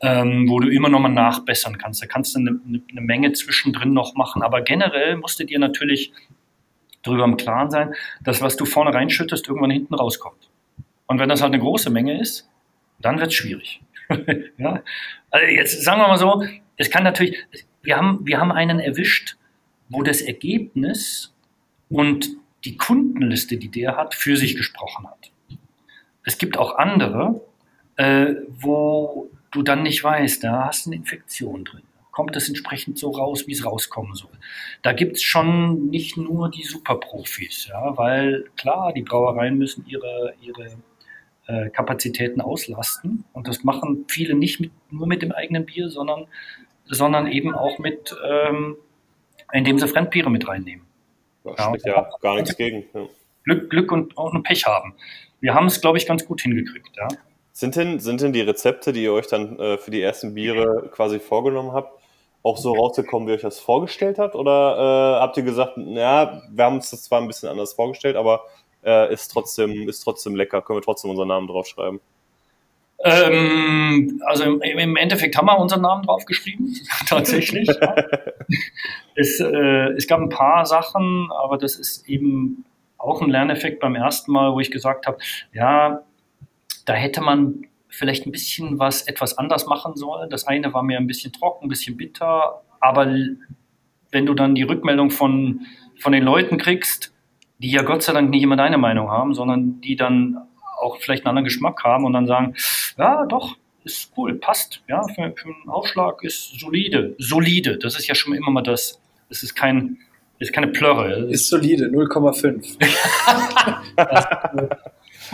ähm, 0.02 0.50
wo 0.50 0.60
du 0.60 0.70
immer 0.70 0.90
noch 0.90 1.00
mal 1.00 1.10
nachbessern 1.10 1.78
kannst. 1.78 2.02
Da 2.02 2.08
kannst 2.08 2.36
du 2.36 2.40
eine, 2.40 2.60
eine 2.92 3.02
Menge 3.02 3.34
zwischendrin 3.34 3.94
noch 3.94 4.16
machen, 4.16 4.42
aber 4.42 4.62
generell 4.62 5.18
musst 5.18 5.40
du 5.40 5.44
dir 5.46 5.60
natürlich 5.60 6.12
darüber 7.04 7.26
im 7.26 7.38
Klaren 7.38 7.70
sein, 7.72 7.94
dass 8.24 8.42
was 8.42 8.58
du 8.58 8.66
vorne 8.66 8.94
reinschüttest, 8.94 9.48
irgendwann 9.48 9.72
hinten 9.72 9.94
rauskommt. 9.94 10.50
Und 11.06 11.20
wenn 11.20 11.30
das 11.30 11.42
halt 11.42 11.54
eine 11.54 11.62
große 11.62 11.90
Menge 11.90 12.20
ist, 12.20 12.50
dann 13.00 13.20
wird 13.20 13.28
es 13.28 13.36
schwierig. 13.36 13.82
ja? 14.58 14.82
Also 15.30 15.48
jetzt 15.48 15.84
sagen 15.84 16.02
wir 16.02 16.08
mal 16.08 16.18
so, 16.18 16.44
es 16.78 16.90
kann 16.90 17.04
natürlich, 17.04 17.38
wir 17.82 17.98
haben, 17.98 18.26
wir 18.26 18.40
haben 18.40 18.52
einen 18.52 18.80
erwischt, 18.80 19.38
wo 19.90 20.04
das 20.04 20.22
Ergebnis 20.22 21.34
und 21.90 22.30
die 22.65 22.78
Kundenliste, 22.78 23.58
die 23.58 23.70
der 23.70 23.96
hat, 23.96 24.15
für 24.15 24.38
sich 24.38 24.56
gesprochen 24.56 25.08
hat. 25.08 25.32
Es 26.24 26.38
gibt 26.38 26.58
auch 26.58 26.78
andere, 26.78 27.41
äh, 27.96 28.36
wo 28.50 29.30
du 29.52 29.63
dann 29.63 29.84
nicht 29.84 30.04
weißt, 30.04 30.43
da 30.43 30.65
hast 30.65 30.86
du 30.86 30.89
eine 30.89 30.98
Infektion 30.98 31.63
drin. 31.65 31.84
Kommt 32.12 32.36
es 32.36 32.48
entsprechend 32.48 32.98
so 32.98 33.12
raus, 33.12 33.46
wie 33.48 33.54
es 33.54 33.63
rauskommen 33.63 34.15
soll. 34.15 34.32
Da 34.82 34.91
gibt 34.91 35.17
es 35.17 35.24
schon 35.24 35.89
nicht 35.89 36.17
nur 36.17 36.50
die 36.50 36.63
Superprofis, 36.63 37.67
ja, 37.67 37.96
weil 37.96 38.46
klar, 38.58 38.91
die 38.91 39.04
Brauereien 39.04 39.58
müssen 39.58 39.86
ihre, 39.88 40.34
ihre 40.41 40.78
äh, 41.46 41.70
Kapazitäten 41.70 42.41
auslasten. 42.41 43.24
Und 43.34 43.48
das 43.48 43.63
machen 43.63 44.06
viele 44.08 44.34
nicht 44.34 44.60
mit, 44.60 44.72
nur 44.89 45.08
mit 45.08 45.22
dem 45.22 45.32
eigenen 45.32 45.65
Bier, 45.65 45.89
sondern, 45.89 46.26
sondern 46.86 47.28
eben 47.28 47.54
auch 47.54 47.78
mit 47.78 48.15
ähm, 48.28 48.78
indem 49.54 49.80
sie 49.80 49.88
Fremdbiere 49.88 50.30
mit 50.30 50.48
reinnehmen. 50.48 50.86
Da 51.56 51.64
spricht 51.64 51.86
ja 51.86 52.10
gar 52.22 52.36
nichts 52.36 52.56
gegen. 52.58 52.86
Ja. 52.94 53.08
Glück, 53.44 53.70
Glück 53.70 53.92
und, 53.92 54.18
und 54.18 54.44
Pech 54.44 54.66
haben. 54.66 54.94
Wir 55.40 55.54
haben 55.54 55.68
es, 55.68 55.80
glaube 55.80 55.98
ich, 55.98 56.06
ganz 56.06 56.26
gut 56.26 56.42
hingekriegt. 56.42 56.96
Ja. 56.98 57.08
Sind 57.54 57.76
denn, 57.76 58.00
sind 58.00 58.22
denn 58.22 58.34
die 58.34 58.42
Rezepte, 58.42 58.94
die 58.94 59.04
ihr 59.04 59.14
euch 59.14 59.28
dann 59.28 59.58
äh, 59.60 59.78
für 59.78 59.90
die 59.90 60.02
ersten 60.02 60.34
Biere 60.34 60.90
quasi 60.92 61.20
vorgenommen 61.20 61.72
habt, 61.72 62.00
auch 62.44 62.58
so 62.58 62.74
rausgekommen, 62.74 63.28
wie 63.28 63.32
ihr 63.32 63.36
euch 63.36 63.42
das 63.42 63.60
vorgestellt 63.60 64.20
habt? 64.20 64.36
Oder 64.36 65.18
äh, 65.18 65.22
habt 65.22 65.38
ihr 65.38 65.44
gesagt, 65.44 65.74
ja, 65.78 66.44
wir 66.52 66.64
haben 66.64 66.76
uns 66.76 66.92
das 66.92 67.04
zwar 67.04 67.22
ein 67.22 67.28
bisschen 67.28 67.50
anders 67.50 67.74
vorgestellt, 67.74 68.16
aber 68.16 68.42
äh, 68.84 69.12
ist, 69.12 69.30
trotzdem, 69.30 69.88
ist 69.90 70.02
trotzdem 70.02 70.36
lecker, 70.36 70.62
können 70.62 70.78
wir 70.78 70.84
trotzdem 70.84 71.10
unseren 71.10 71.30
Namen 71.30 71.48
draufschreiben? 71.48 72.00
Ähm, 73.04 74.22
also 74.26 74.44
im, 74.44 74.62
im, 74.62 74.96
Endeffekt 74.96 75.38
haben 75.38 75.46
wir 75.46 75.60
unseren 75.60 75.82
Namen 75.82 76.04
draufgeschrieben, 76.04 76.76
tatsächlich. 77.08 77.70
es, 79.16 79.40
äh, 79.40 79.92
es 79.96 80.08
gab 80.08 80.20
ein 80.20 80.30
paar 80.30 80.66
Sachen, 80.66 81.30
aber 81.44 81.58
das 81.58 81.76
ist 81.76 82.10
eben 82.10 82.66
auch 82.98 83.22
ein 83.22 83.30
Lerneffekt 83.30 83.80
beim 83.80 83.96
ersten 83.96 84.32
Mal, 84.32 84.54
wo 84.54 84.60
ich 84.60 84.72
gesagt 84.72 85.06
habe, 85.06 85.20
ja, 85.54 86.02
da 86.86 86.94
hätte 86.94 87.22
man 87.22 87.68
vielleicht 87.88 88.26
ein 88.26 88.32
bisschen 88.32 88.80
was 88.80 89.04
etwas 89.04 89.38
anders 89.38 89.68
machen 89.68 89.96
sollen. 89.96 90.30
Das 90.30 90.48
eine 90.48 90.74
war 90.74 90.84
mir 90.84 90.98
ein 90.98 91.08
bisschen 91.08 91.32
trocken, 91.32 91.66
ein 91.66 91.70
bisschen 91.70 91.98
bitter, 91.98 92.64
aber 92.80 93.16
wenn 94.12 94.26
du 94.26 94.34
dann 94.34 94.56
die 94.56 94.64
Rückmeldung 94.64 95.12
von, 95.12 95.62
von 96.00 96.12
den 96.12 96.24
Leuten 96.24 96.58
kriegst, 96.58 97.14
die 97.60 97.72
ja 97.72 97.82
Gott 97.82 98.04
sei 98.04 98.14
Dank 98.14 98.30
nicht 98.30 98.44
immer 98.44 98.56
deine 98.56 98.78
Meinung 98.78 99.10
haben, 99.10 99.34
sondern 99.34 99.82
die 99.82 99.96
dann 99.96 100.38
auch 100.80 100.98
vielleicht 101.00 101.24
einen 101.24 101.30
anderen 101.30 101.46
Geschmack 101.46 101.84
haben 101.84 102.06
und 102.06 102.13
dann 102.13 102.28
sagen, 102.28 102.56
ja, 102.98 103.26
doch, 103.26 103.58
ist 103.84 104.12
cool, 104.18 104.36
passt, 104.36 104.82
ja, 104.88 105.02
für, 105.04 105.34
für 105.36 105.48
einen 105.48 105.70
Aufschlag 105.70 106.24
ist 106.24 106.60
solide, 106.60 107.16
solide, 107.18 107.78
das 107.78 107.98
ist 107.98 108.08
ja 108.08 108.16
schon 108.16 108.34
immer 108.34 108.52
mal 108.52 108.62
das, 108.62 109.02
das 109.30 109.44
ist 109.44 109.56
kein, 109.56 109.98
ist 110.40 110.54
keine 110.54 110.68
Plörre. 110.68 111.26
Ist 111.30 111.50
solide, 111.50 111.86
0,5. 111.88 112.78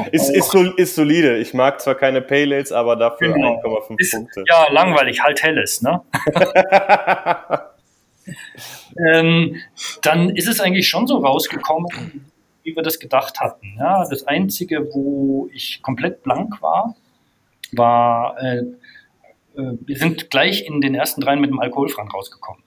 ist, 0.12 0.30
ist, 0.30 0.56
ist, 0.78 0.96
solide. 0.96 1.38
Ich 1.40 1.54
mag 1.54 1.82
zwar 1.82 1.96
keine 1.96 2.22
Pale 2.22 2.56
Ales, 2.56 2.72
aber 2.72 2.96
dafür 2.96 3.34
genau. 3.34 3.62
1,5 3.62 4.12
Punkte. 4.12 4.44
Ja, 4.48 4.72
langweilig, 4.72 5.22
halt 5.22 5.44
helles, 5.44 5.82
ne? 5.82 6.02
ähm, 9.12 9.58
dann 10.02 10.30
ist 10.30 10.48
es 10.48 10.62
eigentlich 10.62 10.88
schon 10.88 11.06
so 11.06 11.18
rausgekommen, 11.18 12.33
wie 12.64 12.76
wir 12.76 12.84
das 12.84 13.00
gedacht 13.00 13.40
hatten. 13.40 13.76
Ja, 13.78 14.08
das 14.08 14.26
Einzige, 14.26 14.94
wo 14.94 15.50
ich 15.54 15.82
komplett 15.82 16.24
blank 16.24 16.62
war, 16.62 16.96
war, 17.72 18.38
äh, 18.42 18.60
äh, 19.56 19.78
wir 19.82 19.98
sind 19.98 20.30
gleich 20.30 20.66
in 20.66 20.82
den 20.82 20.96
ersten 20.96 21.22
dreien 21.22 21.42
mit 21.42 21.50
dem 21.50 21.60
Alkoholfreien 21.60 22.10
rausgekommen. 22.10 22.64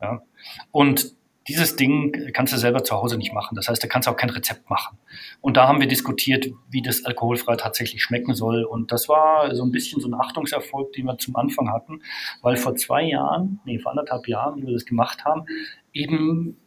Ja? 0.00 0.22
Und 0.70 1.14
dieses 1.48 1.76
Ding 1.76 2.30
kannst 2.34 2.52
du 2.52 2.58
selber 2.58 2.84
zu 2.84 2.94
Hause 2.94 3.16
nicht 3.16 3.32
machen. 3.32 3.54
Das 3.54 3.68
heißt, 3.68 3.82
da 3.82 3.88
kannst 3.88 4.06
du 4.06 4.12
auch 4.12 4.16
kein 4.16 4.28
Rezept 4.28 4.68
machen. 4.68 4.98
Und 5.40 5.56
da 5.56 5.66
haben 5.66 5.80
wir 5.80 5.88
diskutiert, 5.88 6.46
wie 6.68 6.82
das 6.82 7.06
alkoholfrei 7.06 7.56
tatsächlich 7.56 8.02
schmecken 8.02 8.34
soll. 8.34 8.64
Und 8.64 8.92
das 8.92 9.08
war 9.08 9.54
so 9.54 9.64
ein 9.64 9.72
bisschen 9.72 10.00
so 10.00 10.08
ein 10.08 10.14
Achtungserfolg, 10.14 10.92
den 10.92 11.06
wir 11.06 11.16
zum 11.16 11.36
Anfang 11.36 11.72
hatten, 11.72 12.02
weil 12.42 12.56
vor 12.56 12.76
zwei 12.76 13.02
Jahren, 13.02 13.60
nee, 13.64 13.78
vor 13.78 13.92
anderthalb 13.92 14.28
Jahren, 14.28 14.60
wie 14.60 14.66
wir 14.66 14.74
das 14.74 14.84
gemacht 14.84 15.24
haben, 15.24 15.46
eben 15.94 16.58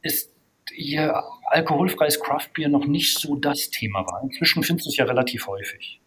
ist 0.00 0.31
ihr 0.76 1.22
alkoholfreies 1.46 2.20
Craftbier 2.20 2.68
noch 2.68 2.86
nicht 2.86 3.18
so 3.18 3.36
das 3.36 3.70
Thema 3.70 4.06
war. 4.06 4.20
Inzwischen 4.22 4.62
findest 4.62 4.86
du 4.86 4.90
es 4.90 4.96
ja 4.96 5.04
relativ 5.04 5.46
häufig. 5.46 6.00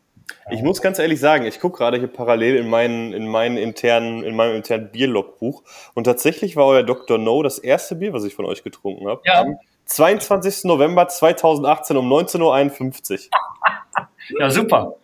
Ich 0.52 0.62
muss 0.62 0.82
ganz 0.82 1.00
ehrlich 1.00 1.20
sagen, 1.20 1.46
ich 1.46 1.60
gucke 1.60 1.80
gerade 1.80 1.98
hier 1.98 2.08
parallel 2.08 2.56
in, 2.56 2.68
meinen, 2.68 3.14
in, 3.14 3.28
meinen 3.28 3.58
internen, 3.58 4.24
in 4.24 4.36
meinem 4.36 4.56
internen 4.56 4.92
Bierlogbuch 4.92 5.64
und 5.94 6.04
tatsächlich 6.06 6.56
war 6.56 6.66
euer 6.66 6.84
Dr. 6.84 7.18
No 7.18 7.44
das 7.44 7.60
erste 7.60 7.96
Bier, 7.96 8.14
was 8.14 8.24
ich 8.24 8.36
von 8.36 8.46
euch 8.46 8.64
getrunken 8.64 9.08
habe. 9.08 9.22
Ja. 9.26 9.42
Am 9.42 9.58
22. 9.86 10.66
November 10.66 11.08
2018 11.08 11.98
um 11.98 12.12
19.51 12.12 13.30
Uhr. 13.30 14.40
ja, 14.40 14.50
super. 14.50 14.96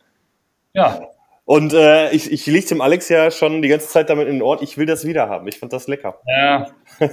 Ja. 0.74 1.02
Und 1.46 1.74
äh, 1.74 2.12
ich, 2.12 2.32
ich 2.32 2.46
liege 2.46 2.68
dem 2.68 2.82
Alex 2.82 3.10
ja 3.10 3.30
schon 3.30 3.62
die 3.62 3.68
ganze 3.68 3.88
Zeit 3.88 4.10
damit 4.10 4.28
in 4.28 4.36
den 4.36 4.42
Ort, 4.42 4.62
ich 4.62 4.78
will 4.78 4.86
das 4.86 5.06
wieder 5.06 5.28
haben. 5.28 5.48
Ich 5.48 5.60
fand 5.60 5.74
das 5.74 5.88
lecker. 5.88 6.20
Ja, 6.26 6.68
ja 7.00 7.10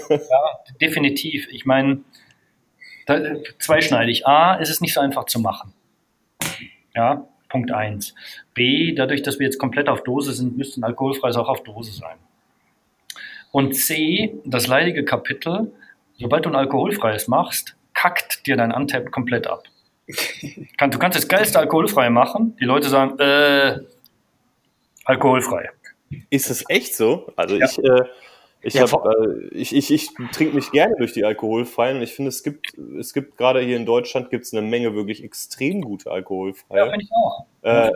definitiv. 0.80 1.48
Ich 1.50 1.64
meine, 1.66 2.00
zweischneidig. 3.58 4.26
A, 4.26 4.54
ist 4.54 4.70
es 4.70 4.80
nicht 4.80 4.94
so 4.94 5.00
einfach 5.00 5.24
zu 5.24 5.40
machen. 5.40 5.72
Ja, 6.94 7.26
Punkt 7.48 7.70
1. 7.70 8.14
B, 8.54 8.94
dadurch, 8.94 9.22
dass 9.22 9.38
wir 9.38 9.46
jetzt 9.46 9.58
komplett 9.58 9.88
auf 9.88 10.02
Dose 10.02 10.32
sind, 10.32 10.56
müsste 10.56 10.80
ein 10.80 10.84
alkoholfreies 10.84 11.36
auch 11.36 11.48
auf 11.48 11.62
Dose 11.62 11.92
sein. 11.92 12.16
Und 13.50 13.74
C, 13.74 14.34
das 14.44 14.66
leidige 14.66 15.04
Kapitel, 15.04 15.72
sobald 16.18 16.44
du 16.44 16.50
ein 16.50 16.56
alkoholfreies 16.56 17.28
machst, 17.28 17.76
kackt 17.94 18.46
dir 18.46 18.56
dein 18.56 18.72
Untap 18.72 19.10
komplett 19.10 19.46
ab. 19.46 19.64
Du 20.78 20.98
kannst 20.98 21.18
das 21.18 21.28
geilste 21.28 21.58
alkoholfrei 21.58 22.08
machen, 22.08 22.56
die 22.60 22.64
Leute 22.64 22.88
sagen, 22.88 23.18
äh, 23.18 23.80
alkoholfrei. 25.04 25.70
Ist 26.30 26.50
es 26.50 26.64
echt 26.68 26.94
so? 26.94 27.30
Also 27.36 27.56
ja. 27.56 27.66
ich, 27.66 27.78
äh, 27.78 28.04
ich, 28.60 28.74
ja, 28.74 28.84
äh, 28.84 29.48
ich, 29.52 29.74
ich, 29.74 29.92
ich 29.92 30.10
trinke 30.32 30.56
mich 30.56 30.72
gerne 30.72 30.96
durch 30.96 31.12
die 31.12 31.24
alkoholfreien 31.24 31.98
und 31.98 32.02
ich 32.02 32.12
finde, 32.12 32.30
es 32.30 32.42
gibt, 32.42 32.76
es 32.98 33.12
gibt 33.12 33.36
gerade 33.36 33.60
hier 33.60 33.76
in 33.76 33.86
Deutschland 33.86 34.30
gibt 34.30 34.44
es 34.44 34.52
eine 34.52 34.62
Menge 34.62 34.94
wirklich 34.94 35.22
extrem 35.22 35.80
gute 35.80 36.10
alkoholfreie. 36.10 36.78
Ja, 36.78 36.90
finde 36.90 37.04
ich 37.04 37.12
auch. 37.12 37.46
Äh, 37.62 37.90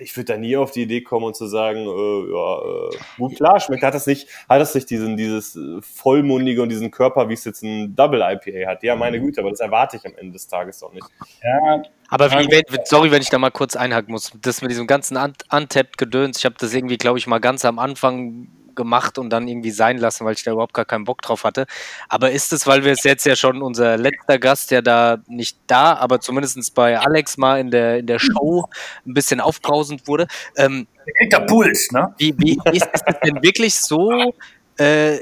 ich 0.00 0.16
würde 0.16 0.32
da 0.32 0.38
nie 0.38 0.56
auf 0.56 0.72
die 0.72 0.82
Idee 0.82 1.02
kommen 1.02 1.26
und 1.26 1.36
zu 1.36 1.46
sagen, 1.46 1.80
äh, 1.80 2.32
ja, 2.32 2.58
äh, 2.58 2.96
gut 3.16 3.36
klar, 3.36 3.60
schmeckt, 3.60 3.82
hat 3.82 3.94
das 3.94 4.06
nicht, 4.06 4.28
hat 4.48 4.60
das 4.60 4.74
nicht 4.74 4.90
diesen, 4.90 5.16
dieses 5.16 5.56
äh, 5.56 5.80
vollmundige 5.82 6.62
und 6.62 6.68
diesen 6.68 6.90
Körper, 6.90 7.28
wie 7.28 7.34
es 7.34 7.44
jetzt 7.44 7.62
ein 7.62 7.94
Double 7.94 8.20
IPA 8.20 8.70
hat. 8.70 8.82
Ja, 8.82 8.96
meine. 8.96 9.20
Güte, 9.20 9.40
aber 9.40 9.50
das 9.50 9.60
erwarte 9.60 9.96
ich 9.96 10.06
am 10.06 10.14
Ende 10.16 10.32
des 10.32 10.46
Tages 10.46 10.78
doch 10.78 10.92
nicht. 10.92 11.06
Ja, 11.42 11.82
aber 12.08 12.30
wie, 12.30 12.62
sorry, 12.84 13.10
wenn 13.10 13.20
ich 13.20 13.30
da 13.30 13.38
mal 13.38 13.50
kurz 13.50 13.76
einhaken 13.76 14.12
muss, 14.12 14.32
das 14.40 14.62
mit 14.62 14.70
diesem 14.70 14.86
ganzen 14.86 15.16
Untapped-Gedöns, 15.16 16.38
ich 16.38 16.44
habe 16.44 16.54
das 16.58 16.72
irgendwie, 16.72 16.96
glaube 16.96 17.18
ich, 17.18 17.26
mal 17.26 17.38
ganz 17.38 17.64
am 17.64 17.78
Anfang 17.78 18.48
gemacht 18.78 19.18
und 19.18 19.28
dann 19.28 19.46
irgendwie 19.46 19.72
sein 19.72 19.98
lassen, 19.98 20.24
weil 20.24 20.32
ich 20.32 20.42
da 20.44 20.52
überhaupt 20.52 20.72
gar 20.72 20.86
keinen 20.86 21.04
Bock 21.04 21.20
drauf 21.20 21.44
hatte. 21.44 21.66
Aber 22.08 22.30
ist 22.30 22.54
es, 22.54 22.66
weil 22.66 22.84
wir 22.84 22.92
es 22.92 23.02
jetzt 23.02 23.26
ja 23.26 23.36
schon 23.36 23.60
unser 23.60 23.98
letzter 23.98 24.38
Gast, 24.38 24.70
der 24.70 24.80
da 24.80 25.18
nicht 25.26 25.58
da, 25.66 25.94
aber 25.94 26.20
zumindest 26.20 26.74
bei 26.74 26.98
Alex 26.98 27.36
mal 27.36 27.60
in 27.60 27.70
der, 27.70 27.98
in 27.98 28.06
der 28.06 28.18
Show 28.18 28.70
ein 29.06 29.12
bisschen 29.12 29.40
aufbrausend 29.40 30.06
wurde. 30.06 30.26
Ähm, 30.56 30.86
der 31.30 31.40
Puls, 31.40 31.90
ne? 31.92 32.14
Wie, 32.16 32.34
wie 32.38 32.58
ist 32.72 32.88
es 32.92 33.02
denn 33.24 33.42
wirklich 33.42 33.74
so? 33.74 34.32
Äh, 34.78 35.16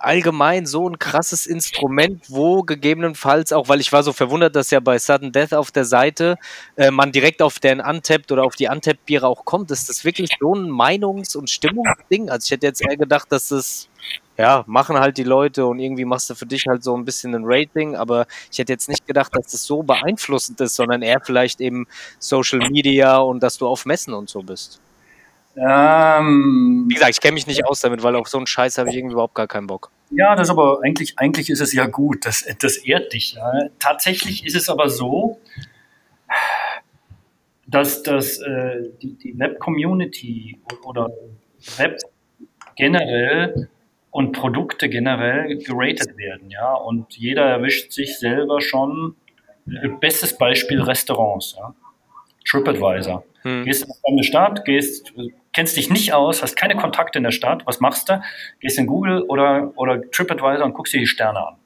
allgemein 0.00 0.66
so 0.66 0.88
ein 0.88 0.98
krasses 0.98 1.46
Instrument, 1.46 2.24
wo 2.28 2.62
gegebenenfalls 2.62 3.52
auch, 3.52 3.68
weil 3.68 3.80
ich 3.80 3.92
war 3.92 4.02
so 4.02 4.12
verwundert, 4.12 4.56
dass 4.56 4.70
ja 4.70 4.80
bei 4.80 4.98
Sudden 4.98 5.32
Death 5.32 5.54
auf 5.54 5.70
der 5.70 5.84
Seite 5.84 6.36
äh, 6.76 6.90
man 6.90 7.12
direkt 7.12 7.42
auf 7.42 7.58
den 7.58 7.80
Untapped 7.80 8.32
oder 8.32 8.44
auf 8.44 8.56
die 8.56 8.68
Untapped-Biere 8.68 9.26
auch 9.26 9.44
kommt. 9.44 9.70
Ist 9.70 9.88
das 9.88 10.04
wirklich 10.04 10.30
so 10.40 10.54
ein 10.54 10.68
Meinungs- 10.70 11.36
und 11.36 11.50
Stimmungsding? 11.50 12.30
Also 12.30 12.46
ich 12.46 12.50
hätte 12.50 12.66
jetzt 12.66 12.82
eher 12.82 12.96
gedacht, 12.96 13.30
dass 13.30 13.48
das, 13.48 13.88
ja, 14.38 14.64
machen 14.66 14.98
halt 14.98 15.18
die 15.18 15.24
Leute 15.24 15.66
und 15.66 15.78
irgendwie 15.78 16.04
machst 16.04 16.30
du 16.30 16.34
für 16.34 16.46
dich 16.46 16.66
halt 16.66 16.82
so 16.82 16.96
ein 16.96 17.04
bisschen 17.04 17.34
ein 17.34 17.44
Rating, 17.44 17.94
aber 17.96 18.26
ich 18.50 18.58
hätte 18.58 18.72
jetzt 18.72 18.88
nicht 18.88 19.06
gedacht, 19.06 19.34
dass 19.34 19.52
das 19.52 19.64
so 19.64 19.82
beeinflussend 19.82 20.60
ist, 20.60 20.76
sondern 20.76 21.02
eher 21.02 21.20
vielleicht 21.20 21.60
eben 21.60 21.86
Social 22.18 22.60
Media 22.70 23.18
und 23.18 23.42
dass 23.42 23.58
du 23.58 23.66
auf 23.66 23.84
Messen 23.86 24.14
und 24.14 24.28
so 24.30 24.42
bist. 24.42 24.80
Ähm, 25.56 26.86
Wie 26.88 26.94
gesagt, 26.94 27.12
ich 27.12 27.20
kenne 27.20 27.34
mich 27.34 27.46
nicht 27.46 27.64
aus 27.66 27.80
damit, 27.80 28.02
weil 28.02 28.16
auf 28.16 28.28
so 28.28 28.38
einen 28.38 28.46
Scheiß 28.46 28.78
habe 28.78 28.90
ich 28.90 28.96
irgendwie 28.96 29.14
überhaupt 29.14 29.34
gar 29.34 29.48
keinen 29.48 29.66
Bock. 29.66 29.90
Ja, 30.10 30.34
das 30.36 30.50
aber 30.50 30.80
eigentlich, 30.82 31.18
eigentlich 31.18 31.50
ist 31.50 31.60
es 31.60 31.72
ja 31.72 31.86
gut. 31.86 32.24
Das, 32.24 32.44
das 32.60 32.76
ehrt 32.76 33.12
dich. 33.12 33.34
Ja. 33.34 33.68
Tatsächlich 33.78 34.46
ist 34.46 34.56
es 34.56 34.68
aber 34.68 34.88
so, 34.88 35.38
dass, 37.66 38.02
dass 38.02 38.38
äh, 38.38 38.90
die, 39.02 39.14
die 39.14 39.38
Web-Community 39.38 40.58
oder 40.84 41.10
Web 41.76 41.98
generell 42.76 43.68
und 44.10 44.32
Produkte 44.32 44.88
generell 44.88 45.56
geratet 45.58 46.16
werden, 46.16 46.50
ja. 46.50 46.74
Und 46.74 47.16
jeder 47.16 47.44
erwischt 47.44 47.92
sich 47.92 48.18
selber 48.18 48.60
schon. 48.60 49.16
Äh, 49.66 49.88
bestes 49.88 50.36
Beispiel 50.36 50.80
Restaurants, 50.80 51.54
ja. 51.56 51.74
TripAdvisor. 52.48 53.24
Hm. 53.42 53.64
Gehst 53.64 53.84
in 53.84 53.92
eine 54.04 54.24
Stadt, 54.24 54.64
gehst, 54.64 55.12
kennst 55.52 55.76
dich 55.76 55.90
nicht 55.90 56.12
aus, 56.12 56.42
hast 56.42 56.56
keine 56.56 56.76
Kontakte 56.76 57.18
in 57.18 57.24
der 57.24 57.30
Stadt, 57.30 57.66
was 57.66 57.80
machst 57.80 58.08
du? 58.08 58.22
Gehst 58.60 58.78
in 58.78 58.86
Google 58.86 59.22
oder, 59.22 59.72
oder 59.76 60.00
TripAdvisor 60.10 60.64
und 60.64 60.74
guckst 60.74 60.92
dir 60.92 61.00
die 61.00 61.06
Sterne 61.06 61.40
an. 61.40 61.56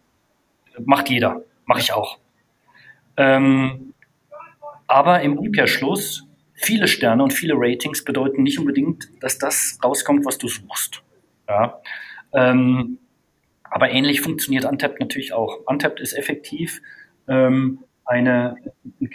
Macht 0.84 1.08
jeder, 1.08 1.42
mache 1.66 1.80
ich 1.80 1.92
auch. 1.92 2.18
Ähm, 3.16 3.94
aber 4.86 5.20
im 5.22 5.38
Umkehrschluss, 5.38 6.26
viele 6.54 6.88
Sterne 6.88 7.22
und 7.22 7.32
viele 7.32 7.54
Ratings 7.56 8.04
bedeuten 8.04 8.42
nicht 8.42 8.58
unbedingt, 8.58 9.08
dass 9.20 9.38
das 9.38 9.78
rauskommt, 9.82 10.24
was 10.24 10.38
du 10.38 10.48
suchst. 10.48 11.02
Ja? 11.48 11.80
Ähm, 12.32 12.98
aber 13.62 13.90
ähnlich 13.90 14.20
funktioniert 14.20 14.64
Untapped 14.64 15.00
natürlich 15.00 15.32
auch. 15.32 15.58
Untapped 15.66 16.00
ist 16.00 16.12
effektiv 16.12 16.80
ähm, 17.28 17.80
eine, 18.04 18.56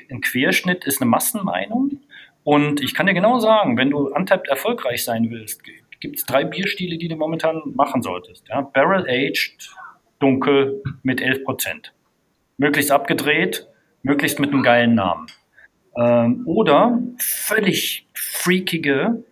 ein 0.09 0.21
Querschnitt, 0.21 0.85
ist 0.85 1.01
eine 1.01 1.09
Massenmeinung 1.09 2.01
und 2.43 2.81
ich 2.81 2.93
kann 2.93 3.05
dir 3.05 3.13
genau 3.13 3.39
sagen, 3.39 3.77
wenn 3.77 3.89
du 3.89 4.07
untapped 4.07 4.47
erfolgreich 4.47 5.03
sein 5.03 5.29
willst, 5.29 5.63
gibt 5.99 6.17
es 6.17 6.25
drei 6.25 6.43
Bierstile, 6.43 6.97
die 6.97 7.07
du 7.07 7.15
momentan 7.15 7.61
machen 7.75 8.01
solltest. 8.01 8.47
Ja? 8.47 8.61
Barrel 8.61 9.05
Aged, 9.07 9.69
dunkel 10.19 10.81
mit 11.03 11.21
11 11.21 11.43
Prozent. 11.43 11.93
Möglichst 12.57 12.91
abgedreht, 12.91 13.67
möglichst 14.03 14.39
mit 14.39 14.51
einem 14.51 14.63
geilen 14.63 14.95
Namen. 14.95 15.27
Ähm, 15.97 16.43
oder 16.45 16.99
völlig 17.17 18.07
freakige 18.13 19.23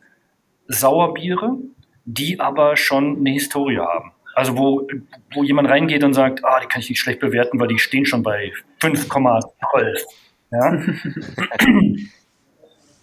Sauerbiere, 0.68 1.58
die 2.05 2.39
aber 2.39 2.76
schon 2.78 3.18
eine 3.18 3.32
Historie 3.32 3.80
haben. 3.80 4.12
Also 4.34 4.58
wo, 4.58 4.88
wo 5.34 5.43
jemand 5.43 5.70
reingeht 5.70 6.03
und 6.03 6.14
sagt, 6.14 6.45
ah, 6.45 6.60
die 6.60 6.68
kann 6.68 6.82
ich 6.82 6.89
nicht 6.89 6.99
schlecht 6.99 7.20
bewerten, 7.20 7.60
weil 7.60 7.68
die 7.68 7.80
stehen 7.80 8.05
schon 8.05 8.24
bei 8.24 8.51
5,12. 8.82 10.03
Ja? 10.51 10.80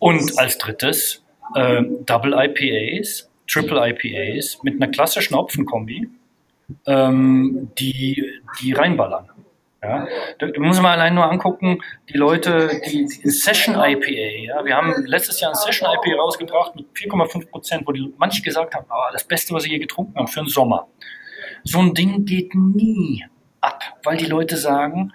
und 0.04 0.38
als 0.38 0.58
drittes 0.58 1.24
äh, 1.54 1.82
Double 2.04 2.34
IPAs, 2.34 3.30
Triple 3.46 3.88
IPAs 3.88 4.58
mit 4.62 4.74
einer 4.74 4.92
klassischen 4.92 5.34
Hopfenkombi, 5.34 6.10
ähm, 6.86 7.70
die, 7.78 8.22
die 8.60 8.72
reinballern. 8.74 9.30
Ja, 9.82 10.06
da 10.38 10.48
muss 10.58 10.80
man 10.80 10.92
allein 10.92 11.14
nur 11.14 11.24
angucken, 11.24 11.82
die 12.10 12.18
Leute, 12.18 12.82
die, 12.86 13.06
die 13.06 13.30
Session 13.30 13.76
IPA, 13.76 14.44
ja, 14.46 14.64
wir 14.64 14.76
haben 14.76 14.92
letztes 15.06 15.40
Jahr 15.40 15.52
ein 15.52 15.54
Session 15.54 15.88
IPA 15.90 16.20
rausgebracht 16.20 16.76
mit 16.76 16.86
4,5 16.94 17.50
Prozent, 17.50 17.86
wo 17.86 17.92
die 17.92 18.12
manche 18.18 18.42
gesagt 18.42 18.74
haben, 18.74 18.86
oh, 18.90 19.12
das 19.12 19.24
Beste, 19.24 19.54
was 19.54 19.62
sie 19.62 19.70
je 19.70 19.78
getrunken 19.78 20.18
haben 20.18 20.28
für 20.28 20.40
den 20.40 20.48
Sommer. 20.48 20.86
So 21.62 21.78
ein 21.78 21.94
Ding 21.94 22.26
geht 22.26 22.54
nie 22.54 23.24
ab, 23.62 23.82
weil 24.02 24.18
die 24.18 24.26
Leute 24.26 24.58
sagen, 24.58 25.14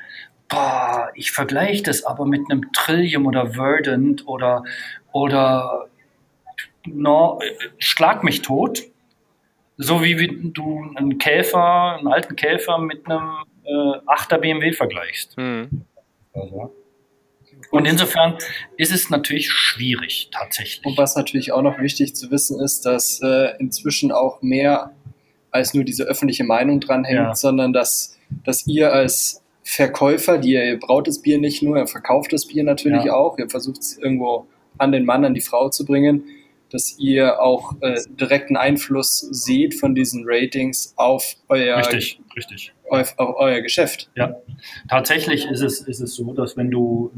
boah, 0.49 1.11
ich 1.13 1.31
vergleiche 1.31 1.83
das 1.83 2.03
aber 2.03 2.25
mit 2.25 2.41
einem 2.49 2.71
Trillium 2.73 3.25
oder 3.27 3.51
Verdant 3.51 4.27
oder, 4.27 4.63
oder 5.11 5.87
no, 6.85 7.39
schlag 7.77 8.23
mich 8.23 8.41
tot. 8.41 8.81
So 9.77 10.03
wie 10.03 10.51
du 10.53 10.91
einen 10.95 11.17
Käfer, 11.19 11.95
einen 11.97 12.07
alten 12.07 12.35
Käfer 12.35 12.79
mit 12.79 13.05
einem 13.05 13.31
äh, 13.63 13.99
8er 14.07 14.39
BMW 14.39 14.73
vergleichst. 14.73 15.37
Mhm. 15.37 15.85
Also. 16.33 16.75
Und 17.71 17.85
insofern 17.85 18.37
ist 18.77 18.91
es 18.91 19.09
natürlich 19.09 19.51
schwierig, 19.51 20.29
tatsächlich. 20.31 20.85
Und 20.85 20.97
was 20.97 21.15
natürlich 21.15 21.51
auch 21.51 21.61
noch 21.61 21.79
wichtig 21.79 22.15
zu 22.15 22.31
wissen 22.31 22.59
ist, 22.59 22.85
dass 22.85 23.21
äh, 23.21 23.55
inzwischen 23.59 24.11
auch 24.11 24.41
mehr 24.41 24.91
als 25.51 25.73
nur 25.73 25.83
diese 25.83 26.03
öffentliche 26.03 26.43
Meinung 26.43 26.79
dranhängt, 26.79 27.19
ja. 27.19 27.35
sondern 27.35 27.71
dass, 27.71 28.17
dass 28.43 28.67
ihr 28.67 28.91
als 28.91 29.43
Verkäufer, 29.63 30.37
die 30.37 30.53
ihr, 30.53 30.79
braut 30.79 31.07
das 31.07 31.21
Bier 31.21 31.37
nicht 31.37 31.61
nur, 31.61 31.77
ihr 31.77 31.87
verkauft 31.87 32.33
das 32.33 32.47
Bier 32.47 32.63
natürlich 32.63 33.05
ja. 33.05 33.13
auch, 33.13 33.37
ihr 33.37 33.49
versucht 33.49 33.81
es 33.81 33.97
irgendwo 33.97 34.47
an 34.77 34.91
den 34.91 35.05
Mann, 35.05 35.25
an 35.25 35.33
die 35.33 35.41
Frau 35.41 35.69
zu 35.69 35.85
bringen, 35.85 36.23
dass 36.71 36.97
ihr 36.99 37.41
auch 37.41 37.73
äh, 37.81 37.99
direkten 38.09 38.55
Einfluss 38.55 39.19
seht 39.19 39.75
von 39.75 39.95
diesen 39.95 40.23
Ratings 40.25 40.93
auf 40.97 41.35
euer, 41.47 41.77
richtig, 41.77 42.21
richtig. 42.35 42.73
Auf, 42.89 43.17
auf 43.17 43.35
euer 43.37 43.61
Geschäft. 43.61 44.09
Ja, 44.15 44.35
tatsächlich 44.87 45.45
ist 45.45 45.61
es, 45.61 45.81
ist 45.81 45.99
es 45.99 46.15
so, 46.15 46.33
dass 46.33 46.57
wenn 46.57 46.69
du 46.69 47.11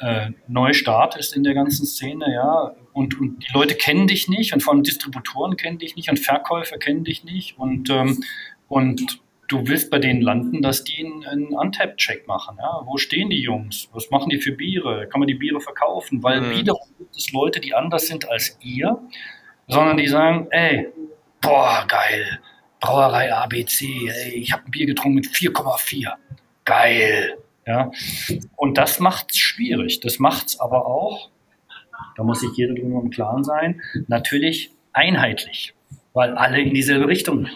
äh, 0.00 0.30
neu 0.46 0.72
startest 0.72 1.36
in 1.36 1.44
der 1.44 1.54
ganzen 1.54 1.86
Szene, 1.86 2.32
ja, 2.32 2.74
und, 2.92 3.20
und 3.20 3.44
die 3.44 3.52
Leute 3.52 3.74
kennen 3.74 4.06
dich 4.06 4.28
nicht 4.28 4.52
und 4.52 4.62
vor 4.62 4.72
allem 4.72 4.82
Distributoren 4.82 5.56
kennen 5.56 5.78
dich 5.78 5.96
nicht 5.96 6.10
und 6.10 6.18
Verkäufer 6.18 6.78
kennen 6.78 7.04
dich 7.04 7.24
nicht 7.24 7.58
und, 7.58 7.90
ähm, 7.90 8.22
und 8.68 9.20
du 9.48 9.66
willst 9.66 9.90
bei 9.90 9.98
denen 9.98 10.20
landen, 10.20 10.62
dass 10.62 10.84
die 10.84 11.04
einen, 11.04 11.24
einen 11.24 11.46
Untap-Check 11.48 12.26
machen. 12.28 12.56
Ja? 12.58 12.82
Wo 12.84 12.98
stehen 12.98 13.30
die 13.30 13.40
Jungs? 13.40 13.88
Was 13.92 14.10
machen 14.10 14.28
die 14.28 14.38
für 14.38 14.52
Biere? 14.52 15.08
Kann 15.08 15.20
man 15.20 15.26
die 15.26 15.34
Biere 15.34 15.60
verkaufen? 15.60 16.22
Weil 16.22 16.42
mhm. 16.42 16.50
wiederum 16.50 16.88
gibt 16.98 17.16
es 17.16 17.32
Leute, 17.32 17.60
die 17.60 17.74
anders 17.74 18.06
sind 18.06 18.28
als 18.30 18.58
ihr, 18.62 18.98
sondern 19.66 19.96
die 19.96 20.06
sagen, 20.06 20.48
ey, 20.50 20.88
boah, 21.40 21.84
geil, 21.88 22.38
Brauerei 22.80 23.32
ABC, 23.32 23.86
ey, 24.08 24.34
ich 24.34 24.52
habe 24.52 24.64
ein 24.66 24.70
Bier 24.70 24.86
getrunken 24.86 25.16
mit 25.16 25.26
4,4. 25.26 26.12
Geil. 26.64 27.38
Ja? 27.66 27.90
Und 28.56 28.78
das 28.78 29.00
macht 29.00 29.32
es 29.32 29.38
schwierig. 29.38 30.00
Das 30.00 30.18
macht 30.18 30.48
es 30.48 30.60
aber 30.60 30.86
auch, 30.86 31.30
da 32.16 32.22
muss 32.22 32.40
sich 32.40 32.50
jeder 32.56 32.74
drüber 32.74 33.00
im 33.00 33.10
Klaren 33.10 33.44
sein, 33.44 33.80
natürlich 34.06 34.70
einheitlich, 34.92 35.74
weil 36.12 36.36
alle 36.36 36.60
in 36.60 36.74
dieselbe 36.74 37.08
Richtung 37.08 37.48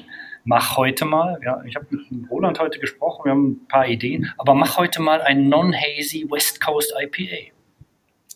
mach 0.44 0.76
heute 0.76 1.04
mal, 1.04 1.38
ja, 1.44 1.62
ich 1.66 1.76
habe 1.76 1.86
mit 1.90 2.30
Roland 2.30 2.58
heute 2.58 2.78
gesprochen, 2.78 3.24
wir 3.24 3.32
haben 3.32 3.50
ein 3.50 3.68
paar 3.68 3.86
Ideen, 3.86 4.32
aber 4.38 4.54
mach 4.54 4.76
heute 4.78 5.00
mal 5.00 5.20
ein 5.22 5.48
Non-Hazy 5.48 6.26
West 6.30 6.60
Coast 6.60 6.92
IPA. 7.00 7.52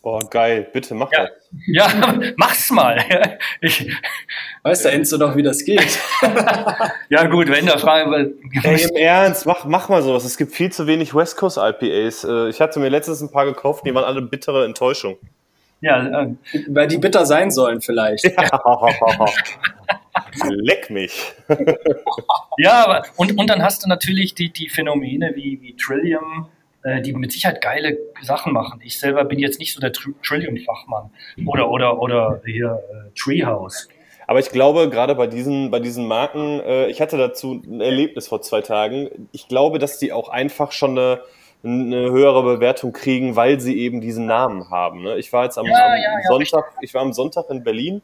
Oh, 0.03 0.19
geil, 0.29 0.67
bitte 0.71 0.93
mach 0.95 1.11
ja, 1.11 1.25
das. 1.25 1.31
Ja, 1.67 2.13
mach's 2.37 2.71
mal. 2.71 3.03
Ich, 3.61 3.91
weißt 4.63 4.85
du, 4.85 4.89
Enzo 4.89 5.17
noch, 5.17 5.35
wie 5.35 5.41
das 5.43 5.65
geht? 5.65 5.99
ja, 7.09 7.25
gut, 7.25 7.49
wenn 7.49 7.65
der 7.65 7.79
Frage. 7.79 8.33
Ey, 8.63 8.83
im 8.83 8.95
Ernst, 8.95 9.45
mach, 9.45 9.65
mach 9.65 9.89
mal 9.89 10.03
sowas. 10.03 10.23
Es 10.23 10.37
gibt 10.37 10.53
viel 10.53 10.71
zu 10.71 10.85
wenig 10.85 11.15
West 11.15 11.37
Coast 11.37 11.57
IPAs. 11.57 12.23
Äh, 12.23 12.49
ich 12.49 12.61
hatte 12.61 12.79
mir 12.79 12.89
letztens 12.89 13.21
ein 13.21 13.31
paar 13.31 13.45
gekauft, 13.45 13.85
die 13.85 13.93
waren 13.93 14.03
alle 14.03 14.21
bittere 14.21 14.65
Enttäuschung. 14.65 15.17
Ja, 15.81 16.23
äh, 16.23 16.35
weil 16.69 16.87
die 16.87 16.97
bitter 16.97 17.25
sein 17.25 17.51
sollen, 17.51 17.81
vielleicht. 17.81 18.25
Ja. 18.25 19.25
Leck 20.49 20.89
mich. 20.89 21.33
ja, 22.57 22.83
aber, 22.83 23.03
und, 23.15 23.37
und 23.37 23.47
dann 23.49 23.61
hast 23.61 23.83
du 23.83 23.89
natürlich 23.89 24.33
die, 24.33 24.51
die 24.51 24.69
Phänomene 24.69 25.33
wie, 25.35 25.61
wie 25.61 25.75
Trillium, 25.75 26.47
äh, 26.83 27.01
die 27.01 27.13
mit 27.13 27.31
Sicherheit 27.31 27.61
geile 27.61 27.97
Sachen 28.21 28.53
machen. 28.53 28.81
Ich 28.83 28.99
selber 28.99 29.25
bin 29.25 29.39
jetzt 29.39 29.59
nicht 29.59 29.73
so 29.73 29.79
der 29.79 29.93
Tr 29.93 30.13
Trillium-Fachmann. 30.23 31.11
Oder, 31.45 31.69
oder, 31.69 32.01
oder 32.01 32.41
hier 32.45 32.81
äh, 32.91 33.11
Treehouse. 33.19 33.87
Aber 34.25 34.39
ich 34.39 34.49
glaube, 34.49 34.89
gerade 34.89 35.15
bei 35.15 35.27
diesen, 35.27 35.71
bei 35.71 35.79
diesen 35.79 36.05
Marken, 36.07 36.59
äh, 36.59 36.87
ich 36.87 36.99
hatte 36.99 37.17
dazu 37.17 37.61
ein 37.65 37.79
Erlebnis 37.79 38.27
vor 38.27 38.41
zwei 38.41 38.61
Tagen. 38.61 39.09
Ich 39.31 39.47
glaube, 39.47 39.79
dass 39.79 39.99
die 39.99 40.11
auch 40.11 40.29
einfach 40.29 40.73
schon 40.73 40.97
eine, 40.97 41.21
eine 41.63 42.11
höhere 42.11 42.43
Bewertung 42.43 42.93
kriegen, 42.93 43.35
weil 43.35 43.59
sie 43.59 43.77
eben 43.79 44.01
diesen 44.01 44.25
Namen 44.25 44.69
haben. 44.69 45.03
Ne? 45.03 45.17
Ich 45.17 45.33
war 45.33 45.43
jetzt 45.43 45.57
am, 45.57 45.65
ja, 45.65 45.85
am 45.85 45.97
ja, 45.97 46.27
Sonntag, 46.27 46.73
ich 46.81 46.93
war 46.93 47.01
am 47.01 47.13
Sonntag 47.13 47.49
in 47.49 47.63
Berlin 47.63 48.01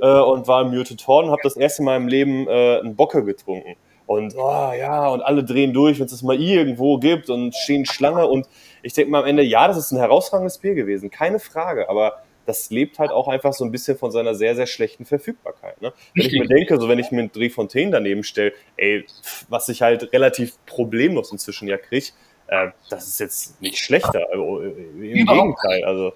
äh, 0.00 0.18
und 0.20 0.48
war 0.48 0.62
im 0.62 0.70
Muted 0.70 1.06
Horn 1.06 1.26
und 1.26 1.30
habe 1.30 1.42
das 1.42 1.56
erste 1.56 1.82
Mal 1.82 1.96
im 1.96 2.08
Leben 2.08 2.46
äh, 2.48 2.80
einen 2.80 2.96
Bocke 2.96 3.24
getrunken. 3.24 3.76
Und 4.06 4.34
oh, 4.36 4.72
ja, 4.78 5.08
und 5.08 5.22
alle 5.22 5.44
drehen 5.44 5.72
durch, 5.72 5.98
wenn 5.98 6.06
es 6.06 6.10
das 6.10 6.22
mal 6.22 6.38
irgendwo 6.38 6.98
gibt 6.98 7.30
und 7.30 7.54
stehen 7.54 7.86
Schlange. 7.86 8.26
Und 8.26 8.46
ich 8.82 8.92
denke 8.92 9.10
mal 9.10 9.22
am 9.22 9.28
Ende, 9.28 9.42
ja, 9.42 9.68
das 9.68 9.76
ist 9.76 9.92
ein 9.92 9.98
herausragendes 9.98 10.58
Bier 10.58 10.74
gewesen, 10.74 11.08
keine 11.08 11.38
Frage. 11.38 11.88
Aber 11.88 12.22
das 12.44 12.70
lebt 12.70 12.98
halt 12.98 13.10
auch 13.12 13.28
einfach 13.28 13.52
so 13.52 13.64
ein 13.64 13.70
bisschen 13.70 13.96
von 13.96 14.10
seiner 14.10 14.34
sehr, 14.34 14.56
sehr 14.56 14.66
schlechten 14.66 15.04
Verfügbarkeit. 15.04 15.80
Ne? 15.80 15.92
Wenn 16.14 16.26
ich 16.26 16.32
mir 16.32 16.46
denke, 16.48 16.80
so 16.80 16.88
wenn 16.88 16.98
ich 16.98 17.10
mir 17.10 17.20
einen 17.20 17.32
Drehfontaine 17.32 17.92
daneben 17.92 18.24
stelle, 18.24 18.52
ey, 18.76 19.06
was 19.48 19.68
ich 19.68 19.82
halt 19.82 20.12
relativ 20.12 20.58
problemlos 20.66 21.30
inzwischen 21.30 21.68
ja 21.68 21.76
kriege, 21.76 22.06
äh, 22.52 22.70
das 22.90 23.08
ist 23.08 23.20
jetzt 23.20 23.62
nicht 23.62 23.78
schlechter. 23.78 24.26
Also, 24.30 24.60
Im 24.60 25.26
Gegenteil. 25.26 25.84
Also. 25.84 26.12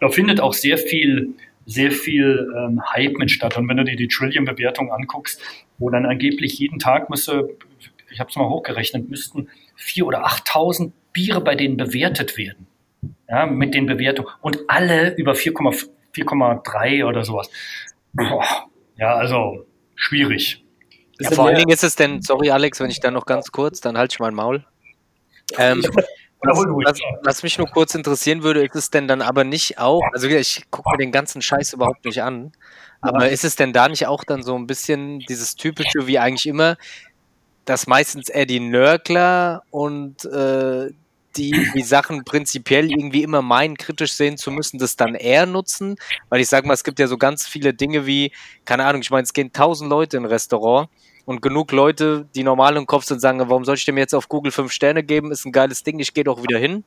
Da 0.00 0.08
findet 0.08 0.40
auch 0.40 0.54
sehr 0.54 0.78
viel 0.78 1.34
sehr 1.64 1.92
viel 1.92 2.52
ähm, 2.56 2.82
Hype 2.92 3.18
mit 3.18 3.30
statt. 3.30 3.56
Und 3.56 3.68
wenn 3.68 3.76
du 3.76 3.84
dir 3.84 3.94
die 3.94 4.08
Trillion-Bewertung 4.08 4.90
anguckst, 4.92 5.40
wo 5.78 5.90
dann 5.90 6.06
angeblich 6.06 6.58
jeden 6.58 6.80
Tag 6.80 7.08
müsste, 7.08 7.50
ich 8.10 8.20
habe 8.20 8.28
es 8.28 8.36
mal 8.36 8.48
hochgerechnet, 8.48 9.08
müssten 9.08 9.48
4.000 9.78 10.04
oder 10.04 10.26
8.000 10.26 10.92
Biere 11.12 11.40
bei 11.40 11.54
denen 11.54 11.76
bewertet 11.76 12.36
werden. 12.36 12.66
Ja, 13.28 13.46
mit 13.46 13.74
den 13.74 13.86
Bewertungen. 13.86 14.28
Und 14.40 14.58
alle 14.68 15.14
über 15.14 15.32
4,3 15.32 17.04
oder 17.06 17.24
sowas. 17.24 17.48
Boah, 18.12 18.66
ja, 18.96 19.14
also 19.14 19.66
schwierig. 19.94 20.64
Ja, 21.20 21.30
vor 21.30 21.46
allen 21.46 21.56
Dingen 21.56 21.70
ist 21.70 21.84
es 21.84 21.94
denn, 21.94 22.22
sorry 22.22 22.50
Alex, 22.50 22.80
wenn 22.80 22.90
ich 22.90 23.00
da 23.00 23.10
noch 23.10 23.26
ganz 23.26 23.52
kurz, 23.52 23.80
dann 23.80 23.96
halte 23.96 24.14
ich 24.14 24.18
mein 24.18 24.34
Maul. 24.34 24.64
Ähm, 25.58 25.82
was, 26.44 26.58
was, 26.58 27.00
was, 27.22 27.42
mich 27.42 27.58
nur 27.58 27.68
kurz 27.68 27.94
interessieren 27.94 28.42
würde, 28.42 28.64
ist 28.64 28.74
es 28.74 28.90
denn 28.90 29.06
dann 29.06 29.22
aber 29.22 29.44
nicht 29.44 29.78
auch, 29.78 30.02
also 30.12 30.26
ich 30.26 30.64
gucke 30.70 30.90
mir 30.90 30.98
den 30.98 31.12
ganzen 31.12 31.40
Scheiß 31.40 31.72
überhaupt 31.72 32.04
nicht 32.04 32.22
an, 32.22 32.52
aber 33.00 33.28
ist 33.28 33.44
es 33.44 33.56
denn 33.56 33.72
da 33.72 33.88
nicht 33.88 34.06
auch 34.06 34.24
dann 34.24 34.42
so 34.42 34.56
ein 34.56 34.66
bisschen 34.66 35.20
dieses 35.20 35.54
typische, 35.54 36.06
wie 36.06 36.18
eigentlich 36.18 36.46
immer, 36.46 36.76
dass 37.64 37.86
meistens 37.86 38.28
eher 38.28 38.46
die 38.46 38.60
Nörgler 38.60 39.62
und 39.70 40.24
äh, 40.24 40.90
die 41.36 41.70
die 41.74 41.82
Sachen 41.82 42.24
prinzipiell 42.24 42.90
irgendwie 42.90 43.22
immer 43.22 43.42
meinen, 43.42 43.76
kritisch 43.76 44.12
sehen 44.12 44.36
zu 44.36 44.50
müssen, 44.50 44.78
das 44.78 44.96
dann 44.96 45.14
eher 45.14 45.46
nutzen? 45.46 45.96
Weil 46.28 46.40
ich 46.40 46.48
sage 46.48 46.66
mal, 46.66 46.74
es 46.74 46.84
gibt 46.84 46.98
ja 46.98 47.06
so 47.06 47.18
ganz 47.18 47.46
viele 47.46 47.72
Dinge 47.72 48.06
wie, 48.06 48.32
keine 48.64 48.84
Ahnung, 48.84 49.02
ich 49.02 49.10
meine, 49.10 49.22
es 49.22 49.32
gehen 49.32 49.52
tausend 49.52 49.90
Leute 49.90 50.16
in 50.16 50.24
ein 50.24 50.30
Restaurant 50.30 50.88
und 51.24 51.42
genug 51.42 51.72
Leute, 51.72 52.28
die 52.34 52.42
normal 52.42 52.76
im 52.76 52.86
Kopf 52.86 53.04
sind, 53.04 53.20
sagen, 53.20 53.38
warum 53.40 53.64
soll 53.64 53.76
ich 53.76 53.84
dem 53.84 53.98
jetzt 53.98 54.14
auf 54.14 54.28
Google 54.28 54.52
fünf 54.52 54.72
Sterne 54.72 55.02
geben? 55.02 55.30
Ist 55.30 55.44
ein 55.44 55.52
geiles 55.52 55.82
Ding, 55.82 55.98
ich 55.98 56.14
gehe 56.14 56.24
doch 56.24 56.42
wieder 56.42 56.58
hin. 56.58 56.84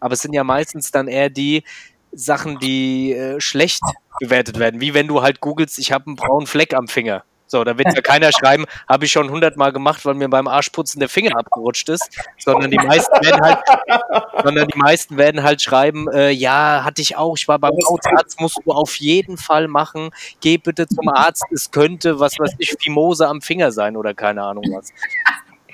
Aber 0.00 0.14
es 0.14 0.22
sind 0.22 0.32
ja 0.32 0.44
meistens 0.44 0.90
dann 0.90 1.08
eher 1.08 1.30
die 1.30 1.64
Sachen, 2.12 2.58
die 2.58 3.12
äh, 3.12 3.40
schlecht 3.40 3.82
bewertet 4.20 4.58
werden. 4.58 4.80
Wie 4.80 4.94
wenn 4.94 5.08
du 5.08 5.22
halt 5.22 5.40
googelst, 5.40 5.78
ich 5.78 5.92
habe 5.92 6.06
einen 6.06 6.16
braunen 6.16 6.46
Fleck 6.46 6.74
am 6.74 6.88
Finger. 6.88 7.24
So, 7.48 7.64
da 7.64 7.76
wird 7.78 7.88
ja 7.94 8.02
keiner 8.02 8.30
schreiben, 8.30 8.66
habe 8.86 9.06
ich 9.06 9.12
schon 9.12 9.30
hundertmal 9.30 9.72
gemacht, 9.72 10.04
weil 10.04 10.14
mir 10.14 10.28
beim 10.28 10.46
Arschputzen 10.46 11.00
der 11.00 11.08
Finger 11.08 11.36
abgerutscht 11.36 11.88
ist, 11.88 12.08
sondern 12.38 12.70
die 12.70 12.76
meisten 12.76 13.24
werden 13.24 13.40
halt, 13.40 13.58
sondern 14.44 14.68
die 14.68 14.78
meisten 14.78 15.16
werden 15.16 15.42
halt 15.42 15.62
schreiben, 15.62 16.08
äh, 16.12 16.30
ja, 16.30 16.84
hatte 16.84 17.00
ich 17.00 17.16
auch, 17.16 17.36
ich 17.36 17.48
war 17.48 17.58
beim 17.58 17.72
Hautarzt, 17.88 18.40
musst 18.40 18.58
du 18.64 18.72
auf 18.72 18.96
jeden 18.96 19.38
Fall 19.38 19.66
machen, 19.66 20.10
geh 20.40 20.58
bitte 20.58 20.86
zum 20.86 21.08
Arzt, 21.08 21.44
es 21.50 21.70
könnte, 21.70 22.20
was 22.20 22.38
weiß 22.38 22.54
ich, 22.58 22.76
Fimose 22.78 23.26
am 23.26 23.40
Finger 23.40 23.72
sein 23.72 23.96
oder 23.96 24.12
keine 24.14 24.42
Ahnung 24.42 24.64
was. 24.70 24.92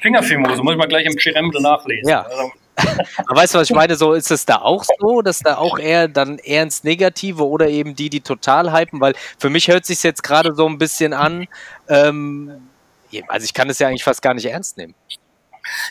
Fingerfimose, 0.00 0.62
muss 0.62 0.72
ich 0.72 0.78
mal 0.78 0.86
gleich 0.86 1.06
im 1.06 1.18
Schiremde 1.18 1.60
nachlesen. 1.60 2.08
Ja. 2.08 2.22
Also, 2.22 2.52
Aber 2.76 3.40
weißt 3.40 3.54
du, 3.54 3.58
was 3.58 3.70
ich 3.70 3.76
meine? 3.76 3.96
So 3.96 4.12
ist 4.14 4.30
es 4.30 4.46
da 4.46 4.56
auch 4.56 4.84
so, 4.98 5.22
dass 5.22 5.40
da 5.40 5.56
auch 5.56 5.78
eher 5.78 6.08
dann 6.08 6.38
eher 6.38 6.62
ins 6.62 6.84
Negative 6.84 7.46
oder 7.46 7.68
eben 7.68 7.94
die, 7.94 8.10
die 8.10 8.20
total 8.20 8.72
hypen, 8.72 9.00
weil 9.00 9.14
für 9.38 9.50
mich 9.50 9.68
hört 9.68 9.86
sich 9.86 10.02
jetzt 10.02 10.22
gerade 10.22 10.54
so 10.54 10.66
ein 10.66 10.78
bisschen 10.78 11.12
an. 11.12 11.46
Ähm, 11.88 12.68
also 13.28 13.44
ich 13.44 13.54
kann 13.54 13.70
es 13.70 13.78
ja 13.78 13.88
eigentlich 13.88 14.04
fast 14.04 14.22
gar 14.22 14.34
nicht 14.34 14.46
ernst 14.46 14.76
nehmen. 14.76 14.94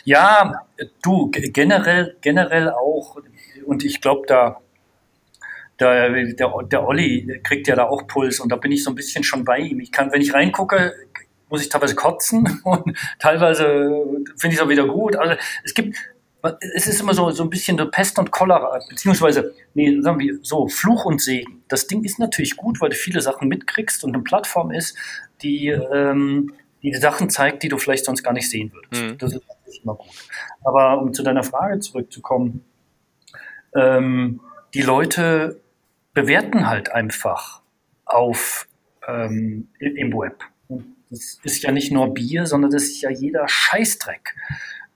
Ja, 0.04 0.66
du, 1.02 1.30
generell, 1.30 2.16
generell 2.20 2.70
auch, 2.70 3.16
und 3.64 3.84
ich 3.84 4.00
glaube, 4.00 4.26
da, 4.26 4.60
da, 5.78 6.08
der, 6.08 6.52
der 6.64 6.86
Olli 6.86 7.40
kriegt 7.42 7.66
ja 7.66 7.74
da 7.74 7.84
auch 7.84 8.06
Puls 8.06 8.40
und 8.40 8.52
da 8.52 8.56
bin 8.56 8.70
ich 8.72 8.84
so 8.84 8.90
ein 8.90 8.94
bisschen 8.94 9.24
schon 9.24 9.44
bei 9.44 9.58
ihm. 9.58 9.80
Ich 9.80 9.90
kann, 9.90 10.12
wenn 10.12 10.20
ich 10.20 10.32
reingucke, 10.32 10.94
muss 11.48 11.62
ich 11.62 11.68
teilweise 11.68 11.94
kotzen 11.94 12.60
und 12.64 12.96
teilweise 13.18 14.04
finde 14.36 14.54
ich 14.54 14.54
es 14.54 14.60
auch 14.60 14.68
wieder 14.68 14.86
gut. 14.86 15.16
Also 15.16 15.34
es 15.64 15.74
gibt, 15.74 15.96
es 16.60 16.86
ist 16.86 17.00
immer 17.00 17.14
so, 17.14 17.30
so 17.30 17.42
ein 17.42 17.50
bisschen 17.50 17.78
so 17.78 17.90
Pest 17.90 18.18
und 18.18 18.30
Cholera, 18.30 18.78
beziehungsweise, 18.88 19.54
nee, 19.74 20.00
sagen 20.00 20.18
wir 20.18 20.38
so, 20.42 20.68
Fluch 20.68 21.04
und 21.04 21.20
Segen. 21.20 21.62
Das 21.68 21.86
Ding 21.86 22.04
ist 22.04 22.18
natürlich 22.18 22.56
gut, 22.56 22.80
weil 22.80 22.90
du 22.90 22.96
viele 22.96 23.20
Sachen 23.20 23.48
mitkriegst 23.48 24.04
und 24.04 24.14
eine 24.14 24.22
Plattform 24.22 24.70
ist, 24.70 24.96
die, 25.42 25.68
ähm, 25.68 26.52
die 26.82 26.94
Sachen 26.94 27.30
zeigt, 27.30 27.62
die 27.62 27.68
du 27.68 27.78
vielleicht 27.78 28.04
sonst 28.04 28.22
gar 28.22 28.32
nicht 28.32 28.50
sehen 28.50 28.72
würdest. 28.72 29.02
Mhm. 29.02 29.18
Das 29.18 29.32
ist 29.32 29.42
natürlich 29.48 29.82
immer 29.82 29.94
gut. 29.94 30.10
Aber 30.64 31.00
um 31.00 31.14
zu 31.14 31.22
deiner 31.22 31.44
Frage 31.44 31.78
zurückzukommen, 31.80 32.64
ähm, 33.74 34.40
die 34.74 34.82
Leute 34.82 35.60
bewerten 36.12 36.68
halt 36.68 36.92
einfach 36.92 37.62
auf 38.04 38.68
ähm, 39.06 39.68
im 39.78 40.12
Web. 40.12 40.42
Und 40.68 40.96
das 41.10 41.38
ist 41.42 41.62
ja 41.62 41.72
nicht 41.72 41.92
nur 41.92 42.12
Bier, 42.12 42.46
sondern 42.46 42.70
das 42.70 42.84
ist 42.84 43.00
ja 43.00 43.10
jeder 43.10 43.48
Scheißdreck. 43.48 44.34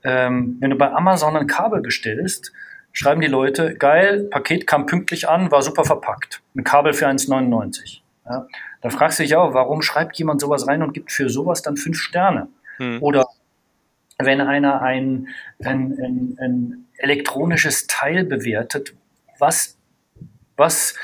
Ähm, 0.05 0.57
wenn 0.61 0.71
du 0.71 0.77
bei 0.77 0.91
Amazon 0.93 1.37
ein 1.37 1.47
Kabel 1.47 1.81
bestellst, 1.81 2.53
schreiben 2.93 3.21
die 3.21 3.27
Leute, 3.27 3.75
geil, 3.75 4.29
Paket 4.31 4.67
kam 4.67 4.87
pünktlich 4.87 5.29
an, 5.29 5.51
war 5.51 5.63
super 5.63 5.85
verpackt. 5.85 6.43
Ein 6.57 6.65
Kabel 6.65 6.93
für 6.93 7.07
1,99. 7.07 8.01
Ja? 8.27 8.47
Da 8.81 8.91
fragst 8.91 9.19
du 9.19 9.23
dich 9.23 9.37
auch, 9.37 9.55
warum 9.55 9.83
schreibt 9.83 10.17
jemand 10.17 10.41
sowas 10.41 10.67
rein 10.69 10.83
und 10.83 10.93
gibt 10.93 11.11
für 11.11 11.29
sowas 11.29 11.63
dann 11.63 11.77
fünf 11.77 11.99
Sterne? 11.99 12.49
Hm. 12.77 13.03
Oder 13.03 13.27
wenn 14.19 14.41
einer 14.41 14.83
ein, 14.83 15.29
ein, 15.65 15.99
ein, 16.03 16.39
ein 16.41 16.87
elektronisches 16.97 17.87
Teil 17.87 18.25
bewertet, 18.25 18.95
was, 19.39 19.79
was 20.57 20.95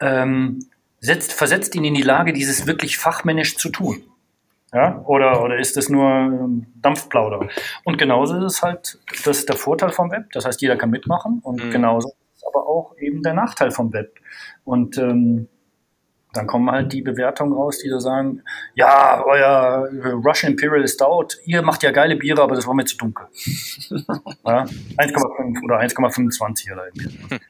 ähm, 0.00 0.66
setzt, 1.00 1.32
versetzt 1.32 1.74
ihn 1.74 1.84
in 1.84 1.94
die 1.94 2.02
Lage, 2.02 2.32
dieses 2.32 2.66
wirklich 2.66 2.96
fachmännisch 2.98 3.56
zu 3.56 3.70
tun? 3.70 4.02
Ja? 4.72 5.02
Oder, 5.06 5.42
oder 5.42 5.58
ist 5.58 5.76
das 5.76 5.88
nur 5.88 6.08
ähm, 6.08 6.66
Dampfplauder? 6.76 7.48
Und 7.84 7.98
genauso 7.98 8.36
ist 8.36 8.44
es 8.44 8.62
halt, 8.62 8.98
das 9.24 9.38
ist 9.38 9.48
der 9.48 9.56
Vorteil 9.56 9.90
vom 9.90 10.10
Web. 10.10 10.26
Das 10.32 10.44
heißt, 10.44 10.60
jeder 10.62 10.76
kann 10.76 10.90
mitmachen 10.90 11.40
und 11.42 11.64
Mhm. 11.64 11.70
genauso 11.70 12.12
ist 12.34 12.46
aber 12.46 12.66
auch 12.66 12.96
eben 12.98 13.22
der 13.22 13.34
Nachteil 13.34 13.70
vom 13.70 13.92
Web. 13.92 14.18
Und 14.64 14.96
ähm, 14.98 15.48
dann 16.32 16.46
kommen 16.46 16.70
halt 16.70 16.92
die 16.92 17.02
Bewertungen 17.02 17.52
raus, 17.52 17.78
die 17.78 17.88
da 17.88 17.98
sagen, 17.98 18.42
ja, 18.74 19.20
euer 19.26 19.88
Russian 20.24 20.52
Imperial 20.52 20.86
Stout, 20.86 21.36
ihr 21.44 21.60
macht 21.62 21.82
ja 21.82 21.90
geile 21.90 22.14
Biere, 22.14 22.40
aber 22.42 22.54
das 22.54 22.68
war 22.68 22.74
mir 22.74 22.84
zu 22.84 22.96
dunkel. 22.96 23.26
ja, 24.46 24.62
1,5 24.62 25.64
oder 25.64 25.80
1,25 25.80 26.72
oder 26.72 26.86
irgendwie. 26.86 27.40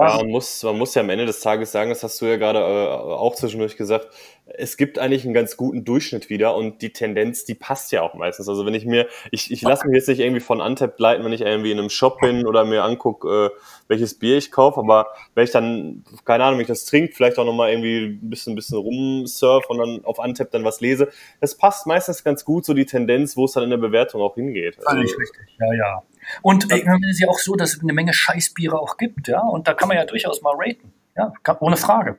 Ja, 0.00 0.16
man 0.16 0.28
muss, 0.28 0.62
man 0.62 0.78
muss 0.78 0.94
ja 0.94 1.02
am 1.02 1.10
Ende 1.10 1.26
des 1.26 1.40
Tages 1.40 1.72
sagen, 1.72 1.90
das 1.90 2.02
hast 2.02 2.20
du 2.20 2.26
ja 2.26 2.36
gerade 2.36 2.58
äh, 2.58 2.62
auch 2.62 3.34
zwischendurch 3.34 3.76
gesagt, 3.76 4.08
es 4.46 4.76
gibt 4.76 4.98
eigentlich 4.98 5.24
einen 5.24 5.34
ganz 5.34 5.56
guten 5.56 5.84
Durchschnitt 5.84 6.28
wieder 6.30 6.56
und 6.56 6.82
die 6.82 6.92
Tendenz, 6.92 7.44
die 7.44 7.54
passt 7.54 7.92
ja 7.92 8.02
auch 8.02 8.14
meistens. 8.14 8.48
Also 8.48 8.66
wenn 8.66 8.74
ich 8.74 8.84
mir, 8.84 9.06
ich, 9.30 9.50
ich 9.50 9.62
lasse 9.62 9.86
mich 9.86 9.96
jetzt 9.96 10.08
nicht 10.08 10.20
irgendwie 10.20 10.40
von 10.40 10.60
Untapped 10.60 10.98
leiten, 10.98 11.24
wenn 11.24 11.32
ich 11.32 11.42
irgendwie 11.42 11.70
in 11.70 11.78
einem 11.78 11.90
Shop 11.90 12.18
bin 12.20 12.46
oder 12.46 12.64
mir 12.64 12.82
angucke, 12.82 13.46
äh, 13.46 13.50
welches 13.88 14.18
Bier 14.18 14.38
ich 14.38 14.50
kaufe, 14.50 14.80
aber 14.80 15.08
wenn 15.34 15.44
ich 15.44 15.50
dann, 15.50 16.04
keine 16.24 16.44
Ahnung, 16.44 16.58
wenn 16.58 16.62
ich 16.62 16.68
das 16.68 16.84
trinke, 16.84 17.14
vielleicht 17.14 17.38
auch 17.38 17.44
nochmal 17.44 17.70
irgendwie 17.70 18.18
ein 18.22 18.30
bisschen, 18.30 18.54
ein 18.54 18.56
bisschen 18.56 18.78
rumsurf 18.78 19.68
und 19.68 19.78
dann 19.78 20.04
auf 20.04 20.18
Untapped 20.18 20.54
dann 20.54 20.64
was 20.64 20.80
lese, 20.80 21.08
das 21.40 21.56
passt 21.56 21.86
meistens 21.86 22.24
ganz 22.24 22.44
gut 22.44 22.64
so 22.64 22.74
die 22.74 22.86
Tendenz, 22.86 23.36
wo 23.36 23.44
es 23.44 23.52
dann 23.52 23.64
in 23.64 23.70
der 23.70 23.76
Bewertung 23.76 24.22
auch 24.22 24.34
hingeht. 24.34 24.78
Also, 24.78 24.90
Völlig 24.90 25.18
richtig, 25.18 25.56
ja, 25.58 25.74
ja. 25.74 26.02
Und 26.42 26.70
äh, 26.72 26.76
es 27.04 27.10
ist 27.12 27.20
ja 27.20 27.28
auch 27.28 27.38
so, 27.38 27.54
dass 27.54 27.74
es 27.74 27.82
eine 27.82 27.92
Menge 27.92 28.12
Scheißbiere 28.12 28.78
auch 28.78 28.96
gibt, 28.96 29.28
ja, 29.28 29.40
und 29.40 29.66
da 29.68 29.74
kann 29.74 29.88
man 29.88 29.96
ja 29.96 30.04
durchaus 30.04 30.42
mal 30.42 30.54
raten, 30.56 30.92
ja, 31.16 31.32
ohne 31.60 31.76
Frage. 31.76 32.18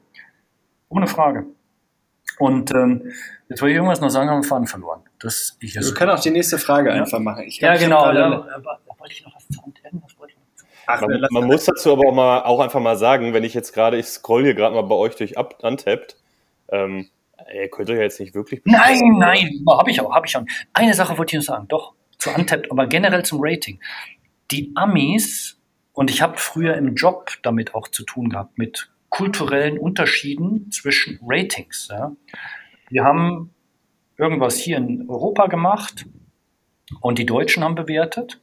Ohne 0.90 1.08
Frage. 1.08 1.46
Und 2.40 2.72
ähm, 2.72 3.12
jetzt 3.50 3.62
wollte 3.62 3.72
ich 3.72 3.76
irgendwas 3.76 4.02
noch 4.02 4.10
sagen, 4.10 4.30
haben 4.30 4.42
wir 4.42 4.48
Faden 4.48 4.68
verloren. 4.68 5.02
Das 5.20 5.58
ich 5.60 5.76
Wir 5.76 5.94
können 5.94 6.12
auch 6.12 6.20
die 6.20 6.32
nächste 6.32 6.58
Frage 6.58 6.90
Ja. 6.90 6.96
einfach 6.96 7.20
machen. 7.20 7.44
Ich 7.44 7.60
Ja, 7.60 7.70
glaub, 7.70 7.76
ich 7.76 7.84
genau. 7.84 8.06
Ja, 8.06 8.12
gerade- 8.12 8.56
aber, 8.56 8.80
wollte 8.98 9.14
ich 9.14 9.24
noch 9.24 9.36
was 9.36 9.48
zu 9.48 9.62
irgendwas 9.84 10.18
wollte 10.18 10.34
ich 10.34 10.38
noch 10.40 10.56
zu- 10.56 10.66
Ach, 10.88 11.02
Man, 11.02 11.22
man 11.30 11.44
muss 11.46 11.66
dazu 11.66 11.92
aber 11.94 12.08
auch 12.10 12.14
mal 12.14 12.42
auch 12.44 12.60
einfach 12.60 12.80
mal 12.80 12.98
sagen, 12.98 13.34
wenn 13.34 13.44
ich 13.44 13.54
jetzt 13.54 13.74
gerade, 13.74 13.98
ich 13.98 14.08
scroll 14.08 14.44
hier 14.44 14.54
gerade 14.56 14.74
mal 14.76 14.82
bei 14.82 14.96
euch 14.96 15.16
durch 15.16 15.38
Up- 15.38 15.58
Untapped, 15.62 16.18
ähm, 16.70 17.10
ihr 17.54 17.70
könnt 17.70 17.90
euch 17.90 17.98
ja 17.98 18.04
jetzt 18.04 18.20
nicht 18.20 18.34
wirklich. 18.34 18.62
Nein, 18.66 19.00
nein, 19.18 19.64
habe 19.70 19.92
ich 19.92 20.02
auch, 20.02 20.14
habe 20.14 20.26
ich 20.26 20.36
auch. 20.36 20.44
Eine 20.74 20.94
Sache 20.94 21.18
wollte 21.18 21.36
ich 21.38 21.46
noch 21.46 21.54
sagen, 21.56 21.68
doch, 21.68 21.94
zu 22.22 22.30
Untapped, 22.30 22.72
aber 22.72 22.86
generell 22.86 23.24
zum 23.24 23.40
Rating. 23.42 23.80
Die 24.52 24.72
Amis, 24.76 25.60
und 25.94 26.12
ich 26.12 26.22
habe 26.22 26.38
früher 26.38 26.76
im 26.76 26.96
Job 26.96 27.32
damit 27.42 27.74
auch 27.74 27.88
zu 27.88 28.04
tun 28.04 28.30
gehabt, 28.30 28.58
mit 28.58 28.92
kulturellen 29.10 29.78
Unterschieden 29.78 30.72
zwischen 30.72 31.20
Ratings. 31.26 31.90
Ja. 31.90 32.16
Wir 32.90 33.04
haben 33.04 33.50
irgendwas 34.18 34.58
hier 34.58 34.78
in 34.78 35.10
Europa 35.10 35.48
gemacht 35.48 36.06
und 37.02 37.18
die 37.18 37.26
Deutschen 37.26 37.64
haben 37.64 37.76
bewertet. 37.76 38.40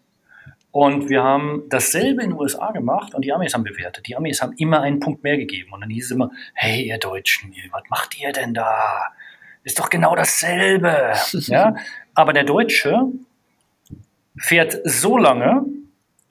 Und 0.70 1.08
wir 1.08 1.22
haben 1.22 1.62
dasselbe 1.68 2.22
in 2.22 2.30
den 2.30 2.38
USA 2.38 2.72
gemacht 2.72 3.14
und 3.14 3.24
die 3.24 3.32
Amis 3.32 3.54
haben 3.54 3.64
bewertet. 3.64 4.06
Die 4.06 4.16
Amis 4.16 4.42
haben 4.42 4.52
immer 4.58 4.82
einen 4.82 5.00
Punkt 5.00 5.22
mehr 5.22 5.38
gegeben. 5.38 5.72
Und 5.72 5.80
dann 5.80 5.90
hieß 5.90 6.06
es 6.06 6.10
immer, 6.10 6.30
hey, 6.52 6.82
ihr 6.82 6.98
Deutschen, 6.98 7.54
was 7.70 7.82
macht 7.88 8.20
ihr 8.20 8.32
denn 8.32 8.52
da? 8.52 9.12
Ist 9.62 9.78
doch 9.78 9.88
genau 9.88 10.14
dasselbe. 10.14 11.14
ja? 11.32 11.74
Aber 12.14 12.32
der 12.32 12.44
Deutsche 12.44 13.12
fährt 14.40 14.78
so 14.84 15.16
lange 15.16 15.64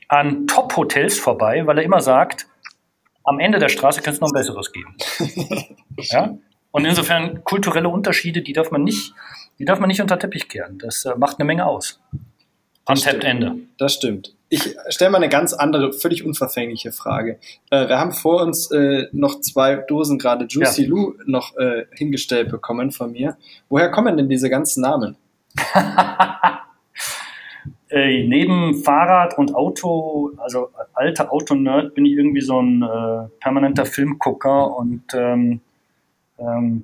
an 0.08 0.48
Top-Hotels 0.48 1.20
vorbei, 1.20 1.66
weil 1.66 1.80
er 1.80 1.84
immer 1.84 2.02
sagt, 2.02 2.48
am 3.24 3.40
Ende 3.40 3.60
der 3.60 3.70
Straße 3.70 4.02
könnte 4.02 4.16
es 4.16 4.22
noch 4.22 4.30
ein 4.30 4.34
besseres 4.34 4.72
geben. 4.72 4.96
ja? 5.98 6.38
Und 6.72 6.86
insofern 6.86 7.44
kulturelle 7.44 7.90
Unterschiede, 7.90 8.42
die 8.42 8.54
darf 8.54 8.72
man 8.72 8.84
nicht, 8.84 9.14
die 9.60 9.66
darf 9.66 9.80
man 9.80 9.88
nicht 9.88 10.02
unter 10.02 10.18
Teppich 10.18 10.48
kehren. 10.48 10.78
Das 10.78 11.06
äh, 11.06 11.16
macht 11.18 11.40
eine 11.40 11.46
Menge 11.46 11.66
aus. 11.66 12.00
Untapped 12.86 13.26
Ende. 13.26 13.56
Das 13.78 13.96
stimmt. 13.96 14.34
Ich 14.50 14.78
stelle 14.88 15.12
mal 15.12 15.18
eine 15.18 15.28
ganz 15.28 15.52
andere, 15.52 15.92
völlig 15.92 16.24
unverfängliche 16.24 16.94
Frage. 16.94 17.38
Äh, 17.70 17.90
wir 17.90 18.00
haben 18.00 18.14
vor 18.14 18.42
uns 18.44 18.72
äh, 18.72 19.08
noch 19.12 19.42
zwei 19.42 19.76
Dosen 19.76 20.18
gerade 20.18 20.46
Juicy 20.46 20.84
Ja. 20.84 20.88
Lou 20.88 21.16
noch 21.26 21.58
äh, 21.58 21.86
hingestellt 21.92 22.50
bekommen 22.50 22.92
von 22.92 23.12
mir. 23.12 23.38
Woher 23.68 23.92
kommen 23.92 24.16
denn 24.16 24.30
diese 24.30 24.50
ganzen 24.50 24.82
Namen? 24.82 25.18
äh, 27.90 28.24
neben 28.24 28.84
Fahrrad 28.84 29.38
und 29.38 29.56
Auto, 29.56 30.32
also 30.38 30.70
alter 30.94 31.32
Autonerd, 31.32 31.96
bin 31.96 32.06
ich 32.06 32.14
irgendwie 32.14 32.42
so 32.42 32.62
ein 32.62 32.82
äh, 32.82 33.30
permanenter 33.40 33.86
Filmgucker 33.86 34.76
und 34.76 35.04
ähm, 35.14 35.62
ähm, 36.38 36.84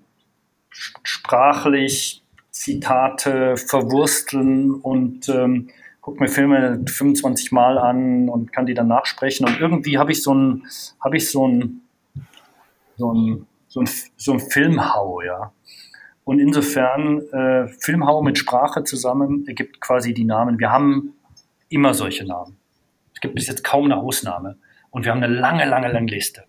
sprachlich 0.70 2.24
Zitate 2.52 3.58
verwursteln 3.58 4.76
und 4.76 5.28
ähm, 5.30 5.70
guck 6.02 6.20
mir 6.20 6.28
Filme 6.28 6.84
25 6.88 7.52
Mal 7.52 7.78
an 7.78 8.30
und 8.30 8.52
kann 8.52 8.66
die 8.66 8.74
dann 8.74 8.88
nachsprechen 8.88 9.48
und 9.48 9.60
irgendwie 9.60 9.98
habe 9.98 10.12
ich 10.12 10.22
so 10.22 10.34
ein 10.34 10.66
habe 11.00 11.18
ich 11.18 11.30
so 11.30 11.48
ein 11.48 11.82
so 12.98 13.14
ein 13.14 13.48
so 13.74 13.82
ein, 13.82 13.90
so 14.18 14.34
ein 14.34 14.40
Filmhau, 14.40 15.22
ja. 15.22 15.52
Und 16.26 16.40
insofern 16.40 17.22
äh, 17.32 17.68
Filmhau 17.68 18.22
mit 18.22 18.38
Sprache 18.38 18.84
zusammen 18.84 19.46
ergibt 19.48 19.82
quasi 19.82 20.14
die 20.14 20.24
Namen. 20.24 20.60
Wir 20.60 20.72
haben 20.72 21.16
immer 21.70 21.94
solche 21.94 22.26
Namen. 22.26 22.58
Es 23.14 23.20
gibt 23.20 23.36
bis 23.36 23.48
jetzt 23.48 23.64
kaum 23.64 23.86
eine 23.86 23.98
Ausnahme. 23.98 24.58
Und 24.92 25.06
wir 25.06 25.12
haben 25.12 25.24
eine 25.24 25.34
lange, 25.34 25.66
lange, 25.66 25.92
lange 25.92 26.12
Liste. 26.12 26.44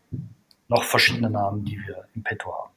Noch 0.68 0.84
verschiedene 0.84 1.30
Namen, 1.30 1.64
die 1.64 1.78
wir 1.78 2.04
im 2.14 2.22
Petto 2.22 2.52
haben. 2.52 2.70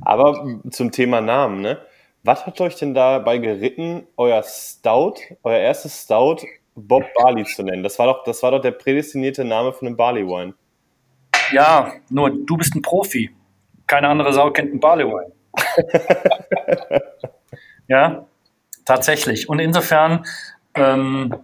Aber 0.00 0.60
zum 0.70 0.92
Thema 0.92 1.20
Namen, 1.20 1.60
ne? 1.60 1.78
Was 2.24 2.46
hat 2.46 2.60
euch 2.60 2.76
denn 2.76 2.94
dabei 2.94 3.38
geritten, 3.38 4.06
euer 4.16 4.42
Stout, 4.44 5.14
euer 5.42 5.58
erstes 5.58 6.04
Stout 6.04 6.46
Bob 6.76 7.04
Barley 7.14 7.44
zu 7.44 7.64
nennen? 7.64 7.82
Das 7.82 7.98
war 7.98 8.06
doch, 8.06 8.22
das 8.22 8.42
war 8.44 8.52
doch 8.52 8.60
der 8.60 8.70
prädestinierte 8.70 9.44
Name 9.44 9.72
von 9.72 9.88
einem 9.88 9.96
Barley 9.96 10.24
Wine. 10.24 10.54
Ja, 11.50 11.92
nur 12.10 12.30
du 12.30 12.56
bist 12.56 12.76
ein 12.76 12.82
Profi. 12.82 13.30
Keine 13.88 14.08
andere 14.08 14.32
Sau 14.32 14.50
kennt 14.52 14.70
einen 14.70 14.78
Barley 14.78 15.04
Wine. 15.04 15.32
Ja, 17.88 18.26
tatsächlich. 18.84 19.48
Und 19.48 19.58
insofern 19.58 20.24
ähm, 20.74 21.34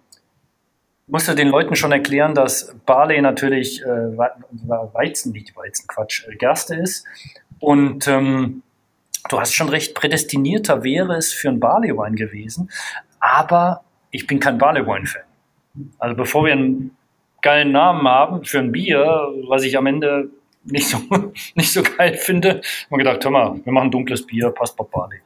musst 1.07 1.29
du 1.29 1.35
den 1.35 1.49
Leuten 1.49 1.77
schon 1.77 1.93
erklären, 1.93 2.35
dass 2.35 2.75
Barley 2.87 3.21
natürlich 3.21 3.83
äh, 3.83 3.87
Weizen, 3.87 5.33
nicht 5.33 5.57
Weizen, 5.57 5.87
Quatsch, 5.89 6.27
äh, 6.27 6.37
Gerste 6.37 6.77
ist. 6.77 7.05
Und 7.59 8.07
ähm, 8.09 8.63
du 9.29 9.41
hast 9.41 9.55
schon 9.55 9.69
recht, 9.69 9.95
prädestinierter 9.95 10.85
wäre 10.85 11.17
es 11.17 11.33
für 11.33 11.49
einen 11.49 11.61
Barley-Wein 11.61 12.17
gewesen. 12.17 12.71
Aber 13.21 13.83
ich 14.11 14.27
bin 14.27 14.41
kein 14.41 14.59
Barley-Wine-Fan. 14.59 15.23
Also 15.99 16.17
bevor 16.17 16.45
wir 16.45 16.53
einen 16.53 16.97
geilen 17.43 17.73
Namen 17.73 18.07
haben 18.09 18.45
für 18.45 18.59
ein 18.59 18.73
Bier, 18.73 19.05
was 19.49 19.65
ich 19.65 19.77
am 19.77 19.87
Ende 19.87 20.31
nicht 20.71 20.89
so, 20.89 20.99
nicht 21.55 21.73
so 21.73 21.83
geil 21.83 22.17
finde, 22.17 22.51
haben 22.51 22.63
wir 22.91 22.99
gedacht, 22.99 23.25
hör 23.25 23.31
mal, 23.31 23.61
wir 23.65 23.73
machen 23.73 23.91
dunkles 23.91 24.27
Bier, 24.27 24.51
passt 24.51 24.77
bei 24.77 24.85
Barley. 24.85 25.19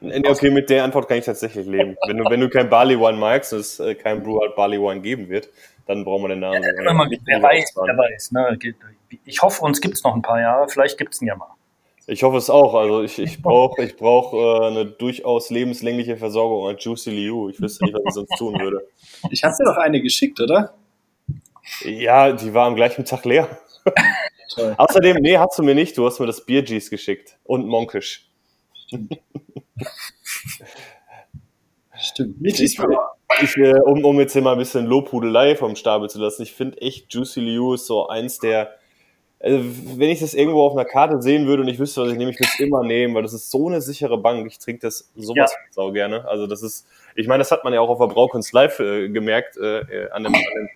Okay, 0.28 0.50
mit 0.50 0.68
der 0.70 0.84
Antwort 0.84 1.08
kann 1.08 1.18
ich 1.18 1.24
tatsächlich 1.24 1.66
leben. 1.66 1.96
Wenn 2.06 2.18
du, 2.18 2.24
wenn 2.28 2.40
du 2.40 2.48
kein 2.48 2.68
Barley 2.68 2.98
Wine 2.98 3.16
magst 3.16 3.52
und 3.52 3.60
es 3.60 3.78
äh, 3.78 3.94
kein 3.94 4.22
Brewart 4.22 4.56
Barley 4.56 4.78
Wine 4.78 5.00
geben 5.00 5.28
wird, 5.28 5.48
dann 5.86 6.04
brauchen 6.04 6.24
wir 6.24 6.28
den 6.28 6.40
Namen. 6.40 6.62
Ja, 6.62 6.92
mal, 6.92 7.08
wer 7.24 7.42
weiß, 7.42 7.72
wer 7.76 7.96
weiß. 7.96 8.32
Ne? 8.32 8.58
Ich 9.24 9.42
hoffe, 9.42 9.62
uns 9.62 9.80
gibt 9.80 9.94
es 9.94 10.02
noch 10.02 10.14
ein 10.14 10.22
paar 10.22 10.40
Jahre, 10.40 10.68
vielleicht 10.68 10.98
gibt 10.98 11.14
es 11.14 11.22
ihn 11.22 11.28
ja 11.28 11.36
mal. 11.36 11.56
Ich 12.08 12.22
hoffe 12.22 12.36
es 12.36 12.50
auch. 12.50 12.74
Also 12.74 13.02
ich, 13.02 13.18
ich 13.18 13.42
brauche 13.42 13.82
ich 13.82 13.96
brauch, 13.96 14.32
äh, 14.32 14.66
eine 14.66 14.86
durchaus 14.86 15.50
lebenslängliche 15.50 16.16
Versorgung 16.16 16.68
an 16.68 16.76
Juicy 16.78 17.10
Liu. 17.10 17.48
Ich 17.48 17.60
wüsste 17.60 17.84
nicht, 17.84 17.94
was 17.94 18.02
ich 18.06 18.14
sonst 18.14 18.36
tun 18.36 18.58
würde. 18.60 18.86
Ich 19.30 19.44
hatte 19.44 19.56
dir 19.58 19.70
doch 19.70 19.76
eine 19.76 20.00
geschickt, 20.00 20.40
oder? 20.40 20.74
Ja, 21.82 22.32
die 22.32 22.54
war 22.54 22.66
am 22.66 22.76
gleichen 22.76 23.04
Tag 23.04 23.24
leer. 23.24 23.48
Außerdem, 24.76 25.16
nee, 25.20 25.38
hast 25.38 25.58
du 25.58 25.62
mir 25.62 25.74
nicht. 25.74 25.96
Du 25.98 26.06
hast 26.06 26.20
mir 26.20 26.26
das 26.26 26.44
Biergees 26.44 26.90
geschickt 26.90 27.38
und 27.44 27.66
Monkisch. 27.66 28.28
Stimmt. 31.98 32.36
Ich, 32.42 32.60
ich, 32.60 32.78
ich, 33.42 33.58
um, 33.58 34.04
um 34.04 34.20
jetzt 34.20 34.32
hier 34.32 34.42
mal 34.42 34.52
ein 34.52 34.58
bisschen 34.58 34.86
Lobhudelei 34.86 35.56
vom 35.56 35.76
Stapel 35.76 36.10
zu 36.10 36.20
lassen, 36.20 36.42
ich 36.42 36.52
finde 36.52 36.80
echt 36.80 37.12
Juicy 37.12 37.40
Liu 37.40 37.74
ist 37.74 37.86
so 37.86 38.08
eins 38.08 38.38
der, 38.38 38.74
also 39.40 39.58
wenn 39.96 40.10
ich 40.10 40.20
das 40.20 40.34
irgendwo 40.34 40.62
auf 40.62 40.72
einer 40.72 40.84
Karte 40.84 41.22
sehen 41.22 41.46
würde 41.46 41.62
und 41.62 41.68
ich 41.68 41.78
wüsste, 41.78 42.02
was 42.02 42.10
ich 42.10 42.18
nehme, 42.18 42.30
ich 42.30 42.38
würde 42.38 42.50
es 42.52 42.60
immer 42.60 42.82
nehmen, 42.82 43.14
weil 43.14 43.22
das 43.22 43.32
ist 43.32 43.50
so 43.50 43.68
eine 43.68 43.80
sichere 43.80 44.18
Bank. 44.18 44.46
Ich 44.46 44.58
trinke 44.58 44.80
das 44.80 45.10
sowas 45.14 45.52
ja. 45.52 45.58
sau 45.70 45.92
gerne. 45.92 46.26
Also 46.28 46.46
das 46.46 46.62
ist, 46.62 46.86
ich 47.14 47.26
meine, 47.26 47.40
das 47.40 47.50
hat 47.50 47.64
man 47.64 47.72
ja 47.72 47.80
auch 47.80 47.88
auf 47.88 47.98
der 47.98 48.06
Braukunst 48.06 48.52
Live 48.52 48.78
äh, 48.80 49.08
gemerkt, 49.08 49.56
äh, 49.56 49.80
äh 49.80 50.10
an, 50.10 50.24
dem, 50.24 50.34
an 50.34 50.40
dem 50.40 50.68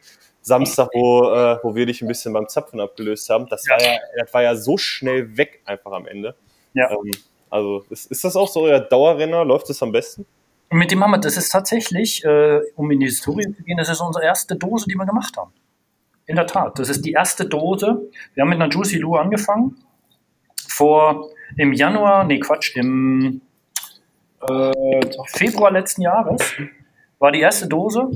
Samstag, 0.43 0.88
wo, 0.95 1.30
äh, 1.30 1.59
wo 1.62 1.74
wir 1.74 1.86
dich 1.86 2.03
ein 2.03 2.09
bisschen 2.09 2.32
beim 2.32 2.49
Zapfen 2.49 2.80
abgelöst 2.80 3.28
haben. 3.28 3.47
Das, 3.49 3.66
ja. 3.66 3.74
War, 3.74 3.82
ja, 3.82 3.99
das 4.18 4.34
war 4.34 4.43
ja 4.43 4.55
so 4.57 4.76
schnell 4.78 5.36
weg 5.36 5.61
einfach 5.64 5.93
am 5.93 6.07
Ende. 6.07 6.34
Ja. 6.72 6.91
Ähm, 6.91 7.11
also 7.51 7.84
ist, 7.91 8.11
ist 8.11 8.24
das 8.24 8.36
auch 8.36 8.49
so 8.49 8.62
euer 8.62 8.80
Dauerrenner? 8.80 9.45
Läuft 9.45 9.68
das 9.68 9.82
am 9.82 9.93
besten? 9.93 10.24
Mit 10.72 10.93
dem 10.93 11.03
haben 11.03 11.11
wir, 11.11 11.18
das 11.18 11.36
ist 11.36 11.51
tatsächlich, 11.51 12.24
äh, 12.24 12.61
um 12.76 12.91
in 12.91 13.01
die 13.01 13.07
Historie 13.07 13.53
zu 13.53 13.62
gehen, 13.64 13.76
das 13.76 13.88
ist 13.88 14.01
unsere 14.01 14.24
erste 14.24 14.55
Dose, 14.55 14.86
die 14.88 14.95
wir 14.95 15.05
gemacht 15.05 15.36
haben. 15.36 15.53
In 16.26 16.36
der 16.36 16.47
Tat, 16.47 16.78
das 16.78 16.88
ist 16.88 17.05
die 17.05 17.12
erste 17.12 17.45
Dose. 17.45 18.09
Wir 18.34 18.43
haben 18.43 18.51
mit 18.51 18.61
einer 18.61 18.72
Juicy 18.72 18.99
Lou 18.99 19.16
angefangen. 19.16 19.76
Vor 20.68 21.30
im 21.57 21.72
Januar, 21.72 22.22
nee 22.24 22.38
Quatsch, 22.38 22.76
im 22.76 23.41
äh, 24.49 25.01
Februar 25.26 25.72
letzten 25.72 26.03
Jahres 26.03 26.53
war 27.18 27.32
die 27.32 27.41
erste 27.41 27.66
Dose. 27.66 28.09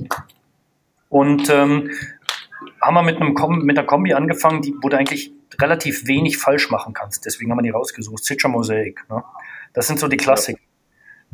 Und 1.09 1.49
ähm, 1.51 1.91
haben 2.81 2.95
wir 2.95 3.03
mit, 3.03 3.21
einem 3.21 3.35
Kom 3.35 3.61
mit 3.65 3.79
einer 3.79 3.87
Kombi 3.87 4.15
angefangen, 4.15 4.63
die, 4.63 4.75
wo 4.83 4.89
du 4.89 4.97
eigentlich 4.97 5.33
relativ 5.61 6.07
wenig 6.07 6.39
falsch 6.39 6.71
machen 6.71 6.95
kannst. 6.95 7.25
Deswegen 7.25 7.51
haben 7.51 7.59
wir 7.59 7.63
die 7.63 7.71
rausgesucht. 7.71 8.25
Citra 8.25 8.49
Mosaic. 8.49 9.01
Ne? 9.09 9.23
Das 9.73 9.87
sind 9.87 9.99
so 9.99 10.09
die 10.09 10.17
Klassiker. 10.17 10.61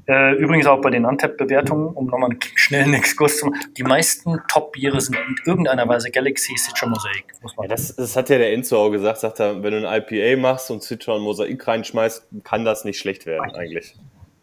Äh, 0.07 0.35
übrigens 0.37 0.67
auch 0.67 0.81
bei 0.81 0.91
den 0.91 1.05
Antep-Bewertungen, 1.05 1.95
um 1.95 2.07
nochmal 2.07 2.31
einen 2.31 2.41
schnellen 2.55 2.95
Exkurs 2.95 3.39
zu 3.39 3.47
machen. 3.47 3.61
Die 3.77 3.83
meisten 3.83 4.41
Top-Biere 4.49 5.01
sind 5.01 5.17
in 5.17 5.37
irgendeiner 5.45 5.87
Weise 5.89 6.11
Galaxy 6.11 6.57
Citra 6.57 6.87
Mosaic. 6.87 7.27
Ja, 7.61 7.69
das, 7.69 7.95
das 7.95 8.17
hat 8.17 8.29
ja 8.31 8.39
der 8.39 8.53
Enzo 8.53 8.79
auch 8.79 8.91
gesagt. 8.91 9.19
Sagt 9.19 9.41
er, 9.41 9.63
wenn 9.63 9.73
du 9.73 9.89
ein 9.89 10.03
IPA 10.03 10.41
machst 10.41 10.71
und 10.71 10.83
Citra 10.83 11.15
und 11.15 11.23
Mosaik 11.23 11.67
reinschmeißt, 11.67 12.29
kann 12.45 12.65
das 12.65 12.85
nicht 12.85 12.99
schlecht 12.99 13.27
werden 13.27 13.55
eigentlich. 13.55 13.95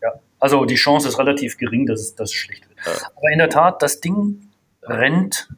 Ja, 0.01 0.13
also 0.39 0.65
die 0.65 0.75
Chance 0.75 1.07
ist 1.07 1.17
relativ 1.17 1.57
gering, 1.57 1.88
dass 1.88 2.01
es, 2.01 2.15
dass 2.15 2.30
es 2.30 2.36
schlecht 2.36 2.69
wird. 2.69 2.80
Ja. 2.86 3.07
Aber 3.15 3.32
in 3.32 3.39
der 3.39 3.49
Tat, 3.49 3.82
das 3.82 3.99
Ding 3.99 4.46
rennt 4.88 5.49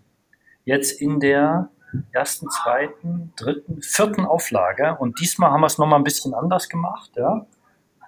jetzt 0.65 1.01
in 1.01 1.19
der 1.19 1.69
ersten, 2.11 2.49
zweiten, 2.49 3.33
dritten, 3.35 3.81
vierten 3.81 4.25
Auflage. 4.25 4.97
Und 4.99 5.19
diesmal 5.19 5.51
haben 5.51 5.61
wir 5.61 5.67
es 5.67 5.77
nochmal 5.77 5.99
ein 5.99 6.03
bisschen 6.03 6.33
anders 6.33 6.69
gemacht. 6.69 7.11
Ja. 7.15 7.45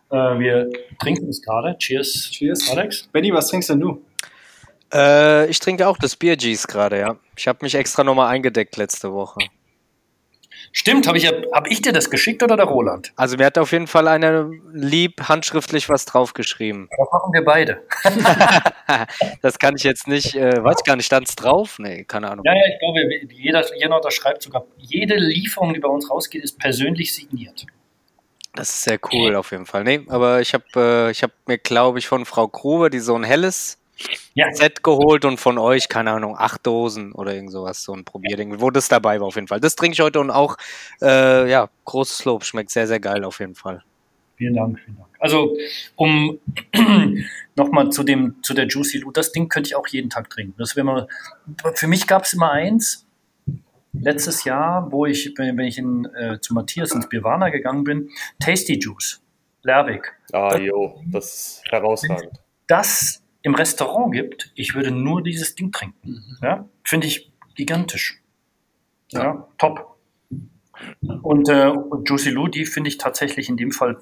Äh, 0.09 0.39
wir 0.39 0.69
trinken 0.99 1.27
es 1.29 1.41
gerade. 1.41 1.77
Cheers. 1.77 2.29
Cheers. 2.31 2.69
Alex. 2.69 3.07
Benny, 3.11 3.33
was 3.33 3.47
trinkst 3.47 3.69
denn 3.69 3.79
du? 3.79 4.05
Äh, 4.93 5.49
ich 5.49 5.59
trinke 5.59 5.87
auch 5.87 5.97
das 5.97 6.15
Bier 6.15 6.35
G's 6.35 6.67
gerade, 6.67 6.99
ja. 6.99 7.15
Ich 7.35 7.47
habe 7.47 7.59
mich 7.61 7.75
extra 7.75 8.03
nochmal 8.03 8.27
eingedeckt 8.27 8.77
letzte 8.77 9.13
Woche. 9.13 9.39
Stimmt, 10.73 11.05
habe 11.07 11.17
ich, 11.17 11.27
hab 11.27 11.67
ich 11.67 11.81
dir 11.81 11.91
das 11.91 12.09
geschickt 12.09 12.43
oder 12.43 12.55
der 12.55 12.65
Roland? 12.65 13.11
Also 13.17 13.35
mir 13.35 13.45
hat 13.45 13.57
auf 13.57 13.71
jeden 13.73 13.87
Fall 13.87 14.07
einer 14.07 14.49
lieb 14.71 15.27
handschriftlich 15.27 15.89
was 15.89 16.05
draufgeschrieben. 16.05 16.87
Das 16.97 17.07
machen 17.11 17.33
wir 17.33 17.43
beide. 17.43 17.83
das 19.41 19.59
kann 19.59 19.75
ich 19.75 19.83
jetzt 19.83 20.07
nicht, 20.07 20.35
äh, 20.35 20.63
weiß 20.63 20.83
gar 20.85 20.95
nicht, 20.95 21.05
stand 21.05 21.27
es 21.27 21.35
drauf? 21.35 21.77
Nee, 21.77 22.05
keine 22.05 22.31
Ahnung. 22.31 22.45
Ja, 22.45 22.53
ja, 22.53 22.63
ich 22.71 22.79
glaube, 22.79 23.33
jeder, 23.33 23.77
jeder 23.77 23.95
unterschreibt 23.95 24.41
sogar, 24.43 24.65
jede 24.77 25.15
Lieferung, 25.15 25.73
die 25.73 25.79
bei 25.79 25.89
uns 25.89 26.09
rausgeht, 26.09 26.43
ist 26.43 26.57
persönlich 26.57 27.13
signiert. 27.13 27.65
Das 28.53 28.69
ist 28.69 28.83
sehr 28.83 28.99
cool 29.13 29.35
auf 29.35 29.51
jeden 29.51 29.65
Fall. 29.65 29.83
Nee, 29.83 30.01
aber 30.09 30.41
ich 30.41 30.53
habe 30.53 31.09
äh, 31.09 31.13
hab 31.13 31.31
mir, 31.47 31.57
glaube 31.57 31.99
ich, 31.99 32.07
von 32.07 32.25
Frau 32.25 32.47
Grube 32.47 32.89
die 32.89 32.99
so 32.99 33.15
ein 33.15 33.23
helles 33.23 33.80
ja. 34.33 34.51
Set 34.53 34.83
geholt 34.83 35.25
und 35.25 35.39
von 35.39 35.57
euch, 35.57 35.89
keine 35.89 36.11
Ahnung, 36.11 36.35
acht 36.37 36.65
Dosen 36.65 37.11
oder 37.11 37.33
irgend 37.33 37.51
sowas, 37.51 37.83
so 37.83 37.93
ein 37.93 38.03
Probierding, 38.05 38.61
wo 38.61 38.69
das 38.69 38.87
dabei 38.87 39.19
war 39.19 39.27
auf 39.27 39.35
jeden 39.35 39.47
Fall. 39.47 39.59
Das 39.59 39.75
trinke 39.75 39.93
ich 39.93 40.01
heute 40.01 40.19
und 40.19 40.31
auch, 40.31 40.57
äh, 41.01 41.49
ja, 41.49 41.69
großes 41.85 42.25
Lob, 42.25 42.43
schmeckt 42.43 42.71
sehr, 42.71 42.87
sehr 42.87 42.99
geil 42.99 43.23
auf 43.23 43.39
jeden 43.39 43.55
Fall. 43.55 43.83
Vielen 44.35 44.55
Dank, 44.55 44.79
vielen 44.79 44.97
Dank. 44.97 45.09
Also, 45.19 45.55
um 45.95 46.39
nochmal 47.55 47.91
zu 47.91 48.03
dem, 48.03 48.41
zu 48.41 48.55
der 48.55 48.67
Juicy 48.67 48.97
Loot, 48.97 49.17
das 49.17 49.31
Ding 49.31 49.49
könnte 49.49 49.67
ich 49.67 49.75
auch 49.75 49.87
jeden 49.87 50.09
Tag 50.09 50.29
trinken. 50.31 50.55
Das 50.57 50.75
mal, 50.75 51.07
für 51.75 51.87
mich 51.87 52.07
gab 52.07 52.23
es 52.23 52.33
immer 52.33 52.51
eins, 52.51 53.05
letztes 53.93 54.43
Jahr, 54.43 54.91
wo 54.91 55.05
ich, 55.05 55.33
wenn 55.37 55.59
ich 55.59 55.77
in, 55.77 56.05
äh, 56.15 56.39
zu 56.39 56.53
Matthias 56.53 56.91
ins 56.91 57.07
Birwana 57.07 57.49
gegangen 57.49 57.83
bin, 57.83 58.09
Tasty 58.39 58.79
Juice, 58.79 59.21
Lerwick. 59.63 60.11
Ah, 60.33 60.57
jo, 60.57 61.01
das 61.05 61.61
ist 61.61 61.71
herausragend. 61.71 62.39
Das 62.67 63.20
im 63.43 63.55
Restaurant 63.55 64.13
gibt, 64.13 64.51
ich 64.55 64.75
würde 64.75 64.91
nur 64.91 65.21
dieses 65.21 65.55
Ding 65.55 65.71
trinken. 65.71 65.97
Mhm. 66.03 66.37
Ja? 66.41 66.69
Finde 66.83 67.07
ich 67.07 67.31
gigantisch. 67.55 68.21
Ja, 69.09 69.23
ja 69.23 69.47
top. 69.57 69.97
Und 71.21 71.49
äh, 71.49 71.73
Juicy 72.05 72.29
Lou, 72.29 72.47
die 72.47 72.65
finde 72.65 72.89
ich 72.89 72.97
tatsächlich 72.97 73.49
in 73.49 73.57
dem 73.57 73.71
Fall 73.71 73.97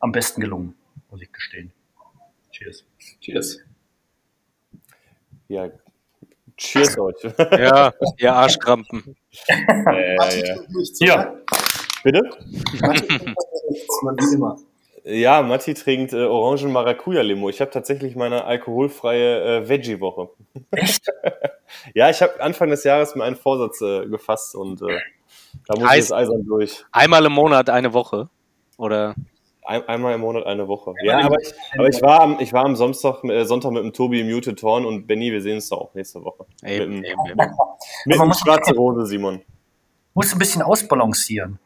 am 0.00 0.12
besten 0.12 0.40
gelungen, 0.40 0.74
muss 1.10 1.20
ich 1.22 1.32
gestehen. 1.32 1.72
Cheers. 2.50 2.84
Cheers. 3.20 3.60
Ja, 5.48 5.70
cheers 6.56 6.98
euch. 6.98 7.16
ja, 7.38 7.92
ihr 8.18 8.32
Arschkrampen. 8.32 9.16
äh, 9.48 10.16
ja. 10.46 10.56
ja. 11.00 11.36
Bitte? 12.02 12.22
Man 12.80 14.16
wie 14.16 14.34
immer. 14.34 14.58
Ja, 15.06 15.42
Matti 15.42 15.74
trinkt 15.74 16.14
äh, 16.14 16.24
Orangen 16.24 16.72
Maracuja 16.72 17.20
Limo. 17.20 17.50
Ich 17.50 17.60
habe 17.60 17.70
tatsächlich 17.70 18.16
meine 18.16 18.46
alkoholfreie 18.46 19.58
äh, 19.58 19.68
Veggie-Woche. 19.68 20.30
Echt? 20.70 21.06
ja, 21.94 22.08
ich 22.08 22.22
habe 22.22 22.40
Anfang 22.40 22.70
des 22.70 22.84
Jahres 22.84 23.14
mir 23.14 23.24
einen 23.24 23.36
Vorsatz 23.36 23.82
äh, 23.82 24.06
gefasst 24.06 24.54
und 24.54 24.80
äh, 24.80 24.98
da 25.66 25.78
muss 25.78 25.84
heißt, 25.84 25.92
ich 25.92 25.96
jetzt 25.96 26.12
eisern 26.12 26.46
durch. 26.46 26.86
Einmal 26.90 27.26
im 27.26 27.32
Monat 27.32 27.68
eine 27.68 27.92
Woche? 27.92 28.30
Oder? 28.78 29.14
Ein, 29.66 29.86
einmal 29.88 30.14
im 30.14 30.22
Monat 30.22 30.46
eine 30.46 30.68
Woche. 30.68 30.94
Ja, 31.02 31.18
aber 31.20 31.38
ich, 31.38 31.52
aber 31.74 31.88
ich 31.88 32.00
war 32.00 32.20
am, 32.22 32.40
ich 32.40 32.54
war 32.54 32.64
am 32.64 32.74
Samstag, 32.74 33.22
äh, 33.24 33.44
Sonntag 33.44 33.72
mit 33.72 33.84
dem 33.84 33.92
Tobi 33.92 34.20
im 34.20 34.30
Muted 34.30 34.62
Horn 34.62 34.86
und 34.86 35.06
Benny, 35.06 35.30
wir 35.30 35.42
sehen 35.42 35.56
uns 35.56 35.68
da 35.68 35.76
auch 35.76 35.92
nächste 35.92 36.24
Woche. 36.24 36.46
Eben, 36.64 37.00
mit 37.00 37.10
dem, 37.10 37.28
eben, 37.28 37.36
mit 38.06 38.18
dem 38.18 38.32
schwarze 38.32 38.74
Rose, 38.74 39.04
Simon. 39.04 39.42
Muss 40.14 40.32
ein 40.32 40.38
bisschen 40.38 40.62
ausbalancieren. 40.62 41.58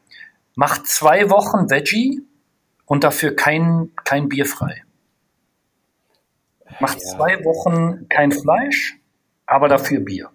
Macht 0.55 0.87
zwei 0.87 1.29
Wochen 1.29 1.69
Veggie 1.69 2.21
und 2.89 3.03
dafür 3.03 3.35
kein, 3.35 3.91
kein 4.03 4.27
Bier 4.29 4.47
frei. 4.47 4.83
Macht 6.79 6.97
ja. 6.99 7.15
zwei 7.15 7.45
Wochen 7.45 8.09
kein 8.09 8.31
Fleisch, 8.31 8.97
aber 9.45 9.67
dafür 9.67 9.99
Bier. 9.99 10.31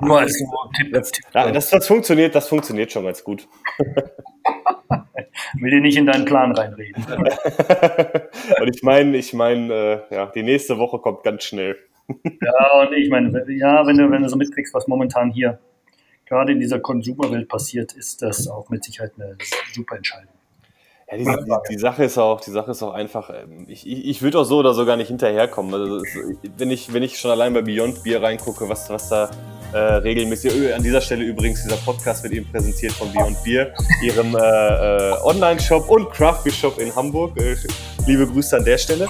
Nur 0.00 0.18
als 0.18 0.36
so 0.36 0.46
Tipp. 0.76 0.92
Das, 0.92 1.12
ja, 1.32 1.52
das, 1.52 1.70
das, 1.70 1.86
funktioniert, 1.86 2.34
das 2.34 2.48
funktioniert 2.48 2.90
schon 2.90 3.04
ganz 3.04 3.22
gut. 3.22 3.46
Will 5.60 5.70
dir 5.70 5.80
nicht 5.80 5.96
in 5.96 6.06
deinen 6.06 6.24
Plan 6.24 6.50
reinreden. 6.52 7.04
und 8.60 8.74
ich 8.74 8.82
meine, 8.82 9.16
ich 9.16 9.32
meine, 9.32 10.04
äh, 10.10 10.14
ja, 10.14 10.26
die 10.26 10.42
nächste 10.42 10.76
Woche 10.78 10.98
kommt 10.98 11.22
ganz 11.22 11.44
schnell. 11.44 11.76
ja, 12.08 12.80
und 12.80 12.92
ich 12.94 13.08
meine, 13.10 13.44
ja, 13.52 13.86
wenn 13.86 13.96
du, 13.96 14.10
wenn 14.10 14.22
du 14.22 14.28
so 14.28 14.36
mitkriegst, 14.36 14.74
was 14.74 14.88
momentan 14.88 15.30
hier 15.30 15.60
gerade 16.26 16.50
in 16.50 16.58
dieser 16.58 16.80
Konsumerwelt 16.80 17.48
passiert, 17.48 17.92
ist 17.92 18.22
das 18.22 18.48
auch 18.48 18.70
mit 18.70 18.82
Sicherheit 18.82 19.12
eine 19.16 19.36
super 19.72 19.96
Entscheidung. 19.96 20.41
Ja, 21.12 21.18
die, 21.18 21.44
die, 21.44 21.74
die, 21.74 21.78
Sache 21.78 22.04
ist 22.04 22.16
auch, 22.16 22.40
die 22.40 22.50
Sache 22.50 22.70
ist 22.70 22.82
auch 22.82 22.94
einfach, 22.94 23.28
ähm, 23.30 23.66
ich, 23.68 23.86
ich, 23.86 24.06
ich 24.06 24.22
würde 24.22 24.38
auch 24.38 24.44
so 24.44 24.58
oder 24.58 24.72
so 24.72 24.86
gar 24.86 24.96
nicht 24.96 25.08
hinterherkommen. 25.08 25.74
Also 25.74 25.96
ist, 25.98 26.16
wenn, 26.56 26.70
ich, 26.70 26.92
wenn 26.92 27.02
ich 27.02 27.18
schon 27.18 27.30
allein 27.30 27.52
bei 27.52 27.60
Beyond 27.60 28.02
Beer 28.02 28.22
reingucke, 28.22 28.66
was, 28.68 28.88
was 28.88 29.10
da 29.10 29.30
äh, 29.74 29.78
regelmäßig, 29.78 30.74
an 30.74 30.82
dieser 30.82 31.02
Stelle 31.02 31.24
übrigens, 31.24 31.62
dieser 31.62 31.76
Podcast 31.76 32.22
wird 32.22 32.32
eben 32.32 32.50
präsentiert 32.50 32.92
von 32.92 33.12
Beyond 33.12 33.42
Beer, 33.44 33.74
ihrem 34.02 34.34
äh, 34.34 34.38
äh, 34.38 35.12
Online-Shop 35.22 35.88
und 35.90 36.10
Craft 36.10 36.44
Beer 36.44 36.52
Shop 36.52 36.78
in 36.78 36.94
Hamburg. 36.94 37.38
Äh, 37.38 37.56
liebe 38.06 38.26
Grüße 38.26 38.56
an 38.56 38.64
der 38.64 38.78
Stelle. 38.78 39.08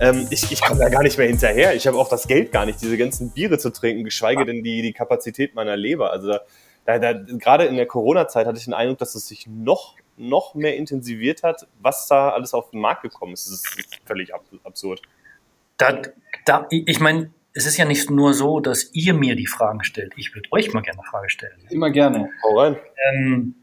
Ähm, 0.00 0.26
ich 0.30 0.50
ich 0.50 0.60
komme 0.60 0.80
da 0.80 0.88
gar 0.88 1.04
nicht 1.04 1.16
mehr 1.16 1.28
hinterher. 1.28 1.74
Ich 1.76 1.86
habe 1.86 1.96
auch 1.96 2.08
das 2.08 2.26
Geld 2.26 2.50
gar 2.50 2.66
nicht, 2.66 2.82
diese 2.82 2.98
ganzen 2.98 3.30
Biere 3.30 3.58
zu 3.58 3.70
trinken, 3.70 4.02
geschweige 4.02 4.44
denn 4.44 4.64
die, 4.64 4.82
die 4.82 4.92
Kapazität 4.92 5.54
meiner 5.54 5.76
Leber. 5.76 6.10
Also 6.10 6.28
da, 6.28 6.40
da, 6.86 6.98
da, 6.98 7.12
gerade 7.38 7.66
in 7.66 7.76
der 7.76 7.86
Corona-Zeit 7.86 8.46
hatte 8.46 8.58
ich 8.58 8.64
den 8.64 8.74
Eindruck, 8.74 8.98
dass 8.98 9.14
es 9.14 9.28
sich 9.28 9.46
noch 9.46 9.94
noch 10.16 10.54
mehr 10.54 10.76
intensiviert 10.76 11.42
hat, 11.42 11.66
was 11.80 12.08
da 12.08 12.30
alles 12.30 12.54
auf 12.54 12.70
den 12.70 12.80
Markt 12.80 13.02
gekommen 13.02 13.32
ist. 13.32 13.46
Das 13.46 13.54
ist 13.54 14.00
völlig 14.04 14.32
absurd. 14.64 15.02
Da, 15.76 16.02
da, 16.44 16.66
ich 16.70 17.00
meine, 17.00 17.32
es 17.52 17.66
ist 17.66 17.76
ja 17.76 17.84
nicht 17.84 18.10
nur 18.10 18.34
so, 18.34 18.60
dass 18.60 18.94
ihr 18.94 19.14
mir 19.14 19.34
die 19.34 19.46
Fragen 19.46 19.82
stellt. 19.84 20.12
Ich 20.16 20.34
würde 20.34 20.48
euch 20.52 20.72
mal 20.72 20.82
gerne 20.82 21.00
eine 21.00 21.08
Frage 21.08 21.30
stellen. 21.30 21.58
Immer 21.70 21.90
gerne. 21.90 22.30
Hau 22.42 22.58
rein. 22.58 22.76
Ähm, 23.10 23.54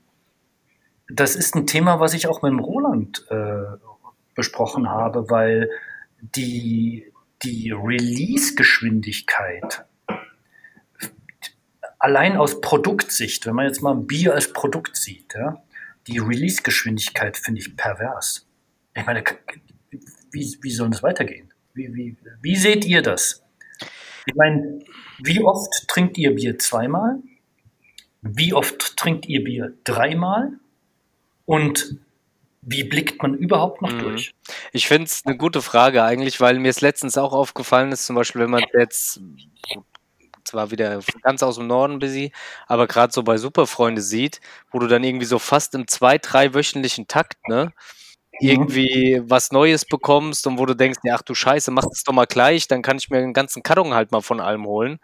das 1.10 1.36
ist 1.36 1.56
ein 1.56 1.68
Thema, 1.68 2.00
was 2.00 2.14
ich 2.14 2.28
auch 2.28 2.42
mit 2.42 2.52
dem 2.52 2.60
Roland 2.60 3.26
äh, 3.30 3.64
besprochen 4.36 4.90
habe, 4.90 5.30
weil 5.30 5.70
die, 6.22 7.12
die 7.44 7.72
Release-Geschwindigkeit 7.72 9.86
allein 12.00 12.36
aus 12.36 12.62
Produktsicht, 12.62 13.46
wenn 13.46 13.56
man 13.56 13.66
jetzt 13.66 13.82
mal 13.82 13.94
ein 13.94 14.08
Bier 14.08 14.34
als 14.34 14.52
Produkt 14.52 14.98
sieht, 14.98 15.36
ja, 15.36 15.64
die 16.08 16.20
Release-Geschwindigkeit 16.20 17.38
finde 17.38 17.62
ich 17.62 17.76
pervers. 17.76 18.48
Ich 18.96 19.06
meine, 19.06 19.24
wie, 20.32 20.58
wie 20.62 20.72
soll 20.72 20.90
das 20.90 21.04
weitergehen? 21.04 21.54
Wie, 21.74 21.94
wie, 21.94 22.18
wie 22.42 22.56
seht 22.56 22.86
ihr 22.86 23.02
das? 23.02 23.44
Ich 24.26 24.36
meine, 24.36 24.80
wie 25.20 25.42
oft 25.42 25.88
trinkt 25.88 26.18
ihr 26.18 26.36
Bier 26.36 26.60
zweimal? 26.60 27.20
Wie 28.22 28.54
oft 28.54 28.96
trinkt 28.96 29.28
ihr 29.28 29.44
Bier 29.44 29.74
dreimal? 29.84 30.52
Und 31.46 31.98
wie 32.62 32.84
blickt 32.84 33.22
man 33.22 33.34
überhaupt 33.34 33.82
noch 33.82 33.92
mhm. 33.92 34.00
durch? 34.00 34.34
Ich 34.72 34.88
finde 34.88 35.06
es 35.06 35.26
eine 35.26 35.36
gute 35.36 35.62
Frage 35.62 36.04
eigentlich, 36.04 36.40
weil 36.40 36.60
mir 36.60 36.70
es 36.70 36.82
letztens 36.82 37.18
auch 37.18 37.34
aufgefallen 37.34 37.92
ist, 37.92 38.06
zum 38.06 38.16
Beispiel, 38.16 38.42
wenn 38.42 38.52
man 38.52 38.64
jetzt 38.74 39.22
zwar 40.54 40.72
wieder 40.72 41.00
ganz 41.24 41.42
aus 41.44 41.56
dem 41.56 41.68
Norden 41.68 42.00
busy, 42.00 42.32
aber 42.68 42.88
gerade 42.88 43.12
so 43.12 43.24
bei 43.24 43.38
Superfreunde 43.38 44.02
sieht, 44.02 44.40
wo 44.72 44.80
du 44.80 44.88
dann 44.88 45.04
irgendwie 45.04 45.26
so 45.26 45.40
fast 45.40 45.74
im 45.76 45.88
zwei, 45.88 46.18
drei 46.20 46.54
wöchentlichen 46.54 47.08
Takt, 47.08 47.48
ne? 47.48 47.74
Mhm. 48.40 48.50
irgendwie 48.50 49.22
was 49.26 49.52
Neues 49.52 49.86
bekommst 49.86 50.48
und 50.48 50.58
wo 50.60 50.66
du 50.66 50.76
denkst, 50.76 51.00
ja, 51.04 51.16
ach 51.16 51.22
du 51.24 51.36
Scheiße, 51.36 51.72
mach 51.72 51.86
das 51.86 52.04
doch 52.04 52.14
mal 52.14 52.26
gleich, 52.26 52.68
dann 52.68 52.82
kann 52.82 52.98
ich 52.98 53.10
mir 53.10 53.18
einen 53.20 53.34
ganzen 53.34 53.64
Karton 53.64 53.94
halt 53.94 54.12
mal 54.12 54.22
von 54.22 54.40
allem 54.40 54.66
holen. 54.66 55.00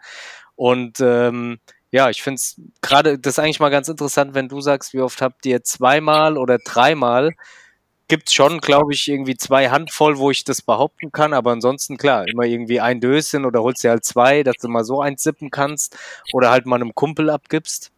Und 0.56 1.00
ähm, 1.00 1.58
ja, 1.92 2.10
ich 2.10 2.22
finde 2.22 2.36
es 2.36 2.60
gerade, 2.82 3.18
das 3.18 3.34
ist 3.34 3.38
eigentlich 3.40 3.60
mal 3.60 3.70
ganz 3.70 3.88
interessant, 3.88 4.34
wenn 4.34 4.48
du 4.48 4.60
sagst, 4.60 4.94
wie 4.94 5.00
oft 5.00 5.22
habt 5.22 5.46
ihr 5.46 5.62
zweimal 5.64 6.38
oder 6.38 6.58
dreimal 6.58 7.32
gibt 8.10 8.28
es 8.28 8.34
schon, 8.34 8.60
glaube 8.60 8.92
ich, 8.92 9.08
irgendwie 9.08 9.36
zwei 9.36 9.70
Handvoll, 9.70 10.18
wo 10.18 10.30
ich 10.30 10.44
das 10.44 10.60
behaupten 10.60 11.12
kann. 11.12 11.32
Aber 11.32 11.52
ansonsten, 11.52 11.96
klar, 11.96 12.28
immer 12.28 12.44
irgendwie 12.44 12.80
ein 12.80 13.00
Döschen 13.00 13.46
oder 13.46 13.62
holst 13.62 13.82
dir 13.82 13.90
halt 13.90 14.04
zwei, 14.04 14.42
dass 14.42 14.56
du 14.56 14.68
mal 14.68 14.84
so 14.84 15.00
eins 15.00 15.22
sippen 15.22 15.50
kannst 15.50 15.96
oder 16.34 16.50
halt 16.50 16.66
mal 16.66 16.76
einem 16.76 16.94
Kumpel 16.94 17.30
abgibst. 17.30 17.90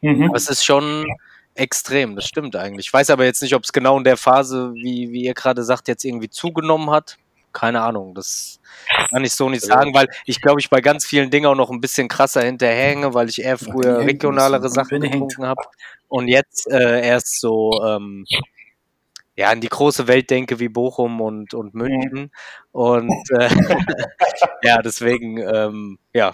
Mhm. 0.00 0.30
Das 0.32 0.48
ist 0.48 0.64
schon 0.64 1.06
extrem, 1.54 2.16
das 2.16 2.26
stimmt 2.26 2.54
eigentlich. 2.56 2.86
Ich 2.86 2.92
weiß 2.92 3.10
aber 3.10 3.24
jetzt 3.24 3.42
nicht, 3.42 3.54
ob 3.54 3.64
es 3.64 3.72
genau 3.72 3.98
in 3.98 4.04
der 4.04 4.16
Phase, 4.16 4.72
wie, 4.74 5.10
wie 5.10 5.24
ihr 5.24 5.34
gerade 5.34 5.64
sagt, 5.64 5.88
jetzt 5.88 6.04
irgendwie 6.04 6.30
zugenommen 6.30 6.90
hat. 6.90 7.16
Keine 7.52 7.80
Ahnung, 7.80 8.14
das 8.14 8.60
kann 9.08 9.24
ich 9.24 9.32
so 9.32 9.48
nicht 9.48 9.64
sagen, 9.64 9.94
weil 9.94 10.08
ich 10.26 10.42
glaube, 10.42 10.60
ich 10.60 10.68
bei 10.68 10.82
ganz 10.82 11.06
vielen 11.06 11.30
Dingen 11.30 11.46
auch 11.46 11.54
noch 11.54 11.70
ein 11.70 11.80
bisschen 11.80 12.06
krasser 12.06 12.42
hinterhänge, 12.42 13.14
weil 13.14 13.30
ich 13.30 13.42
eher 13.42 13.56
früher 13.56 14.00
regionalere 14.00 14.68
Sachen 14.68 15.00
getrunken 15.00 15.46
habe 15.46 15.62
und 16.08 16.28
jetzt 16.28 16.70
äh, 16.70 17.00
erst 17.00 17.40
so 17.40 17.82
ähm, 17.82 18.26
ja, 19.36 19.52
in 19.52 19.60
die 19.60 19.68
große 19.68 20.08
Welt 20.08 20.30
denke 20.30 20.58
wie 20.58 20.68
Bochum 20.68 21.20
und, 21.20 21.54
und 21.54 21.74
München. 21.74 22.30
Und 22.72 23.12
äh, 23.38 23.48
ja, 24.62 24.82
deswegen, 24.82 25.38
ähm, 25.38 25.98
ja, 26.14 26.32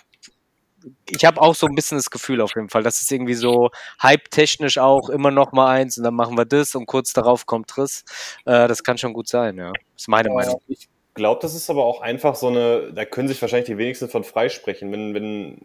ich 1.09 1.24
habe 1.24 1.40
auch 1.40 1.55
so 1.55 1.66
ein 1.66 1.74
bisschen 1.74 1.98
das 1.98 2.11
Gefühl 2.11 2.40
auf 2.40 2.55
jeden 2.55 2.68
Fall, 2.68 2.82
dass 2.82 3.03
es 3.03 3.11
irgendwie 3.11 3.34
so 3.34 3.70
hype-technisch 4.03 4.78
auch 4.78 5.11
immer 5.11 5.30
noch 5.30 5.53
mal 5.53 5.68
eins 5.68 5.98
und 5.98 6.05
dann 6.05 6.14
machen 6.14 6.36
wir 6.36 6.44
das 6.44 6.74
und 6.74 6.86
kurz 6.86 7.12
darauf 7.12 7.46
kommt 7.46 7.76
Riss. 7.76 8.05
Äh, 8.44 8.68
das 8.68 8.82
kann 8.82 8.98
schon 8.98 9.12
gut 9.12 9.28
sein, 9.28 9.57
ja. 9.57 9.72
Das 9.72 10.03
ist 10.03 10.09
meine 10.09 10.28
ja, 10.28 10.34
Meinung. 10.34 10.61
Ich 10.68 10.88
glaube, 11.14 11.40
das 11.42 11.55
ist 11.55 11.70
aber 11.70 11.84
auch 11.84 12.00
einfach 12.00 12.34
so 12.34 12.48
eine, 12.48 12.92
da 12.92 13.05
können 13.05 13.28
sich 13.28 13.40
wahrscheinlich 13.42 13.66
die 13.66 13.78
wenigsten 13.78 14.09
von 14.09 14.24
freisprechen. 14.24 14.90
Wenn, 14.92 15.14
wenn 15.14 15.59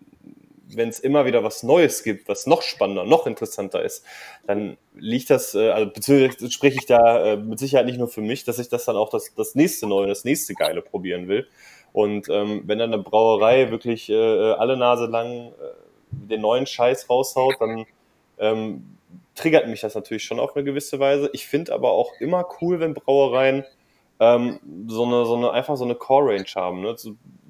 wenn 0.69 0.89
es 0.89 0.99
immer 0.99 1.25
wieder 1.25 1.43
was 1.43 1.63
Neues 1.63 2.03
gibt, 2.03 2.27
was 2.27 2.47
noch 2.47 2.61
spannender, 2.61 3.05
noch 3.05 3.27
interessanter 3.27 3.83
ist, 3.83 4.03
dann 4.45 4.77
liegt 4.95 5.29
das, 5.29 5.55
äh, 5.55 5.69
also 5.69 5.91
beziehungsweise 5.91 6.51
spreche 6.51 6.77
ich 6.79 6.85
da 6.85 7.33
äh, 7.33 7.37
mit 7.37 7.59
Sicherheit 7.59 7.85
nicht 7.85 7.97
nur 7.97 8.07
für 8.07 8.21
mich, 8.21 8.43
dass 8.43 8.59
ich 8.59 8.69
das 8.69 8.85
dann 8.85 8.95
auch 8.95 9.09
das, 9.09 9.33
das 9.35 9.55
nächste 9.55 9.87
Neue, 9.87 10.07
das 10.07 10.23
nächste 10.23 10.53
Geile 10.53 10.81
probieren 10.81 11.27
will. 11.27 11.47
Und 11.93 12.27
ähm, 12.29 12.63
wenn 12.65 12.79
dann 12.79 12.93
eine 12.93 13.01
Brauerei 13.01 13.71
wirklich 13.71 14.09
äh, 14.09 14.13
alle 14.13 14.77
Nase 14.77 15.05
lang 15.05 15.47
äh, 15.47 15.51
den 16.11 16.41
neuen 16.41 16.65
Scheiß 16.65 17.09
raushaut, 17.09 17.55
dann 17.59 17.85
ähm, 18.37 18.97
triggert 19.35 19.67
mich 19.67 19.81
das 19.81 19.95
natürlich 19.95 20.23
schon 20.23 20.39
auf 20.39 20.55
eine 20.55 20.65
gewisse 20.65 20.99
Weise. 20.99 21.29
Ich 21.33 21.47
finde 21.47 21.73
aber 21.73 21.91
auch 21.91 22.11
immer 22.19 22.45
cool, 22.61 22.79
wenn 22.79 22.93
Brauereien 22.93 23.65
ähm, 24.19 24.59
so 24.87 25.05
eine, 25.05 25.25
so 25.25 25.35
eine, 25.35 25.51
einfach 25.51 25.77
so 25.77 25.85
eine 25.85 25.95
Core-Range 25.95 26.49
haben. 26.55 26.81
Ne? 26.81 26.95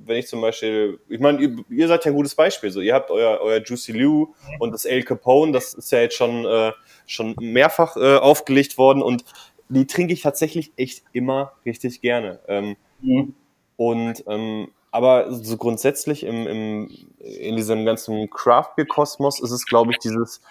Wenn 0.08 0.18
ich 0.18 0.28
zum 0.28 0.42
Beispiel, 0.42 1.00
ich 1.10 1.20
meine, 1.20 1.40
ihr, 1.42 1.56
ihr, 1.70 1.88
seid 1.88 2.06
ja 2.06 2.12
ein 2.12 2.16
gutes 2.16 2.36
Beispiel. 2.36 2.72
So, 2.72 2.82
ihr 2.82 2.94
habt 2.94 3.12
euer, 3.12 3.40
euer 3.42 3.62
Juicy 3.64 3.92
Lou 3.92 4.34
und 4.60 4.72
das 4.72 4.86
El 4.86 5.04
Capone, 5.04 5.52
das 5.52 5.74
ist 5.74 5.92
ja 5.92 6.00
jetzt 6.00 6.16
schon, 6.16 6.46
äh, 6.46 6.72
schon 7.06 7.36
mehrfach 7.40 7.98
äh, 7.98 8.18
aufgelegt 8.18 8.78
worden 8.78 9.02
und 9.02 9.26
die 9.70 9.86
trinke 9.86 10.14
ich 10.14 10.22
tatsächlich 10.22 10.72
echt 10.78 11.04
immer 11.12 11.54
richtig 11.66 12.02
gerne. 12.02 12.40
Ähm, 12.48 12.78
mhm. 13.02 13.34
Und 13.76 14.24
ähm, 14.28 14.70
aber 14.92 15.32
so 15.32 15.58
grundsätzlich 15.58 16.24
im, 16.24 16.48
im, 16.48 16.90
in 17.20 17.56
diesem 17.56 17.86
ganzen 17.86 18.30
Craft 18.30 18.76
Beer 18.76 18.88
Kosmos 18.88 19.40
ist 19.42 19.52
es, 19.52 19.66
glaube 19.66 19.92
ich, 19.92 20.00
dieses 20.00 20.42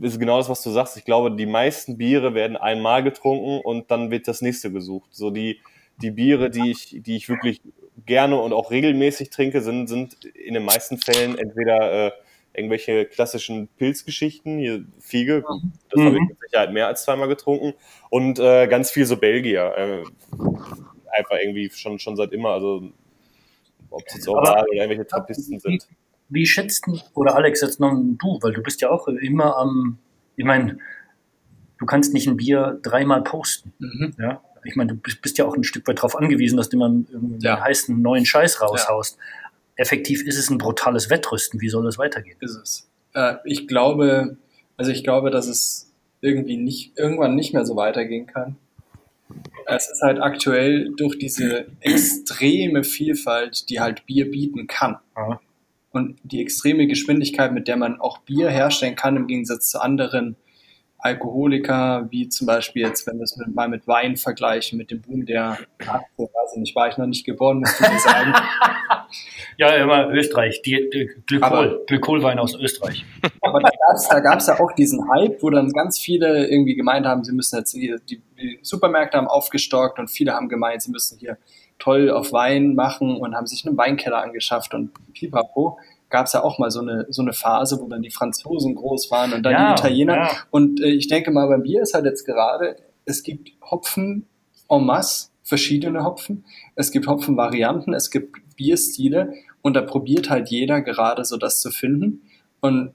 ist 0.00 0.20
genau 0.20 0.38
das, 0.38 0.48
was 0.48 0.62
du 0.62 0.70
sagst. 0.70 0.96
Ich 0.96 1.04
glaube, 1.04 1.32
die 1.32 1.46
meisten 1.46 1.96
Biere 1.98 2.34
werden 2.34 2.56
einmal 2.56 3.02
getrunken 3.02 3.60
und 3.64 3.90
dann 3.90 4.10
wird 4.10 4.28
das 4.28 4.42
nächste 4.42 4.70
gesucht. 4.70 5.08
So 5.12 5.30
die, 5.30 5.60
die 6.00 6.10
Biere, 6.10 6.50
die 6.50 6.70
ich, 6.70 6.96
die 7.02 7.16
ich 7.16 7.28
wirklich 7.28 7.60
gerne 8.06 8.40
und 8.40 8.52
auch 8.52 8.70
regelmäßig 8.70 9.30
trinke, 9.30 9.60
sind, 9.60 9.88
sind 9.88 10.24
in 10.24 10.54
den 10.54 10.64
meisten 10.64 10.98
Fällen 10.98 11.38
entweder 11.38 12.06
äh, 12.06 12.12
irgendwelche 12.54 13.06
klassischen 13.06 13.68
Pilzgeschichten, 13.68 14.58
hier 14.58 14.84
Fiege, 14.98 15.44
das 15.90 16.00
mhm. 16.00 16.06
habe 16.06 16.16
ich 16.16 16.28
mit 16.28 16.40
Sicherheit 16.40 16.72
mehr 16.72 16.86
als 16.86 17.04
zweimal 17.04 17.28
getrunken 17.28 17.74
und 18.10 18.38
äh, 18.38 18.66
ganz 18.66 18.90
viel 18.90 19.06
so 19.06 19.16
Belgier. 19.16 19.74
Äh, 19.76 20.04
einfach 21.12 21.36
irgendwie 21.42 21.70
schon, 21.70 21.98
schon 21.98 22.16
seit 22.16 22.32
immer, 22.32 22.50
also 22.50 22.90
ob 23.90 24.02
es 24.06 24.14
jetzt 24.14 24.28
auch 24.28 24.36
oder 24.36 24.64
irgendwelche 24.72 25.06
Trappisten 25.06 25.60
sind. 25.60 25.86
Wie 26.28 26.46
schätzt 26.46 26.86
oder 27.14 27.34
Alex, 27.34 27.60
jetzt 27.60 27.78
noch 27.78 27.92
du, 27.94 28.38
weil 28.40 28.52
du 28.52 28.62
bist 28.62 28.80
ja 28.80 28.90
auch 28.90 29.06
immer 29.06 29.56
am, 29.56 29.98
ich 30.36 30.44
meine, 30.44 30.78
du 31.78 31.86
kannst 31.86 32.14
nicht 32.14 32.26
ein 32.26 32.36
Bier 32.36 32.78
dreimal 32.82 33.22
posten. 33.22 33.72
Mhm. 33.78 34.14
Ja? 34.18 34.42
Ich 34.64 34.76
meine, 34.76 34.94
du 34.94 35.00
bist 35.20 35.38
ja 35.38 35.44
auch 35.44 35.56
ein 35.56 35.64
Stück 35.64 35.86
weit 35.88 35.98
darauf 35.98 36.16
angewiesen, 36.16 36.56
dass 36.56 36.68
du 36.68 36.76
immer 36.76 36.86
einen 36.86 37.38
ja. 37.40 37.60
heißen 37.60 38.00
neuen 38.00 38.26
Scheiß 38.26 38.60
raushaust. 38.60 39.16
Ja. 39.16 39.50
Effektiv 39.76 40.22
ist 40.24 40.38
es 40.38 40.50
ein 40.50 40.58
brutales 40.58 41.10
Wettrüsten. 41.10 41.60
Wie 41.60 41.68
soll 41.68 41.84
das 41.84 41.98
weitergehen? 41.98 42.36
Ist 42.40 42.56
es. 42.56 42.90
Äh, 43.14 43.36
ich 43.44 43.66
glaube, 43.66 44.36
also 44.76 44.90
ich 44.90 45.02
glaube, 45.02 45.30
dass 45.30 45.46
es 45.46 45.90
irgendwie 46.20 46.56
nicht, 46.56 46.96
irgendwann 46.96 47.34
nicht 47.34 47.52
mehr 47.52 47.64
so 47.64 47.76
weitergehen 47.76 48.26
kann. 48.26 48.56
Es 49.66 49.90
ist 49.90 50.02
halt 50.02 50.20
aktuell 50.20 50.92
durch 50.96 51.18
diese 51.18 51.66
extreme 51.80 52.84
Vielfalt, 52.84 53.68
die 53.70 53.80
halt 53.80 54.06
Bier 54.06 54.30
bieten 54.30 54.66
kann. 54.66 54.98
Ja 55.16 55.40
und 55.92 56.18
die 56.24 56.40
extreme 56.40 56.86
Geschwindigkeit, 56.86 57.52
mit 57.52 57.68
der 57.68 57.76
man 57.76 58.00
auch 58.00 58.18
Bier 58.18 58.48
herstellen 58.50 58.96
kann, 58.96 59.16
im 59.16 59.26
Gegensatz 59.26 59.68
zu 59.68 59.80
anderen 59.80 60.36
Alkoholiker, 61.02 62.06
wie 62.10 62.28
zum 62.28 62.46
Beispiel 62.46 62.82
jetzt, 62.82 63.08
wenn 63.08 63.18
wir 63.18 63.24
es 63.24 63.36
mal 63.52 63.68
mit 63.68 63.88
Wein 63.88 64.16
vergleichen, 64.16 64.78
mit 64.78 64.92
dem 64.92 65.02
Boom 65.02 65.26
der 65.26 65.58
Aktie, 65.78 66.26
weiß 66.26 66.52
ich 66.54 66.60
nicht, 66.60 66.76
war 66.76 66.88
ich 66.88 66.96
noch 66.96 67.06
nicht 67.06 67.26
geboren, 67.26 67.58
muss 67.58 67.80
ich 67.80 68.00
sagen. 68.00 68.32
ja, 69.58 69.74
immer 69.74 70.10
Österreich, 70.10 70.62
die, 70.62 70.88
die 70.92 71.10
Glykol, 71.26 71.82
Glykolwein 71.88 72.38
aus 72.38 72.54
Österreich. 72.54 73.04
Aber 73.40 73.60
da 73.60 74.20
gab 74.20 74.38
es 74.38 74.46
ja 74.46 74.60
auch 74.60 74.70
diesen 74.72 75.10
Hype, 75.10 75.42
wo 75.42 75.50
dann 75.50 75.70
ganz 75.72 75.98
viele 75.98 76.46
irgendwie 76.46 76.76
gemeint 76.76 77.04
haben, 77.04 77.24
sie 77.24 77.32
müssen 77.32 77.58
jetzt 77.58 77.72
hier, 77.72 77.98
die, 77.98 78.22
die 78.40 78.60
Supermärkte 78.62 79.18
haben 79.18 79.26
aufgestockt 79.26 79.98
und 79.98 80.08
viele 80.08 80.34
haben 80.34 80.48
gemeint, 80.48 80.82
sie 80.82 80.92
müssen 80.92 81.18
hier 81.18 81.36
toll 81.80 82.10
auf 82.10 82.32
Wein 82.32 82.76
machen 82.76 83.16
und 83.16 83.34
haben 83.34 83.46
sich 83.46 83.66
einen 83.66 83.76
Weinkeller 83.76 84.22
angeschafft 84.22 84.72
und 84.72 84.92
pipapo 85.14 85.78
gab 86.12 86.26
es 86.26 86.34
ja 86.34 86.44
auch 86.44 86.58
mal 86.58 86.70
so 86.70 86.80
eine, 86.80 87.06
so 87.08 87.22
eine 87.22 87.32
Phase, 87.32 87.80
wo 87.80 87.88
dann 87.88 88.02
die 88.02 88.10
Franzosen 88.10 88.76
groß 88.76 89.10
waren 89.10 89.32
und 89.32 89.42
dann 89.42 89.52
ja, 89.52 89.74
die 89.74 89.80
Italiener. 89.80 90.14
Ja. 90.14 90.30
Und 90.50 90.80
äh, 90.80 90.90
ich 90.90 91.08
denke 91.08 91.32
mal, 91.32 91.48
beim 91.48 91.62
Bier 91.62 91.82
ist 91.82 91.94
halt 91.94 92.04
jetzt 92.04 92.24
gerade 92.24 92.76
es 93.04 93.22
gibt 93.22 93.52
Hopfen 93.68 94.26
en 94.68 94.84
masse, 94.84 95.30
verschiedene 95.42 96.04
Hopfen. 96.04 96.44
Es 96.76 96.92
gibt 96.92 97.06
Hopfenvarianten, 97.06 97.94
es 97.94 98.10
gibt 98.10 98.36
Bierstile 98.56 99.32
und 99.62 99.74
da 99.74 99.82
probiert 99.82 100.30
halt 100.30 100.50
jeder 100.50 100.82
gerade 100.82 101.24
so 101.24 101.36
das 101.36 101.60
zu 101.60 101.70
finden. 101.70 102.22
Und 102.60 102.94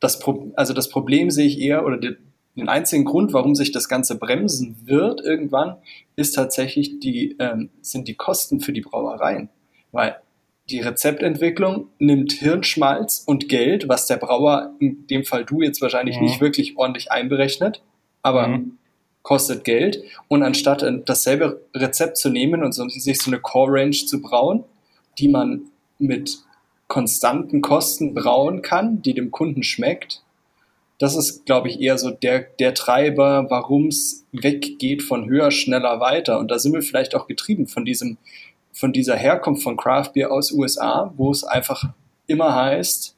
das, 0.00 0.18
Pro 0.18 0.52
also 0.56 0.74
das 0.74 0.90
Problem 0.90 1.30
sehe 1.30 1.46
ich 1.46 1.60
eher, 1.60 1.86
oder 1.86 1.96
den, 1.96 2.16
den 2.56 2.68
einzigen 2.68 3.04
Grund, 3.04 3.32
warum 3.32 3.54
sich 3.54 3.72
das 3.72 3.88
Ganze 3.88 4.18
bremsen 4.18 4.76
wird 4.84 5.20
irgendwann, 5.22 5.76
ist 6.16 6.32
tatsächlich 6.32 7.00
die, 7.00 7.36
ähm, 7.38 7.70
sind 7.80 8.08
die 8.08 8.16
Kosten 8.16 8.60
für 8.60 8.72
die 8.72 8.80
Brauereien. 8.80 9.48
Weil 9.92 10.16
die 10.70 10.80
Rezeptentwicklung 10.80 11.88
nimmt 11.98 12.32
Hirnschmalz 12.32 13.22
und 13.26 13.48
Geld, 13.48 13.88
was 13.88 14.06
der 14.06 14.16
Brauer, 14.16 14.74
in 14.78 15.06
dem 15.08 15.24
Fall 15.24 15.44
du 15.44 15.62
jetzt 15.62 15.80
wahrscheinlich 15.82 16.16
Mhm. 16.16 16.22
nicht 16.24 16.40
wirklich 16.40 16.76
ordentlich 16.76 17.10
einberechnet, 17.10 17.82
aber 18.22 18.48
Mhm. 18.48 18.78
kostet 19.22 19.64
Geld. 19.64 20.02
Und 20.28 20.42
anstatt 20.42 20.82
äh, 20.82 20.98
dasselbe 21.04 21.60
Rezept 21.74 22.16
zu 22.16 22.30
nehmen 22.30 22.62
und 22.62 22.72
so, 22.72 22.88
sich 22.88 23.18
so 23.18 23.30
eine 23.30 23.40
Core 23.40 23.72
Range 23.80 23.90
zu 23.90 24.22
brauen, 24.22 24.64
die 25.18 25.28
man 25.28 25.62
mit 25.98 26.38
konstanten 26.88 27.60
Kosten 27.60 28.14
brauen 28.14 28.62
kann, 28.62 29.02
die 29.02 29.14
dem 29.14 29.30
Kunden 29.30 29.62
schmeckt, 29.62 30.22
das 30.98 31.16
ist, 31.16 31.46
glaube 31.46 31.68
ich, 31.68 31.80
eher 31.80 31.96
so 31.96 32.10
der, 32.10 32.40
der 32.58 32.74
Treiber, 32.74 33.46
warum 33.48 33.86
es 33.86 34.26
weggeht 34.32 35.02
von 35.02 35.28
höher, 35.30 35.50
schneller, 35.50 35.98
weiter. 36.00 36.38
Und 36.38 36.50
da 36.50 36.58
sind 36.58 36.74
wir 36.74 36.82
vielleicht 36.82 37.14
auch 37.14 37.26
getrieben 37.26 37.66
von 37.66 37.86
diesem, 37.86 38.18
von 38.72 38.92
dieser 38.92 39.16
Herkunft 39.16 39.62
von 39.62 39.76
Craft 39.76 40.12
Beer 40.14 40.30
aus 40.32 40.52
USA, 40.52 41.12
wo 41.16 41.30
es 41.30 41.44
einfach 41.44 41.84
immer 42.26 42.54
heißt, 42.54 43.16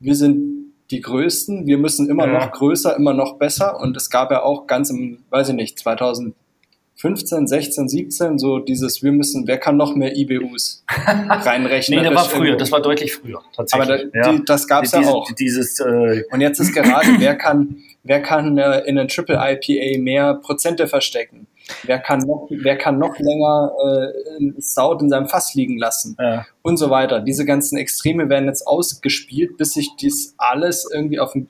wir 0.00 0.14
sind 0.14 0.72
die 0.90 1.00
Größten, 1.00 1.66
wir 1.66 1.76
müssen 1.78 2.08
immer 2.08 2.26
Ja. 2.26 2.32
noch 2.46 2.52
größer, 2.52 2.96
immer 2.96 3.12
noch 3.14 3.36
besser. 3.38 3.78
Und 3.80 3.96
es 3.96 4.10
gab 4.10 4.30
ja 4.30 4.42
auch 4.42 4.66
ganz 4.66 4.90
im, 4.90 5.18
weiß 5.30 5.50
ich 5.50 5.54
nicht, 5.54 5.78
2015, 5.78 7.46
16, 7.46 7.88
17 7.88 8.38
so 8.38 8.58
dieses, 8.58 9.02
wir 9.02 9.12
müssen, 9.12 9.46
wer 9.46 9.58
kann 9.58 9.76
noch 9.76 9.94
mehr 9.94 10.16
IBUs 10.16 10.84
reinrechnen? 10.88 11.98
Nee, 11.98 12.04
der 12.08 12.14
war 12.16 12.24
früher, 12.24 12.56
das 12.56 12.72
war 12.72 12.80
deutlich 12.82 13.14
früher, 13.14 13.38
Aber 13.38 13.66
tatsächlich. 13.68 14.12
da, 14.12 14.32
die, 14.32 14.44
das 14.44 14.66
gab 14.66 14.84
es 14.84 14.92
ja 14.92 15.00
auch. 15.02 15.30
Dieses, 15.32 15.78
äh, 15.80 16.24
Und 16.30 16.40
jetzt 16.40 16.58
ist 16.58 16.72
gerade, 16.72 17.08
wer 17.18 17.36
kann, 17.36 17.76
wer 18.02 18.22
kann 18.22 18.56
äh, 18.58 18.80
in 18.86 18.98
einen 18.98 19.08
Triple 19.08 19.36
IPA 19.38 20.00
mehr 20.02 20.34
Prozente 20.34 20.86
verstecken? 20.86 21.46
Wer 21.84 21.98
kann 21.98 22.20
noch, 22.20 22.46
wer 22.50 22.76
kann 22.78 22.98
noch 22.98 23.18
länger 23.18 23.72
äh, 23.84 24.60
Stout 24.60 24.98
in 25.00 25.08
seinem 25.10 25.28
Fass 25.28 25.54
liegen 25.54 25.78
lassen? 25.78 26.16
äh, 26.18 26.38
Und 26.62 26.76
so 26.78 26.90
weiter. 26.90 27.20
Diese 27.20 27.44
ganzen 27.44 27.76
Extreme 27.78 28.28
werden 28.28 28.46
jetzt 28.46 28.66
ausgespielt, 28.66 29.56
bis 29.56 29.74
sich 29.74 29.94
dies 30.00 30.34
alles 30.38 30.88
irgendwie 30.92 31.20
auf 31.20 31.34
ein 31.34 31.48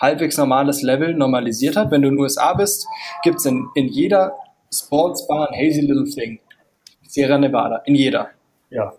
halbwegs 0.00 0.36
normales 0.38 0.82
Level 0.82 1.14
normalisiert 1.14 1.76
hat. 1.76 1.90
Wenn 1.90 2.02
du 2.02 2.08
in 2.08 2.14
den 2.14 2.20
USA 2.20 2.54
bist, 2.54 2.86
gibt's 3.22 3.44
in, 3.46 3.68
in 3.74 3.88
jeder 3.88 4.34
Sportsbar 4.72 5.50
ein 5.50 5.54
Hazy 5.58 5.80
Little 5.82 6.04
Thing. 6.10 6.40
Sierra 7.06 7.38
Nevada. 7.38 7.76
In 7.84 7.94
jeder. 7.94 8.30
ja. 8.70 8.92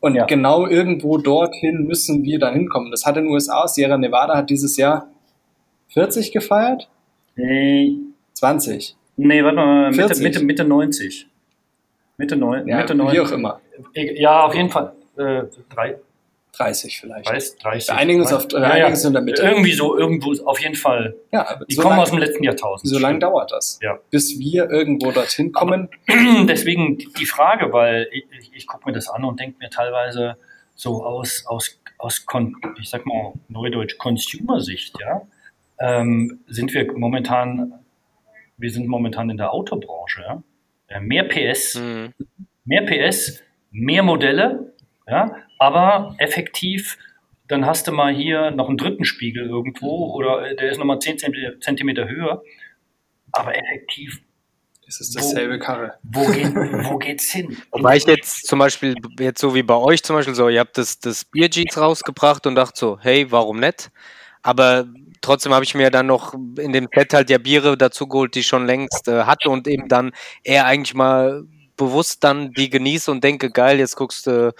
Und 0.00 0.16
Ja. 0.16 0.24
genau 0.26 0.66
irgendwo 0.66 1.16
dorthin 1.16 1.86
müssen 1.86 2.24
wir 2.24 2.40
dann 2.40 2.54
hinkommen. 2.54 2.90
Das 2.90 3.06
hat 3.06 3.16
in 3.16 3.24
den 3.26 3.32
USA, 3.32 3.68
Sierra 3.68 3.96
Nevada 3.96 4.36
hat 4.36 4.50
dieses 4.50 4.76
Jahr 4.76 5.06
40 5.90 6.32
gefeiert? 6.32 6.88
Nee, 7.36 7.98
20. 8.42 8.96
nee, 9.18 9.44
warte 9.44 9.56
mal, 9.56 9.90
Mitte, 9.90 10.02
40. 10.08 10.22
Mitte, 10.24 10.44
Mitte 10.44 10.64
90. 10.64 11.28
Mitte, 12.16 12.36
neun, 12.36 12.66
Ja, 12.66 12.78
Mitte 12.78 12.94
wie 12.94 12.98
90. 12.98 13.20
auch 13.20 13.30
immer. 13.30 13.60
Ja, 13.94 14.42
auf 14.46 14.54
jeden 14.54 14.68
Fall. 14.68 14.92
Äh, 15.16 15.44
drei, 15.72 15.98
30 16.54 16.98
vielleicht. 17.00 17.28
30, 17.28 17.58
30. 17.62 17.88
Wir 17.88 17.96
einigen 17.98 18.20
uns 18.20 18.32
auf- 18.32 18.46
ja, 18.50 18.58
einigen 18.58 18.78
ja. 18.80 18.86
uns 18.88 19.04
in 19.04 19.12
der 19.12 19.22
Mitte. 19.22 19.42
Irgendwie 19.42 19.72
so, 19.72 19.96
irgendwo, 19.96 20.32
auf 20.44 20.58
jeden 20.60 20.74
Fall. 20.74 21.14
Ja, 21.30 21.48
aber 21.48 21.64
Die 21.66 21.74
so 21.74 21.82
kommen 21.82 21.92
lang, 21.94 22.02
aus 22.02 22.10
dem 22.10 22.18
letzten 22.18 22.42
Jahrtausend. 22.42 22.90
so 22.90 22.98
lange 22.98 23.20
dauert 23.20 23.52
das. 23.52 23.78
Ja. 23.80 23.98
Bis 24.10 24.38
wir 24.40 24.68
irgendwo 24.68 25.12
dorthin 25.12 25.52
kommen. 25.52 25.88
Deswegen 26.48 26.98
die 26.98 27.26
Frage, 27.26 27.72
weil 27.72 28.08
ich, 28.12 28.24
ich, 28.40 28.50
ich 28.54 28.66
gucke 28.66 28.86
mir 28.86 28.92
das 28.92 29.08
an 29.08 29.24
und 29.24 29.38
denke 29.38 29.56
mir 29.60 29.70
teilweise 29.70 30.36
so 30.74 31.04
aus, 31.04 31.44
aus, 31.46 31.78
aus 31.98 32.26
ich 32.80 32.90
sag 32.90 33.06
mal, 33.06 33.34
Neudeutsch 33.48 33.96
Consumer-Sicht, 33.98 34.94
ja, 35.00 35.22
ähm, 35.78 36.40
sind 36.48 36.74
wir 36.74 36.92
momentan, 36.92 37.74
wir 38.62 38.70
sind 38.70 38.86
momentan 38.86 39.28
in 39.28 39.36
der 39.36 39.52
Autobranche, 39.52 40.22
ja. 40.22 40.42
Äh, 40.88 41.00
Mehr 41.00 41.24
PS, 41.24 41.74
Mhm. 41.74 42.14
mehr 42.64 42.82
PS, 42.86 43.42
mehr 43.70 44.02
Modelle, 44.02 44.72
ja, 45.06 45.36
aber 45.58 46.14
effektiv, 46.18 46.96
dann 47.48 47.66
hast 47.66 47.86
du 47.88 47.92
mal 47.92 48.14
hier 48.14 48.50
noch 48.52 48.68
einen 48.68 48.78
dritten 48.78 49.04
Spiegel 49.04 49.46
irgendwo 49.48 50.14
oder 50.14 50.46
äh, 50.50 50.56
der 50.56 50.70
ist 50.70 50.78
nochmal 50.78 50.98
10 51.00 51.18
Zentimeter 51.60 52.08
höher, 52.08 52.42
aber 53.32 53.54
effektiv, 53.56 54.20
Es 54.86 55.00
ist 55.00 55.14
dasselbe 55.16 55.58
Karre. 55.58 55.98
wo, 56.02 56.24
geht, 56.30 56.54
wo 56.54 56.98
geht's 56.98 57.30
hin? 57.32 57.56
Wobei 57.70 57.96
ich 57.96 58.04
jetzt 58.06 58.46
zum 58.46 58.58
Beispiel, 58.58 58.94
jetzt 59.18 59.40
so 59.40 59.54
wie 59.54 59.62
bei 59.62 59.76
euch 59.76 60.02
zum 60.02 60.16
Beispiel, 60.16 60.34
so, 60.34 60.48
ihr 60.48 60.60
habt 60.60 60.76
das, 60.78 60.98
das 61.00 61.24
Bierjeans 61.24 61.76
rausgebracht 61.78 62.46
und 62.46 62.54
dachte 62.54 62.78
so, 62.78 62.98
hey, 63.00 63.30
warum 63.30 63.58
nicht? 63.60 63.90
Aber 64.42 64.86
trotzdem 65.20 65.54
habe 65.54 65.64
ich 65.64 65.74
mir 65.74 65.90
dann 65.90 66.06
noch 66.06 66.34
in 66.34 66.72
dem 66.72 66.88
Set 66.94 67.14
halt 67.14 67.30
ja 67.30 67.38
Biere 67.38 67.76
dazu 67.76 68.06
geholt, 68.06 68.34
die 68.34 68.40
ich 68.40 68.46
schon 68.46 68.66
längst 68.66 69.08
äh, 69.08 69.24
hatte 69.24 69.50
und 69.50 69.66
eben 69.68 69.88
dann 69.88 70.12
eher 70.42 70.66
eigentlich 70.66 70.94
mal 70.94 71.44
bewusst 71.76 72.22
dann 72.24 72.52
die 72.52 72.70
genieße 72.70 73.10
und 73.10 73.24
denke, 73.24 73.50
geil, 73.50 73.78
jetzt 73.78 73.96
guckst 73.96 74.26
du, 74.26 74.52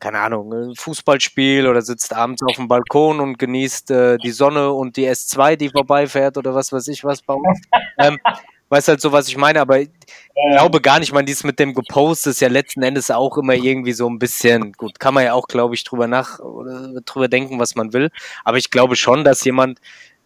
keine 0.00 0.20
Ahnung, 0.20 0.52
ein 0.52 0.74
Fußballspiel 0.76 1.66
oder 1.66 1.82
sitzt 1.82 2.12
abends 2.12 2.42
auf 2.42 2.56
dem 2.56 2.68
Balkon 2.68 3.20
und 3.20 3.38
genießt 3.38 3.90
äh, 3.90 4.16
die 4.18 4.30
Sonne 4.30 4.70
und 4.72 4.96
die 4.96 5.08
S2, 5.08 5.56
die 5.56 5.70
vorbeifährt 5.70 6.36
oder 6.36 6.54
was 6.54 6.72
weiß 6.72 6.88
ich 6.88 7.04
was 7.04 7.22
bei 7.22 7.34
uns. 7.34 7.60
ähm, 7.98 8.18
weiß 8.68 8.88
halt 8.88 9.00
so, 9.00 9.12
was 9.12 9.28
ich 9.28 9.36
meine, 9.36 9.60
aber 9.60 9.80
ich 9.80 9.90
glaube 10.52 10.80
gar 10.80 10.98
nicht, 10.98 11.12
man, 11.12 11.26
dies 11.26 11.44
mit 11.44 11.58
dem 11.58 11.74
Gepost 11.74 12.26
ist 12.26 12.40
ja 12.40 12.48
letzten 12.48 12.82
Endes 12.82 13.10
auch 13.10 13.38
immer 13.38 13.54
irgendwie 13.54 13.92
so 13.92 14.08
ein 14.08 14.18
bisschen, 14.18 14.72
gut, 14.72 15.00
kann 15.00 15.14
man 15.14 15.24
ja 15.24 15.32
auch, 15.32 15.48
glaube 15.48 15.74
ich, 15.74 15.84
drüber 15.84 16.06
nach 16.06 16.38
oder 16.38 17.00
drüber 17.04 17.28
denken, 17.28 17.58
was 17.58 17.74
man 17.74 17.92
will. 17.92 18.10
Aber 18.44 18.58
ich 18.58 18.70
glaube 18.70 18.96
schon, 18.96 19.24
dass 19.24 19.44
jemand 19.44 19.80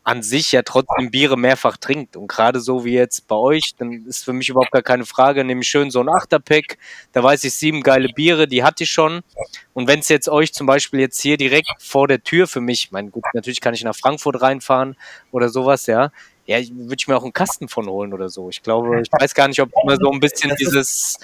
an 0.05 0.23
sich 0.23 0.51
ja 0.53 0.63
trotzdem 0.63 1.11
Biere 1.11 1.39
mehrfach 1.39 1.77
trinkt. 1.77 2.17
Und 2.17 2.27
gerade 2.27 2.61
so 2.61 2.85
wie 2.85 2.95
jetzt 2.95 3.29
bei 3.29 3.37
euch, 3.37 3.75
dann 3.79 4.05
ist 4.07 4.25
für 4.25 4.33
mich 4.33 4.49
überhaupt 4.49 4.73
gar 4.73 4.83
keine 4.83 5.07
Frage, 5.07 5.45
nehme 5.45 5.63
ich 5.63 5.69
schön 5.69 5.91
so 5.91 6.01
ein 6.01 6.09
Achterpack, 6.09 6.79
da 7.13 7.23
weiß 7.23 7.45
ich 7.45 7.55
sieben 7.55 7.83
geile 7.83 8.09
Biere, 8.09 8.49
die 8.49 8.65
hatte 8.65 8.85
ich 8.85 8.91
schon. 8.91 9.21
Und 9.75 9.87
wenn 9.87 10.01
es 10.01 10.09
jetzt 10.09 10.29
euch 10.29 10.53
zum 10.53 10.67
Beispiel 10.67 11.01
jetzt 11.01 11.21
hier 11.21 11.37
direkt 11.37 11.71
vor 11.79 12.09
der 12.09 12.23
Tür 12.23 12.49
für 12.49 12.61
mich, 12.61 12.91
mein 12.91 13.11
gut, 13.11 13.25
natürlich 13.33 13.61
kann 13.61 13.75
ich 13.75 13.85
nach 13.85 13.97
Frankfurt 13.97 14.43
reinfahren 14.43 14.97
oder 15.31 15.49
sowas, 15.49 15.87
ja. 15.87 16.11
Ja, 16.47 16.59
ich- 16.59 16.73
würde 16.75 16.97
ich 16.99 17.07
mir 17.09 17.17
auch 17.17 17.23
einen 17.23 17.33
Kasten 17.33 17.69
von 17.69 17.89
holen 17.89 18.13
oder 18.13 18.29
so. 18.29 18.49
Ich 18.49 18.63
glaube, 18.63 19.01
ich 19.03 19.09
weiß 19.13 19.35
gar 19.35 19.49
nicht, 19.49 19.61
ob 19.61 19.71
immer 19.83 19.97
so 19.97 20.11
ein 20.11 20.21
bisschen 20.21 20.55
dieses 20.59 21.17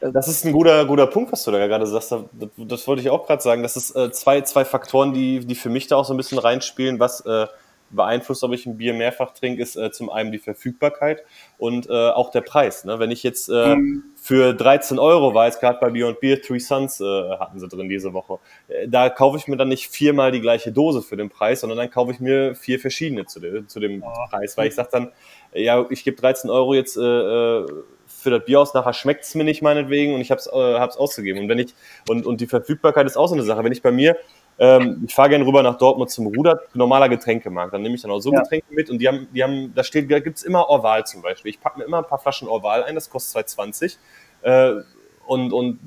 Das 0.00 0.28
ist 0.28 0.44
ein 0.44 0.52
guter, 0.52 0.84
guter 0.86 1.06
Punkt, 1.06 1.30
was 1.32 1.44
du 1.44 1.50
da 1.50 1.66
gerade 1.66 1.86
sagst. 1.86 2.12
Das, 2.12 2.20
das 2.56 2.86
wollte 2.86 3.02
ich 3.02 3.10
auch 3.10 3.26
gerade 3.26 3.42
sagen. 3.42 3.62
Das 3.62 3.76
ist 3.76 3.94
äh, 3.96 4.10
zwei, 4.12 4.40
zwei 4.42 4.64
Faktoren, 4.64 5.12
die, 5.12 5.40
die 5.40 5.54
für 5.54 5.68
mich 5.68 5.86
da 5.88 5.96
auch 5.96 6.04
so 6.04 6.14
ein 6.14 6.16
bisschen 6.16 6.38
reinspielen, 6.38 6.98
was 7.00 7.20
äh, 7.26 7.46
beeinflusst, 7.92 8.42
ob 8.44 8.52
ich 8.52 8.66
ein 8.66 8.76
Bier 8.76 8.94
mehrfach 8.94 9.32
trinke, 9.32 9.62
ist 9.62 9.76
äh, 9.76 9.90
zum 9.92 10.10
einen 10.10 10.32
die 10.32 10.38
Verfügbarkeit 10.38 11.22
und 11.58 11.88
äh, 11.88 11.92
auch 11.92 12.30
der 12.30 12.40
Preis. 12.40 12.84
Ne? 12.84 12.98
Wenn 12.98 13.10
ich 13.10 13.22
jetzt 13.22 13.48
äh, 13.48 13.76
für 14.16 14.54
13 14.54 14.98
Euro 14.98 15.34
war, 15.34 15.46
jetzt 15.46 15.60
gerade 15.60 15.78
bei 15.80 15.90
Beyond 15.90 16.20
Beer, 16.20 16.40
Three 16.40 16.58
Sons 16.58 17.00
äh, 17.00 17.04
hatten 17.38 17.58
sie 17.60 17.68
drin 17.68 17.88
diese 17.88 18.12
Woche, 18.12 18.38
äh, 18.68 18.88
da 18.88 19.08
kaufe 19.10 19.36
ich 19.38 19.46
mir 19.48 19.56
dann 19.56 19.68
nicht 19.68 19.88
viermal 19.90 20.32
die 20.32 20.40
gleiche 20.40 20.72
Dose 20.72 21.02
für 21.02 21.16
den 21.16 21.28
Preis, 21.30 21.60
sondern 21.60 21.78
dann 21.78 21.90
kaufe 21.90 22.12
ich 22.12 22.20
mir 22.20 22.54
vier 22.54 22.78
verschiedene 22.80 23.26
zu, 23.26 23.40
dem- 23.40 23.68
zu 23.68 23.78
dem 23.80 24.02
Preis, 24.30 24.56
weil 24.56 24.68
ich 24.68 24.74
sage 24.74 24.88
dann, 24.92 25.12
ja, 25.54 25.84
ich 25.90 26.02
gebe 26.04 26.16
13 26.16 26.48
Euro 26.50 26.74
jetzt 26.74 26.96
äh, 26.96 27.00
äh, 27.02 27.66
für 28.06 28.30
das 28.30 28.44
Bier 28.44 28.60
aus, 28.60 28.72
nachher 28.74 28.92
schmeckt 28.92 29.24
es 29.24 29.34
mir 29.34 29.44
nicht 29.44 29.62
meinetwegen 29.62 30.14
und 30.14 30.20
ich 30.20 30.30
habe 30.30 30.38
es 30.38 30.46
äh, 30.46 30.50
hab's 30.78 30.96
ausgegeben. 30.96 31.40
Und 31.40 31.48
wenn 31.48 31.58
ich, 31.58 31.74
und, 32.08 32.24
und 32.24 32.40
die 32.40 32.46
Verfügbarkeit 32.46 33.06
ist 33.06 33.16
auch 33.16 33.26
so 33.26 33.34
eine 33.34 33.42
Sache. 33.42 33.64
Wenn 33.64 33.72
ich 33.72 33.82
bei 33.82 33.90
mir, 33.90 34.16
ähm, 34.58 35.04
ich 35.06 35.14
fahre 35.14 35.30
gerne 35.30 35.46
rüber 35.46 35.62
nach 35.62 35.78
Dortmund 35.78 36.10
zum 36.10 36.26
Ruder, 36.26 36.60
normaler 36.74 37.08
Getränkemarkt, 37.08 37.72
dann 37.72 37.82
nehme 37.82 37.94
ich 37.94 38.02
dann 38.02 38.10
auch 38.10 38.20
so 38.20 38.32
Ja. 38.32 38.40
Getränke 38.40 38.66
mit 38.70 38.90
und 38.90 38.98
die 38.98 39.08
haben, 39.08 39.28
die 39.34 39.42
haben, 39.42 39.72
da 39.74 39.82
steht, 39.82 40.10
da 40.10 40.20
gibt's 40.20 40.42
immer 40.42 40.68
Orval 40.68 41.04
zum 41.06 41.22
Beispiel. 41.22 41.50
Ich 41.50 41.60
packe 41.60 41.78
mir 41.78 41.84
immer 41.84 41.98
ein 41.98 42.06
paar 42.06 42.18
Flaschen 42.18 42.48
Orval 42.48 42.84
ein, 42.84 42.94
das 42.94 43.10
kostet 43.10 43.48
2,20 43.48 43.96
äh, 44.42 44.82
und, 45.26 45.52
und 45.52 45.78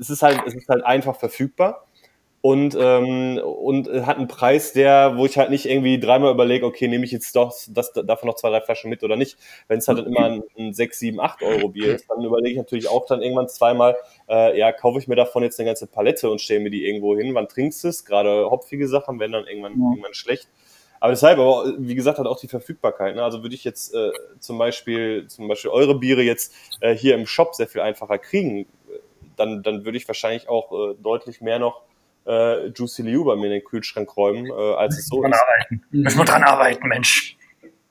es 0.00 0.10
ist 0.10 0.22
halt, 0.22 0.40
es 0.46 0.54
ist 0.54 0.68
halt 0.68 0.84
einfach 0.84 1.16
verfügbar 1.16 1.84
und, 2.42 2.74
ähm, 2.80 3.38
und 3.38 3.88
äh, 3.88 4.02
hat 4.02 4.16
einen 4.16 4.28
Preis, 4.28 4.72
der, 4.72 5.18
wo 5.18 5.26
ich 5.26 5.36
halt 5.36 5.50
nicht 5.50 5.66
irgendwie 5.66 6.00
dreimal 6.00 6.32
überlege, 6.32 6.64
okay, 6.64 6.88
nehme 6.88 7.04
ich 7.04 7.10
jetzt 7.10 7.36
doch 7.36 7.54
das, 7.68 7.92
davon 7.92 8.28
noch 8.28 8.36
zwei, 8.36 8.48
drei 8.48 8.62
Flaschen 8.62 8.88
mit 8.88 9.02
oder 9.02 9.16
nicht. 9.16 9.36
Wenn 9.68 9.78
es 9.78 9.88
halt 9.88 9.98
dann 9.98 10.06
immer 10.06 10.24
ein, 10.24 10.42
ein 10.58 10.72
6, 10.72 10.98
7, 10.98 11.20
8 11.20 11.42
Euro 11.42 11.68
Bier 11.68 11.94
ist, 11.94 12.08
dann 12.08 12.24
überlege 12.24 12.52
ich 12.52 12.56
natürlich 12.56 12.88
auch 12.88 13.04
dann 13.04 13.20
irgendwann 13.20 13.48
zweimal, 13.48 13.94
äh, 14.28 14.58
ja, 14.58 14.72
kaufe 14.72 14.98
ich 14.98 15.06
mir 15.06 15.16
davon 15.16 15.42
jetzt 15.42 15.60
eine 15.60 15.66
ganze 15.66 15.86
Palette 15.86 16.30
und 16.30 16.40
stelle 16.40 16.60
mir 16.60 16.70
die 16.70 16.86
irgendwo 16.86 17.14
hin. 17.14 17.34
Wann 17.34 17.46
trinkst 17.46 17.84
du 17.84 17.88
es? 17.88 18.06
Gerade 18.06 18.50
hopfige 18.50 18.88
Sachen 18.88 19.20
werden 19.20 19.32
dann 19.32 19.46
irgendwann, 19.46 19.72
Ja. 19.72 19.90
irgendwann 19.90 20.14
schlecht. 20.14 20.48
Aber 20.98 21.12
deshalb, 21.12 21.38
aber 21.38 21.74
wie 21.78 21.94
gesagt, 21.94 22.18
hat 22.18 22.26
auch 22.26 22.40
die 22.40 22.48
Verfügbarkeit. 22.48 23.16
Ne? 23.16 23.22
Also 23.22 23.42
würde 23.42 23.54
ich 23.54 23.64
jetzt 23.64 23.94
äh, 23.94 24.12
zum 24.38 24.56
Beispiel, 24.56 25.26
zum 25.28 25.46
Beispiel 25.48 25.70
eure 25.70 25.98
Biere 25.98 26.22
jetzt 26.22 26.54
äh, 26.80 26.94
hier 26.94 27.14
im 27.14 27.26
Shop 27.26 27.54
sehr 27.54 27.68
viel 27.68 27.80
einfacher 27.82 28.18
kriegen, 28.18 28.60
äh, 28.60 28.66
dann, 29.36 29.62
dann 29.62 29.84
würde 29.84 29.98
ich 29.98 30.08
wahrscheinlich 30.08 30.48
auch 30.48 30.72
äh, 30.72 30.94
deutlich 31.02 31.40
mehr 31.40 31.58
noch 31.58 31.82
äh, 32.26 32.68
Juicy 32.68 33.02
Liu 33.02 33.24
bei 33.24 33.36
mir 33.36 33.46
in 33.46 33.52
den 33.52 33.64
Kühlschrank 33.64 34.16
räumen, 34.16 34.46
äh, 34.46 34.74
als 34.74 34.98
es 34.98 35.08
so 35.08 35.20
dran 35.20 35.32
ist. 35.32 35.40
arbeiten. 35.40 35.82
Müssen 35.90 36.18
wir 36.18 36.24
dran 36.24 36.42
arbeiten, 36.42 36.88
Mensch. 36.88 37.36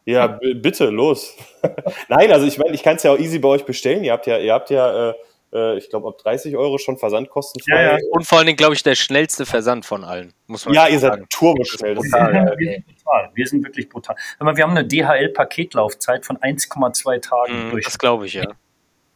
Ja, 0.06 0.26
bitte, 0.28 0.86
los. 0.86 1.36
Nein, 2.08 2.32
also 2.32 2.48
ich 2.48 2.58
meine, 2.58 2.74
ich 2.74 2.82
kann 2.82 2.96
es 2.96 3.04
ja 3.04 3.12
auch 3.12 3.20
easy 3.20 3.38
bei 3.38 3.50
euch 3.50 3.66
bestellen. 3.66 4.04
Ihr 4.04 4.12
habt 4.12 4.26
ja, 4.26 4.40
ihr 4.40 4.54
habt 4.54 4.72
ja, 4.72 5.10
äh, 5.10 5.14
äh 5.54 5.78
ich 5.78 5.90
glaube, 5.90 6.08
ab 6.08 6.18
30 6.18 6.58
Euro 6.58 6.80
schon 6.80 6.98
Versandkosten. 6.98 7.62
Ja, 7.68 7.82
ja. 7.82 7.98
Und 8.10 8.26
vor 8.26 8.40
allen 8.40 8.48
Dingen, 8.48 8.58
glaube 8.58 8.74
ich, 8.74 8.82
der 8.82 8.96
schnellste 8.96 9.46
Versand 9.46 9.86
von 9.86 10.04
allen. 10.04 10.34
Muss 10.48 10.66
man 10.66 10.74
ja, 10.74 10.88
ihr 10.88 10.98
seid 10.98 11.30
turboschnell. 11.30 11.96
Wir, 11.96 12.02
sind 12.02 12.86
brutal. 12.88 13.32
wir 13.36 13.48
sind 13.48 13.64
wirklich 13.64 13.88
brutal. 13.88 14.16
Aber 14.40 14.58
wir 14.58 14.64
haben 14.64 14.76
eine 14.76 14.88
DHL-Paketlaufzeit 14.88 16.26
von 16.26 16.38
1,2 16.38 17.22
Tagen. 17.22 17.70
Mm, 17.70 17.82
das 17.84 18.00
glaube 18.00 18.26
ich, 18.26 18.34
ja. 18.34 18.46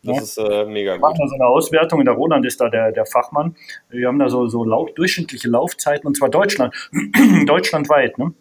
Das 0.04 0.18
ja. 0.18 0.24
ist 0.24 0.38
äh, 0.38 0.66
mega 0.66 0.98
gut. 0.98 1.02
Wir 1.02 1.10
machen 1.10 1.18
da 1.20 1.28
so 1.28 1.36
eine 1.36 1.46
Auswertung, 1.46 2.04
der 2.04 2.14
Roland 2.14 2.46
ist 2.46 2.60
da 2.60 2.70
der, 2.70 2.92
der 2.92 3.06
Fachmann. 3.06 3.56
Wir 3.90 4.08
haben 4.08 4.20
da 4.20 4.30
so, 4.30 4.48
so 4.48 4.64
Lauf, 4.64 4.94
durchschnittliche 4.94 5.48
Laufzeiten, 5.50 6.06
und 6.08 6.18
zwar 6.18 6.30
Deutschland, 6.30 6.74
deutschlandweit. 7.46 8.18
Ne? 8.18 8.34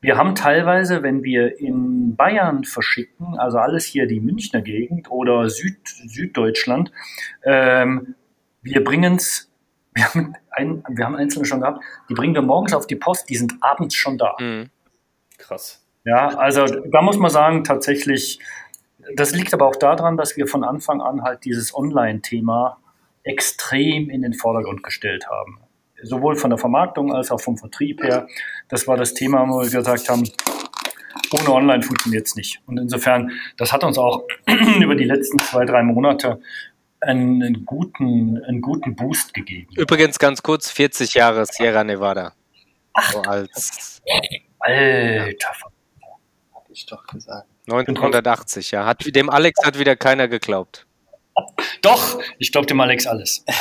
Wir 0.00 0.16
haben 0.16 0.34
teilweise, 0.34 1.02
wenn 1.02 1.22
wir 1.22 1.58
in 1.60 2.16
Bayern 2.16 2.64
verschicken, 2.64 3.38
also 3.38 3.58
alles 3.58 3.84
hier 3.84 4.06
die 4.06 4.20
Münchner 4.20 4.60
Gegend 4.60 5.10
oder 5.10 5.48
Süd, 5.48 5.78
Süddeutschland, 5.84 6.90
ähm, 7.44 8.14
wir 8.62 8.82
bringen 8.82 9.16
es, 9.16 9.50
wir, 9.94 10.04
haben 10.04 10.34
ein, 10.50 10.84
wir 10.88 11.04
haben 11.04 11.16
einzelne 11.16 11.44
schon 11.44 11.60
gehabt, 11.60 11.82
die 12.08 12.14
bringen 12.14 12.34
wir 12.34 12.42
morgens 12.42 12.74
auf 12.74 12.86
die 12.86 12.96
Post, 12.96 13.30
die 13.30 13.36
sind 13.36 13.54
abends 13.60 13.94
schon 13.94 14.18
da. 14.18 14.34
Mhm. 14.38 14.70
Krass. 15.38 15.82
Ja, 16.04 16.28
also 16.38 16.66
da 16.66 17.02
muss 17.02 17.18
man 17.18 17.30
sagen, 17.30 17.64
tatsächlich, 17.64 18.38
das 19.14 19.32
liegt 19.32 19.54
aber 19.54 19.66
auch 19.66 19.76
daran, 19.76 20.16
dass 20.16 20.36
wir 20.36 20.46
von 20.46 20.64
Anfang 20.64 21.00
an 21.00 21.22
halt 21.22 21.44
dieses 21.44 21.74
Online-Thema 21.74 22.78
extrem 23.22 24.10
in 24.10 24.22
den 24.22 24.34
Vordergrund 24.34 24.82
gestellt 24.82 25.26
haben 25.28 25.60
sowohl 26.02 26.36
von 26.36 26.50
der 26.50 26.58
Vermarktung 26.58 27.14
als 27.14 27.30
auch 27.30 27.40
vom 27.40 27.56
Vertrieb 27.56 28.02
her. 28.02 28.28
Das 28.68 28.86
war 28.86 28.96
das 28.96 29.14
Thema, 29.14 29.48
wo 29.48 29.60
wir 29.60 29.70
gesagt 29.70 30.08
haben, 30.08 30.24
ohne 31.32 31.52
Online 31.52 31.82
funktioniert 31.82 32.26
es 32.26 32.36
nicht. 32.36 32.60
Und 32.66 32.78
insofern, 32.78 33.32
das 33.56 33.72
hat 33.72 33.84
uns 33.84 33.98
auch 33.98 34.24
über 34.80 34.94
die 34.94 35.04
letzten 35.04 35.38
zwei, 35.38 35.64
drei 35.64 35.82
Monate 35.82 36.40
einen, 37.00 37.64
guten, 37.64 38.42
einen 38.44 38.60
guten 38.60 38.96
Boost 38.96 39.34
gegeben. 39.34 39.68
Übrigens 39.76 40.18
ganz 40.18 40.42
kurz, 40.42 40.70
40 40.70 41.14
Jahre 41.14 41.46
Sierra 41.46 41.84
Nevada. 41.84 42.32
Ach, 42.94 43.12
so 43.12 43.20
als, 43.22 44.02
Alter, 44.60 45.52
hatte 46.54 46.72
ich 46.72 46.86
doch 46.86 47.06
gesagt. 47.06 47.48
1980, 47.68 48.70
ja. 48.70 48.86
Hat, 48.86 49.04
dem 49.14 49.30
Alex 49.30 49.64
hat 49.64 49.78
wieder 49.78 49.96
keiner 49.96 50.28
geglaubt. 50.28 50.86
Doch, 51.82 52.20
ich 52.38 52.52
glaube 52.52 52.66
dem 52.66 52.80
Alex 52.80 53.06
alles. 53.06 53.44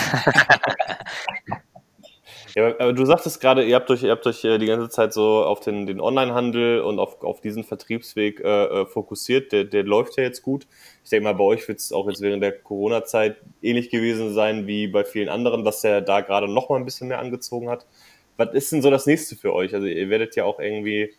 Ja, 2.57 2.67
aber 2.79 2.93
du 2.93 3.03
sagtest 3.05 3.41
gerade, 3.41 3.65
ihr 3.65 3.75
habt 3.75 3.91
euch, 3.91 4.03
ihr 4.03 4.11
habt 4.11 4.25
euch 4.25 4.45
äh, 4.45 4.57
die 4.57 4.65
ganze 4.65 4.87
Zeit 4.89 5.11
so 5.11 5.43
auf 5.43 5.59
den, 5.59 5.85
den 5.85 5.99
Online-Handel 5.99 6.79
und 6.79 6.99
auf, 6.99 7.21
auf 7.21 7.41
diesen 7.41 7.65
Vertriebsweg 7.65 8.39
äh, 8.39 8.65
äh, 8.81 8.85
fokussiert. 8.85 9.51
Der, 9.51 9.65
der 9.65 9.83
läuft 9.83 10.15
ja 10.15 10.23
jetzt 10.23 10.41
gut. 10.41 10.65
Ich 11.03 11.09
denke 11.09 11.25
mal, 11.25 11.33
bei 11.33 11.43
euch 11.43 11.67
wird 11.67 11.79
es 11.79 11.91
auch 11.91 12.07
jetzt 12.07 12.21
während 12.21 12.41
der 12.41 12.53
Corona-Zeit 12.53 13.35
ähnlich 13.61 13.89
gewesen 13.89 14.33
sein 14.33 14.67
wie 14.67 14.87
bei 14.87 15.03
vielen 15.03 15.27
anderen, 15.27 15.65
dass 15.65 15.81
der 15.81 15.99
da 15.99 16.21
gerade 16.21 16.47
noch 16.47 16.69
mal 16.69 16.77
ein 16.77 16.85
bisschen 16.85 17.09
mehr 17.09 17.19
angezogen 17.19 17.69
hat. 17.69 17.85
Was 18.37 18.53
ist 18.53 18.71
denn 18.71 18.81
so 18.81 18.89
das 18.89 19.05
nächste 19.05 19.35
für 19.35 19.53
euch? 19.53 19.73
Also 19.73 19.87
ihr 19.87 20.09
werdet 20.09 20.37
ja 20.37 20.45
auch 20.45 20.59
irgendwie 20.59 21.13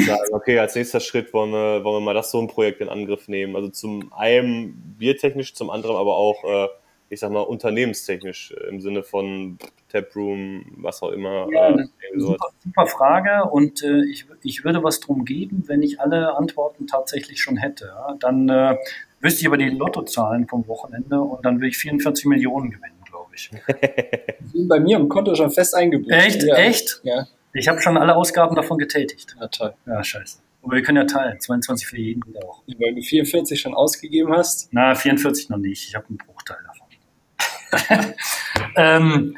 sagen, 0.00 0.22
okay, 0.32 0.58
als 0.58 0.74
nächster 0.74 1.00
Schritt 1.00 1.32
wollen 1.32 1.50
wir, 1.50 1.84
wollen 1.84 1.96
wir 1.96 2.04
mal 2.04 2.14
das 2.14 2.30
so 2.30 2.40
ein 2.40 2.48
Projekt 2.48 2.80
in 2.80 2.88
Angriff 2.88 3.28
nehmen. 3.28 3.56
Also 3.56 3.68
zum 3.68 4.12
einen 4.12 4.96
biertechnisch, 4.98 5.54
zum 5.54 5.70
anderen 5.70 5.96
aber 5.96 6.16
auch 6.16 6.44
äh, 6.44 6.68
ich 7.12 7.20
sag 7.20 7.30
mal, 7.30 7.40
unternehmenstechnisch 7.40 8.52
äh, 8.52 8.68
im 8.68 8.80
Sinne 8.80 9.02
von 9.02 9.58
Taproom, 9.90 10.64
was 10.78 11.02
auch 11.02 11.10
immer. 11.10 11.46
Ja, 11.52 11.68
äh, 11.68 11.86
super, 12.16 12.46
super, 12.64 12.86
Frage 12.86 13.50
und 13.50 13.82
äh, 13.82 14.02
ich, 14.10 14.24
ich 14.42 14.64
würde 14.64 14.82
was 14.82 14.98
drum 15.00 15.26
geben, 15.26 15.64
wenn 15.66 15.82
ich 15.82 16.00
alle 16.00 16.34
Antworten 16.34 16.86
tatsächlich 16.86 17.42
schon 17.42 17.58
hätte. 17.58 17.92
Ja? 17.94 18.16
Dann 18.18 18.48
äh, 18.48 18.78
wüsste 19.20 19.42
ich 19.42 19.46
aber 19.46 19.58
die 19.58 19.68
Lottozahlen 19.68 20.48
vom 20.48 20.66
Wochenende 20.68 21.20
und 21.20 21.44
dann 21.44 21.56
würde 21.56 21.68
ich 21.68 21.76
44 21.76 22.24
Millionen 22.24 22.70
gewinnen, 22.70 23.02
glaube 23.04 23.32
ich. 23.34 23.50
Bei 24.68 24.80
mir 24.80 24.96
im 24.96 25.10
Konto 25.10 25.34
schon 25.34 25.50
fest 25.50 25.74
eingebucht. 25.74 26.10
Echt? 26.10 26.42
Ja. 26.44 26.56
Echt? 26.56 27.00
Ja. 27.02 27.26
Ich 27.54 27.68
habe 27.68 27.80
schon 27.80 27.96
alle 27.96 28.16
Ausgaben 28.16 28.56
davon 28.56 28.78
getätigt. 28.78 29.36
Ja, 29.38 29.48
toll. 29.48 29.74
Ja, 29.86 30.02
scheiße. 30.02 30.38
Aber 30.62 30.76
wir 30.76 30.82
können 30.82 30.98
ja 30.98 31.04
teilen. 31.04 31.40
22 31.40 31.86
für 31.86 31.98
jeden 31.98 32.24
wieder 32.26 32.40
auch. 32.44 32.62
Weil 32.66 32.94
du 32.94 33.02
44 33.02 33.60
schon 33.60 33.74
ausgegeben 33.74 34.32
hast? 34.32 34.68
Na, 34.72 34.94
44 34.94 35.50
noch 35.50 35.58
nicht. 35.58 35.88
Ich 35.88 35.94
habe 35.94 36.06
einen 36.08 36.18
Bruchteil 36.18 36.58
davon. 36.66 38.14
ähm, 38.76 39.36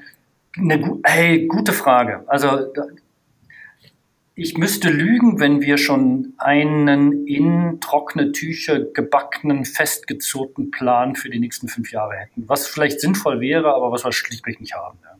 eine, 0.56 1.00
hey, 1.04 1.46
gute 1.46 1.72
Frage. 1.72 2.24
Also 2.26 2.72
ich 4.36 4.58
müsste 4.58 4.90
lügen, 4.90 5.38
wenn 5.38 5.62
wir 5.62 5.78
schon 5.78 6.34
einen 6.38 7.26
in 7.26 7.80
trockene 7.80 8.32
Tücher 8.32 8.80
gebackenen, 8.80 9.64
festgezurrten 9.64 10.70
Plan 10.70 11.14
für 11.14 11.30
die 11.30 11.38
nächsten 11.38 11.68
fünf 11.68 11.92
Jahre 11.92 12.16
hätten. 12.16 12.48
Was 12.48 12.66
vielleicht 12.66 13.00
sinnvoll 13.00 13.40
wäre, 13.40 13.72
aber 13.74 13.92
was 13.92 14.04
wir 14.04 14.12
schlichtweg 14.12 14.60
nicht 14.60 14.74
haben. 14.74 14.98
Ja. 15.02 15.16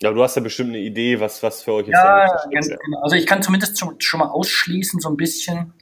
Ja, 0.00 0.12
du 0.12 0.22
hast 0.22 0.36
ja 0.36 0.42
bestimmt 0.42 0.70
eine 0.70 0.78
Idee, 0.78 1.18
was, 1.18 1.42
was 1.42 1.62
für 1.62 1.72
euch 1.72 1.88
ist. 1.88 1.94
Ja, 1.94 2.26
ganz, 2.52 2.68
genau. 2.68 3.02
Also 3.02 3.16
ich 3.16 3.26
kann 3.26 3.42
zumindest 3.42 3.78
schon, 3.78 4.00
schon, 4.00 4.20
mal 4.20 4.28
ausschließen, 4.28 5.00
so 5.00 5.08
ein 5.08 5.16
bisschen, 5.16 5.72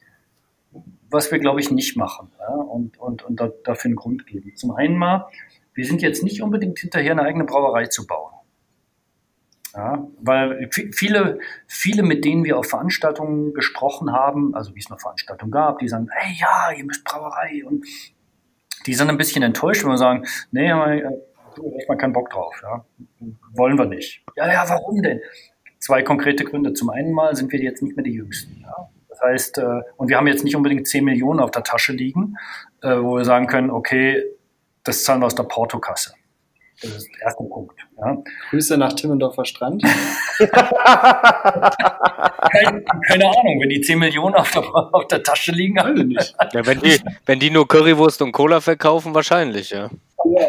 was 1.11 1.31
wir, 1.31 1.39
glaube 1.39 1.61
ich, 1.61 1.71
nicht 1.71 1.97
machen. 1.97 2.33
Ja? 2.39 2.55
Und, 2.55 2.99
und, 2.99 3.23
und 3.23 3.39
da, 3.39 3.51
dafür 3.65 3.91
einen 3.91 3.97
Grund 3.97 4.27
geben. 4.27 4.57
Zum 4.57 4.71
einen 4.71 4.97
mal, 4.97 5.27
wir 5.75 5.85
sind 5.85 6.01
jetzt 6.01 6.23
nicht 6.23 6.41
unbedingt 6.41 6.79
hinterher, 6.79 7.13
eine 7.13 7.23
eigene 7.23 7.45
Brauerei 7.45 7.87
zu 7.87 8.07
bauen. 8.07 8.33
Ja, 9.75 10.09
weil 10.23 10.71
viele, 10.71 11.39
viele, 11.67 12.03
mit 12.03 12.25
denen 12.25 12.45
wir 12.45 12.57
auf 12.57 12.67
Veranstaltungen 12.67 13.53
gesprochen 13.53 14.11
haben, 14.11 14.55
also 14.55 14.75
wie 14.75 14.81
es 14.81 14.89
noch 14.89 14.99
Veranstaltungen 14.99 15.53
gab, 15.53 15.81
die 15.81 15.89
sagen, 15.89 16.09
hey 16.11 16.35
ja, 16.41 16.75
ihr 16.75 16.83
müsst 16.83 17.05
Brauerei 17.05 17.63
und 17.63 17.85
die 18.87 18.95
sind 18.95 19.11
ein 19.11 19.19
bisschen 19.19 19.43
enttäuscht, 19.43 19.85
wenn 19.85 19.91
wir 19.91 19.99
sagen, 19.99 20.25
nee, 20.51 20.73
du 21.57 21.75
hast 21.77 21.89
mal 21.89 21.97
keinen 21.97 22.13
Bock 22.13 22.31
drauf, 22.31 22.55
ja. 22.63 22.85
Wollen 23.55 23.79
wir 23.79 23.87
nicht. 23.87 24.23
Ja, 24.37 24.53
ja, 24.53 24.65
warum 24.69 25.03
denn? 25.03 25.21
Zwei 25.79 26.03
konkrete 26.03 26.45
Gründe. 26.45 26.73
Zum 26.73 26.91
einen 26.91 27.13
mal 27.13 27.35
sind 27.35 27.53
wir 27.53 27.61
jetzt 27.61 27.83
nicht 27.83 27.97
mehr 27.97 28.05
die 28.05 28.13
Jüngsten. 28.13 28.61
Ja. 28.63 28.91
Das 29.09 29.21
heißt, 29.23 29.59
äh, 29.59 29.81
und 29.97 30.09
wir 30.09 30.17
haben 30.17 30.27
jetzt 30.27 30.45
nicht 30.45 30.57
unbedingt 30.57 30.87
10 30.87 31.05
Millionen 31.05 31.41
auf 31.41 31.51
der 31.51 31.63
Tasche 31.63 31.93
liegen, 31.93 32.37
äh, 32.83 32.97
wo 32.97 33.17
wir 33.17 33.25
sagen 33.25 33.47
können, 33.47 33.71
okay, 33.71 34.23
das 34.85 35.05
zahlen 35.05 35.21
wir 35.21 35.27
aus 35.27 35.35
der 35.35 35.45
Portokasse. 35.45 36.15
Das 36.83 36.91
ist 36.91 37.09
der 37.15 37.23
erste 37.23 37.45
Punkt. 37.45 37.81
Ja. 37.99 38.19
Grüße 38.51 38.77
nach 38.77 38.93
Timmendorfer 38.93 39.47
Strand. 39.47 39.83
keine, 42.53 42.85
keine, 43.09 43.25
Ahnung, 43.25 43.61
wenn 43.63 43.71
die 43.71 43.81
10 43.81 43.99
Millionen 43.99 44.35
auf 44.35 44.51
der, 44.51 44.63
auf 44.75 45.07
der 45.07 45.23
Tasche 45.23 45.53
liegen, 45.53 45.79
alle 45.79 46.05
nicht. 46.05 46.35
Ja, 46.53 46.67
wenn, 46.67 46.81
die, 46.81 47.01
wenn 47.25 47.41
die 47.41 47.49
nur 47.51 47.67
Currywurst 47.67 48.21
und 48.21 48.33
Cola 48.33 48.61
verkaufen, 48.61 49.15
wahrscheinlich, 49.15 49.71
ja. 49.71 49.89
ja. 50.25 50.47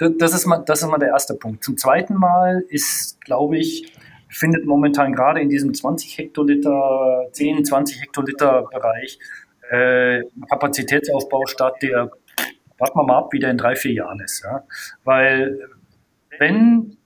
Das 0.00 0.32
ist, 0.32 0.46
mal, 0.46 0.64
das 0.64 0.82
ist 0.82 0.88
mal 0.88 0.98
der 0.98 1.10
erste 1.10 1.34
Punkt. 1.34 1.62
Zum 1.62 1.76
zweiten 1.76 2.14
Mal 2.14 2.64
ist, 2.68 3.20
glaube 3.20 3.58
ich, 3.58 3.92
findet 4.28 4.64
momentan 4.64 5.12
gerade 5.12 5.40
in 5.40 5.50
diesem 5.50 5.74
20 5.74 6.16
Hektoliter, 6.16 7.26
10, 7.32 7.64
20 7.64 8.00
Hektoliter 8.00 8.64
Bereich 8.72 9.18
äh, 9.70 10.22
Kapazitätsaufbau 10.48 11.46
statt, 11.46 11.74
der 11.82 12.10
warten 12.78 12.98
wir 12.98 13.04
mal 13.04 13.18
ab, 13.18 13.32
wie 13.32 13.38
der 13.38 13.50
in 13.50 13.58
drei, 13.58 13.76
vier 13.76 13.92
Jahren 13.92 14.20
ist. 14.20 14.42
Ja? 14.42 14.64
Weil 15.04 15.60
wenn 16.38 16.96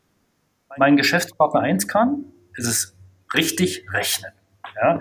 mein 0.76 0.96
Geschäftspartner 0.96 1.60
eins 1.60 1.88
kann, 1.88 2.24
ist 2.56 2.66
es 2.66 2.96
richtig 3.34 3.84
rechnen. 3.92 4.32
Ja? 4.76 5.00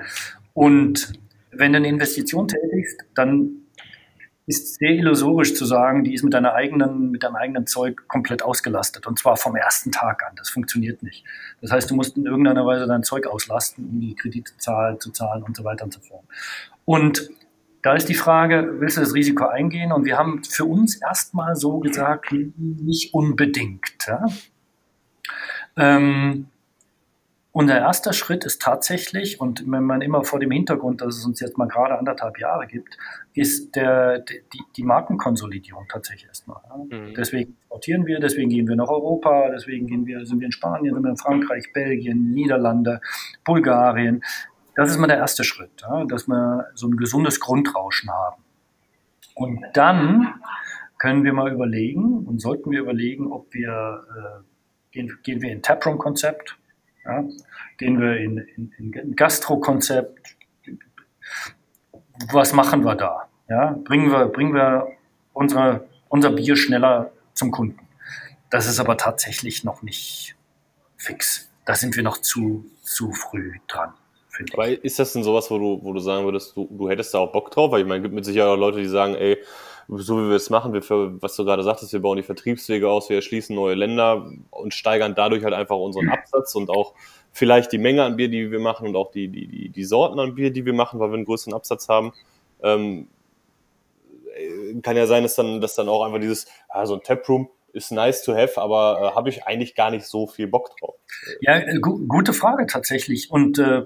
Und 0.53 1.13
wenn 1.51 1.73
du 1.73 1.77
eine 1.77 1.87
Investition 1.87 2.47
tätigst, 2.47 3.05
dann 3.13 3.62
ist 4.45 4.75
sehr 4.75 4.91
illusorisch 4.91 5.55
zu 5.55 5.65
sagen, 5.65 6.03
die 6.03 6.13
ist 6.13 6.23
mit 6.23 6.33
deiner 6.33 6.53
eigenen, 6.53 7.11
mit 7.11 7.23
deinem 7.23 7.37
eigenen 7.37 7.65
Zeug 7.65 8.07
komplett 8.07 8.43
ausgelastet. 8.43 9.07
Und 9.07 9.17
zwar 9.17 9.37
vom 9.37 9.55
ersten 9.55 9.91
Tag 9.91 10.23
an. 10.27 10.35
Das 10.35 10.49
funktioniert 10.49 11.01
nicht. 11.01 11.23
Das 11.61 11.71
heißt, 11.71 11.89
du 11.89 11.95
musst 11.95 12.17
in 12.17 12.25
irgendeiner 12.25 12.65
Weise 12.65 12.85
dein 12.85 13.03
Zeug 13.03 13.25
auslasten, 13.27 13.85
um 13.85 14.01
die 14.01 14.15
Kredite 14.15 14.51
zu 14.99 15.11
zahlen 15.11 15.43
und 15.43 15.55
so 15.55 15.63
weiter 15.63 15.85
und 15.85 15.93
so 15.93 16.01
fort. 16.01 16.25
Und 16.83 17.29
da 17.83 17.93
ist 17.93 18.09
die 18.09 18.15
Frage, 18.15 18.75
willst 18.79 18.97
du 18.97 19.01
das 19.01 19.13
Risiko 19.13 19.45
eingehen? 19.45 19.91
Und 19.91 20.05
wir 20.05 20.17
haben 20.17 20.43
für 20.43 20.65
uns 20.65 21.01
erstmal 21.01 21.55
so 21.55 21.79
gesagt, 21.79 22.31
nicht 22.31 23.13
unbedingt. 23.13 23.95
Ja? 24.07 24.25
Ähm, 25.75 26.47
unser 27.53 27.77
erster 27.77 28.13
Schritt 28.13 28.45
ist 28.45 28.61
tatsächlich, 28.63 29.39
und 29.39 29.63
wenn 29.71 29.83
man 29.83 30.01
immer 30.01 30.23
vor 30.23 30.39
dem 30.39 30.49
Hintergrund, 30.49 31.01
dass 31.01 31.17
es 31.17 31.25
uns 31.25 31.39
jetzt 31.39 31.55
mal 31.55 31.67
gerade 31.67 31.97
anderthalb 31.97 32.39
Jahre 32.39 32.65
gibt, 32.65 32.97
ist 33.35 33.75
der, 33.75 34.19
die, 34.19 34.41
die 34.75 34.83
Markenkonsolidierung 34.83 35.85
tatsächlich 35.87 36.25
erstmal. 36.25 36.61
Ja? 36.67 36.97
Mhm. 36.97 37.13
Deswegen 37.13 37.51
exportieren 37.51 38.07
wir, 38.07 38.19
deswegen 38.19 38.49
gehen 38.49 38.67
wir 38.67 38.75
nach 38.75 38.89
Europa, 38.89 39.51
deswegen 39.51 39.85
gehen 39.85 40.07
wir, 40.07 40.25
sind 40.25 40.39
wir 40.39 40.47
in 40.47 40.51
Spanien, 40.51 40.95
sind 40.95 41.03
wir 41.03 41.11
in 41.11 41.17
Frankreich, 41.17 41.71
Belgien, 41.73 42.31
Niederlande, 42.31 43.01
Bulgarien. 43.45 44.23
Das 44.75 44.89
ist 44.89 44.97
mal 44.97 45.05
der 45.05 45.17
erste 45.17 45.43
Schritt, 45.43 45.83
ja, 45.83 46.05
dass 46.05 46.27
wir 46.27 46.69
so 46.73 46.87
ein 46.87 46.97
gesundes 46.97 47.39
Grundrauschen 47.39 48.09
haben. 48.09 48.41
Und 49.35 49.63
dann 49.73 50.33
können 50.97 51.23
wir 51.23 51.33
mal 51.33 51.53
überlegen 51.53 52.25
und 52.25 52.41
sollten 52.41 52.71
wir 52.71 52.79
überlegen, 52.79 53.31
ob 53.31 53.53
wir 53.53 54.03
äh, 54.09 54.43
gehen, 54.91 55.19
gehen 55.21 55.41
wir 55.43 55.51
in 55.51 55.61
Taproom-Konzept, 55.61 56.57
ja, 57.05 57.23
gehen 57.77 57.99
wir 57.99 58.17
in, 58.17 58.37
in, 58.37 58.93
in 58.93 59.15
Gastro-Konzept. 59.15 60.35
was 62.31 62.53
machen 62.53 62.83
wir 62.83 62.95
da? 62.95 63.27
Ja, 63.49 63.77
bringen 63.83 64.11
wir, 64.11 64.27
bringen 64.27 64.53
wir 64.53 64.87
unsere, 65.33 65.87
unser 66.09 66.31
Bier 66.31 66.55
schneller 66.55 67.11
zum 67.33 67.51
Kunden. 67.51 67.79
Das 68.49 68.67
ist 68.67 68.79
aber 68.79 68.97
tatsächlich 68.97 69.63
noch 69.63 69.81
nicht 69.81 70.35
fix. 70.95 71.49
Da 71.65 71.75
sind 71.75 71.95
wir 71.95 72.03
noch 72.03 72.19
zu, 72.19 72.65
zu 72.81 73.11
früh 73.11 73.53
dran. 73.67 73.93
Aber 74.53 74.67
ist 74.67 74.97
das 74.97 75.13
denn 75.13 75.23
sowas, 75.23 75.49
wo 75.51 75.57
du, 75.57 75.79
wo 75.83 75.93
du 75.93 75.99
sagen 75.99 76.25
würdest, 76.25 76.55
du, 76.55 76.67
du 76.71 76.89
hättest 76.89 77.13
da 77.13 77.19
auch 77.19 77.31
Bock 77.31 77.51
drauf? 77.51 77.71
Weil 77.71 77.81
ich 77.81 77.87
meine, 77.87 77.99
es 77.99 78.03
gibt 78.03 78.15
mit 78.15 78.25
Sicherheit 78.25 78.49
auch 78.49 78.57
Leute, 78.57 78.79
die 78.79 78.87
sagen, 78.87 79.15
ey, 79.15 79.37
so 79.87 80.17
wie 80.17 80.29
wir 80.29 80.35
es 80.35 80.49
machen, 80.49 80.73
wir 80.73 80.81
für, 80.81 81.21
was 81.21 81.35
du 81.35 81.45
gerade 81.45 81.63
sagtest, 81.63 81.93
wir 81.93 82.01
bauen 82.01 82.17
die 82.17 82.23
Vertriebswege 82.23 82.89
aus, 82.89 83.09
wir 83.09 83.17
erschließen 83.17 83.55
neue 83.55 83.75
Länder 83.75 84.31
und 84.49 84.73
steigern 84.73 85.15
dadurch 85.15 85.43
halt 85.43 85.53
einfach 85.53 85.77
unseren 85.77 86.09
Absatz 86.09 86.55
und 86.55 86.69
auch 86.69 86.93
vielleicht 87.31 87.71
die 87.71 87.77
Menge 87.77 88.03
an 88.03 88.15
Bier, 88.15 88.29
die 88.29 88.51
wir 88.51 88.59
machen 88.59 88.87
und 88.87 88.95
auch 88.95 89.11
die, 89.11 89.27
die, 89.27 89.47
die, 89.47 89.69
die 89.69 89.83
Sorten 89.83 90.19
an 90.19 90.35
Bier, 90.35 90.51
die 90.51 90.65
wir 90.65 90.73
machen, 90.73 90.99
weil 90.99 91.09
wir 91.09 91.15
einen 91.15 91.25
größeren 91.25 91.53
Absatz 91.53 91.89
haben. 91.89 92.13
Ähm, 92.61 93.07
äh, 94.35 94.79
kann 94.81 94.95
ja 94.95 95.07
sein, 95.07 95.23
dass 95.23 95.35
dann, 95.35 95.59
dass 95.59 95.75
dann 95.75 95.89
auch 95.89 96.05
einfach 96.05 96.19
dieses, 96.19 96.47
ah, 96.69 96.85
so 96.85 96.95
ein 96.95 97.03
Taproom 97.03 97.49
ist 97.73 97.91
nice 97.91 98.23
to 98.23 98.35
have, 98.35 98.61
aber 98.61 98.99
äh, 99.01 99.15
habe 99.15 99.29
ich 99.29 99.45
eigentlich 99.45 99.75
gar 99.75 99.89
nicht 99.91 100.05
so 100.05 100.27
viel 100.27 100.47
Bock 100.47 100.77
drauf. 100.77 100.95
Ja, 101.41 101.57
äh, 101.57 101.79
gu 101.79 102.05
gute 102.07 102.33
Frage 102.33 102.67
tatsächlich. 102.67 103.31
Und 103.31 103.57
äh, 103.57 103.79
äh 103.79 103.85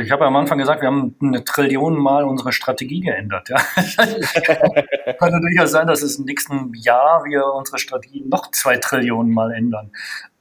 ich 0.00 0.10
habe 0.10 0.24
am 0.26 0.36
Anfang 0.36 0.58
gesagt, 0.58 0.82
wir 0.82 0.88
haben 0.88 1.14
eine 1.20 1.44
Trillion 1.44 1.98
Mal 1.98 2.24
unsere 2.24 2.52
Strategie 2.52 3.00
geändert. 3.00 3.48
Ja? 3.48 3.56
Könnte 5.18 5.40
durchaus 5.40 5.70
sein, 5.70 5.86
dass 5.86 6.02
es 6.02 6.18
im 6.18 6.24
nächsten 6.24 6.72
Jahr 6.74 7.24
wir 7.24 7.46
unsere 7.46 7.78
Strategie 7.78 8.24
noch 8.26 8.50
zwei 8.50 8.76
Trillionen 8.76 9.32
Mal 9.32 9.52
ändern. 9.52 9.90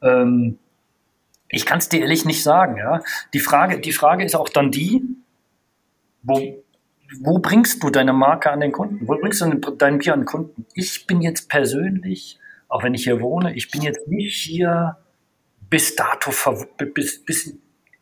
Ähm, 0.01 0.59
ich 1.49 1.65
kann 1.65 1.79
es 1.79 1.89
dir 1.89 2.01
ehrlich 2.01 2.25
nicht 2.25 2.43
sagen. 2.43 2.77
Ja? 2.77 3.01
Die, 3.33 3.39
Frage, 3.39 3.79
die 3.79 3.91
Frage 3.91 4.23
ist 4.23 4.35
auch 4.35 4.49
dann 4.49 4.71
die, 4.71 5.03
wo, 6.21 6.63
wo 7.21 7.39
bringst 7.39 7.83
du 7.83 7.89
deine 7.89 8.13
Marke 8.13 8.51
an 8.51 8.59
den 8.59 8.71
Kunden? 8.71 9.07
Wo 9.07 9.17
bringst 9.17 9.41
du 9.41 9.49
dein 9.49 9.97
Bier 9.99 10.13
an 10.13 10.21
den 10.21 10.25
Kunden? 10.25 10.65
Ich 10.73 11.05
bin 11.05 11.21
jetzt 11.21 11.49
persönlich 11.49 12.39
auch 12.73 12.81
wenn 12.81 12.95
ich 12.95 13.03
hier 13.03 13.21
wohne, 13.21 13.53
ich 13.55 13.69
bin 13.69 13.83
jetzt 13.83 14.07
nicht 14.07 14.35
hier 14.35 14.97
bis 15.69 15.95
dato, 15.95 16.31
bis, 16.95 17.23
bis, 17.23 17.55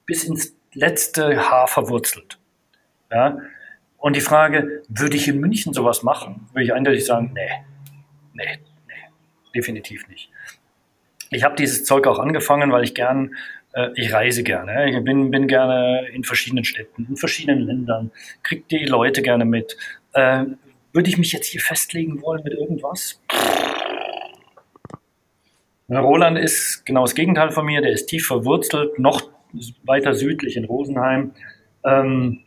bis 0.06 0.24
ins 0.24 0.56
letzte 0.74 1.50
Haar 1.50 1.68
verwurzelt. 1.68 2.38
Ja? 3.12 3.38
Und 3.98 4.16
die 4.16 4.22
Frage, 4.22 4.84
würde 4.88 5.16
ich 5.16 5.28
in 5.28 5.40
München 5.40 5.74
sowas 5.74 6.04
machen? 6.04 6.48
Würde 6.54 6.64
ich 6.64 6.74
eindeutig 6.74 7.06
sagen, 7.06 7.32
nee, 7.34 7.50
nee, 8.34 8.60
nee, 8.88 8.94
definitiv 9.54 10.08
nicht. 10.08 10.30
Ich 11.30 11.44
habe 11.44 11.56
dieses 11.56 11.86
Zeug 11.86 12.08
auch 12.08 12.20
angefangen, 12.20 12.72
weil 12.72 12.84
ich 12.84 12.96
gern, 12.96 13.36
äh, 13.74 13.90
ich 13.96 14.12
reise 14.12 14.44
gerne. 14.44 14.90
Ich 14.90 15.04
bin, 15.04 15.32
bin 15.32 15.48
gerne 15.48 16.08
in 16.14 16.24
verschiedenen 16.24 16.66
Städten, 16.66 17.06
in 17.10 17.16
verschiedenen 17.16 17.62
Ländern, 17.62 18.12
kriege 18.44 18.64
die 18.70 18.86
Leute 18.86 19.22
gerne 19.22 19.46
mit. 19.46 19.78
Äh, 20.14 20.46
würde 20.94 21.10
ich 21.10 21.18
mich 21.18 21.32
jetzt 21.32 21.48
hier 21.48 21.62
festlegen 21.62 22.22
wollen 22.22 22.44
mit 22.44 22.54
irgendwas? 22.54 23.22
Roland 25.90 26.38
ist 26.38 26.86
genau 26.86 27.02
das 27.02 27.16
Gegenteil 27.16 27.52
von 27.52 27.66
mir, 27.66 27.82
der 27.82 27.92
ist 27.92 28.08
tief 28.08 28.28
verwurzelt, 28.28 28.98
noch 28.98 29.30
weiter 29.84 30.14
südlich 30.14 30.58
in 30.58 30.66
Rosenheim. 30.66 31.34
Ähm, 31.84 32.40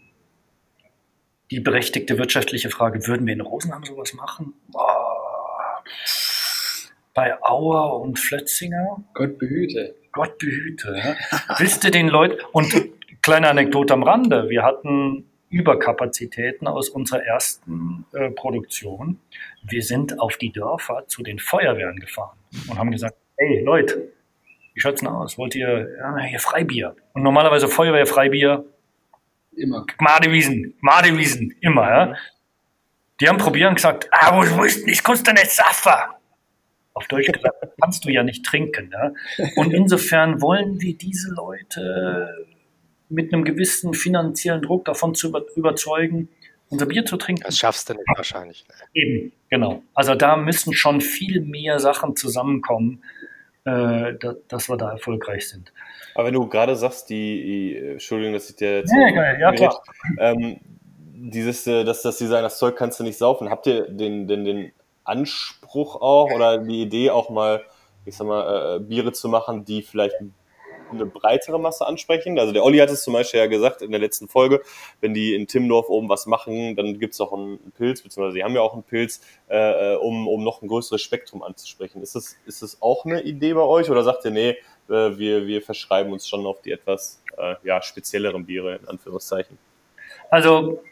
die 1.51 1.61
berechtigte 1.61 2.19
wirtschaftliche 2.19 2.71
Frage, 2.71 3.07
würden 3.07 3.27
wir 3.27 3.35
in 3.35 3.41
Rosenheim 3.41 3.85
sowas 3.85 4.15
machen? 4.15 4.55
Boah. 4.69 5.83
Bei 7.13 7.41
Auer 7.43 8.01
und 8.01 8.19
Flötzinger? 8.19 9.05
Gott 9.15 9.39
behüte. 9.39 9.95
Gott 10.13 10.39
behüte. 10.39 10.97
Ja. 10.97 11.17
Willst 11.59 11.85
du 11.85 11.91
den 11.91 12.09
Leuten, 12.09 12.43
und 12.53 12.75
kleine 13.23 13.49
Anekdote 13.49 13.95
am 13.95 14.03
Rande, 14.03 14.49
wir 14.49 14.63
hatten 14.63 15.27
Überkapazitäten 15.49 16.67
aus 16.67 16.89
unserer 16.89 17.23
ersten 17.23 18.05
äh, 18.13 18.31
Produktion. 18.31 19.21
Wir 19.63 19.83
sind 19.83 20.19
auf 20.19 20.37
die 20.37 20.51
Dörfer 20.51 21.05
zu 21.07 21.23
den 21.23 21.39
Feuerwehren 21.39 22.01
gefahren 22.01 22.37
und 22.69 22.77
haben 22.77 22.91
gesagt, 22.91 23.17
hey 23.37 23.63
Leute, 23.63 24.13
wie 24.75 24.81
schaut's 24.81 25.01
denn 25.01 25.09
aus? 25.09 25.39
Wollt 25.39 25.55
ihr 25.55 25.89
ja, 25.99 26.19
hier 26.19 26.41
Freibier? 26.41 26.97
Und 27.13 27.23
normalerweise 27.23 27.69
Feuerwehr 27.69 28.07
Freibier. 28.07 28.65
Immer. 29.57 29.87
Madewiesen, 30.01 30.75
Madewiesen, 30.81 31.55
immer, 31.61 31.89
ja. 31.89 32.17
Die 33.21 33.29
haben 33.29 33.39
probiert 33.39 33.69
und 33.69 33.77
gesagt, 33.77 34.09
ah, 34.11 34.37
wo, 34.37 34.43
denn, 34.43 34.89
ich 34.89 35.05
kannst 35.05 35.27
du 35.27 35.33
nicht 35.33 35.51
Saffer. 35.51 36.19
Auf 36.93 37.07
Deutsch 37.07 37.31
gesagt, 37.31 37.55
kannst 37.81 38.05
du 38.05 38.11
ja 38.11 38.25
nicht 38.25 38.45
trinken. 38.45 38.93
Ja? 38.93 39.13
Und 39.57 39.73
insofern 39.75 40.41
wollen 40.41 40.81
wir 40.81 40.97
diese 40.97 41.33
Leute 41.33 42.47
mit 43.09 43.33
einem 43.33 43.45
gewissen 43.45 43.95
finanziellen 43.95 44.63
Druck 44.63 44.85
davon 44.87 45.15
zu 45.15 45.33
überzeugen, 45.55 46.29
unser 46.69 46.87
Bier 46.87 47.05
zu 47.05 47.17
trinken. 47.17 47.43
Das 47.45 47.59
schaffst 47.59 47.89
du 47.89 47.95
nicht 47.95 48.09
wahrscheinlich. 48.17 48.67
Ne? 48.69 48.75
Eben, 48.95 49.33
genau. 49.51 49.83
Also 49.95 50.15
da 50.17 50.37
müssen 50.37 50.73
schon 50.73 51.01
viel 51.01 51.41
mehr 51.41 51.79
Sachen 51.79 52.17
zusammenkommen, 52.17 53.05
äh, 53.65 54.15
da, 54.19 54.35
dass 54.49 54.69
wir 54.69 54.77
da 54.77 54.93
erfolgreich 54.93 55.49
sind. 55.49 55.73
Aber 56.15 56.27
wenn 56.27 56.35
du 56.35 56.47
gerade 56.49 56.77
sagst, 56.77 57.11
die, 57.11 57.43
die 57.43 57.89
Entschuldigung, 57.93 58.35
dass 58.35 58.51
ich 58.51 58.57
dir 58.57 58.79
jetzt 58.79 58.93
ja, 58.93 59.11
geil, 59.11 59.39
ja, 59.41 59.53
klar. 59.53 59.83
Ähm, 60.19 60.61
dieses, 61.15 61.67
äh, 61.67 61.85
dass, 61.85 62.03
sie 62.03 62.27
sagen, 62.27 62.43
das 62.43 62.59
Zeug 62.59 62.77
kannst 62.77 63.01
du 63.01 63.05
nicht 63.05 63.19
saufen. 63.19 63.51
Habt 63.51 63.67
ihr 63.67 63.89
den, 63.89 64.29
den, 64.29 64.45
den 64.45 64.73
Anspruch 65.05 66.01
auch 66.01 66.31
oder 66.31 66.59
die 66.59 66.83
Idee 66.83 67.11
auch 67.11 67.31
mal, 67.31 67.63
ich 68.05 68.17
sag 68.17 68.27
mal, 68.27 68.77
äh, 68.77 68.81
Biere 68.81 69.13
zu 69.13 69.29
machen, 69.29 69.65
die 69.65 69.83
vielleicht 69.83 70.21
ein 70.21 70.35
eine 70.93 71.07
breitere 71.07 71.59
Masse 71.59 71.87
ansprechen. 71.87 72.39
Also 72.39 72.53
der 72.53 72.65
Olli 72.65 72.79
hat 72.79 72.91
es 72.91 73.03
zum 73.03 73.13
Beispiel 73.15 73.41
ja 73.41 73.47
gesagt 73.47 73.83
in 73.83 73.91
der 73.91 74.01
letzten 74.01 74.29
Folge, 74.29 74.61
wenn 75.01 75.15
die 75.15 75.35
in 75.35 75.47
Timmendorf 75.47 75.89
oben 75.89 76.09
was 76.09 76.27
machen, 76.27 76.77
dann 76.77 76.99
gibt 76.99 77.15
es 77.15 77.21
auch 77.21 77.33
einen 77.33 77.59
Pilz, 77.77 78.03
beziehungsweise 78.03 78.35
sie 78.35 78.45
haben 78.45 78.55
ja 78.55 78.61
auch 78.61 78.75
einen 78.75 78.83
Pilz, 78.83 79.21
äh, 79.49 79.95
um, 79.95 80.29
um 80.29 80.45
noch 80.45 80.63
ein 80.63 80.69
größeres 80.69 81.03
Spektrum 81.03 81.43
anzusprechen. 81.43 82.03
Ist 82.03 82.15
das, 82.15 82.37
ist 82.47 82.63
das 82.63 82.81
auch 82.81 83.05
eine 83.05 83.23
Idee 83.23 83.55
bei 83.55 83.63
euch 83.63 83.91
oder 83.91 84.03
sagt 84.03 84.25
ihr, 84.25 84.31
nee, 84.31 84.51
äh, 84.89 85.19
wir, 85.19 85.47
wir 85.47 85.63
verschreiben 85.63 86.13
uns 86.13 86.29
schon 86.29 86.47
auf 86.47 86.61
die 86.63 86.73
etwas 86.73 87.23
äh, 87.37 87.55
ja, 87.65 87.83
spezielleren 87.83 88.45
Biere, 88.47 88.77
in 88.77 88.89
Anführungszeichen? 88.89 89.59
Also 90.31 90.83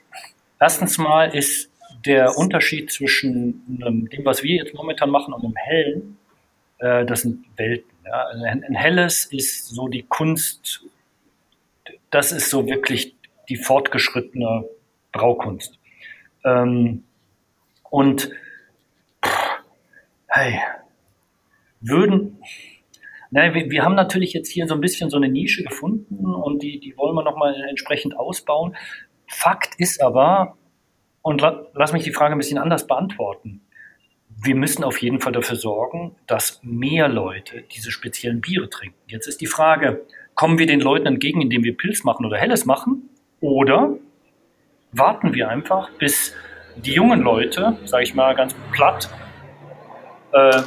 erstens 0.60 0.98
mal 0.98 1.34
ist 1.34 1.70
der 2.06 2.36
Unterschied 2.36 2.90
zwischen 2.90 3.62
dem, 3.66 4.24
was 4.24 4.42
wir 4.42 4.56
jetzt 4.56 4.74
momentan 4.74 5.10
machen, 5.10 5.32
und 5.34 5.44
einem 5.44 5.56
hellen, 5.56 6.18
äh, 6.82 7.06
das 7.06 7.22
sind 7.22 7.44
Welten. 7.56 7.90
Ja, 8.04 8.24
also 8.24 8.44
ein, 8.44 8.74
helles 8.74 9.26
ist 9.26 9.68
so 9.68 9.88
die 9.88 10.02
Kunst, 10.02 10.84
das 12.10 12.32
ist 12.32 12.50
so 12.50 12.66
wirklich 12.66 13.14
die 13.48 13.56
fortgeschrittene 13.56 14.64
Braukunst. 15.12 15.78
Ähm, 16.44 17.04
und 17.88 18.30
hey, 20.26 20.60
würden, 21.80 22.38
naja, 23.30 23.54
wir, 23.54 23.70
wir, 23.70 23.84
haben 23.84 23.94
natürlich 23.94 24.32
jetzt 24.32 24.50
hier 24.50 24.66
so 24.66 24.74
ein 24.74 24.80
bisschen 24.80 25.08
so 25.08 25.18
eine 25.18 25.28
Nische 25.28 25.62
gefunden 25.62 26.26
und 26.26 26.62
die, 26.62 26.80
die 26.80 26.96
wollen 26.96 27.14
wir 27.14 27.22
nochmal 27.22 27.54
entsprechend 27.68 28.16
ausbauen. 28.16 28.76
Fakt 29.28 29.74
ist 29.78 30.02
aber, 30.02 30.56
und 31.22 31.40
la, 31.40 31.66
lass 31.74 31.92
mich 31.92 32.02
die 32.02 32.12
Frage 32.12 32.34
ein 32.34 32.38
bisschen 32.38 32.58
anders 32.58 32.86
beantworten 32.86 33.62
wir 34.44 34.56
müssen 34.56 34.82
auf 34.82 35.00
jeden 35.00 35.20
Fall 35.20 35.32
dafür 35.32 35.56
sorgen, 35.56 36.16
dass 36.26 36.60
mehr 36.62 37.08
Leute 37.08 37.62
diese 37.74 37.92
speziellen 37.92 38.40
Biere 38.40 38.68
trinken. 38.68 38.98
Jetzt 39.06 39.28
ist 39.28 39.40
die 39.40 39.46
Frage, 39.46 40.04
kommen 40.34 40.58
wir 40.58 40.66
den 40.66 40.80
Leuten 40.80 41.06
entgegen, 41.06 41.40
indem 41.40 41.62
wir 41.62 41.76
Pilz 41.76 42.02
machen 42.02 42.26
oder 42.26 42.36
Helles 42.38 42.64
machen? 42.64 43.08
Oder 43.40 43.96
warten 44.90 45.32
wir 45.34 45.48
einfach, 45.48 45.90
bis 45.98 46.34
die 46.76 46.92
jungen 46.92 47.22
Leute, 47.22 47.78
sage 47.84 48.02
ich 48.02 48.14
mal 48.14 48.34
ganz 48.34 48.54
platt, 48.72 49.08
äh, 50.32 50.62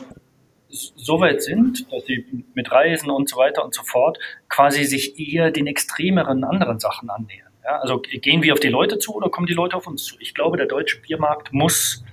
so 0.70 1.20
weit 1.20 1.42
sind, 1.42 1.92
dass 1.92 2.06
sie 2.06 2.26
mit 2.54 2.72
Reisen 2.72 3.10
und 3.10 3.30
so 3.30 3.38
weiter 3.38 3.64
und 3.64 3.74
so 3.74 3.84
fort 3.84 4.20
quasi 4.50 4.84
sich 4.86 5.20
eher 5.20 5.52
den 5.52 5.68
extremeren 5.68 6.44
anderen 6.44 6.80
Sachen 6.80 7.10
annähern. 7.10 7.52
Ja, 7.64 7.80
also 7.80 8.00
gehen 8.00 8.44
wir 8.44 8.54
auf 8.54 8.60
die 8.60 8.70
Leute 8.70 9.00
zu 9.00 9.16
oder 9.16 9.30
kommen 9.30 9.48
die 9.48 9.54
Leute 9.54 9.76
auf 9.76 9.88
uns 9.88 10.06
zu? 10.06 10.16
Ich 10.20 10.34
glaube, 10.34 10.58
der 10.58 10.68
deutsche 10.68 11.02
Biermarkt 11.02 11.52
muss 11.52 12.04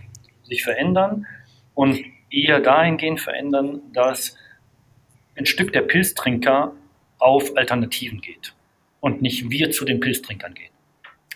sich 0.44 0.64
verändern 0.64 1.26
und 1.74 1.98
eher 2.30 2.60
dahingehend 2.60 3.20
verändern, 3.20 3.80
dass 3.92 4.36
ein 5.36 5.46
Stück 5.46 5.72
der 5.72 5.82
Pilztrinker 5.82 6.72
auf 7.18 7.56
Alternativen 7.56 8.20
geht 8.20 8.54
und 9.00 9.22
nicht 9.22 9.50
wir 9.50 9.70
zu 9.70 9.84
den 9.84 10.00
Pilztrinkern 10.00 10.54
gehen. 10.54 10.72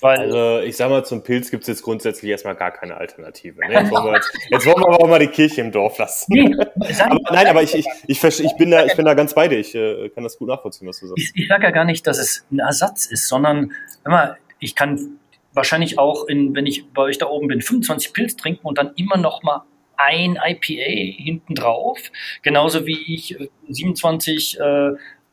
Weil 0.03 0.19
also 0.19 0.61
ich 0.61 0.77
sag 0.77 0.91
mal, 0.91 1.05
zum 1.05 1.23
Pilz 1.23 1.51
gibt 1.51 1.63
es 1.63 1.69
jetzt 1.69 1.83
grundsätzlich 1.83 2.31
erstmal 2.31 2.55
gar 2.55 2.71
keine 2.71 2.99
Alternative. 2.99 3.59
Ne? 3.67 3.73
Jetzt, 3.73 3.91
wollen 3.91 4.05
wir, 4.05 4.21
jetzt, 4.51 4.67
wollen 4.67 4.77
wir, 4.77 4.89
aber 4.89 5.01
auch 5.03 5.09
mal 5.09 5.19
die 5.19 5.29
Kirche 5.29 5.63
im 5.63 5.73
Dorf 5.73 5.97
lassen. 5.97 6.33
Nee, 6.33 6.55
aber, 7.01 7.19
nein, 7.33 7.47
aber 7.47 7.63
ich, 7.63 7.75
ich, 7.75 7.87
ich, 8.07 8.23
ich, 8.23 8.57
bin 8.59 8.71
da, 8.71 8.85
ich 8.85 8.95
bin 8.95 9.07
da 9.07 9.15
ganz 9.15 9.33
bei 9.33 9.49
dir. 9.49 9.59
Ich 9.59 9.75
äh, 9.75 10.11
kann 10.11 10.23
das 10.23 10.37
gut 10.39 10.49
nachvollziehen, 10.49 10.87
was 10.87 11.01
du 11.01 11.07
sagst. 11.07 11.19
Ich, 11.19 11.33
ich 11.35 11.49
sage 11.49 11.65
ja 11.65 11.71
gar 11.71 11.85
nicht, 11.87 12.07
dass 12.07 12.19
es 12.19 12.45
ein 12.51 12.59
Ersatz 12.59 13.07
ist, 13.07 13.27
sondern 13.27 13.73
immer, 14.05 14.37
ich 14.59 14.75
kann 14.75 15.19
wahrscheinlich 15.55 15.99
auch, 15.99 16.27
in, 16.27 16.55
wenn 16.55 16.67
ich 16.67 16.87
bei 16.93 17.03
euch 17.03 17.17
da 17.17 17.27
oben 17.27 17.49
bin, 17.49 17.63
25 17.63 18.13
Pilz 18.13 18.37
trinken 18.37 18.67
und 18.67 18.77
dann 18.77 18.93
immer 18.97 19.17
noch 19.17 19.43
mal 19.43 19.65
ein 19.97 20.37
IPA 20.37 21.23
hinten 21.23 21.55
drauf, 21.55 21.99
genauso 22.43 22.87
wie 22.87 23.15
ich 23.15 23.37
27 23.69 24.59
äh, 24.61 24.63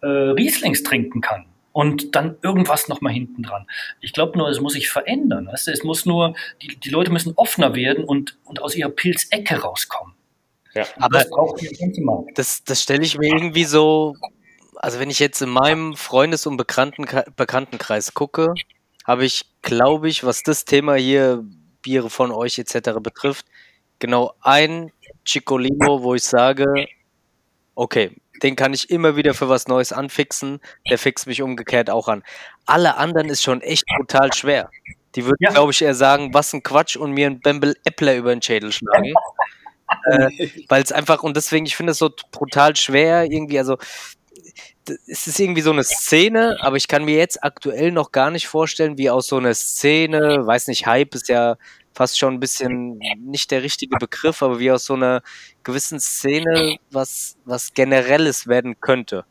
äh, 0.02 0.08
Rieslings 0.08 0.84
trinken 0.84 1.22
kann. 1.22 1.46
und 1.72 2.16
dann 2.16 2.38
irgendwas 2.44 2.88
nochmal 2.88 3.14
hinten 3.14 3.42
dran. 3.44 3.66
Ich 4.00 4.14
glaube 4.14 4.38
nur, 4.38 4.48
es 4.48 4.60
muss 4.62 4.74
sich 4.74 4.90
verändern. 4.90 5.48
Weißt 5.48 5.68
du? 5.68 5.72
Es 5.72 5.84
muss 5.84 6.06
nur, 6.06 6.36
die, 6.62 6.78
die 6.80 6.90
Leute 6.90 7.12
müssen 7.12 7.34
offener 7.36 7.74
werden 7.76 8.04
und, 8.04 8.38
und 8.44 8.62
aus 8.62 8.76
ihrer 8.76 8.90
Pilzecke 8.92 9.56
rauskommen. 9.56 10.14
Ja. 10.76 10.86
Aber 11.00 11.18
Das 11.18 11.28
das, 12.36 12.64
das 12.64 12.82
stelle 12.84 13.04
ich 13.04 13.18
mir 13.18 13.28
irgendwie 13.28 13.64
so, 13.66 14.16
also 14.76 15.00
wenn 15.00 15.10
ich 15.10 15.20
jetzt 15.20 15.42
in 15.42 15.50
meinem 15.50 15.96
Freundes- 15.96 16.46
und 16.46 16.58
Bekannten, 16.58 17.06
Bekanntenkreis 17.36 18.14
gucke, 18.14 18.54
habe 19.04 19.26
ich, 19.26 19.46
glaube 19.62 20.10
ich, 20.10 20.24
was 20.24 20.44
das 20.44 20.66
Thema 20.66 20.96
hier, 20.96 21.44
Biere 21.82 22.10
von 22.10 22.32
euch 22.32 22.60
etc. 22.60 23.00
betrifft, 23.02 23.46
genau 24.04 24.34
ein 24.42 24.92
Ciccolino, 25.26 26.04
wo 26.04 26.14
ich 26.14 26.24
sage, 26.26 26.66
okay, 27.76 28.12
den 28.44 28.58
kann 28.58 28.74
ich 28.74 28.90
immer 28.90 29.16
wieder 29.16 29.34
für 29.34 29.48
was 29.48 29.70
Neues 29.70 29.94
anfixen, 29.94 30.60
der 30.90 30.98
fixt 30.98 31.26
mich 31.28 31.42
umgekehrt 31.42 31.90
auch 31.90 32.10
an. 32.10 32.22
Alle 32.66 32.98
anderen 32.98 33.30
ist 33.30 33.42
schon 33.44 33.62
echt 33.62 33.86
brutal 33.98 34.34
schwer. 34.34 34.70
Die 35.16 35.24
würden, 35.24 35.38
Ja. 35.40 35.52
glaube 35.52 35.72
ich, 35.72 35.82
eher 35.82 35.96
sagen, 35.96 36.34
was 36.34 36.52
ein 36.54 36.62
Quatsch 36.64 36.98
und 36.98 37.12
mir 37.14 37.28
ein 37.28 37.40
Bembel 37.40 37.78
Äppler 37.86 38.16
über 38.18 38.32
den 38.36 38.42
Schädel 38.42 38.74
schlagen. 38.74 39.14
äh, 40.06 40.50
Weil 40.68 40.84
es 40.84 40.92
einfach, 40.92 41.24
und 41.24 41.38
deswegen, 41.38 41.66
ich 41.66 41.78
finde 41.78 41.92
es 41.92 42.00
so 42.00 42.10
brutal 42.32 42.76
schwer, 42.76 43.24
irgendwie, 43.32 43.60
also 43.60 43.78
es 45.08 45.28
ist 45.28 45.40
irgendwie 45.40 45.62
so 45.62 45.72
eine 45.72 45.84
Szene, 45.86 46.58
aber 46.60 46.76
ich 46.76 46.90
kann 46.90 47.06
mir 47.06 47.16
jetzt 47.16 47.42
aktuell 47.44 47.92
noch 47.92 48.12
gar 48.12 48.30
nicht 48.32 48.48
vorstellen, 48.48 48.98
wie 48.98 49.10
aus 49.10 49.28
so 49.28 49.38
einer 49.38 49.54
Szene, 49.54 50.46
weiß 50.46 50.68
nicht, 50.68 50.86
Hype 50.86 51.16
ist 51.16 51.30
ja 51.30 51.56
fast 51.94 52.18
schon 52.18 52.36
ein 52.36 52.40
bisschen 52.40 53.00
nicht 53.20 53.52
der 53.52 53.64
richtige 53.64 53.98
Begriff, 53.98 54.42
aber 54.42 54.60
wie 54.60 54.72
aus 54.72 54.86
so 54.86 54.96
einer 54.96 55.22
gewissen 55.64 56.00
Szene 56.00 56.78
was, 56.92 57.38
was 57.46 57.74
Generelles 57.74 58.48
werden 58.48 58.80
könnte. 58.82 59.26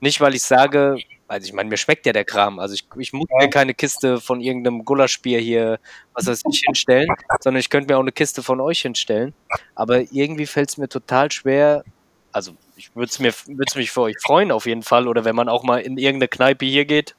Nicht, 0.00 0.20
weil 0.20 0.34
ich 0.34 0.42
sage, 0.42 0.96
also 1.26 1.46
ich 1.46 1.52
meine, 1.52 1.68
mir 1.68 1.76
schmeckt 1.76 2.06
ja 2.06 2.12
der 2.12 2.24
Kram, 2.24 2.58
also 2.58 2.74
ich, 2.74 2.84
ich 2.98 3.12
muss 3.12 3.26
mir 3.38 3.50
keine 3.50 3.74
Kiste 3.74 4.20
von 4.20 4.40
irgendeinem 4.40 4.84
Gulaschbier 4.84 5.40
hier, 5.40 5.80
was 6.12 6.26
weiß 6.26 6.42
ich, 6.50 6.62
hinstellen, 6.64 7.08
sondern 7.40 7.60
ich 7.60 7.70
könnte 7.70 7.92
mir 7.92 7.96
auch 7.96 8.02
eine 8.02 8.12
Kiste 8.12 8.42
von 8.42 8.60
euch 8.60 8.82
hinstellen. 8.82 9.34
Aber 9.74 10.00
irgendwie 10.12 10.46
fällt 10.46 10.70
es 10.70 10.76
mir 10.76 10.88
total 10.88 11.32
schwer, 11.32 11.84
also 12.32 12.52
ich 12.76 12.94
würde 12.94 13.10
es 13.10 13.18
mir 13.18 13.32
würd's 13.46 13.76
mich 13.76 13.90
für 13.90 14.02
euch 14.02 14.16
freuen 14.20 14.50
auf 14.50 14.66
jeden 14.66 14.82
Fall 14.82 15.06
oder 15.08 15.24
wenn 15.24 15.36
man 15.36 15.48
auch 15.48 15.62
mal 15.62 15.78
in 15.78 15.96
irgendeine 15.96 16.28
Kneipe 16.28 16.66
hier 16.66 16.84
geht 16.84 17.14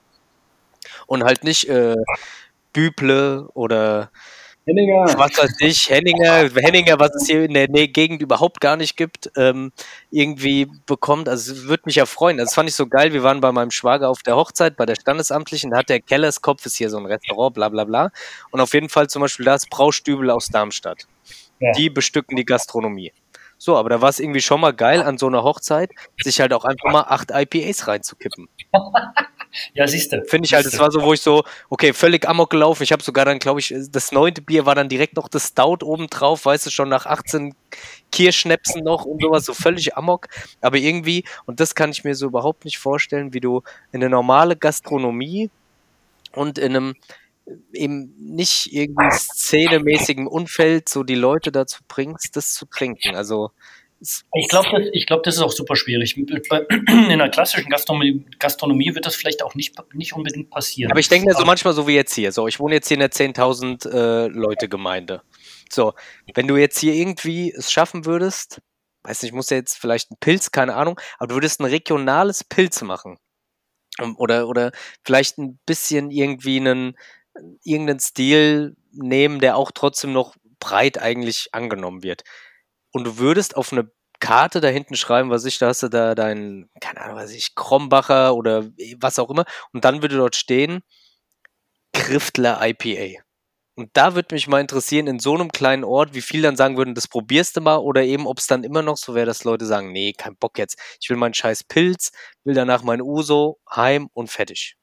und 1.07 1.23
halt 1.23 1.43
nicht 1.43 1.69
äh, 1.69 1.95
Büble 2.73 3.47
oder 3.53 4.11
Henninger. 4.65 5.05
was 5.17 5.37
weiß 5.37 5.55
ich, 5.59 5.89
Henninger, 5.89 6.49
Henninger, 6.55 6.99
was 6.99 7.13
es 7.15 7.27
hier 7.27 7.43
in 7.43 7.53
der 7.53 7.67
Gegend 7.67 8.21
überhaupt 8.21 8.59
gar 8.59 8.75
nicht 8.77 8.97
gibt, 8.97 9.31
ähm, 9.35 9.71
irgendwie 10.09 10.67
bekommt. 10.87 11.29
Also 11.29 11.53
es 11.53 11.67
würde 11.67 11.83
mich 11.85 11.95
ja 11.95 12.05
freuen. 12.05 12.37
Das 12.37 12.53
fand 12.53 12.69
ich 12.69 12.75
so 12.75 12.87
geil. 12.87 13.13
Wir 13.13 13.21
waren 13.21 13.41
bei 13.41 13.51
meinem 13.51 13.71
Schwager 13.71 14.09
auf 14.09 14.23
der 14.23 14.35
Hochzeit, 14.35 14.75
bei 14.75 14.85
der 14.85 14.95
Standesamtlichen, 14.95 15.71
da 15.71 15.77
hat 15.77 15.89
der 15.89 15.99
Kellerskopf, 15.99 16.65
ist 16.65 16.75
hier 16.75 16.89
so 16.89 16.97
ein 16.97 17.05
Restaurant, 17.05 17.53
bla 17.53 17.69
bla 17.69 17.83
bla. 17.83 18.11
Und 18.51 18.59
auf 18.59 18.73
jeden 18.73 18.89
Fall 18.89 19.07
zum 19.07 19.21
Beispiel 19.21 19.45
das 19.45 19.67
Braustübel 19.67 20.31
aus 20.31 20.47
Darmstadt. 20.47 21.05
Ja. 21.59 21.71
Die 21.73 21.89
bestücken 21.89 22.35
die 22.35 22.45
Gastronomie. 22.45 23.13
So, 23.57 23.77
aber 23.77 23.89
da 23.89 24.01
war 24.01 24.09
es 24.09 24.19
irgendwie 24.19 24.41
schon 24.41 24.59
mal 24.59 24.73
geil, 24.73 25.01
an 25.01 25.17
so 25.17 25.27
einer 25.27 25.43
Hochzeit, 25.43 25.91
sich 26.21 26.41
halt 26.41 26.53
auch 26.53 26.65
einfach 26.65 26.91
mal 26.91 27.01
acht 27.01 27.31
IPAs 27.31 27.87
reinzukippen. 27.87 28.49
Ja, 29.73 29.87
siehst 29.87 30.11
du. 30.11 30.23
Finde 30.25 30.45
ich 30.45 30.53
halt, 30.53 30.65
es 30.65 30.79
war 30.79 30.91
so, 30.91 31.01
wo 31.01 31.13
ich 31.13 31.21
so, 31.21 31.43
okay, 31.69 31.93
völlig 31.93 32.27
amok 32.27 32.49
gelaufen. 32.49 32.83
Ich 32.83 32.91
habe 32.91 33.03
sogar 33.03 33.25
dann, 33.25 33.39
glaube 33.39 33.59
ich, 33.59 33.73
das 33.89 34.11
neunte 34.11 34.41
Bier 34.41 34.65
war 34.65 34.75
dann 34.75 34.89
direkt 34.89 35.15
noch 35.15 35.27
das 35.27 35.47
Stout 35.47 35.83
oben 35.83 36.07
drauf, 36.07 36.45
weißt 36.45 36.65
du, 36.65 36.69
schon 36.69 36.89
nach 36.89 37.05
18 37.05 37.55
Kirschnäpsen 38.11 38.83
noch 38.83 39.05
und 39.05 39.21
sowas, 39.21 39.45
so 39.45 39.53
völlig 39.53 39.97
amok. 39.97 40.27
Aber 40.61 40.77
irgendwie, 40.77 41.23
und 41.45 41.59
das 41.59 41.75
kann 41.75 41.91
ich 41.91 42.03
mir 42.03 42.15
so 42.15 42.27
überhaupt 42.27 42.65
nicht 42.65 42.77
vorstellen, 42.77 43.33
wie 43.33 43.41
du 43.41 43.61
in 43.91 44.01
eine 44.01 44.09
normale 44.09 44.55
Gastronomie 44.55 45.49
und 46.31 46.57
in 46.57 46.75
einem 46.75 46.95
eben 47.73 48.13
nicht 48.17 48.73
irgendwie 48.73 49.11
szenemäßigen 49.11 50.27
Umfeld 50.27 50.89
so 50.89 51.03
die 51.03 51.15
Leute 51.15 51.51
dazu 51.51 51.81
bringst, 51.87 52.35
das 52.35 52.53
zu 52.53 52.65
trinken. 52.65 53.15
Also 53.15 53.51
Ich 54.01 54.49
glaube, 54.49 54.69
das, 54.71 54.81
ich 54.91 55.05
glaub, 55.05 55.23
das 55.23 55.35
ist 55.35 55.41
auch 55.41 55.51
super 55.51 55.75
schwierig. 55.75 56.17
In 56.17 56.29
einer 56.89 57.29
klassischen 57.29 57.69
Gastronomie, 57.69 58.25
Gastronomie 58.39 58.93
wird 58.93 59.05
das 59.05 59.15
vielleicht 59.15 59.41
auch 59.41 59.55
nicht, 59.55 59.75
nicht 59.93 60.13
unbedingt 60.13 60.49
passieren. 60.49 60.91
Aber 60.91 60.99
ich 60.99 61.07
denke 61.07 61.27
mir 61.27 61.33
so 61.33 61.45
manchmal 61.45 61.73
so 61.73 61.87
wie 61.87 61.95
jetzt 61.95 62.13
hier. 62.13 62.31
So, 62.31 62.47
ich 62.47 62.59
wohne 62.59 62.75
jetzt 62.75 62.87
hier 62.87 62.95
in 62.95 62.99
der 62.99 63.11
10.000 63.11 63.89
äh, 63.89 64.27
Leute 64.27 64.67
Gemeinde. 64.67 65.21
So, 65.71 65.93
wenn 66.33 66.47
du 66.47 66.57
jetzt 66.57 66.79
hier 66.79 66.93
irgendwie 66.93 67.51
es 67.51 67.71
schaffen 67.71 68.05
würdest, 68.05 68.61
weiß 69.03 69.23
nicht, 69.23 69.33
muss 69.33 69.49
ja 69.49 69.57
jetzt 69.57 69.77
vielleicht 69.77 70.11
ein 70.11 70.17
Pilz, 70.19 70.51
keine 70.51 70.75
Ahnung, 70.75 70.99
aber 71.17 71.29
du 71.29 71.35
würdest 71.35 71.59
ein 71.59 71.65
regionales 71.65 72.43
Pilz 72.43 72.81
machen. 72.81 73.17
Um, 73.97 74.17
Oder, 74.17 74.49
oder 74.49 74.73
vielleicht 75.05 75.37
ein 75.37 75.57
bisschen 75.65 76.11
irgendwie 76.11 76.59
einen, 76.59 76.97
irgendeinen 77.63 78.01
Stil 78.01 78.75
nehmen, 78.91 79.39
der 79.39 79.55
auch 79.55 79.71
trotzdem 79.71 80.11
noch 80.11 80.35
breit 80.59 80.97
eigentlich 80.97 81.47
angenommen 81.53 82.03
wird. 82.03 82.23
Und 82.95 83.03
du 83.03 83.17
würdest 83.17 83.57
auf 83.57 83.73
eine 83.73 83.91
Karte 84.21 84.61
da 84.61 84.69
hinten 84.69 84.95
schreiben, 84.95 85.29
was 85.29 85.43
ich, 85.43 85.57
da 85.57 85.67
hast 85.67 85.83
du 85.83 85.89
da 85.89 86.15
dein, 86.15 86.69
keine 86.79 87.01
Ahnung, 87.01 87.17
was 87.17 87.31
ich, 87.31 87.53
Krombacher 87.53 88.33
oder 88.33 88.63
was 89.01 89.19
auch 89.19 89.29
immer. 89.29 89.43
Und 89.73 89.83
dann 89.83 90.01
würde 90.01 90.15
dort 90.15 90.37
stehen, 90.37 90.81
Griftler 91.91 92.57
IPA. 92.65 93.21
Und 93.75 93.89
da 93.91 94.15
würde 94.15 94.33
mich 94.33 94.47
mal 94.47 94.61
interessieren, 94.61 95.07
in 95.07 95.19
so 95.19 95.33
einem 95.33 95.51
kleinen 95.51 95.83
Ort, 95.83 96.13
wie 96.13 96.21
viel 96.21 96.41
dann 96.41 96.55
sagen 96.55 96.77
würden, 96.77 96.95
das 96.95 97.09
probierst 97.09 97.57
du 97.57 97.59
mal, 97.59 97.79
oder 97.79 98.01
eben, 98.03 98.27
ob 98.27 98.39
es 98.39 98.47
dann 98.47 98.63
immer 98.63 98.81
noch 98.81 98.95
so 98.95 99.13
wäre, 99.13 99.25
dass 99.25 99.43
Leute 99.43 99.65
sagen, 99.65 99.91
nee, 99.91 100.13
kein 100.13 100.37
Bock 100.37 100.57
jetzt. 100.57 100.79
Ich 101.01 101.09
will 101.09 101.17
meinen 101.17 101.33
scheiß 101.33 101.65
Pilz, 101.65 102.13
will 102.45 102.53
danach 102.53 102.83
mein 102.83 103.01
Uso, 103.01 103.59
heim 103.69 104.07
und 104.13 104.31
fertig. 104.31 104.77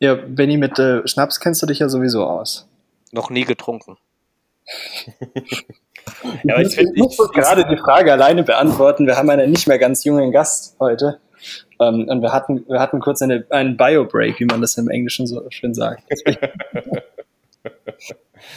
Ja, 0.00 0.16
Benny, 0.16 0.56
mit 0.56 0.76
äh, 0.80 1.06
Schnaps 1.06 1.38
kennst 1.38 1.62
du 1.62 1.66
dich 1.66 1.78
ja 1.78 1.88
sowieso 1.88 2.26
aus. 2.26 2.68
Noch 3.12 3.30
nie 3.30 3.44
getrunken. 3.44 3.96
Ja, 6.44 6.54
aber 6.54 6.62
ich 6.62 6.68
ich 6.68 6.74
find- 6.76 6.96
muss 6.96 7.18
ich- 7.18 7.32
gerade 7.32 7.64
die 7.66 7.76
Frage 7.76 8.12
alleine 8.12 8.42
beantworten. 8.42 9.06
Wir 9.06 9.16
haben 9.16 9.28
einen 9.30 9.50
nicht 9.50 9.66
mehr 9.66 9.78
ganz 9.78 10.04
jungen 10.04 10.32
Gast 10.32 10.76
heute. 10.80 11.18
Ähm, 11.80 12.06
und 12.08 12.22
wir 12.22 12.32
hatten, 12.32 12.64
wir 12.68 12.80
hatten 12.80 13.00
kurz 13.00 13.20
eine, 13.20 13.44
einen 13.50 13.76
Bio-Break, 13.76 14.40
wie 14.40 14.44
man 14.46 14.60
das 14.60 14.76
im 14.78 14.88
Englischen 14.88 15.26
so 15.26 15.42
schön 15.50 15.74
sagt. 15.74 16.02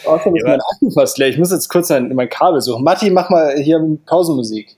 Außerdem 0.06 0.36
ist 0.36 0.44
Ja. 0.44 0.50
mein 0.52 0.62
Akku 0.62 0.90
fast 0.92 1.18
leer. 1.18 1.28
Ich 1.30 1.38
muss 1.38 1.52
jetzt 1.52 1.68
kurz 1.70 1.90
mein, 1.90 2.14
mein 2.14 2.30
Kabel 2.30 2.62
suchen. 2.62 2.84
Matti, 2.84 3.10
mach 3.10 3.30
mal 3.30 3.56
hier 3.58 3.80
Pausenmusik. 4.06 4.77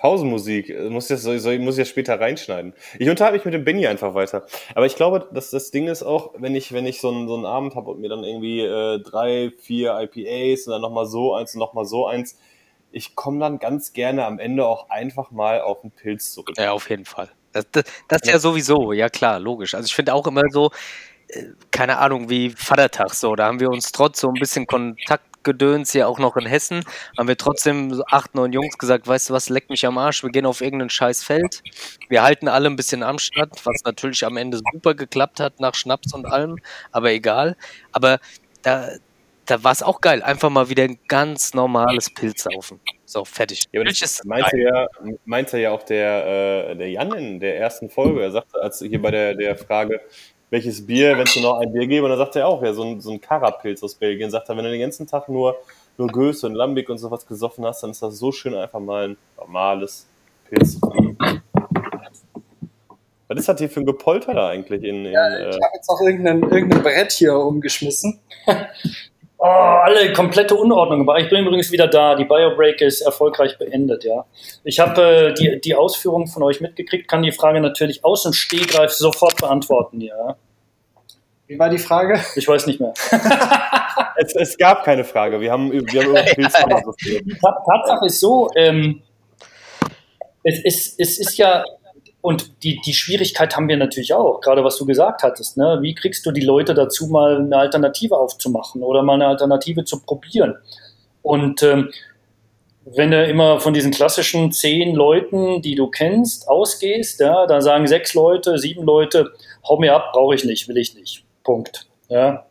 Pausenmusik, 0.00 0.70
äh, 0.70 0.88
muss 0.88 1.10
ich, 1.10 1.20
das, 1.20 1.42
soll, 1.42 1.58
muss 1.58 1.74
ich 1.74 1.80
ja 1.80 1.84
später 1.84 2.18
reinschneiden. 2.18 2.72
Ich 2.98 3.08
unterhalte 3.08 3.36
mich 3.36 3.44
mit 3.44 3.52
dem 3.52 3.64
Benny 3.64 3.86
einfach 3.86 4.14
weiter. 4.14 4.46
Aber 4.74 4.86
ich 4.86 4.96
glaube, 4.96 5.28
dass 5.32 5.50
das 5.50 5.70
Ding 5.70 5.88
ist 5.88 6.02
auch, 6.02 6.32
wenn 6.38 6.54
ich, 6.54 6.72
wenn 6.72 6.86
ich 6.86 7.00
so 7.00 7.10
einen, 7.10 7.28
so 7.28 7.34
einen 7.34 7.44
Abend 7.44 7.74
habe 7.74 7.90
und 7.90 8.00
mir 8.00 8.08
dann 8.08 8.24
irgendwie 8.24 8.60
äh, 8.60 8.98
drei, 9.00 9.52
vier 9.58 9.98
IPAs 10.00 10.66
und 10.66 10.72
dann 10.72 10.80
nochmal 10.80 11.06
so 11.06 11.34
eins 11.34 11.54
und 11.54 11.60
nochmal 11.60 11.84
so 11.84 12.06
eins, 12.06 12.38
ich 12.92 13.14
komme 13.14 13.40
dann 13.40 13.58
ganz 13.58 13.92
gerne 13.92 14.24
am 14.24 14.38
Ende 14.38 14.66
auch 14.66 14.88
einfach 14.88 15.30
mal 15.30 15.60
auf 15.60 15.82
den 15.82 15.90
Pilz 15.90 16.32
zurück. 16.32 16.56
Ja, 16.56 16.72
auf 16.72 16.88
jeden 16.88 17.04
Fall. 17.04 17.28
Das, 17.52 17.66
das, 17.70 17.84
das 18.08 18.20
ja 18.24 18.38
sowieso, 18.38 18.92
ja 18.92 19.10
klar, 19.10 19.38
logisch. 19.38 19.74
Also 19.74 19.84
ich 19.84 19.94
finde 19.94 20.14
auch 20.14 20.26
immer 20.26 20.42
so, 20.50 20.70
äh, 21.28 21.44
keine 21.70 21.98
Ahnung, 21.98 22.30
wie 22.30 22.50
Vatertag 22.50 23.12
so, 23.12 23.34
da 23.36 23.46
haben 23.46 23.60
wir 23.60 23.68
uns 23.68 23.92
trotz 23.92 24.20
so 24.20 24.28
ein 24.28 24.40
bisschen 24.40 24.66
Kontaktgedöns 25.42 25.92
hier 25.92 26.08
auch 26.08 26.18
noch 26.18 26.36
in 26.36 26.46
Hessen, 26.46 26.84
haben 27.16 27.28
wir 27.28 27.36
trotzdem 27.36 27.92
so 27.94 28.04
acht, 28.06 28.34
neun 28.34 28.52
Jungs 28.52 28.78
gesagt, 28.78 29.06
weißt 29.06 29.30
du 29.30 29.34
was, 29.34 29.48
leck 29.48 29.70
mich 29.70 29.86
am 29.86 29.98
Arsch, 29.98 30.22
wir 30.22 30.30
gehen 30.30 30.46
auf 30.46 30.60
irgendein 30.60 30.90
scheiß 30.90 31.22
Feld. 31.24 31.62
Wir 32.08 32.22
halten 32.22 32.48
alle 32.48 32.68
ein 32.68 32.76
bisschen 32.76 33.02
Amstand, 33.02 33.54
was 33.64 33.82
natürlich 33.84 34.24
am 34.24 34.36
Ende 34.36 34.60
super 34.72 34.94
geklappt 34.94 35.40
hat 35.40 35.60
nach 35.60 35.74
Schnaps 35.74 36.12
und 36.14 36.26
allem, 36.26 36.58
aber 36.92 37.10
egal. 37.10 37.56
Aber 37.92 38.18
da, 38.62 38.90
da 39.46 39.64
war 39.64 39.72
es 39.72 39.82
auch 39.82 40.00
geil, 40.00 40.22
einfach 40.22 40.50
mal 40.50 40.68
wieder 40.68 40.84
ein 40.84 40.98
ganz 41.08 41.54
normales 41.54 42.10
Pilz 42.10 42.44
saufen. 42.44 42.80
So, 43.04 43.24
fertig. 43.24 43.64
Ja, 43.72 43.82
meinte 44.24 44.58
ja, 44.58 44.86
meinte 45.24 45.58
ja 45.58 45.72
auch 45.72 45.82
der, 45.82 46.70
äh, 46.70 46.76
der 46.76 46.90
Jan 46.90 47.12
in 47.14 47.40
der 47.40 47.58
ersten 47.58 47.90
Folge. 47.90 48.22
Er 48.22 48.30
sagte, 48.30 48.60
als 48.62 48.78
hier 48.78 49.02
bei 49.02 49.10
der, 49.10 49.34
der 49.34 49.56
Frage, 49.56 50.00
welches 50.50 50.84
Bier, 50.84 51.16
wenn 51.16 51.26
es 51.26 51.36
nur 51.36 51.44
noch 51.44 51.60
ein 51.60 51.72
Bier 51.72 51.86
gäbe, 51.86 52.04
und 52.04 52.10
dann 52.10 52.18
sagte 52.18 52.40
er 52.40 52.48
auch, 52.48 52.62
ja, 52.62 52.72
so 52.72 52.82
ein, 52.82 53.00
so 53.00 53.12
ein 53.12 53.20
Karapilz 53.20 53.82
aus 53.82 53.94
Belgien. 53.94 54.30
Sagt 54.30 54.48
er, 54.48 54.56
wenn 54.56 54.64
du 54.64 54.70
den 54.70 54.80
ganzen 54.80 55.06
Tag 55.06 55.28
nur, 55.28 55.56
nur 55.96 56.08
Göße 56.08 56.46
und 56.46 56.54
Lambic 56.54 56.88
und 56.88 56.98
sowas 56.98 57.26
gesoffen 57.26 57.64
hast, 57.64 57.82
dann 57.82 57.90
ist 57.90 58.02
das 58.02 58.18
so 58.18 58.32
schön, 58.32 58.54
einfach 58.54 58.80
mal 58.80 59.10
ein 59.10 59.16
normales 59.36 60.06
Pilz 60.48 60.74
zu 60.74 60.80
trinken. 60.80 61.42
Was 63.28 63.38
ist 63.38 63.48
das 63.48 63.58
hier 63.58 63.70
für 63.70 63.80
ein 63.80 63.86
Gepolter 63.86 64.34
da 64.34 64.48
eigentlich 64.48 64.82
in, 64.82 65.04
in 65.04 65.06
Ich 65.06 65.12
äh, 65.12 65.52
habe 65.52 65.74
jetzt 65.74 65.88
noch 65.88 66.00
irgendein, 66.00 66.42
irgendein 66.42 66.82
Brett 66.82 67.12
hier 67.12 67.36
umgeschmissen. 67.36 68.18
Oh, 69.42 69.46
alle 69.46 70.12
komplette 70.12 70.54
Unordnung. 70.54 71.00
Aber 71.08 71.18
ich 71.18 71.30
bin 71.30 71.46
übrigens 71.46 71.72
wieder 71.72 71.86
da. 71.86 72.14
Die 72.14 72.26
Biobreak 72.26 72.82
ist 72.82 73.00
erfolgreich 73.00 73.56
beendet, 73.56 74.04
ja. 74.04 74.26
Ich 74.64 74.78
habe 74.80 75.02
äh, 75.02 75.34
die, 75.34 75.58
die 75.62 75.74
Ausführungen 75.74 76.26
von 76.26 76.42
euch 76.42 76.60
mitgekriegt, 76.60 77.08
kann 77.08 77.22
die 77.22 77.32
Frage 77.32 77.62
natürlich 77.62 78.04
aus 78.04 78.24
dem 78.24 78.34
Stehgreif 78.34 78.90
sofort 78.92 79.36
beantworten, 79.38 80.02
ja. 80.02 80.36
Wie 81.46 81.58
war 81.58 81.70
die 81.70 81.78
Frage? 81.78 82.20
Ich 82.36 82.46
weiß 82.46 82.66
nicht 82.66 82.80
mehr. 82.80 82.92
es, 84.16 84.36
es 84.36 84.58
gab 84.58 84.84
keine 84.84 85.04
Frage. 85.04 85.40
Wir 85.40 85.50
haben, 85.50 85.72
wir 85.72 86.02
haben 86.02 86.10
über 86.10 86.22
Pilz 86.22 86.56
philosophiert. 86.62 87.24
Die 87.24 87.38
Ta- 87.38 87.64
Tatsache 87.66 88.06
ist 88.06 88.20
so, 88.20 88.50
ähm, 88.56 89.00
es, 90.44 90.62
ist, 90.64 91.00
es 91.00 91.18
ist 91.18 91.38
ja, 91.38 91.64
und 92.22 92.62
die, 92.62 92.80
die 92.84 92.92
Schwierigkeit 92.92 93.56
haben 93.56 93.68
wir 93.68 93.76
natürlich 93.76 94.12
auch, 94.12 94.40
gerade 94.40 94.62
was 94.62 94.76
du 94.76 94.84
gesagt 94.84 95.22
hattest. 95.22 95.56
Ne? 95.56 95.78
Wie 95.80 95.94
kriegst 95.94 96.26
du 96.26 96.32
die 96.32 96.42
Leute 96.42 96.74
dazu, 96.74 97.06
mal 97.06 97.38
eine 97.38 97.56
Alternative 97.56 98.16
aufzumachen 98.16 98.82
oder 98.82 99.02
mal 99.02 99.14
eine 99.14 99.26
Alternative 99.26 99.84
zu 99.84 100.02
probieren? 100.02 100.56
Und 101.22 101.62
ähm, 101.62 101.90
wenn 102.84 103.10
du 103.10 103.24
immer 103.24 103.60
von 103.60 103.72
diesen 103.72 103.90
klassischen 103.90 104.52
zehn 104.52 104.94
Leuten, 104.94 105.62
die 105.62 105.74
du 105.74 105.88
kennst, 105.88 106.48
ausgehst, 106.48 107.20
ja, 107.20 107.46
dann 107.46 107.62
sagen 107.62 107.86
sechs 107.86 108.14
Leute, 108.14 108.58
sieben 108.58 108.84
Leute, 108.84 109.32
hau 109.68 109.78
mir 109.78 109.94
ab, 109.94 110.12
brauche 110.12 110.34
ich 110.34 110.44
nicht, 110.44 110.68
will 110.68 110.76
ich 110.76 110.94
nicht. 110.94 111.24
Punkt. 111.42 111.86
Ja. 112.08 112.46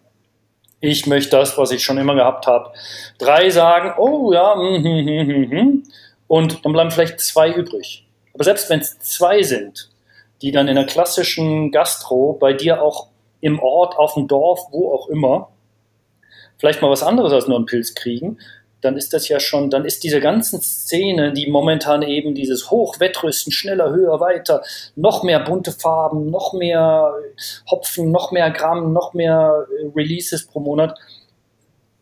Ich 0.81 1.05
möchte 1.07 1.31
das, 1.31 1.57
was 1.57 1.71
ich 1.71 1.83
schon 1.83 1.97
immer 1.97 2.15
gehabt 2.15 2.47
habe. 2.47 2.71
Drei 3.17 3.49
sagen, 3.49 3.93
oh 3.97 4.31
ja, 4.31 4.55
mm, 4.55 4.81
mm, 4.81 5.49
mm, 5.49 5.83
und 6.27 6.63
dann 6.63 6.71
bleiben 6.71 6.91
vielleicht 6.91 7.19
zwei 7.19 7.51
übrig. 7.51 8.07
Aber 8.39 8.45
selbst 8.45 8.69
wenn 8.69 8.79
es 8.79 8.97
zwei 8.99 9.43
sind, 9.43 9.89
die 10.41 10.53
dann 10.53 10.69
in 10.69 10.75
der 10.75 10.85
klassischen 10.85 11.73
Gastro 11.73 12.37
bei 12.39 12.53
dir 12.53 12.81
auch 12.81 13.07
im 13.41 13.59
Ort, 13.59 13.97
auf 13.97 14.13
dem 14.13 14.29
Dorf, 14.29 14.61
wo 14.71 14.93
auch 14.93 15.09
immer, 15.09 15.49
vielleicht 16.57 16.81
mal 16.81 16.89
was 16.89 17.03
anderes 17.03 17.33
als 17.33 17.49
nur 17.49 17.57
einen 17.57 17.65
Pilz 17.65 17.95
kriegen, 17.95 18.37
dann 18.79 18.95
ist 18.95 19.11
das 19.11 19.27
ja 19.27 19.41
schon, 19.41 19.69
dann 19.69 19.83
ist 19.83 20.05
diese 20.05 20.21
ganzen 20.21 20.61
Szene, 20.61 21.33
die 21.33 21.47
momentan 21.47 22.01
eben 22.01 22.33
dieses 22.33 22.71
Hochwettrüsten, 22.71 23.51
schneller, 23.51 23.89
höher, 23.89 24.21
weiter, 24.21 24.63
noch 24.95 25.21
mehr 25.23 25.41
bunte 25.41 25.73
Farben, 25.73 26.29
noch 26.29 26.53
mehr 26.53 27.13
Hopfen, 27.69 28.09
noch 28.09 28.31
mehr 28.31 28.51
Gramm, 28.51 28.93
noch 28.93 29.13
mehr 29.13 29.67
äh, 29.81 29.91
Releases 29.93 30.47
pro 30.47 30.61
Monat, 30.61 30.97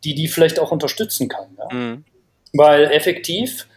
die 0.03 0.13
die 0.13 0.27
vielleicht 0.27 0.59
auch 0.59 0.71
unterstützen 0.71 1.29
kann. 1.29 1.57
Ja? 1.57 1.75
Mhm. 1.75 2.05
Weil 2.53 2.91
effektiv, 2.91 3.67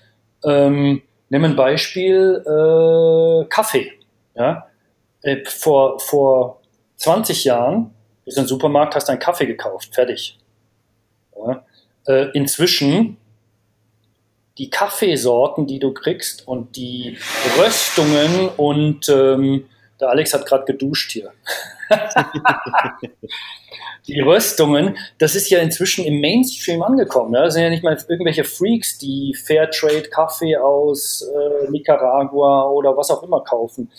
ähm, 0.45 1.01
nimm 1.31 1.45
ein 1.45 1.57
Beispiel, 1.57 2.45
äh, 2.47 3.47
Kaffee. 3.49 3.93
Ja? 4.35 4.69
Äh, 5.23 5.45
vor, 5.47 5.99
vor 5.99 6.61
20 6.97 7.45
Jahren 7.45 7.95
bist 8.25 8.37
du 8.37 8.43
im 8.43 8.47
Supermarkt, 8.47 8.95
hast 8.95 9.09
einen 9.09 9.19
Kaffee 9.19 9.47
gekauft, 9.47 9.95
fertig. 9.95 10.39
Ja? 11.35 11.65
äh, 12.07 12.31
inzwischen 12.33 13.17
die 14.59 14.69
Kaffeesorten, 14.69 15.67
die 15.67 15.79
du 15.79 15.93
kriegst 15.93 16.47
und 16.47 16.77
die 16.77 17.17
Röstungen 17.59 18.49
und 18.57 19.09
ähm, 19.09 19.67
der 20.01 20.11
Alex 20.11 20.35
hat 20.35 20.45
gerade 20.47 20.65
geduscht 20.65 21.13
hier. 21.13 21.33
die 24.11 24.21
Röstungen, 24.21 24.97
das 25.19 25.35
ist 25.35 25.51
ja 25.51 25.61
inzwischen 25.61 26.05
im 26.05 26.21
Mainstream 26.21 26.83
angekommen. 26.83 27.35
Ja? 27.35 27.45
Das 27.45 27.55
sind 27.55 27.63
ja 27.63 27.71
nicht 27.71 27.83
mal 27.83 27.97
irgendwelche 28.09 28.45
Freaks, 28.45 28.99
die 28.99 29.35
Fairtrade 29.35 30.09
Kaffee 30.11 30.57
aus 30.57 31.23
äh, 31.23 31.71
Nicaragua 31.71 32.69
oder 32.69 32.97
was 32.97 33.11
auch 33.11 33.23
immer 33.23 33.41
kaufen. 33.41 33.91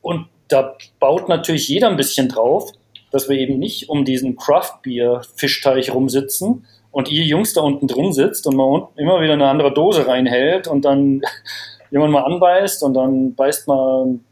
Und 0.00 0.26
da 0.48 0.76
baut 1.00 1.28
natürlich 1.28 1.68
jeder 1.68 1.88
ein 1.88 1.96
bisschen 1.96 2.28
drauf, 2.28 2.72
dass 3.10 3.28
wir 3.28 3.38
eben 3.38 3.58
nicht 3.58 3.88
um 3.88 4.04
diesen 4.04 4.36
Craft 4.36 4.80
Beer 4.82 5.22
Fischteich 5.36 5.94
rumsitzen, 5.94 6.64
und 6.92 7.10
ihr 7.10 7.24
Jungs 7.24 7.54
da 7.54 7.62
unten 7.62 7.88
drin 7.88 8.12
sitzt 8.12 8.46
und 8.46 8.54
man 8.54 8.82
immer 8.96 9.20
wieder 9.20 9.32
eine 9.32 9.48
andere 9.48 9.72
Dose 9.72 10.06
reinhält 10.06 10.68
und 10.68 10.84
dann 10.84 11.22
jemand 11.90 12.12
mal 12.12 12.22
anbeißt 12.22 12.84
und 12.84 12.94
dann 12.94 13.34
beißt 13.34 13.66
man 13.66 14.24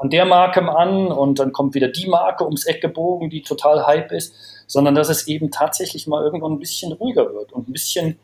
an 0.00 0.08
der 0.08 0.24
Marke 0.24 0.62
an 0.62 1.08
und 1.08 1.38
dann 1.38 1.52
kommt 1.52 1.74
wieder 1.74 1.88
die 1.88 2.08
Marke 2.08 2.44
ums 2.44 2.64
Eck 2.64 2.80
gebogen, 2.80 3.28
die 3.28 3.42
total 3.42 3.86
hype 3.86 4.12
ist, 4.12 4.34
sondern 4.66 4.94
dass 4.94 5.10
es 5.10 5.28
eben 5.28 5.50
tatsächlich 5.50 6.06
mal 6.06 6.24
irgendwann 6.24 6.52
ein 6.52 6.58
bisschen 6.58 6.92
ruhiger 6.92 7.32
wird 7.34 7.52
und 7.52 7.68
ein 7.68 7.72
bisschen 7.72 8.18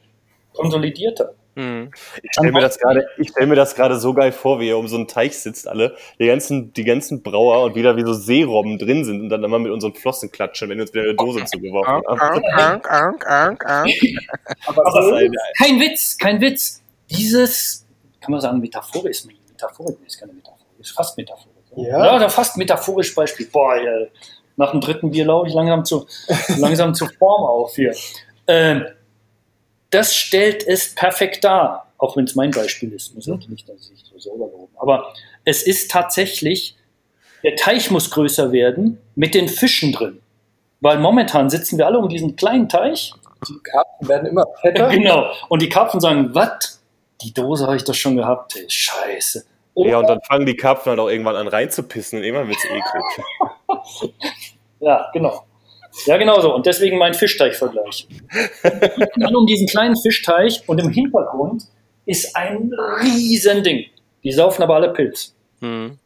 konsolidierter. 0.54 1.34
Mhm. 1.54 1.90
Ich 2.22 2.30
stelle 2.32 2.52
mir 2.52 2.62
das 2.62 2.78
ich 3.18 3.28
stelle 3.28 3.46
mir 3.46 3.56
das 3.56 3.74
gerade 3.74 3.98
so 3.98 4.14
geil 4.14 4.32
vor, 4.32 4.58
wie 4.58 4.68
ihr 4.68 4.78
um 4.78 4.88
so 4.88 4.96
einen 4.96 5.06
Teich 5.06 5.38
sitzt 5.38 5.68
alle, 5.68 5.96
die 6.18 6.26
ganzen, 6.26 6.72
die 6.72 6.84
ganzen 6.84 7.22
Brauer 7.22 7.64
und 7.64 7.74
wieder 7.74 7.96
wie 7.96 8.04
so 8.04 8.14
Seerobben 8.14 8.78
drin 8.78 9.04
sind 9.04 9.20
und 9.20 9.28
dann 9.28 9.44
immer 9.44 9.58
mit 9.58 9.70
unseren 9.70 9.94
Flossen 9.94 10.30
klatschen, 10.30 10.70
wenn 10.70 10.78
wir 10.78 10.82
uns 10.82 10.94
wieder 10.94 11.04
eine 11.04 11.14
Dose 11.14 11.44
zugeworfen 11.44 11.92
haben. 11.92 12.06
Aber 14.66 15.20
kein 15.58 15.80
Witz, 15.80 16.16
kein 16.16 16.40
Witz. 16.40 16.82
Dieses, 17.10 17.86
kann 18.20 18.32
man 18.32 18.40
sagen, 18.40 18.60
metaphorisch, 18.60 19.24
metaphorisch 19.24 19.96
ist 20.06 20.18
keine 20.18 20.32
Metaphor, 20.32 20.58
ist 20.78 20.92
fast 20.92 21.16
metaphorisch. 21.18 21.55
Ja, 21.76 22.20
ja 22.20 22.28
fast 22.28 22.56
metaphorisch 22.56 23.14
Beispiel. 23.14 23.46
Boah, 23.46 23.76
ja, 23.76 24.06
nach 24.56 24.72
dem 24.72 24.80
dritten 24.80 25.10
Bier 25.10 25.26
laufe 25.26 25.48
ich 25.48 25.54
langsam 25.54 25.84
zu, 25.84 26.06
langsam 26.58 26.94
zur 26.94 27.08
Form 27.18 27.44
auf 27.44 27.74
hier. 27.74 27.94
Ähm, 28.46 28.86
das 29.90 30.14
stellt 30.14 30.66
es 30.66 30.94
perfekt 30.94 31.44
dar, 31.44 31.92
auch 31.98 32.16
wenn 32.16 32.24
es 32.24 32.34
mein 32.34 32.50
Beispiel 32.50 32.92
ist. 32.92 33.14
Muss 33.14 33.26
natürlich 33.26 33.66
nicht, 33.66 33.68
dass 33.68 33.90
ich 33.94 34.04
so 34.04 34.18
selber 34.18 34.46
loben. 34.46 34.72
Aber 34.78 35.12
es 35.44 35.62
ist 35.62 35.90
tatsächlich, 35.90 36.76
der 37.42 37.56
Teich 37.56 37.90
muss 37.90 38.10
größer 38.10 38.52
werden 38.52 38.98
mit 39.14 39.34
den 39.34 39.48
Fischen 39.48 39.92
drin. 39.92 40.20
Weil 40.80 40.98
momentan 40.98 41.48
sitzen 41.50 41.78
wir 41.78 41.86
alle 41.86 41.98
um 41.98 42.08
diesen 42.08 42.36
kleinen 42.36 42.68
Teich. 42.68 43.12
Die 43.48 43.58
Karpfen 43.62 44.08
werden 44.08 44.26
immer 44.28 44.44
fetter. 44.60 44.88
Genau. 44.90 45.30
Und 45.48 45.62
die 45.62 45.68
Karpfen 45.68 46.00
sagen, 46.00 46.34
was? 46.34 46.80
Die 47.22 47.32
Dose 47.32 47.64
habe 47.64 47.76
ich 47.76 47.84
doch 47.84 47.94
schon 47.94 48.16
gehabt. 48.16 48.56
Ey, 48.56 48.66
scheiße. 48.68 49.44
Oder 49.76 49.90
ja, 49.90 49.98
und 49.98 50.08
dann 50.08 50.22
fangen 50.22 50.46
die 50.46 50.56
Karpfen 50.56 50.88
halt 50.88 50.98
auch 50.98 51.08
irgendwann 51.08 51.36
an 51.36 51.48
reinzupissen 51.48 52.18
und 52.18 52.24
irgendwann 52.24 52.48
wird 52.48 52.56
es 52.56 52.64
eklig. 52.64 54.14
ja, 54.80 55.10
genau. 55.12 55.44
Ja, 56.06 56.16
genau 56.16 56.40
so. 56.40 56.54
Und 56.54 56.64
deswegen 56.64 56.96
mein 56.96 57.12
Fischteichvergleich. 57.12 58.08
Dann 58.62 59.36
um 59.36 59.46
diesen 59.46 59.66
kleinen 59.66 59.94
Fischteich 59.94 60.66
und 60.66 60.78
im 60.78 60.88
Hintergrund 60.88 61.64
ist 62.06 62.34
ein 62.34 62.70
Riesending. 63.02 63.84
Die 64.24 64.32
saufen 64.32 64.62
aber 64.62 64.76
alle 64.76 64.94
Pilz. 64.94 65.34
Hm. 65.60 65.98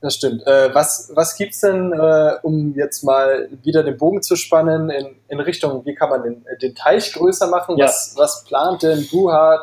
Das 0.00 0.14
stimmt. 0.16 0.46
Äh, 0.46 0.74
was 0.74 1.12
was 1.14 1.36
gibt 1.36 1.52
es 1.52 1.60
denn, 1.60 1.92
äh, 1.92 2.36
um 2.42 2.74
jetzt 2.74 3.04
mal 3.04 3.50
wieder 3.62 3.82
den 3.82 3.98
Bogen 3.98 4.22
zu 4.22 4.34
spannen, 4.36 4.88
in, 4.88 5.16
in 5.28 5.40
Richtung, 5.40 5.84
wie 5.84 5.94
kann 5.94 6.08
man 6.08 6.22
den, 6.22 6.46
den 6.62 6.74
Teich 6.74 7.12
größer 7.12 7.48
machen? 7.48 7.76
Ja. 7.76 7.84
Was, 7.84 8.14
was 8.16 8.44
plant 8.44 8.82
denn 8.82 9.06
Buhard 9.10 9.62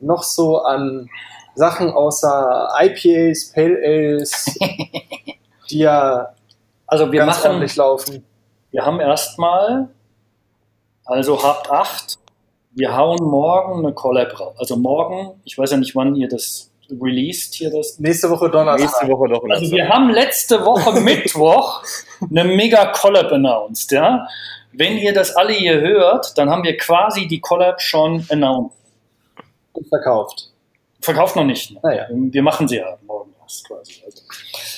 noch 0.00 0.22
so 0.22 0.62
an 0.62 1.10
Sachen 1.60 1.90
außer 1.90 2.70
IPAs, 2.80 3.52
Pale 3.54 3.78
Ales, 3.84 4.58
die 5.70 5.78
ja 5.78 6.34
also 6.90 7.12
wir 7.12 7.20
ganz 7.20 7.44
machen, 7.44 7.70
laufen? 7.76 8.24
Wir 8.72 8.84
haben 8.84 8.98
erstmal, 8.98 9.88
also 11.04 11.40
habt 11.40 11.70
acht, 11.70 12.18
wir 12.72 12.96
hauen 12.96 13.22
morgen 13.22 13.84
eine 13.84 13.94
Collab 13.94 14.40
raus. 14.40 14.54
Also 14.58 14.76
morgen, 14.76 15.40
ich 15.44 15.56
weiß 15.56 15.70
ja 15.70 15.76
nicht, 15.76 15.94
wann 15.94 16.16
ihr 16.16 16.28
das 16.28 16.72
released 17.00 17.54
hier 17.54 17.70
das. 17.70 18.00
Nächste 18.00 18.28
Woche 18.28 18.50
Donnerstag. 18.50 18.80
Nächste 18.80 19.08
Woche 19.08 19.28
Donnerstag. 19.28 19.62
Also 19.62 19.70
wir 19.70 19.88
haben 19.88 20.10
letzte 20.10 20.64
Woche 20.64 21.00
Mittwoch 21.00 21.84
eine 22.28 22.42
mega 22.42 22.86
Collab 22.86 23.30
announced, 23.30 23.92
ja. 23.92 24.26
Wenn 24.72 24.98
ihr 24.98 25.14
das 25.14 25.36
alle 25.36 25.52
hier 25.52 25.80
hört, 25.80 26.36
dann 26.38 26.50
haben 26.50 26.64
wir 26.64 26.76
quasi 26.76 27.28
die 27.28 27.40
Collab 27.40 27.80
schon 27.80 28.26
announced. 28.30 28.76
Und 29.74 29.88
verkauft. 29.88 30.49
Verkauft 31.00 31.36
noch 31.36 31.44
nicht. 31.44 31.82
Naja. 31.82 32.06
Wir 32.10 32.42
machen 32.42 32.68
sie 32.68 32.76
ja 32.76 32.98
morgen 33.06 33.34
erst 33.42 33.66
quasi. 33.66 34.02
Also. 34.04 34.22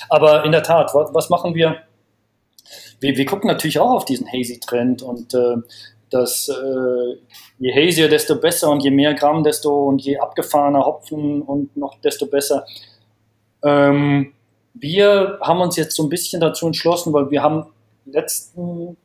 Aber 0.09 0.45
in 0.45 0.51
der 0.51 0.63
Tat, 0.63 0.93
was, 0.93 1.13
was 1.13 1.29
machen 1.29 1.55
wir? 1.55 1.83
wir, 3.03 3.17
wir 3.17 3.25
gucken 3.25 3.47
natürlich 3.47 3.79
auch 3.79 3.91
auf 3.91 4.05
diesen 4.05 4.27
Hazy-Trend 4.31 5.03
und 5.03 5.33
äh, 5.33 5.57
dass 6.09 6.47
äh, 6.47 7.17
je 7.59 7.73
hazier, 7.73 8.07
desto 8.07 8.39
besser 8.39 8.69
und 8.69 8.83
je 8.83 8.91
mehr 8.91 9.13
Gramm, 9.13 9.43
desto 9.43 9.87
und 9.87 10.01
je 10.01 10.17
abgefahrener 10.17 10.85
Hopfen 10.85 11.41
und 11.41 11.75
noch 11.75 11.99
desto 12.01 12.25
besser. 12.27 12.65
Ähm, 13.63 14.33
wir 14.73 15.39
haben 15.41 15.61
uns 15.61 15.75
jetzt 15.75 15.95
so 15.95 16.03
ein 16.03 16.09
bisschen 16.09 16.39
dazu 16.39 16.65
entschlossen, 16.67 17.13
weil 17.13 17.29
wir 17.29 17.43
haben 17.43 17.65
letzten 18.05 18.97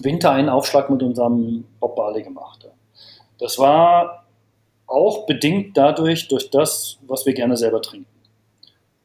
Winter 0.00 0.32
einen 0.32 0.48
Aufschlag 0.48 0.90
mit 0.90 1.02
unserem 1.02 1.64
Bob 1.80 1.96
Barley 1.96 2.22
gemacht. 2.22 2.68
Das 3.38 3.58
war 3.58 4.26
auch 4.88 5.26
bedingt 5.26 5.76
dadurch, 5.76 6.28
durch 6.28 6.50
das, 6.50 6.98
was 7.06 7.26
wir 7.26 7.34
gerne 7.34 7.56
selber 7.56 7.80
trinken. 7.80 8.06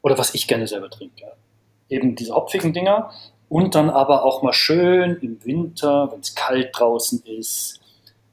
Oder 0.02 0.18
was 0.18 0.34
ich 0.34 0.48
gerne 0.48 0.66
selber 0.66 0.90
trinke. 0.90 1.32
Eben 1.88 2.16
diese 2.16 2.34
hopfigen 2.34 2.72
Dinger, 2.72 3.10
und 3.48 3.74
dann 3.74 3.90
aber 3.90 4.24
auch 4.24 4.42
mal 4.42 4.52
schön 4.52 5.18
im 5.20 5.44
Winter, 5.44 6.10
wenn 6.10 6.20
es 6.20 6.34
kalt 6.34 6.70
draußen 6.72 7.22
ist, 7.24 7.80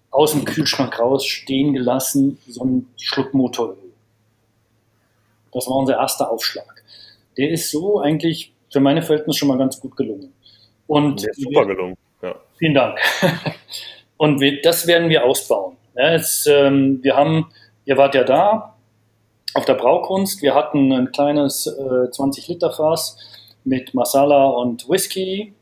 aus 0.10 0.32
dem 0.32 0.46
Kühlschrank 0.46 0.98
raus 1.00 1.26
stehen 1.26 1.74
gelassen, 1.74 2.40
so 2.48 2.64
ein 2.64 2.88
Schluck 2.98 3.34
Motoröl. 3.34 3.78
Das 5.54 5.68
war 5.68 5.76
unser 5.76 5.98
erster 5.98 6.32
Aufschlag. 6.32 6.84
Der 7.38 7.50
ist 7.50 7.72
so 7.72 8.00
eigentlich 8.00 8.54
für 8.72 8.80
meine 8.80 9.02
Verhältnisse 9.02 9.40
schon 9.40 9.50
mal 9.50 9.58
ganz 9.58 9.80
gut 9.80 9.96
gelungen. 9.96 10.34
Und 10.88 11.22
Der 11.22 11.30
ist 11.30 11.42
super 11.42 11.66
gelungen. 11.66 11.96
Ja. 12.22 12.36
Vielen 12.58 12.74
Dank. 12.74 13.00
Und 14.18 14.40
wir, 14.40 14.62
das 14.62 14.88
werden 14.88 15.10
wir 15.10 15.26
ausbauen. 15.26 15.78
Ja, 15.94 16.14
jetzt, 16.14 16.48
ähm, 16.48 17.00
wir 17.04 17.18
haben, 17.18 17.52
ihr 17.84 17.98
wart 17.98 18.16
ja 18.16 18.24
da 18.24 18.78
auf 19.54 19.66
der 19.66 19.74
Braukunst. 19.74 20.42
Wir 20.42 20.56
hatten 20.56 20.92
ein 20.94 21.12
kleines 21.12 21.68
äh, 21.68 22.10
20 22.10 22.48
Liter 22.48 22.72
Fass 22.72 23.18
mit 23.66 23.94
Masala 23.94 24.46
und 24.46 24.88
Whisky. 24.88 25.54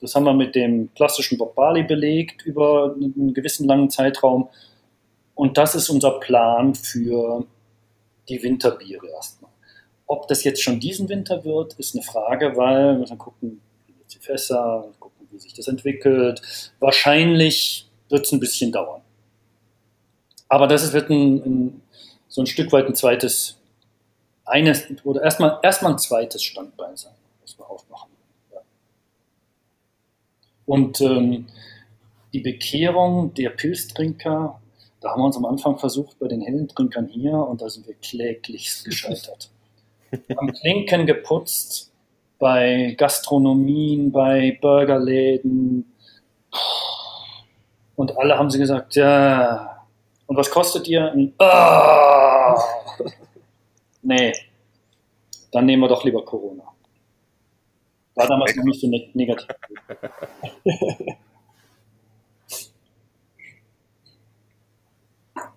Das 0.00 0.14
haben 0.14 0.24
wir 0.24 0.34
mit 0.34 0.54
dem 0.54 0.94
klassischen 0.94 1.38
Bob 1.38 1.56
Barley 1.56 1.82
belegt 1.82 2.42
über 2.42 2.94
einen 2.94 3.34
gewissen 3.34 3.66
langen 3.66 3.90
Zeitraum. 3.90 4.48
Und 5.34 5.58
das 5.58 5.74
ist 5.74 5.88
unser 5.88 6.20
Plan 6.20 6.74
für 6.76 7.44
die 8.28 8.42
Winterbiere 8.42 9.08
erstmal. 9.08 9.50
Ob 10.06 10.28
das 10.28 10.44
jetzt 10.44 10.62
schon 10.62 10.78
diesen 10.78 11.08
Winter 11.08 11.44
wird, 11.44 11.74
ist 11.74 11.96
eine 11.96 12.04
Frage, 12.04 12.56
weil 12.56 12.92
wir 12.92 12.98
müssen 13.00 13.18
gucken, 13.18 13.60
wie 13.86 13.94
die 14.12 14.18
Fässer, 14.18 14.86
gucken, 15.00 15.26
wie 15.32 15.38
sich 15.38 15.54
das 15.54 15.66
entwickelt. 15.66 16.42
Wahrscheinlich 16.78 17.88
wird 18.08 18.26
es 18.26 18.32
ein 18.32 18.40
bisschen 18.40 18.70
dauern. 18.70 19.00
Aber 20.48 20.66
das 20.66 20.92
wird 20.92 21.10
ein, 21.10 21.36
ein, 21.44 21.82
so 22.28 22.42
ein 22.42 22.46
Stück 22.46 22.72
weit 22.72 22.86
ein 22.86 22.94
zweites, 22.94 23.58
eines, 24.44 24.86
oder 25.04 25.22
erstmal, 25.22 25.58
erstmal 25.62 25.92
ein 25.92 25.98
zweites 25.98 26.42
Standbein 26.42 26.96
sein, 26.96 27.14
was 27.42 27.58
wir 27.58 27.68
aufmachen. 27.68 28.10
Ja. 28.52 28.60
Und 30.66 31.00
ähm, 31.00 31.46
die 32.32 32.40
Bekehrung 32.40 33.32
der 33.34 33.50
Pilztrinker, 33.50 34.60
da 35.00 35.10
haben 35.10 35.20
wir 35.20 35.26
uns 35.26 35.36
am 35.36 35.44
Anfang 35.44 35.78
versucht 35.78 36.18
bei 36.18 36.28
den 36.28 36.40
hellen 36.40 36.68
Trinkern 36.68 37.06
hier 37.06 37.34
und 37.34 37.62
da 37.62 37.68
sind 37.68 37.86
wir 37.86 37.94
kläglichst 37.94 38.84
gescheitert. 38.84 39.50
Wir 40.26 40.36
haben 40.36 40.52
Klinken 40.52 41.06
geputzt 41.06 41.92
bei 42.38 42.94
Gastronomien, 42.98 44.12
bei 44.12 44.58
Burgerläden 44.60 45.92
und 47.96 48.16
alle 48.18 48.36
haben 48.36 48.50
sie 48.50 48.58
gesagt, 48.58 48.96
ja, 48.96 49.73
und 50.26 50.36
was 50.36 50.50
kostet 50.50 50.88
ihr? 50.88 51.14
Ah, 51.38 52.56
nee, 54.02 54.32
dann 55.52 55.66
nehmen 55.66 55.82
wir 55.82 55.88
doch 55.88 56.04
lieber 56.04 56.24
Corona. 56.24 56.64
War 58.14 58.26
damals 58.28 58.54
noch 58.56 58.64
nicht 58.64 58.80
so 58.80 58.86
ne 58.86 59.10
negativ. 59.14 59.48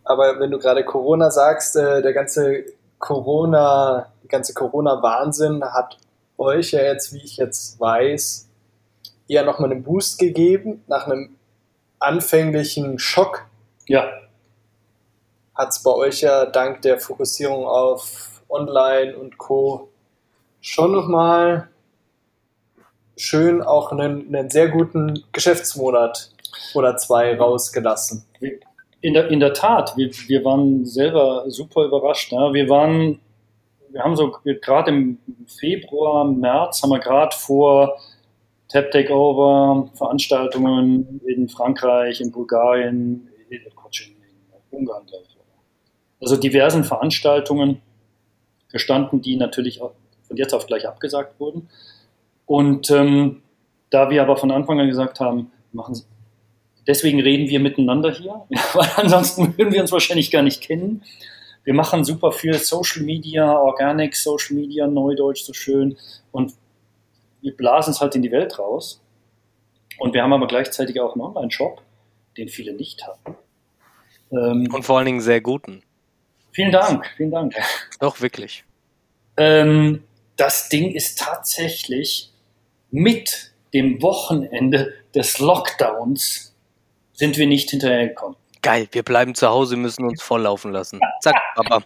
Aber 0.04 0.40
wenn 0.40 0.52
du 0.52 0.58
gerade 0.58 0.86
Corona 0.86 1.30
sagst, 1.30 1.76
äh, 1.76 2.02
der 2.02 2.14
ganze 2.14 2.64
Corona, 2.98 4.14
die 4.24 4.30
ganze 4.30 4.54
Corona-Wahnsinn 4.54 5.64
hat 5.64 5.98
euch 6.38 6.72
ja 6.72 6.82
jetzt, 6.82 7.14
wie 7.14 7.22
ich 7.22 7.38
jetzt 7.38 7.80
weiß, 7.80 8.48
eher 9.28 9.44
nochmal 9.44 9.72
einen 9.72 9.84
Boost 9.84 10.18
gegeben 10.18 10.84
nach 10.88 11.08
einem 11.08 11.36
anfänglichen 12.00 13.00
Schock. 13.00 13.48
Ja. 13.88 14.08
Hat 15.58 15.70
es 15.70 15.82
bei 15.82 15.92
euch 15.92 16.22
ja 16.22 16.46
dank 16.46 16.84
der 16.84 17.00
Fokussierung 17.00 17.66
auf 17.66 18.44
Online 18.48 19.18
und 19.18 19.40
Co. 19.40 19.90
schon 20.62 20.92
nochmal 20.92 21.70
schön 23.16 23.64
auch 23.64 23.92
einen, 23.92 24.28
einen 24.28 24.52
sehr 24.52 24.70
guten 24.70 25.24
Geschäftsmonat 25.32 26.32
oder 26.76 26.96
zwei 26.98 27.36
rausgelassen. 27.36 28.24
In 29.02 29.16
der, 29.16 29.30
in 29.30 29.40
der 29.40 29.54
Tat, 29.54 29.98
wir, 29.98 30.12
wir 30.28 30.46
waren 30.46 30.86
selber 30.86 31.46
super 31.48 31.86
überrascht. 31.86 32.32
Ne? 32.32 32.50
Wir 32.54 32.70
waren, 32.70 33.20
wir 33.90 34.04
haben 34.04 34.16
so 34.16 34.38
gerade 34.44 34.92
im 34.92 35.18
Februar, 35.48 36.26
März 36.26 36.84
haben 36.84 36.92
wir 36.92 37.00
gerade 37.00 37.36
vor 37.36 37.98
Tap 38.70 38.92
Takeover, 38.92 39.90
Veranstaltungen 39.96 41.20
in 41.26 41.50
Frankreich, 41.50 42.22
in 42.22 42.32
Bulgarien, 42.32 43.28
in, 43.50 43.62
Ungarn, 44.70 45.06
glaube 45.08 45.26
ich. 45.28 45.37
Also 46.20 46.36
diversen 46.36 46.84
Veranstaltungen 46.84 47.82
gestanden, 48.72 49.22
die 49.22 49.36
natürlich 49.36 49.82
auch 49.82 49.94
von 50.28 50.38
jetzt 50.38 50.54
auf 50.54 50.68
gleich 50.68 50.88
abgesagt 50.88 51.40
wurden. 51.40 51.70
Und 52.46 52.90
ähm, 52.92 53.42
da 53.90 54.10
wir 54.10 54.22
aber 54.22 54.38
von 54.38 54.52
Anfang 54.52 54.80
an 54.80 54.88
gesagt 54.88 55.20
haben, 55.20 55.52
machen 55.72 55.96
Sie, 55.96 56.04
Deswegen 56.88 57.22
reden 57.22 57.50
wir 57.50 57.60
miteinander 57.60 58.12
hier, 58.12 58.42
weil 58.74 58.90
ansonsten 58.96 59.58
würden 59.58 59.74
wir 59.74 59.82
uns 59.82 59.92
wahrscheinlich 59.92 60.32
gar 60.32 60.42
nicht 60.42 60.62
kennen. 60.62 61.04
Wir 61.66 61.74
machen 61.74 62.06
super 62.06 62.32
viel 62.32 62.54
Social 62.54 63.04
Media, 63.04 63.60
Organic 63.60 64.16
Social 64.16 64.56
Media, 64.56 64.88
Neudeutsch 64.88 65.44
so 65.44 65.52
schön. 65.52 65.98
Und 66.32 66.54
wir 67.42 67.56
blasen 67.56 67.92
es 67.92 68.00
halt 68.00 68.16
in 68.16 68.22
die 68.22 68.32
Welt 68.32 68.58
raus. 68.58 69.02
Und 70.00 70.14
wir 70.14 70.24
haben 70.24 70.32
aber 70.32 70.48
gleichzeitig 70.48 71.02
auch 71.02 71.14
einen 71.14 71.24
Online-Shop, 71.24 71.82
den 72.38 72.48
viele 72.48 72.72
nicht 72.72 73.06
haben. 73.06 73.36
Ähm, 74.32 74.74
und 74.74 74.84
vor 74.84 74.98
allen 74.98 75.08
Dingen 75.08 75.22
sehr 75.22 75.42
guten. 75.42 75.84
Vielen 76.58 76.72
Dank, 76.72 77.06
vielen 77.16 77.30
Dank. 77.30 77.54
Doch, 78.00 78.20
wirklich. 78.20 78.64
Ähm, 79.38 80.02
das 80.38 80.70
Ding 80.70 80.92
ist 80.92 81.20
tatsächlich 81.20 82.32
mit 82.90 83.52
dem 83.76 84.02
Wochenende 84.02 84.92
des 85.14 85.38
Lockdowns 85.38 86.56
sind 87.14 87.38
wir 87.38 87.46
nicht 87.46 87.70
hinterhergekommen. 87.70 88.38
Geil, 88.64 88.88
wir 88.90 89.04
bleiben 89.04 89.36
zu 89.36 89.48
Hause, 89.48 89.78
müssen 89.78 90.04
uns 90.04 90.24
volllaufen 90.24 90.72
lassen. 90.72 91.00
Zack, 91.22 91.36
babam. 91.56 91.84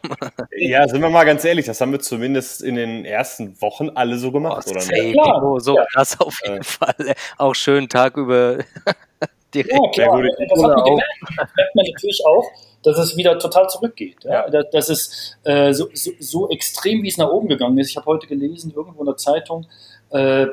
Ja, 0.55 0.87
sind 0.87 1.01
wir 1.01 1.09
mal 1.09 1.25
ganz 1.25 1.43
ehrlich, 1.43 1.65
das 1.65 1.81
haben 1.81 1.91
wir 1.91 1.99
zumindest 1.99 2.63
in 2.63 2.75
den 2.75 3.03
ersten 3.03 3.61
Wochen 3.61 3.89
alle 3.89 4.17
so 4.17 4.31
gemacht, 4.31 4.67
oh, 4.67 4.71
oder 4.71 4.85
nicht? 4.85 5.15
Ja, 5.17 5.37
so, 5.41 5.59
so 5.59 5.75
ja. 5.75 5.85
krass 5.91 6.17
auf 6.17 6.39
jeden 6.45 6.61
äh. 6.61 6.63
Fall. 6.63 7.13
Auch 7.37 7.55
schön 7.55 7.89
Tag 7.89 8.15
über 8.15 8.59
direkt. 9.53 9.97
Ja, 9.97 10.07
klar. 10.07 10.23
Das 10.23 10.63
hat 10.63 10.77
man 10.77 10.83
gemerkt. 10.85 11.57
merkt 11.57 11.75
man 11.75 11.85
natürlich 11.85 12.21
auch, 12.25 12.49
dass 12.83 12.97
es 12.97 13.15
wieder 13.15 13.37
total 13.39 13.69
zurückgeht. 13.69 14.23
Ja? 14.23 14.49
Dass 14.49 14.89
es 14.89 15.37
äh, 15.43 15.73
so, 15.73 15.89
so, 15.93 16.11
so, 16.19 16.49
extrem, 16.49 17.03
wie 17.03 17.07
es 17.07 17.17
nach 17.17 17.29
oben 17.29 17.47
gegangen 17.47 17.77
ist. 17.77 17.89
Ich 17.89 17.97
habe 17.97 18.07
heute 18.07 18.27
gelesen, 18.27 18.73
irgendwo 18.75 19.01
in 19.01 19.05
der 19.05 19.17
Zeitung, 19.17 19.67
äh, 20.09 20.47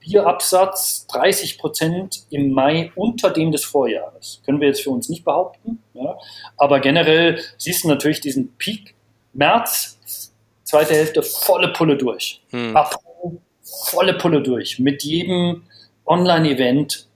Bierabsatz 0.00 1.06
30 1.08 1.58
Prozent 1.58 2.22
im 2.30 2.52
Mai 2.52 2.90
unter 2.94 3.30
dem 3.30 3.52
des 3.52 3.64
Vorjahres. 3.64 4.40
Können 4.44 4.60
wir 4.60 4.68
jetzt 4.68 4.82
für 4.82 4.90
uns 4.90 5.08
nicht 5.08 5.24
behaupten. 5.24 5.82
Ja. 5.94 6.16
Aber 6.56 6.80
generell 6.80 7.38
siehst 7.58 7.84
du 7.84 7.88
natürlich 7.88 8.20
diesen 8.20 8.56
Peak 8.56 8.94
März, 9.32 10.32
zweite 10.64 10.94
Hälfte, 10.94 11.22
volle 11.22 11.72
Pulle 11.72 11.96
durch. 11.96 12.42
Hm. 12.50 12.76
April, 12.76 13.40
volle 13.62 14.14
Pulle 14.14 14.42
durch. 14.42 14.78
Mit 14.78 15.02
jedem 15.02 15.64
Online-Event, 16.06 17.06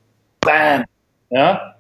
bam. 0.41 0.85
Ja. 1.31 1.74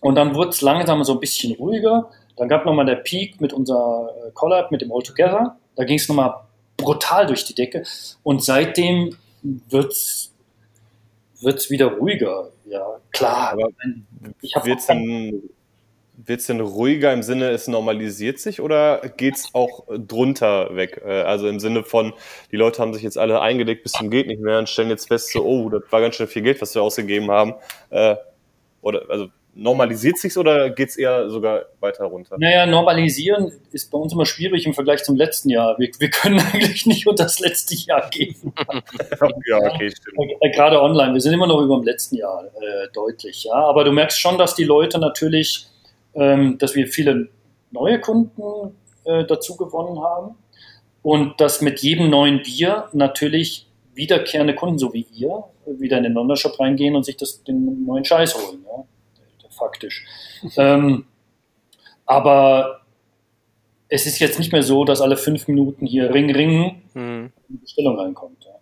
Und 0.00 0.14
dann 0.14 0.34
wurde 0.34 0.50
es 0.50 0.60
langsam 0.60 1.02
so 1.04 1.14
ein 1.14 1.20
bisschen 1.20 1.54
ruhiger. 1.56 2.10
Dann 2.36 2.48
gab 2.48 2.64
nochmal 2.64 2.86
der 2.86 2.96
Peak 2.96 3.40
mit 3.40 3.52
unserer 3.52 4.10
äh, 4.26 4.30
Collab, 4.32 4.70
mit 4.70 4.80
dem 4.80 4.92
All 4.92 5.02
Together. 5.02 5.56
Da 5.76 5.84
ging 5.84 5.98
es 5.98 6.08
nochmal 6.08 6.34
brutal 6.76 7.26
durch 7.26 7.44
die 7.44 7.54
Decke. 7.54 7.84
Und 8.22 8.44
seitdem 8.44 9.16
wird 9.42 9.92
es 9.92 10.30
wieder 11.70 11.86
ruhiger. 11.86 12.50
Ja, 12.66 13.00
klar. 13.10 13.52
Aber 13.52 13.68
ich 14.40 14.54
wird's 14.62 14.86
dann, 14.86 15.42
wird's 16.16 16.46
denn 16.46 16.60
ruhiger 16.60 17.12
im 17.12 17.22
Sinne, 17.22 17.50
es 17.50 17.68
normalisiert 17.68 18.38
sich 18.38 18.60
oder 18.60 19.00
geht 19.16 19.36
es 19.36 19.48
auch 19.54 19.84
drunter 19.88 20.76
weg? 20.76 21.02
Äh, 21.04 21.22
also 21.22 21.48
im 21.48 21.60
Sinne 21.60 21.82
von, 21.82 22.12
die 22.52 22.56
Leute 22.56 22.82
haben 22.82 22.94
sich 22.94 23.02
jetzt 23.02 23.18
alle 23.18 23.40
eingelegt 23.40 23.82
bis 23.82 23.92
zum 23.92 24.10
geht 24.10 24.26
nicht 24.26 24.40
mehr 24.40 24.58
und 24.58 24.68
stellen 24.68 24.90
jetzt 24.90 25.08
fest, 25.08 25.32
so, 25.32 25.44
oh, 25.44 25.68
das 25.70 25.82
war 25.90 26.00
ganz 26.00 26.16
schön 26.16 26.28
viel 26.28 26.42
Geld, 26.42 26.60
was 26.60 26.74
wir 26.74 26.82
ausgegeben 26.82 27.30
haben. 27.30 27.54
Äh, 27.90 28.16
oder, 28.80 29.02
also 29.08 29.28
normalisiert 29.58 30.18
sich 30.18 30.36
oder 30.38 30.70
geht 30.70 30.90
es 30.90 30.96
eher 30.96 31.28
sogar 31.30 31.66
weiter 31.80 32.04
runter? 32.04 32.36
Naja, 32.38 32.64
normalisieren 32.64 33.52
ist 33.72 33.90
bei 33.90 33.98
uns 33.98 34.12
immer 34.12 34.24
schwierig 34.24 34.64
im 34.66 34.72
Vergleich 34.72 35.02
zum 35.02 35.16
letzten 35.16 35.50
Jahr. 35.50 35.76
Wir, 35.78 35.90
wir 35.98 36.10
können 36.10 36.40
eigentlich 36.52 36.86
nicht 36.86 37.06
unter 37.06 37.24
das 37.24 37.40
letzte 37.40 37.74
Jahr 37.74 38.08
gehen. 38.08 38.36
ja, 39.46 39.58
okay, 39.58 39.90
stimmt. 39.90 40.16
Äh, 40.40 40.50
gerade 40.52 40.80
online, 40.80 41.12
wir 41.12 41.20
sind 41.20 41.34
immer 41.34 41.48
noch 41.48 41.60
über 41.60 41.76
dem 41.76 41.84
letzten 41.84 42.16
Jahr 42.16 42.44
äh, 42.44 42.88
deutlich, 42.94 43.44
ja. 43.44 43.54
Aber 43.54 43.82
du 43.82 43.90
merkst 43.90 44.18
schon, 44.18 44.38
dass 44.38 44.54
die 44.54 44.64
Leute 44.64 44.98
natürlich, 44.98 45.66
ähm, 46.14 46.56
dass 46.58 46.76
wir 46.76 46.86
viele 46.86 47.28
neue 47.72 48.00
Kunden 48.00 48.76
äh, 49.04 49.24
dazu 49.24 49.56
gewonnen 49.56 50.00
haben 50.00 50.36
und 51.02 51.40
dass 51.40 51.62
mit 51.62 51.80
jedem 51.80 52.10
neuen 52.10 52.42
Bier 52.42 52.88
natürlich 52.92 53.66
wiederkehrende 53.94 54.54
Kunden, 54.54 54.78
so 54.78 54.92
wie 54.92 55.06
ihr, 55.12 55.42
wieder 55.66 55.96
in 55.96 56.04
den 56.04 56.12
London-Shop 56.12 56.60
reingehen 56.60 56.94
und 56.94 57.04
sich 57.04 57.16
das, 57.16 57.42
den 57.42 57.84
neuen 57.84 58.04
Scheiß 58.04 58.36
holen. 58.36 58.64
Ja 58.64 58.84
faktisch. 59.58 60.04
ähm, 60.56 61.04
aber 62.06 62.82
es 63.88 64.06
ist 64.06 64.18
jetzt 64.18 64.38
nicht 64.38 64.52
mehr 64.52 64.62
so, 64.62 64.84
dass 64.84 65.00
alle 65.00 65.16
fünf 65.16 65.48
Minuten 65.48 65.86
hier 65.86 66.12
Ring, 66.12 66.30
Ring 66.30 66.82
mhm. 66.94 67.32
eine 67.48 67.58
Bestellung 67.60 67.98
reinkommt. 67.98 68.44
Ja. 68.44 68.58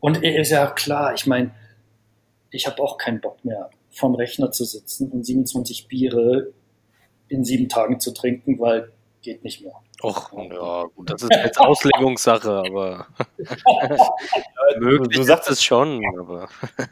Und 0.00 0.22
ist 0.22 0.50
ja 0.50 0.66
klar, 0.66 1.14
ich 1.14 1.26
meine, 1.26 1.52
ich 2.50 2.66
habe 2.66 2.82
auch 2.82 2.98
keinen 2.98 3.20
Bock 3.20 3.44
mehr, 3.44 3.70
vom 3.90 4.14
Rechner 4.14 4.50
zu 4.50 4.64
sitzen 4.64 5.10
und 5.10 5.24
27 5.24 5.88
Biere 5.88 6.52
in 7.28 7.44
sieben 7.44 7.68
Tagen 7.68 8.00
zu 8.00 8.12
trinken, 8.12 8.58
weil 8.58 8.92
geht 9.22 9.44
nicht 9.44 9.62
mehr. 9.62 9.74
Och, 10.02 10.32
ja, 10.32 10.84
gut, 10.96 11.10
das 11.10 11.22
ist 11.22 11.30
jetzt 11.30 11.60
Auslegungssache, 11.60 12.50
aber 12.50 13.06
möglich 14.78 15.16
du, 15.16 15.22
sagst 15.22 15.48
es 15.48 15.62
schon. 15.62 16.02
Aber 16.18 16.48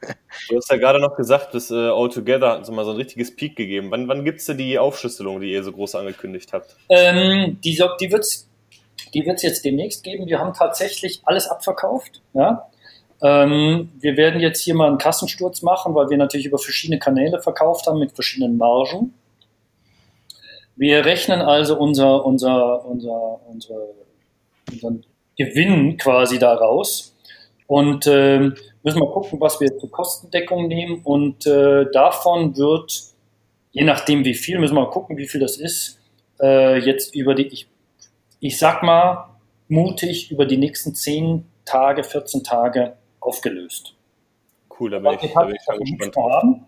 du 0.49 0.57
hast 0.57 0.70
ja 0.70 0.77
gerade 0.77 1.01
noch 1.01 1.16
gesagt, 1.16 1.55
das 1.55 1.70
äh, 1.70 1.74
Altogether 1.74 2.53
hat 2.53 2.66
so 2.66 2.73
mal 2.73 2.85
so 2.85 2.93
ein 2.93 2.97
richtiges 2.97 3.35
Peak 3.35 3.57
gegeben. 3.57 3.91
Wann, 3.91 4.07
wann 4.07 4.24
gibt 4.24 4.39
es 4.39 4.47
denn 4.47 4.59
die 4.59 4.78
Aufschlüsselung, 4.78 5.41
die 5.41 5.53
ihr 5.53 5.65
so 5.65 5.73
groß 5.73 5.97
angekündigt 5.97 6.53
habt? 6.53 6.77
Ähm, 6.89 7.59
die 7.65 7.82
die 8.01 8.12
wird 8.12 8.23
es 8.23 8.51
die 9.15 9.27
wird's 9.27 9.43
jetzt 9.43 9.65
demnächst 9.65 10.05
geben. 10.05 10.27
Wir 10.27 10.39
haben 10.39 10.55
tatsächlich 10.55 11.20
alles 11.24 11.49
abverkauft. 11.49 12.23
Ja? 12.35 12.69
Ähm, 13.23 13.91
wir 13.99 14.16
werden 14.16 14.41
jetzt 14.41 14.61
hier 14.61 14.74
mal 14.74 14.89
einen 14.89 14.99
Kassensturz 14.99 15.62
machen, 15.62 15.95
weil 15.95 16.09
wir 16.11 16.16
natürlich 16.16 16.47
über 16.47 16.59
verschiedene 16.59 16.99
Kanäle 16.99 17.41
verkauft 17.41 17.87
haben 17.87 17.99
mit 17.99 18.12
verschiedenen 18.12 18.57
Margen. 18.57 19.15
Wir 20.81 21.05
rechnen 21.05 21.43
also 21.43 21.78
unser, 21.78 22.24
unser, 22.24 22.86
unser, 22.86 23.47
unser, 23.47 23.77
unseren 24.73 25.05
Gewinn 25.36 25.98
quasi 25.98 26.39
daraus. 26.39 27.15
Und 27.66 28.07
ähm, 28.07 28.55
müssen 28.82 28.98
wir 28.98 29.11
gucken, 29.11 29.39
was 29.43 29.61
wir 29.61 29.77
zur 29.77 29.90
Kostendeckung 29.90 30.69
nehmen. 30.69 31.02
Und 31.05 31.47
äh, 31.47 31.85
davon 31.93 32.57
wird, 32.57 32.98
je 33.73 33.85
nachdem 33.85 34.24
wie 34.24 34.32
viel, 34.32 34.59
müssen 34.59 34.74
wir 34.74 34.81
mal 34.81 34.90
gucken, 34.90 35.19
wie 35.19 35.28
viel 35.28 35.43
das 35.43 35.59
ist, 35.59 36.01
äh, 36.40 36.78
jetzt 36.78 37.15
über 37.15 37.35
die, 37.35 37.48
ich, 37.48 37.69
ich 38.40 38.59
sag 38.59 38.82
mal, 38.82 39.28
mutig 39.69 40.31
über 40.31 40.47
die 40.47 40.57
nächsten 40.57 40.94
10 40.94 41.44
Tage, 41.66 42.05
14 42.05 42.43
Tage 42.43 42.97
aufgelöst. 43.20 43.97
Cool, 44.78 44.93
da 44.93 44.98
bin 44.98 45.12
ich, 45.20 45.31
da 45.31 45.44
bin 45.44 45.57
ich 45.57 45.66
mal 45.98 46.07
gespannt. 46.07 46.16
Haben. 46.16 46.66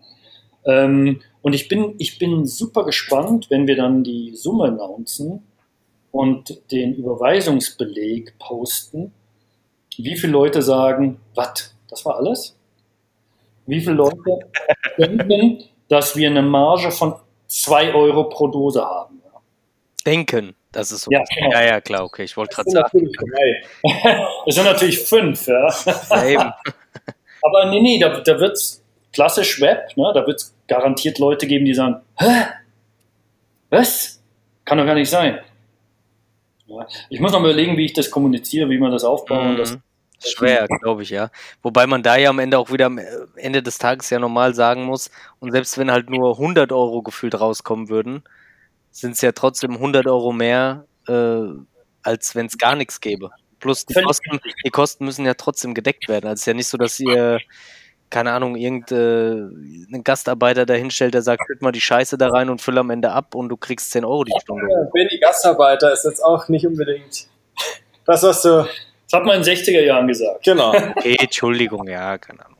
Ähm, 0.65 1.21
und 1.41 1.53
ich 1.53 1.67
bin, 1.67 1.95
ich 1.97 2.19
bin 2.19 2.45
super 2.45 2.85
gespannt, 2.85 3.47
wenn 3.49 3.67
wir 3.67 3.75
dann 3.75 4.03
die 4.03 4.35
Summe 4.35 4.65
announcen 4.65 5.43
und 6.11 6.61
den 6.71 6.93
Überweisungsbeleg 6.95 8.37
posten, 8.39 9.13
wie 9.97 10.17
viele 10.17 10.33
Leute 10.33 10.61
sagen, 10.61 11.19
was, 11.35 11.75
das 11.89 12.05
war 12.05 12.17
alles? 12.17 12.57
Wie 13.65 13.79
viele 13.79 13.95
Leute 13.95 14.39
denken, 14.97 15.63
dass 15.87 16.15
wir 16.15 16.29
eine 16.29 16.41
Marge 16.41 16.91
von 16.91 17.15
2 17.47 17.93
Euro 17.93 18.29
pro 18.29 18.47
Dose 18.47 18.83
haben? 18.83 19.21
Denken, 20.05 20.53
das 20.73 20.91
ist 20.91 21.03
so. 21.03 21.11
Ja, 21.11 21.23
genau. 21.33 21.51
ja, 21.51 21.63
ja, 21.63 21.81
klar, 21.81 22.03
okay, 22.03 22.23
ich 22.23 22.35
wollte 22.35 22.55
gerade 22.55 22.69
sagen. 22.69 23.09
Das 24.45 24.55
sind 24.55 24.65
natürlich 24.65 24.99
fünf, 24.99 25.47
ja. 25.47 25.73
Ja, 26.09 26.25
eben. 26.25 26.51
Aber 27.41 27.69
nee, 27.69 27.79
nee, 27.79 27.99
da, 27.99 28.19
da 28.19 28.39
wird 28.39 28.53
es 28.53 28.82
klassisch 29.13 29.61
Web, 29.61 29.95
ne? 29.95 30.11
da 30.13 30.25
wird 30.27 30.41
es 30.41 30.53
garantiert 30.67 31.19
Leute 31.19 31.47
geben, 31.47 31.65
die 31.65 31.73
sagen, 31.73 32.01
hä? 32.17 32.45
Was? 33.69 34.21
Kann 34.65 34.77
doch 34.77 34.85
gar 34.85 34.95
nicht 34.95 35.09
sein. 35.09 35.39
Ja. 36.67 36.87
Ich 37.09 37.19
muss 37.19 37.31
noch 37.31 37.39
mal 37.39 37.49
überlegen, 37.51 37.77
wie 37.77 37.85
ich 37.85 37.93
das 37.93 38.09
kommuniziere, 38.09 38.69
wie 38.69 38.77
man 38.77 38.91
das 38.91 39.03
aufbaut. 39.03 39.45
und 39.45 39.57
Das, 39.57 39.71
Mhm. 39.73 39.81
Schwer, 40.25 40.67
glaube 40.81 41.03
ich, 41.03 41.09
ja. 41.09 41.29
Wobei 41.61 41.85
man 41.85 42.01
da 42.01 42.15
ja 42.15 42.29
am 42.29 42.39
Ende 42.39 42.57
auch 42.57 42.71
wieder 42.71 42.85
am 42.85 42.99
Ende 43.35 43.61
des 43.61 43.77
Tages 43.77 44.09
ja 44.09 44.19
normal 44.19 44.53
sagen 44.55 44.85
muss, 44.85 45.09
und 45.39 45.51
selbst 45.51 45.77
wenn 45.77 45.91
halt 45.91 46.09
nur 46.09 46.37
100 46.37 46.71
Euro 46.71 47.01
gefühlt 47.01 47.37
rauskommen 47.39 47.89
würden, 47.89 48.23
sind 48.91 49.11
es 49.13 49.21
ja 49.21 49.33
trotzdem 49.33 49.73
100 49.73 50.07
Euro 50.07 50.31
mehr, 50.31 50.85
äh, 51.07 51.41
als 52.03 52.35
wenn 52.35 52.45
es 52.45 52.57
gar 52.57 52.75
nichts 52.75 53.01
gäbe. 53.01 53.31
Plus 53.59 53.85
die 53.85 53.95
Kosten, 54.01 54.39
die 54.65 54.69
Kosten 54.69 55.05
müssen 55.05 55.25
ja 55.25 55.33
trotzdem 55.33 55.73
gedeckt 55.73 56.07
werden. 56.07 56.27
Also 56.27 56.35
es 56.35 56.39
ist 56.41 56.45
ja 56.47 56.53
nicht 56.53 56.67
so, 56.67 56.77
dass 56.77 56.99
ihr, 56.99 57.39
keine 58.13 58.31
Ahnung, 58.31 58.55
irgendeinen 58.55 60.03
Gastarbeiter 60.03 60.67
da 60.67 60.75
hinstellt, 60.75 61.15
der 61.15 61.23
sagt, 61.23 61.41
füll 61.47 61.57
mal 61.61 61.71
die 61.71 61.81
Scheiße 61.81 62.15
da 62.15 62.29
rein 62.29 62.51
und 62.51 62.61
füll 62.61 62.77
am 62.77 62.91
Ende 62.91 63.11
ab 63.11 63.33
und 63.33 63.49
du 63.49 63.57
kriegst 63.57 63.89
10 63.89 64.05
Euro 64.05 64.23
die 64.23 64.33
Stunde. 64.39 64.67
Benny 64.93 65.17
Gastarbeiter 65.17 65.91
ist 65.91 66.05
jetzt 66.05 66.23
auch 66.23 66.47
nicht 66.47 66.65
unbedingt 66.67 67.27
das, 68.05 68.21
was 68.21 68.43
du. 68.43 68.67
das 69.09 69.13
hat 69.13 69.25
man 69.25 69.37
in 69.37 69.43
den 69.43 69.55
60er 69.55 69.81
Jahren 69.81 70.07
gesagt. 70.07 70.43
Genau. 70.43 70.69
Okay, 70.95 71.15
Entschuldigung, 71.19 71.87
ja, 71.87 72.17
keine 72.19 72.45
Ahnung. 72.45 72.57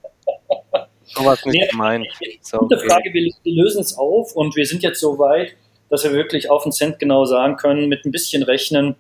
Sowas 1.04 1.46
nicht 1.46 1.62
Nee, 1.62 1.68
gemeint. 1.68 2.08
So, 2.42 2.58
Gute 2.58 2.78
okay. 2.78 2.88
Frage, 2.90 3.14
wir 3.14 3.32
lösen 3.46 3.82
es 3.82 3.96
auf 3.96 4.36
und 4.36 4.56
wir 4.56 4.66
sind 4.66 4.82
jetzt 4.82 5.00
so 5.00 5.20
weit, 5.20 5.56
dass 5.90 6.04
wir 6.04 6.14
wirklich 6.14 6.50
auf 6.50 6.64
den 6.64 6.72
Cent 6.72 6.98
genau 6.98 7.26
sagen 7.26 7.58
können, 7.58 7.90
mit 7.90 8.06
ein 8.06 8.12
bisschen 8.12 8.42
rechnen, 8.42 8.96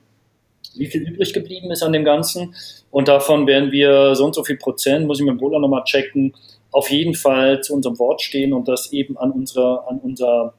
wie 0.75 0.87
viel 0.87 1.01
übrig 1.07 1.33
geblieben 1.33 1.71
ist 1.71 1.83
an 1.83 1.93
dem 1.93 2.05
Ganzen. 2.05 2.55
Und 2.91 3.07
davon 3.07 3.47
werden 3.47 3.71
wir 3.71 4.15
so 4.15 4.25
und 4.25 4.35
so 4.35 4.43
viel 4.43 4.57
Prozent, 4.57 5.07
muss 5.07 5.19
ich 5.19 5.25
mit 5.25 5.33
dem 5.35 5.39
Bola 5.39 5.59
nochmal 5.59 5.83
checken, 5.83 6.33
auf 6.71 6.89
jeden 6.89 7.13
Fall 7.15 7.61
zu 7.61 7.73
unserem 7.73 7.99
Wort 7.99 8.21
stehen 8.21 8.53
und 8.53 8.67
das 8.67 8.91
eben 8.91 9.17
an 9.17 9.31
unserer, 9.31 9.85
an 9.87 9.99
unser 9.99 10.53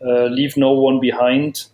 äh, 0.00 0.28
Leave 0.28 0.58
No 0.58 0.72
One 0.72 1.00
Behind, 1.00 1.68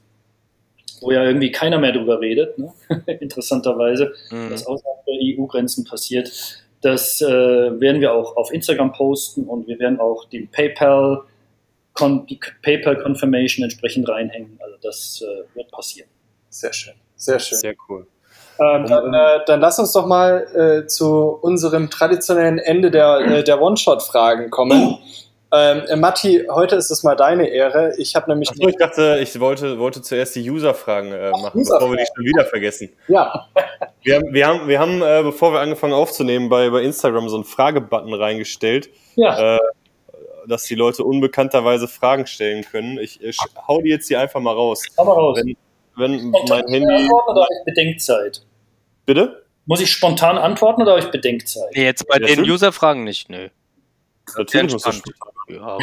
wo 1.01 1.13
ja 1.13 1.25
irgendwie 1.25 1.53
keiner 1.53 1.79
mehr 1.79 1.93
drüber 1.93 2.21
redet, 2.21 2.59
ne? 2.59 2.73
interessanterweise, 3.21 4.13
Mhm. 4.31 4.51
was 4.51 4.67
außerhalb 4.67 5.05
der 5.07 5.15
EU-Grenzen 5.23 5.85
passiert. 5.85 6.33
Das 6.81 7.21
äh, 7.21 7.27
werden 7.29 8.01
wir 8.01 8.13
auch 8.13 8.37
auf 8.37 8.53
Instagram 8.53 8.93
posten 8.93 9.45
und 9.45 9.67
wir 9.67 9.79
werden 9.79 10.01
auch 10.01 10.25
den 10.29 10.49
PayPal, 10.49 11.23
die 12.29 12.39
PayPal 12.63 12.97
Confirmation 12.99 13.63
entsprechend 13.65 14.09
reinhängen. 14.09 14.59
Also 14.63 14.77
das 14.83 15.23
äh, 15.23 15.57
wird 15.57 15.71
passieren. 15.71 16.09
Sehr 16.51 16.73
schön. 16.73 16.95
Sehr 17.17 17.39
schön. 17.39 17.59
Sehr 17.59 17.75
cool. 17.89 18.07
Ähm, 18.59 18.87
dann, 18.87 19.13
äh, 19.13 19.41
dann 19.47 19.61
lass 19.61 19.79
uns 19.79 19.93
doch 19.93 20.07
mal 20.07 20.47
äh, 20.85 20.87
zu 20.87 21.39
unserem 21.43 21.91
traditionellen 21.91 22.59
Ende 22.59 22.91
der, 22.91 23.19
äh, 23.21 23.45
der 23.45 23.61
One-Shot-Fragen 23.61 24.51
kommen. 24.51 24.99
Ähm, 25.53 25.83
äh, 25.89 25.97
Matti, 25.97 26.47
heute 26.51 26.77
ist 26.77 26.91
es 26.91 27.03
mal 27.03 27.15
deine 27.15 27.49
Ehre. 27.49 27.93
Ich 27.99 28.17
habe 28.17 28.31
nämlich. 28.31 28.51
Achso, 28.51 28.67
ich 28.67 28.77
dachte, 28.77 29.19
ich 29.23 29.39
wollte, 29.39 29.79
wollte 29.79 30.03
zuerst 30.03 30.35
die 30.37 30.51
User-Fragen 30.51 31.13
äh, 31.13 31.31
machen, 31.31 31.61
User-Fragen. 31.61 31.81
bevor 31.81 31.91
wir 31.93 31.97
die 31.99 32.07
schon 32.15 32.25
wieder 32.25 32.45
vergessen. 32.47 32.91
Ja, 33.09 33.47
Wir 34.03 34.17
haben, 34.17 34.33
wir 34.33 34.47
haben, 34.47 34.69
wir 34.69 34.79
haben 34.79 35.03
äh, 35.03 35.23
bevor 35.25 35.53
wir 35.53 35.59
angefangen 35.61 35.93
aufzunehmen, 35.93 36.49
bei, 36.49 36.71
bei 36.71 36.83
Instagram 36.83 37.29
so 37.29 37.35
einen 37.35 37.45
Fragebutton 37.45 38.15
reingestellt, 38.15 38.89
Ja, 39.17 39.57
äh, 39.57 39.59
dass 40.47 40.63
die 40.63 40.77
Leute 40.77 41.03
unbekannterweise 41.03 41.89
Fragen 41.89 42.27
stellen 42.29 42.63
können. 42.63 42.99
Ich, 42.99 43.21
ich 43.21 43.37
hau 43.67 43.81
die 43.81 43.89
jetzt 43.91 44.07
hier 44.07 44.21
einfach 44.21 44.41
mal 44.41 44.55
raus. 44.55 44.85
aber 44.97 45.15
raus. 45.15 45.39
Wenn, 45.39 45.57
wenn 45.97 46.19
Spontan 46.19 46.63
mein 46.69 46.73
Handy. 46.73 46.95
antworten 46.95 47.31
oder 47.31 47.41
habe 47.43 47.55
ich 47.59 47.65
Bedenkzeit? 47.75 48.43
Bitte? 49.07 49.45
Muss 49.67 49.81
ich 49.81 49.91
spontan 49.91 50.39
antworten 50.39 50.83
oder 50.83 50.93
habe 50.93 51.01
ich 51.01 51.11
Bedenkzeit? 51.11 51.71
Nee, 51.75 51.85
Jetzt 51.85 52.07
bei 52.07 52.19
Ja, 52.19 52.27
den. 52.37 52.41
User-Fragen 52.49 53.05
nicht, 53.05 53.29
nö. 53.31 53.49
Natürlich 54.37 54.73
muss 54.73 54.85
Entspannt. 54.85 55.17
Ja, 55.49 55.79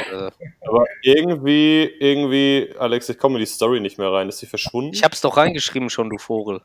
Aber 0.68 0.86
irgendwie, 1.02 1.84
irgendwie, 2.00 2.74
Alex, 2.78 3.08
ich 3.08 3.18
komme 3.18 3.36
in 3.36 3.40
die 3.40 3.46
Story 3.46 3.80
nicht 3.80 3.98
mehr 3.98 4.12
rein. 4.12 4.28
Ist 4.28 4.40
sie 4.40 4.46
verschwunden? 4.46 4.94
ich 4.94 5.04
hab's 5.04 5.22
doch 5.22 5.38
reingeschrieben 5.38 5.90
schon, 5.90 6.10
du 6.10 6.18
Vogel. 6.18 6.62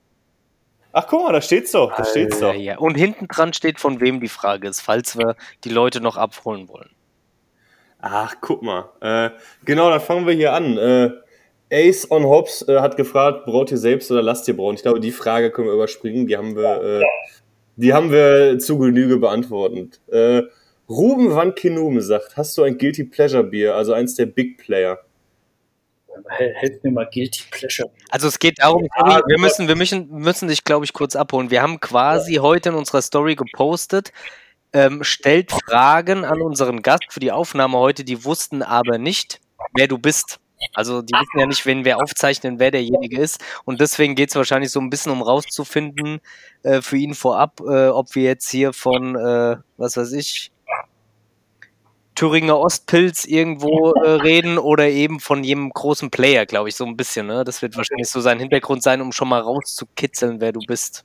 Ach, 0.93 1.07
guck 1.07 1.23
mal, 1.25 1.33
da 1.33 1.41
steht's 1.41 1.71
doch. 1.73 1.95
Da 1.97 2.05
steht's 2.05 2.41
Ja, 2.41 2.49
doch. 2.53 2.59
ja. 2.59 2.79
Und 2.79 2.97
hinten 2.97 3.29
dran 3.29 3.53
steht, 3.53 3.79
von 3.79 4.01
wem 4.01 4.21
die 4.21 4.29
Frage 4.29 4.67
ist, 4.67 4.81
falls 4.81 5.17
wir 5.17 5.37
die 5.63 5.69
Leute 5.69 6.01
noch 6.01 6.17
abholen 6.17 6.69
wollen. 6.69 6.91
Ach, 8.01 8.35
guck 8.41 8.63
mal. 8.63 8.89
Äh, 9.01 9.31
genau, 9.65 9.91
dann 9.91 10.01
fangen 10.01 10.27
wir 10.27 10.35
hier 10.35 10.53
an. 10.55 10.77
Äh, 10.79 11.11
Ace 11.71 12.11
on 12.11 12.25
Hops 12.25 12.67
äh, 12.69 12.81
hat 12.81 12.97
gefragt, 12.97 13.45
braut 13.45 13.71
ihr 13.71 13.79
selbst 13.79 14.11
oder 14.11 14.23
lasst 14.23 14.49
ihr 14.49 14.57
brauen? 14.57 14.75
Ich 14.75 14.83
glaube, 14.83 15.01
die 15.01 15.13
Frage 15.13 15.51
können 15.51 15.69
wir 15.69 15.75
überspringen. 15.75 16.27
Die 16.27 16.37
haben 16.37 16.57
wir, 16.57 17.01
äh, 17.01 17.03
die 17.77 17.93
haben 17.93 18.11
wir 18.11 18.59
zu 18.59 18.79
Genüge 18.79 19.19
beantwortet. 19.19 20.01
Äh, 20.11 20.43
Ruben 20.89 21.35
Van 21.35 21.55
Kinume 21.55 22.01
sagt, 22.01 22.37
hast 22.37 22.57
du 22.57 22.63
ein 22.63 22.79
Guilty 22.79 23.05
Pleasure 23.05 23.45
Bier, 23.45 23.75
also 23.75 23.93
eins 23.93 24.15
der 24.15 24.27
Big 24.27 24.59
Player? 24.59 24.99
Helft 26.29 26.83
mir 26.83 26.91
mal 26.91 27.09
Guilty 27.13 27.45
Pleasure. 27.51 27.91
Also 28.11 28.29
es 28.29 28.39
geht 28.39 28.59
darum, 28.59 28.89
sorry, 28.99 29.23
wir 29.27 29.39
müssen, 29.39 29.69
wir 29.69 29.77
müssen, 29.77 30.09
müssen 30.11 30.49
dich, 30.49 30.65
glaube 30.65 30.85
ich, 30.85 30.93
kurz 30.93 31.15
abholen. 31.15 31.51
Wir 31.51 31.63
haben 31.63 31.79
quasi 31.81 32.37
heute 32.37 32.71
in 32.71 32.75
unserer 32.75 33.03
Story 33.03 33.35
gepostet, 33.35 34.13
ähm, 34.73 35.05
stellt 35.05 35.53
Fragen 35.53 36.25
an 36.25 36.41
unseren 36.41 36.83
Gast 36.83 37.05
für 37.11 37.21
die 37.21 37.33
Aufnahme 37.33 37.79
heute, 37.79 38.05
die 38.05 38.25
wussten 38.25 38.63
aber 38.63 38.99
nicht, 38.99 39.41
wer 39.75 39.87
du 39.87 39.99
bist. 39.99 40.41
Also 40.75 41.03
die 41.03 41.13
wissen 41.13 41.39
ja 41.39 41.47
nicht, 41.47 41.67
wenn 41.67 41.85
wir 41.85 41.99
aufzeichnen, 41.99 42.59
wer 42.59 42.71
derjenige 42.71 43.21
ist. 43.21 43.45
Und 43.65 43.81
deswegen 43.81 44.15
geht 44.15 44.31
es 44.31 44.37
wahrscheinlich 44.37 44.71
so 44.71 44.81
ein 44.81 44.91
bisschen 44.91 45.13
um 45.13 45.23
rauszufinden 45.23 46.21
äh, 46.63 46.81
für 46.81 46.97
ihn 46.97 47.15
vorab, 47.15 47.61
äh, 47.61 47.89
ob 47.89 48.15
wir 48.15 48.25
jetzt 48.25 48.51
hier 48.51 48.73
von, 48.73 49.17
äh, 49.17 49.57
was 49.77 49.97
weiß 49.97 50.13
ich, 50.13 50.51
Thüringer 52.19 52.59
Ostpilz 52.59 53.27
irgendwo 53.27 53.93
äh, 53.93 54.11
reden 54.11 54.59
oder 54.59 54.89
eben 54.89 55.21
von 55.21 55.45
jedem 55.45 55.71
großen 55.71 56.11
Player, 56.11 56.47
glaube 56.47 56.69
ich, 56.69 56.75
so 56.75 56.85
ein 56.85 56.97
bisschen. 56.97 57.29
Ne? 57.29 57.45
Das 57.45 57.63
wird 57.63 57.77
wahrscheinlich 57.77 58.09
so 58.09 58.21
sein 58.21 58.41
Hintergrund 58.41 58.83
sein, 58.83 59.01
um 59.01 59.13
schon 59.13 59.29
mal 59.29 59.41
rauszukitzeln, 59.41 60.41
wer 60.41 60.51
du 60.51 60.59
bist. 60.67 61.05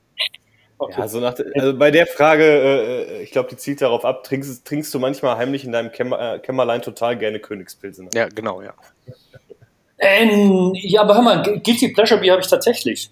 Okay. 0.79 0.93
Ja, 0.97 1.03
also, 1.03 1.19
nach, 1.19 1.35
also 1.55 1.77
bei 1.77 1.91
der 1.91 2.07
Frage, 2.07 2.43
äh, 2.43 3.21
ich 3.21 3.31
glaube, 3.31 3.49
die 3.49 3.57
zielt 3.57 3.81
darauf 3.81 4.05
ab, 4.05 4.23
trinkst, 4.23 4.65
trinkst 4.65 4.91
du 4.91 4.97
manchmal 4.97 5.37
heimlich 5.37 5.63
in 5.63 5.71
deinem 5.71 5.91
Kämmer, 5.91 6.35
äh, 6.35 6.39
Kämmerlein 6.39 6.81
total 6.81 7.15
gerne 7.15 7.39
Königspilze? 7.39 8.07
Ja, 8.15 8.27
genau, 8.27 8.63
ja. 8.63 8.73
Ähm, 10.05 10.71
ja, 10.75 11.01
aber 11.01 11.15
hör 11.15 11.21
mal, 11.21 11.41
Gu- 11.43 11.59
Guilty 11.59 11.89
Pleasure 11.93 12.19
Bier 12.19 12.33
habe 12.33 12.41
ich 12.41 12.47
tatsächlich. 12.49 13.09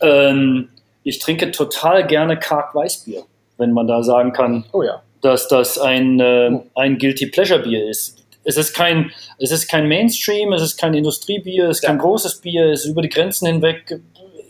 Ähm, 0.00 0.68
ich 1.02 1.18
trinke 1.18 1.50
total 1.50 2.06
gerne 2.06 2.38
Karg 2.38 2.74
Weißbier, 2.74 3.22
wenn 3.56 3.72
man 3.72 3.86
da 3.86 4.02
sagen 4.02 4.32
kann, 4.32 4.64
oh 4.72 4.82
ja. 4.82 5.02
dass 5.22 5.48
das 5.48 5.78
ein, 5.78 6.20
äh, 6.20 6.50
ein 6.74 6.98
Guilty 6.98 7.26
Pleasure 7.26 7.60
Bier 7.60 7.88
ist. 7.88 8.16
Es 8.44 8.56
ist 8.56 8.74
kein, 8.74 9.10
es 9.38 9.50
ist 9.50 9.68
kein 9.68 9.88
Mainstream, 9.88 10.52
es 10.52 10.62
ist 10.62 10.78
kein 10.78 10.94
Industriebier, 10.94 11.68
es 11.68 11.78
ist 11.78 11.84
kein 11.86 11.98
großes 11.98 12.40
Bier, 12.40 12.66
es 12.70 12.84
ist 12.84 12.90
über 12.90 13.02
die 13.02 13.08
Grenzen 13.08 13.46
hinweg 13.46 14.00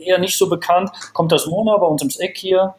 eher 0.01 0.19
nicht 0.19 0.37
so 0.39 0.49
bekannt. 0.49 0.91
Kommt 1.15 1.33
aus 1.33 1.47
Mona 1.47 1.77
bei 1.79 1.87
uns 1.87 2.03
ums 2.03 2.19
Eck 2.19 2.37
hier, 2.37 2.75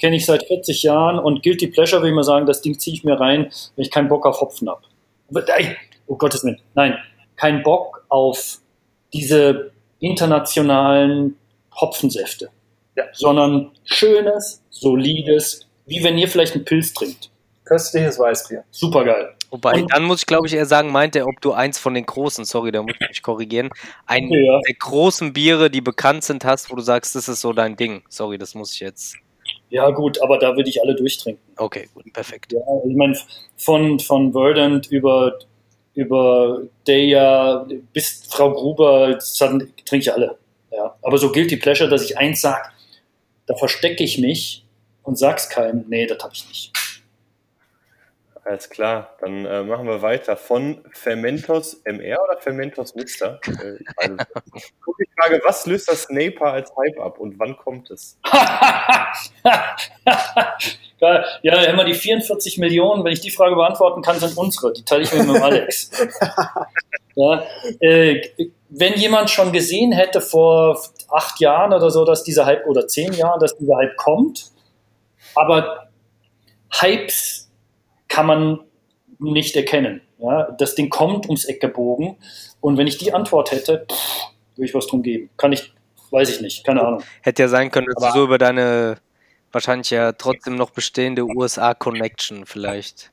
kenne 0.00 0.16
ich 0.16 0.24
seit 0.24 0.44
40 0.46 0.82
Jahren 0.82 1.18
und 1.18 1.42
Guilty 1.42 1.66
Pleasure 1.66 2.00
will 2.02 2.10
ich 2.10 2.14
mal 2.14 2.22
sagen, 2.24 2.46
das 2.46 2.62
Ding 2.62 2.78
ziehe 2.78 2.94
ich 2.96 3.04
mir 3.04 3.18
rein, 3.20 3.50
wenn 3.76 3.84
ich 3.84 3.90
keinen 3.90 4.08
Bock 4.08 4.24
auf 4.26 4.40
Hopfen 4.40 4.68
habe. 4.70 4.82
Oh 6.06 6.16
Gottes 6.16 6.44
Willen, 6.44 6.60
nein, 6.74 6.96
kein 7.36 7.62
Bock 7.62 8.01
auf 8.12 8.58
diese 9.12 9.72
internationalen 10.00 11.36
Hopfensäfte, 11.74 12.50
Ja. 12.96 13.04
sondern 13.12 13.70
schönes, 13.84 14.62
solides, 14.70 15.66
wie 15.86 16.04
wenn 16.04 16.18
ihr 16.18 16.28
vielleicht 16.28 16.54
einen 16.54 16.64
Pilz 16.64 16.92
trinkt. 16.92 17.30
Köstliches 17.64 18.18
Weißbier. 18.18 18.64
Super 18.70 19.04
geil. 19.04 19.34
Wobei, 19.50 19.74
Und- 19.74 19.92
dann 19.92 20.04
muss 20.04 20.20
ich 20.20 20.26
glaube 20.26 20.46
ich 20.46 20.54
eher 20.54 20.66
sagen, 20.66 20.90
meint 20.92 21.14
er, 21.16 21.26
ob 21.26 21.40
du 21.40 21.52
eins 21.52 21.78
von 21.78 21.94
den 21.94 22.04
großen, 22.06 22.44
sorry, 22.44 22.72
da 22.72 22.82
muss 22.82 22.94
ich 23.00 23.08
mich 23.08 23.22
korrigieren, 23.22 23.70
einen 24.06 24.26
Okay, 24.28 24.46
ja. 24.46 24.60
der 24.66 24.74
großen 24.74 25.32
Biere, 25.32 25.70
die 25.70 25.80
bekannt 25.80 26.24
sind, 26.24 26.44
hast, 26.44 26.70
wo 26.70 26.76
du 26.76 26.82
sagst, 26.82 27.14
das 27.14 27.28
ist 27.28 27.40
so 27.40 27.52
dein 27.52 27.76
Ding. 27.76 28.02
Sorry, 28.08 28.36
das 28.38 28.54
muss 28.54 28.74
ich 28.74 28.80
jetzt. 28.80 29.16
Ja, 29.70 29.90
gut, 29.90 30.20
aber 30.22 30.38
da 30.38 30.56
würde 30.56 30.68
ich 30.68 30.82
alle 30.82 30.94
durchtrinken. 30.94 31.42
Okay, 31.56 31.88
gut, 31.94 32.12
perfekt. 32.12 32.52
Ja, 32.52 32.60
ich 32.86 32.96
meine, 32.96 33.16
von, 33.56 33.98
von 34.00 34.32
Verdant 34.32 34.86
über, 34.88 35.38
über 35.94 36.62
Deja 36.86 37.66
bis 37.92 38.24
Frau 38.28 38.52
Gruber, 38.52 39.18
trinke 39.18 39.98
ich 39.98 40.12
alle. 40.12 40.38
Ja. 40.70 40.96
Aber 41.02 41.18
so 41.18 41.30
Guilty 41.30 41.56
Pleasure, 41.56 41.88
dass 41.88 42.02
ich 42.02 42.16
eins 42.16 42.40
sage, 42.40 42.68
da 43.46 43.54
verstecke 43.56 44.02
ich 44.02 44.18
mich 44.18 44.64
und 45.02 45.18
sag's 45.18 45.48
keinem. 45.48 45.84
Nee, 45.88 46.06
das 46.06 46.22
habe 46.22 46.32
ich 46.34 46.48
nicht. 46.48 46.72
Alles 48.44 48.68
klar, 48.68 49.16
dann 49.20 49.46
äh, 49.46 49.62
machen 49.62 49.86
wir 49.86 50.02
weiter. 50.02 50.36
Von 50.36 50.84
Fermentos 50.92 51.80
MR 51.84 52.18
oder 52.24 52.40
Fermentos 52.40 52.94
Mister? 52.94 53.40
Äh, 53.48 53.78
also, 53.96 54.16
guck 54.84 54.96
die 54.98 55.08
Frage, 55.16 55.40
was 55.44 55.66
löst 55.66 55.88
das 55.88 56.04
Snaper 56.04 56.52
als 56.52 56.72
Hype 56.76 56.98
ab 56.98 57.18
und 57.18 57.38
wann 57.38 57.56
kommt 57.56 57.90
es? 57.90 58.18
Ja, 61.02 61.24
wir 61.42 61.84
die 61.84 61.94
44 61.94 62.58
Millionen. 62.58 63.04
Wenn 63.04 63.12
ich 63.12 63.20
die 63.20 63.32
Frage 63.32 63.56
beantworten 63.56 64.02
kann, 64.02 64.20
sind 64.20 64.36
unsere. 64.36 64.72
Die 64.72 64.84
teile 64.84 65.02
ich 65.02 65.12
mir 65.12 65.24
mit 65.24 65.34
dem 65.34 65.42
Alex. 65.42 65.90
ja, 67.16 67.44
äh, 67.80 68.22
wenn 68.68 68.94
jemand 68.94 69.28
schon 69.28 69.50
gesehen 69.50 69.90
hätte 69.90 70.20
vor 70.20 70.80
acht 71.10 71.40
Jahren 71.40 71.72
oder 71.72 71.90
so, 71.90 72.04
dass 72.04 72.22
dieser 72.22 72.46
Hype, 72.46 72.68
oder 72.68 72.86
zehn 72.86 73.12
Jahren, 73.14 73.40
dass 73.40 73.56
dieser 73.56 73.76
Hype 73.78 73.96
kommt, 73.96 74.52
aber 75.34 75.88
Hypes 76.70 77.50
kann 78.12 78.26
man 78.26 78.60
nicht 79.18 79.56
erkennen. 79.56 80.02
Ja, 80.18 80.50
das 80.58 80.74
Ding 80.74 80.90
kommt 80.90 81.26
ums 81.26 81.46
Eck 81.46 81.60
gebogen. 81.60 82.16
Und 82.60 82.76
wenn 82.76 82.86
ich 82.86 82.98
die 82.98 83.14
Antwort 83.14 83.50
hätte, 83.52 83.86
pff, 83.90 84.20
würde 84.54 84.68
ich 84.68 84.74
was 84.74 84.86
drum 84.86 85.02
geben. 85.02 85.30
Kann 85.38 85.52
ich, 85.52 85.72
weiß 86.10 86.28
ich 86.28 86.40
nicht, 86.42 86.62
keine 86.64 86.82
Ahnung. 86.86 87.02
Hätte 87.22 87.42
ja 87.42 87.48
sein 87.48 87.70
können, 87.70 87.86
dass 87.86 87.96
Aber- 88.04 88.12
du 88.12 88.18
so 88.18 88.24
über 88.24 88.36
deine 88.38 88.98
wahrscheinlich 89.50 89.90
ja 89.90 90.12
trotzdem 90.12 90.56
noch 90.56 90.70
bestehende 90.70 91.24
USA-Connection 91.24 92.44
vielleicht 92.46 93.11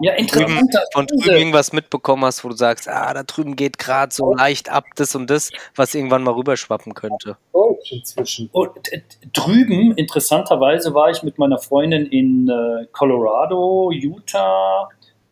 Ja, 0.00 0.12
interessanter. 0.14 0.82
von 0.92 1.06
drüben 1.06 1.30
irgendwas 1.30 1.72
mitbekommen 1.72 2.24
hast, 2.24 2.44
wo 2.44 2.48
du 2.48 2.56
sagst, 2.56 2.88
ah, 2.88 3.12
da 3.12 3.22
drüben 3.22 3.56
geht 3.56 3.78
gerade 3.78 4.14
so 4.14 4.34
leicht 4.34 4.70
ab 4.70 4.84
das 4.96 5.14
und 5.14 5.28
das, 5.28 5.50
was 5.74 5.94
irgendwann 5.94 6.22
mal 6.22 6.34
rüberschwappen 6.34 6.94
könnte. 6.94 7.36
Deutsch 7.52 7.92
inzwischen. 7.92 8.48
Und 8.52 8.92
äh, 8.92 9.02
drüben, 9.32 9.92
interessanterweise, 9.96 10.94
war 10.94 11.10
ich 11.10 11.22
mit 11.22 11.38
meiner 11.38 11.58
Freundin 11.58 12.06
in 12.06 12.48
äh, 12.48 12.86
Colorado, 12.92 13.90
Utah 13.92 14.88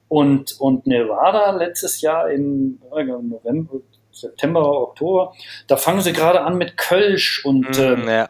und, 0.09 0.61
und 0.61 0.87
Nevada 0.87 1.51
letztes 1.53 2.01
Jahr 2.01 2.31
im 2.31 2.81
äh, 2.95 3.05
November, 3.05 3.81
September, 4.17 4.61
Oktober. 4.83 5.35
Da 5.67 5.77
fangen 5.77 6.01
sie 6.01 6.13
gerade 6.13 6.41
an 6.41 6.57
mit 6.57 6.77
Kölsch 6.77 7.45
und 7.45 7.69
Mm, 7.79 7.83
ähm, 7.83 8.09
ja. 8.09 8.29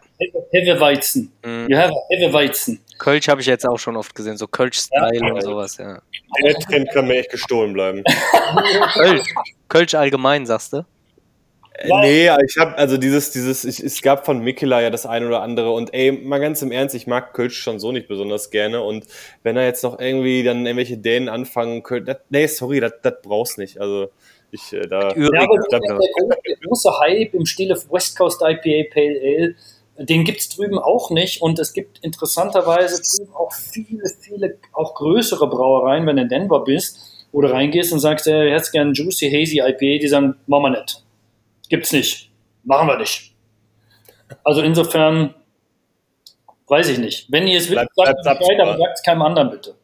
Hefeweizen. 0.51 1.33
Mm. 1.45 1.67
Ja, 1.71 1.91
Hefeweizen. 2.09 2.81
Kölsch 2.99 3.29
habe 3.29 3.41
ich 3.41 3.47
jetzt 3.47 3.67
auch 3.67 3.79
schon 3.79 3.97
oft 3.97 4.15
gesehen, 4.15 4.37
so 4.37 4.47
Kölsch-Style 4.47 5.33
und 5.33 5.43
sowas, 5.43 5.77
ja. 5.77 6.01
Der 6.43 6.55
Trend 6.55 6.91
kann 6.93 7.07
mir 7.07 7.19
echt 7.19 7.31
gestohlen 7.31 7.73
bleiben. 7.73 8.03
Kölsch, 8.95 9.23
Kölsch 9.69 9.95
allgemein, 9.95 10.47
sagst 10.47 10.73
du? 10.73 10.79
Äh, 11.79 11.89
Nee, 12.01 12.31
ich 12.47 12.57
habe 12.59 12.77
also 12.77 12.97
dieses, 12.97 13.33
dieses, 13.33 13.65
ich, 13.65 13.81
es 13.81 14.01
gab 14.01 14.25
von 14.25 14.41
Mikela 14.41 14.81
ja 14.81 14.89
das 14.91 15.05
eine 15.05 15.27
oder 15.27 15.43
andere 15.43 15.71
und 15.73 15.93
ey, 15.93 16.11
mal 16.11 16.41
ganz 16.41 16.63
im 16.63 16.73
Ernst, 16.73 16.95
ich 16.95 17.07
mag 17.07 17.35
Kölsch 17.35 17.59
schon 17.59 17.79
so 17.79 17.93
nicht 17.93 18.09
besonders 18.09 18.51
gerne 18.51 18.81
und 18.83 19.05
wenn 19.43 19.57
er 19.59 19.65
jetzt 19.67 19.85
noch 19.85 19.99
irgendwie 20.01 20.43
dann 20.43 20.65
irgendwelche 20.65 20.97
Dänen 20.97 21.29
anfangen 21.29 21.83
könnte, 21.83 22.21
nee, 22.31 22.47
sorry, 22.47 22.81
das, 22.81 22.93
das 23.03 23.15
brauchst 23.23 23.59
nicht. 23.59 23.79
Also 23.79 24.09
ich 24.57 24.73
äh, 24.73 24.87
da. 24.87 25.15
Ja, 25.17 25.29
aber 25.43 25.59
da- 25.71 25.79
der, 25.79 25.97
große, 25.97 26.39
der 26.49 26.57
große 26.65 26.99
Hype 27.01 27.35
im 27.35 27.47
Stile 27.47 27.75
West 27.91 28.17
Coast 28.19 28.43
IPA 28.43 28.91
Pale 28.93 29.21
Ale, 29.23 29.55
den 29.99 30.25
gibt 30.25 30.41
es 30.41 30.49
drüben 30.51 30.79
auch 30.79 31.11
nicht. 31.11 31.41
Und 31.43 31.59
es 31.59 31.73
gibt 31.73 31.99
interessanterweise 32.03 33.01
drüben 33.03 33.33
auch 33.35 33.53
viele, 33.53 34.03
viele, 34.21 34.59
auch 34.73 34.95
größere 34.95 35.49
Brauereien, 35.49 36.07
wenn 36.07 36.17
du 36.17 36.23
in 36.23 36.29
Denver 36.29 36.65
bist, 36.65 36.99
du 37.41 37.47
reingehst 37.49 37.93
und 37.93 38.01
sagst, 38.01 38.27
äh, 38.27 38.51
hättest 38.53 38.73
gern 38.73 38.93
Juicy 38.95 39.31
Hazy 39.31 39.61
IPA, 39.61 40.01
die 40.03 40.09
sagen, 40.09 40.35
machen 40.47 40.63
wir 40.65 40.71
nicht. 40.81 41.03
Gibt's 41.69 41.93
nicht. 41.93 42.31
Machen 42.65 42.89
wir 42.89 42.99
nicht. 42.99 43.33
Also 44.45 44.61
insofern, 44.63 45.35
weiß 46.69 46.89
ich 46.89 46.99
nicht. 46.99 47.31
Wenn 47.31 47.47
ihr 47.47 47.59
es 47.59 47.69
Bleibt- 47.69 47.91
sagt 47.95 48.27
absehbar. 48.27 48.77
sagt 48.79 48.99
es 48.99 49.03
keinem 49.03 49.23
anderen 49.23 49.51
bitte. 49.51 49.75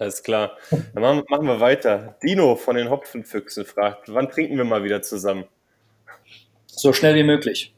Alles 0.00 0.22
klar. 0.22 0.56
Dann 0.70 1.02
machen, 1.02 1.22
machen 1.28 1.46
wir 1.46 1.60
weiter. 1.60 2.16
Dino 2.22 2.56
von 2.56 2.74
den 2.74 2.88
Hopfenfüchsen 2.88 3.66
fragt, 3.66 4.12
wann 4.12 4.30
trinken 4.30 4.56
wir 4.56 4.64
mal 4.64 4.82
wieder 4.82 5.02
zusammen? 5.02 5.44
So 6.66 6.94
schnell 6.94 7.14
wie 7.16 7.22
möglich. 7.22 7.74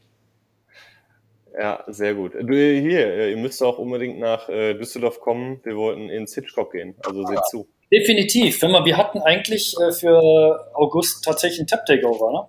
Ja, 1.59 1.83
sehr 1.87 2.13
gut. 2.13 2.33
Du, 2.33 2.53
hier, 2.53 3.07
äh, 3.07 3.31
ihr 3.31 3.37
müsst 3.37 3.61
auch 3.61 3.77
unbedingt 3.77 4.19
nach 4.19 4.47
äh, 4.47 4.73
Düsseldorf 4.73 5.19
kommen. 5.19 5.59
Wir 5.63 5.75
wollten 5.75 6.09
ins 6.09 6.33
Hitchcock 6.33 6.71
gehen. 6.71 6.95
Also 7.05 7.25
seht 7.25 7.45
zu. 7.47 7.67
Definitiv. 7.91 8.61
Wenn 8.61 8.71
man, 8.71 8.85
wir 8.85 8.95
hatten 8.95 9.19
eigentlich 9.19 9.75
äh, 9.81 9.91
für 9.91 10.71
August 10.73 11.25
tatsächlich 11.25 11.59
ein 11.59 11.67
Tap 11.67 11.85
Takeover, 11.85 12.31
ne? 12.31 12.47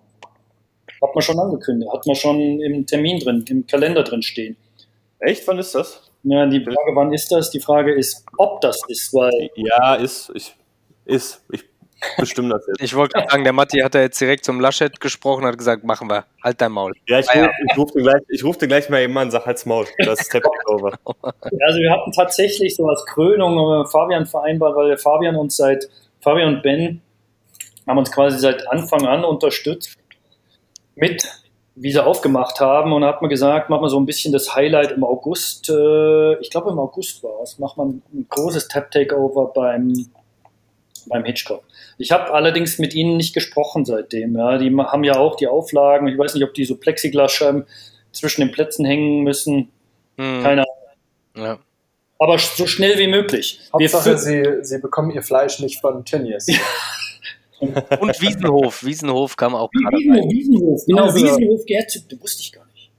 Hat 1.03 1.15
man 1.15 1.23
schon 1.23 1.39
angekündigt, 1.39 1.93
hat 1.93 2.07
man 2.07 2.15
schon 2.15 2.61
im 2.61 2.87
Termin 2.87 3.19
drin, 3.19 3.45
im 3.49 3.67
Kalender 3.67 4.05
drin 4.05 4.23
stehen. 4.23 4.57
Echt? 5.19 5.47
Wann 5.49 5.59
ist 5.59 5.75
das? 5.75 6.13
Ja, 6.25 6.47
die 6.47 6.65
Frage, 6.65 6.95
wann 6.95 7.13
ist 7.13 7.31
das? 7.31 7.51
Die 7.51 7.61
Frage 7.61 7.93
ist, 7.95 8.25
ob 8.39 8.61
das 8.63 8.81
ist, 8.89 9.13
weil 9.13 9.51
Ja, 9.57 9.95
ist. 9.95 10.31
Ich, 10.35 10.57
ist. 11.05 11.45
Ich 11.51 11.65
bestimme 12.19 12.49
das 12.51 12.67
jetzt. 12.67 12.83
Ich 12.83 12.95
wollte 12.95 13.15
gerade 13.15 13.31
sagen, 13.31 13.45
der 13.45 13.53
Matti 13.53 13.79
hat 13.81 13.95
ja 13.95 14.01
jetzt 14.03 14.21
direkt 14.21 14.45
zum 14.45 14.61
Laschet 14.61 14.99
gesprochen, 15.01 15.45
hat 15.45 15.57
gesagt, 15.59 15.85
machen 15.85 16.09
wir, 16.09 16.25
halt 16.43 16.61
dein 16.61 16.73
Maul. 16.73 16.93
Ja, 17.09 17.19
ich, 17.19 17.29
Ah, 17.31 17.39
ja. 17.45 17.51
ich 17.71 17.79
rufe 17.79 17.93
dir, 17.99 18.45
ruf 18.45 18.59
dir 18.59 18.69
gleich 18.69 18.89
mal 18.91 19.01
eben 19.03 19.17
an, 19.17 19.31
sag 19.31 19.47
halt's 19.47 19.65
Maul. 19.67 19.87
Das 19.99 20.21
ist 20.21 20.31
Tap 20.33 20.43
over. 20.67 20.99
also 21.05 21.79
wir 21.79 21.91
hatten 21.91 22.11
tatsächlich 22.13 22.75
so 22.77 22.87
als 22.87 23.05
Krönung 23.07 23.85
äh, 23.85 23.87
Fabian 23.89 24.27
vereinbart, 24.27 24.77
weil 24.77 24.97
Fabian 24.97 25.37
uns 25.37 25.57
seit, 25.57 25.89
Fabian 26.21 26.57
und 26.57 26.63
Ben 26.63 27.01
haben 27.87 27.99
uns 27.99 28.11
quasi 28.11 28.39
seit 28.39 28.67
Anfang 28.69 29.07
an 29.07 29.25
unterstützt 29.25 29.97
mit, 30.95 31.27
wie 31.77 31.91
sie 31.93 32.05
aufgemacht 32.05 32.61
haben 32.61 32.93
und 32.93 33.05
hat 33.05 33.21
man 33.21 33.29
gesagt, 33.29 33.69
machen 33.69 33.83
wir 33.83 33.89
so 33.89 33.99
ein 33.99 34.07
bisschen 34.07 34.33
das 34.33 34.55
Highlight 34.55 34.93
im 34.93 35.03
August, 35.05 35.69
äh, 35.71 36.39
ich 36.41 36.51
glaube 36.51 36.71
im 36.71 36.79
August 36.79 37.23
war 37.25 37.43
es, 37.43 37.59
macht 37.59 37.77
man 37.77 38.03
ein 38.13 38.27
großes 38.29 38.69
Tap 38.69 38.91
Takeover 38.93 39.53
beim, 39.55 40.07
beim 41.07 41.25
Hitchcock. 41.25 41.65
Ich 41.99 42.13
habe 42.13 42.33
allerdings 42.33 42.79
mit 42.79 42.95
ihnen 42.95 43.17
nicht 43.17 43.35
gesprochen 43.35 43.85
seitdem. 43.85 44.37
Ja. 44.37 44.59
Die 44.59 44.75
haben 44.77 45.05
ja 45.05 45.17
auch 45.19 45.37
die 45.37 45.49
Auflagen, 45.49 46.07
ich 46.09 46.17
weiß 46.19 46.35
nicht, 46.35 46.45
ob 46.45 46.55
die 46.55 46.65
so 46.65 46.77
Plexiglasscheiben 46.77 47.67
zwischen 48.13 48.43
den 48.43 48.53
Plätzen 48.53 48.85
hängen 48.85 49.23
müssen, 49.23 49.71
Hm, 50.17 50.43
keine 50.43 50.63
Ahnung. 50.63 51.47
ja. 51.49 51.59
Aber 52.21 52.39
so 52.39 52.67
schnell 52.69 52.97
wie 52.99 53.09
möglich. 53.09 53.59
Hauptsache, 53.73 54.17
sie, 54.17 54.59
sie 54.63 54.79
bekommen 54.79 55.11
ihr 55.11 55.23
Fleisch 55.23 55.59
nicht 55.59 55.81
von 55.81 56.05
Tönnies. 56.05 56.47
Und 57.61 58.21
Wiesenhof. 58.21 58.85
Wiesenhof 58.85 59.37
kam 59.37 59.55
auch 59.55 59.71
gerade 59.71 59.97
Wiesenhof, 59.97 60.21
rein. 60.23 60.31
Wiesenhof, 60.31 60.83
genau, 60.87 61.03
Also- 61.05 61.17
Wiesenhof 61.17 61.65
gehört 61.67 61.91
zu, 61.91 62.01
das 62.09 62.21
wusste 62.21 62.43
ich 62.43 62.53
gar 62.53 62.65
nicht. 62.67 62.91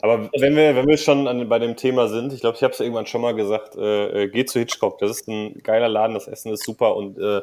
Aber 0.00 0.30
wenn 0.38 0.54
wir, 0.56 0.74
wenn 0.76 0.86
wir 0.86 0.96
schon 0.96 1.26
an, 1.28 1.48
bei 1.48 1.58
dem 1.58 1.76
Thema 1.76 2.08
sind, 2.08 2.32
ich 2.32 2.40
glaube, 2.40 2.56
ich 2.56 2.62
habe 2.62 2.72
es 2.72 2.80
irgendwann 2.80 3.06
schon 3.06 3.20
mal 3.20 3.34
gesagt, 3.34 3.76
äh, 3.76 4.24
äh, 4.24 4.28
geht 4.28 4.48
zu 4.50 4.58
Hitchcock. 4.58 4.98
Das 4.98 5.10
ist 5.10 5.28
ein 5.28 5.60
geiler 5.62 5.88
Laden, 5.88 6.14
das 6.14 6.28
Essen 6.28 6.52
ist 6.52 6.64
super 6.64 6.96
und 6.96 7.18
äh, 7.18 7.42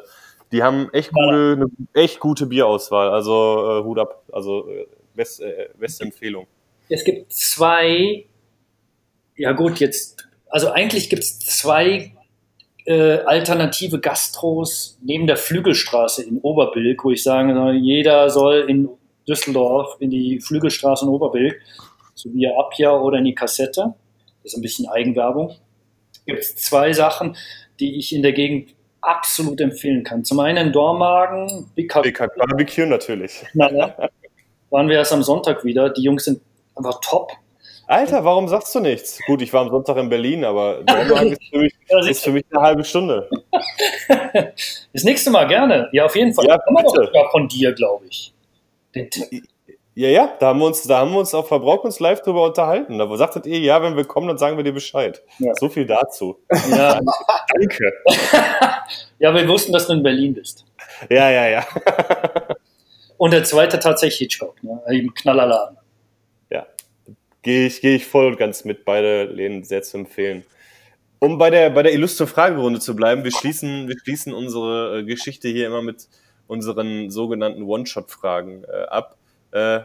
die 0.52 0.62
haben 0.62 0.88
echt 0.92 1.12
gute, 1.12 1.52
eine 1.56 1.66
echt 1.94 2.18
gute 2.18 2.46
Bierauswahl. 2.46 3.10
Also 3.10 3.80
äh, 3.80 3.84
Hut 3.84 3.98
ab. 3.98 4.22
Also 4.32 4.68
äh, 4.68 4.86
best, 5.14 5.40
äh, 5.40 5.68
beste 5.78 6.04
Empfehlung. 6.04 6.46
Es 6.88 7.04
gibt 7.04 7.32
zwei, 7.32 8.24
ja 9.36 9.52
gut, 9.52 9.78
jetzt, 9.78 10.28
also 10.48 10.70
eigentlich 10.70 11.08
gibt 11.08 11.22
es 11.22 11.38
zwei 11.38 12.12
äh, 12.90 13.22
alternative 13.24 14.00
Gastros 14.00 14.98
neben 15.00 15.28
der 15.28 15.36
Flügelstraße 15.36 16.24
in 16.24 16.38
Oberbilk, 16.40 17.04
wo 17.04 17.12
ich 17.12 17.22
sagen 17.22 17.54
soll, 17.54 17.76
jeder 17.76 18.28
soll 18.30 18.66
in 18.68 18.88
Düsseldorf 19.28 19.96
in 20.00 20.10
die 20.10 20.40
Flügelstraße 20.40 21.04
in 21.04 21.10
Oberbilk, 21.10 21.60
so 22.14 22.34
wie 22.34 22.48
Appia 22.48 22.90
oder 22.90 23.18
in 23.18 23.24
die 23.24 23.34
Kassette. 23.34 23.94
Das 24.42 24.52
ist 24.52 24.58
ein 24.58 24.62
bisschen 24.62 24.88
Eigenwerbung. 24.88 25.54
Gibt 26.26 26.40
es 26.40 26.56
zwei 26.56 26.92
Sachen, 26.92 27.36
die 27.78 27.96
ich 27.96 28.12
in 28.12 28.22
der 28.22 28.32
Gegend 28.32 28.74
absolut 29.00 29.60
empfehlen 29.60 30.02
kann. 30.02 30.24
Zum 30.24 30.40
einen 30.40 30.66
in 30.66 30.72
Dormagen, 30.72 31.70
Big 31.76 31.94
Hack 31.94 32.36
Barbecue 32.36 32.86
natürlich. 32.86 33.44
Knaller. 33.52 34.10
Waren 34.70 34.88
wir 34.88 34.96
erst 34.96 35.12
am 35.12 35.22
Sonntag 35.22 35.64
wieder. 35.64 35.90
Die 35.90 36.02
Jungs 36.02 36.24
sind 36.24 36.40
einfach 36.74 37.00
top. 37.00 37.32
Alter, 37.90 38.24
warum 38.24 38.46
sagst 38.46 38.72
du 38.72 38.78
nichts? 38.78 39.18
Gut, 39.26 39.42
ich 39.42 39.52
war 39.52 39.62
am 39.62 39.68
Sonntag 39.68 39.96
in 39.96 40.08
Berlin, 40.08 40.44
aber 40.44 40.84
Dormagen 40.84 41.32
ist 41.32 41.42
für 41.50 41.58
mich, 41.58 41.74
ist 42.08 42.22
für 42.22 42.30
mich 42.30 42.44
eine 42.52 42.62
halbe 42.62 42.84
Stunde. 42.84 43.28
Das 44.92 45.02
nächste 45.02 45.30
Mal 45.30 45.46
gerne. 45.48 45.88
Ja, 45.92 46.04
auf 46.04 46.14
jeden 46.14 46.32
Fall. 46.32 46.46
Ja, 46.46 46.56
bitte. 46.56 47.06
sogar 47.06 47.30
von 47.30 47.48
dir, 47.48 47.72
glaube 47.72 48.06
ich. 48.08 48.32
Den 48.94 49.10
Tipp. 49.10 49.42
Ja, 49.94 50.08
ja, 50.08 50.32
da 50.38 50.48
haben 50.48 50.60
wir 50.60 50.66
uns, 50.66 50.84
da 50.84 50.98
haben 50.98 51.10
wir 51.10 51.18
uns 51.18 51.34
auf 51.34 51.48
Verbrauch 51.48 51.82
uns 51.82 51.98
live 51.98 52.22
drüber 52.22 52.44
unterhalten. 52.44 52.98
Da 52.98 53.16
sagtet 53.16 53.46
ihr, 53.46 53.58
ja, 53.58 53.82
wenn 53.82 53.96
wir 53.96 54.04
kommen, 54.04 54.28
dann 54.28 54.38
sagen 54.38 54.56
wir 54.56 54.62
dir 54.62 54.72
Bescheid. 54.72 55.22
Ja. 55.38 55.52
So 55.58 55.68
viel 55.68 55.86
dazu. 55.86 56.38
Ja, 56.70 57.00
danke. 57.54 57.92
Ja, 59.18 59.34
wir 59.34 59.48
wussten, 59.48 59.72
dass 59.72 59.88
du 59.88 59.94
in 59.94 60.02
Berlin 60.04 60.34
bist. 60.34 60.64
Ja, 61.08 61.28
ja, 61.28 61.48
ja. 61.48 61.66
Und 63.16 63.32
der 63.32 63.42
zweite 63.42 63.80
tatsächlich 63.80 64.18
Hitchcock, 64.30 64.62
ne? 64.62 64.80
Im 64.88 65.12
Knallerladen. 65.12 65.79
Gehe 67.42 67.66
ich, 67.66 67.80
gehe 67.80 67.96
ich 67.96 68.06
voll 68.06 68.26
und 68.26 68.38
ganz 68.38 68.64
mit. 68.64 68.84
Beide 68.84 69.24
Läden 69.24 69.64
sehr 69.64 69.82
zu 69.82 69.98
empfehlen. 69.98 70.44
Um 71.18 71.38
bei 71.38 71.50
der, 71.50 71.70
bei 71.70 71.82
der 71.82 71.92
illustren 71.92 72.26
Fragerunde 72.26 72.80
zu 72.80 72.96
bleiben, 72.96 73.24
wir 73.24 73.32
schließen, 73.32 73.88
wir 73.88 73.96
schließen 73.98 74.32
unsere 74.32 75.00
äh, 75.00 75.04
Geschichte 75.04 75.48
hier 75.48 75.66
immer 75.66 75.82
mit 75.82 76.08
unseren 76.46 77.10
sogenannten 77.10 77.62
One-Shot-Fragen 77.62 78.64
äh, 78.64 78.84
ab. 78.84 79.16
Äh, 79.52 79.80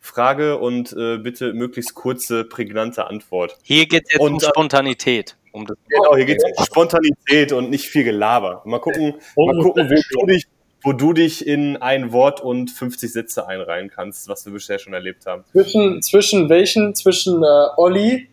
Frage 0.00 0.58
und 0.58 0.92
äh, 0.94 1.18
bitte 1.18 1.52
möglichst 1.52 1.94
kurze, 1.94 2.44
prägnante 2.44 3.06
Antwort. 3.06 3.58
Hier 3.62 3.86
geht 3.86 4.04
es 4.06 4.14
jetzt 4.14 4.20
Und, 4.20 4.32
um 4.32 4.38
äh, 4.38 4.46
Spontanität. 4.46 5.36
Um 5.52 5.66
das 5.66 5.76
Genau, 5.88 6.16
hier 6.16 6.24
geht 6.24 6.38
es 6.38 6.58
um 6.58 6.64
Spontanität 6.64 7.52
und 7.52 7.70
nicht 7.70 7.86
viel 7.86 8.04
Gelaber. 8.04 8.62
Mal 8.64 8.78
gucken, 8.78 9.14
Oh, 9.36 9.46
mal 9.46 9.62
gucken 9.62 9.90
wo, 9.90 10.20
du 10.20 10.26
dich, 10.26 10.44
wo 10.82 10.92
du 10.92 11.12
dich 11.12 11.46
in 11.46 11.76
ein 11.76 12.12
Wort 12.12 12.40
und 12.40 12.70
50 12.70 13.12
Sätze 13.12 13.46
einreihen 13.46 13.90
kannst, 13.90 14.28
was 14.28 14.46
wir 14.46 14.52
bisher 14.52 14.78
schon 14.78 14.94
erlebt 14.94 15.26
haben. 15.26 15.44
Zwischen, 15.52 16.02
zwischen 16.02 16.48
welchen? 16.48 16.94
Zwischen 16.94 17.42
äh, 17.42 17.66
Olli 17.76 18.28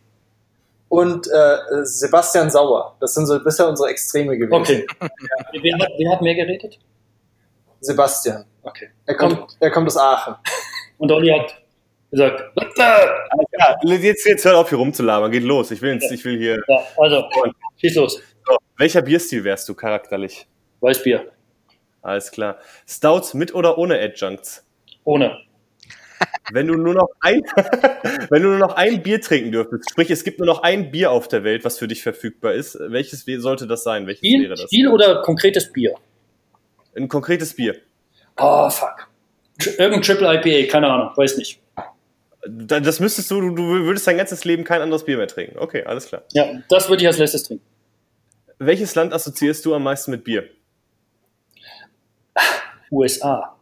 und 0.89 1.27
äh, 1.27 1.57
Sebastian 1.83 2.49
Sauer. 2.49 2.95
Das 2.99 3.13
sind 3.13 3.25
so 3.25 3.41
bisher 3.43 3.67
unsere 3.67 3.89
Extreme 3.89 4.37
gewesen. 4.37 4.53
Okay. 4.53 4.87
Wer, 5.61 5.77
hat, 5.77 5.89
wer 5.97 6.11
hat 6.11 6.21
mehr 6.21 6.35
geredet? 6.35 6.79
Sebastian. 7.81 8.45
Okay. 8.63 8.89
Er 9.05 9.15
kommt, 9.15 9.57
er 9.59 9.71
kommt 9.71 9.87
aus 9.87 9.97
Aachen. 9.97 10.35
Und 10.97 11.11
Olli 11.11 11.29
hat 11.29 11.61
gesagt, 12.09 12.43
Ja, 12.77 13.75
jetzt, 13.83 14.25
jetzt 14.25 14.45
hört 14.45 14.55
auf 14.55 14.69
hier 14.69 14.77
rumzulabern, 14.77 15.31
geht 15.31 15.43
los. 15.43 15.71
Ich 15.71 15.81
will, 15.81 15.91
ins, 15.91 16.09
ich 16.11 16.23
will 16.23 16.37
hier. 16.37 16.61
ja, 16.67 16.79
also, 16.97 17.25
schieß 17.77 17.95
los. 17.95 18.21
So, 18.45 18.57
welcher 18.77 19.01
Bierstil 19.01 19.43
wärst 19.43 19.67
du 19.67 19.75
charakterlich? 19.75 20.47
Weißbier. 20.79 21.25
Alles 22.07 22.31
klar. 22.31 22.57
Stouts 22.87 23.33
mit 23.33 23.53
oder 23.53 23.77
ohne 23.77 23.99
Adjuncts? 23.99 24.65
Ohne. 25.03 25.37
Wenn 26.53 26.65
du 26.67 26.75
nur 26.75 26.93
noch 26.93 27.09
ein, 27.19 27.41
wenn 28.29 28.41
du 28.41 28.47
nur 28.49 28.57
noch 28.57 28.75
ein 28.75 29.03
Bier 29.03 29.19
trinken 29.19 29.51
dürftest, 29.51 29.89
sprich, 29.91 30.09
es 30.09 30.23
gibt 30.23 30.39
nur 30.39 30.45
noch 30.47 30.63
ein 30.63 30.89
Bier 30.91 31.11
auf 31.11 31.27
der 31.27 31.43
Welt, 31.43 31.65
was 31.65 31.77
für 31.77 31.89
dich 31.89 32.01
verfügbar 32.01 32.53
ist, 32.53 32.77
welches 32.79 33.25
sollte 33.41 33.67
das 33.67 33.83
sein? 33.83 34.07
Welches 34.07 34.19
Spiel, 34.19 34.43
wäre 34.43 34.51
das? 34.55 34.61
Spiel 34.61 34.87
oder 34.87 35.21
konkretes 35.21 35.71
Bier? 35.73 35.93
Ein 36.95 37.09
konkretes 37.09 37.53
Bier. 37.53 37.75
Oh, 38.39 38.69
fuck. 38.69 39.09
Irgendein 39.77 40.01
Triple 40.01 40.35
IPA, 40.35 40.71
keine 40.71 40.87
Ahnung, 40.87 41.11
weiß 41.17 41.37
nicht. 41.37 41.59
Da- 42.47 42.79
Das 42.79 43.01
müsstest 43.01 43.29
du, 43.29 43.41
du, 43.41 43.49
du 43.53 43.63
würdest 43.85 44.07
dein 44.07 44.15
ganzes 44.17 44.45
Leben 44.45 44.63
kein 44.63 44.81
anderes 44.81 45.03
Bier 45.03 45.17
mehr 45.17 45.27
trinken. 45.27 45.59
Okay, 45.59 45.83
alles 45.83 46.07
klar. 46.07 46.23
Ja, 46.31 46.45
das 46.69 46.87
würde 46.87 47.01
ich 47.03 47.07
als 47.07 47.17
letztes 47.17 47.43
trinken. 47.43 47.65
Welches 48.57 48.95
Land 48.95 49.13
assoziierst 49.13 49.65
du 49.65 49.75
am 49.75 49.83
meisten 49.83 50.11
mit 50.11 50.23
Bier? 50.23 50.49
USA. 52.91 53.55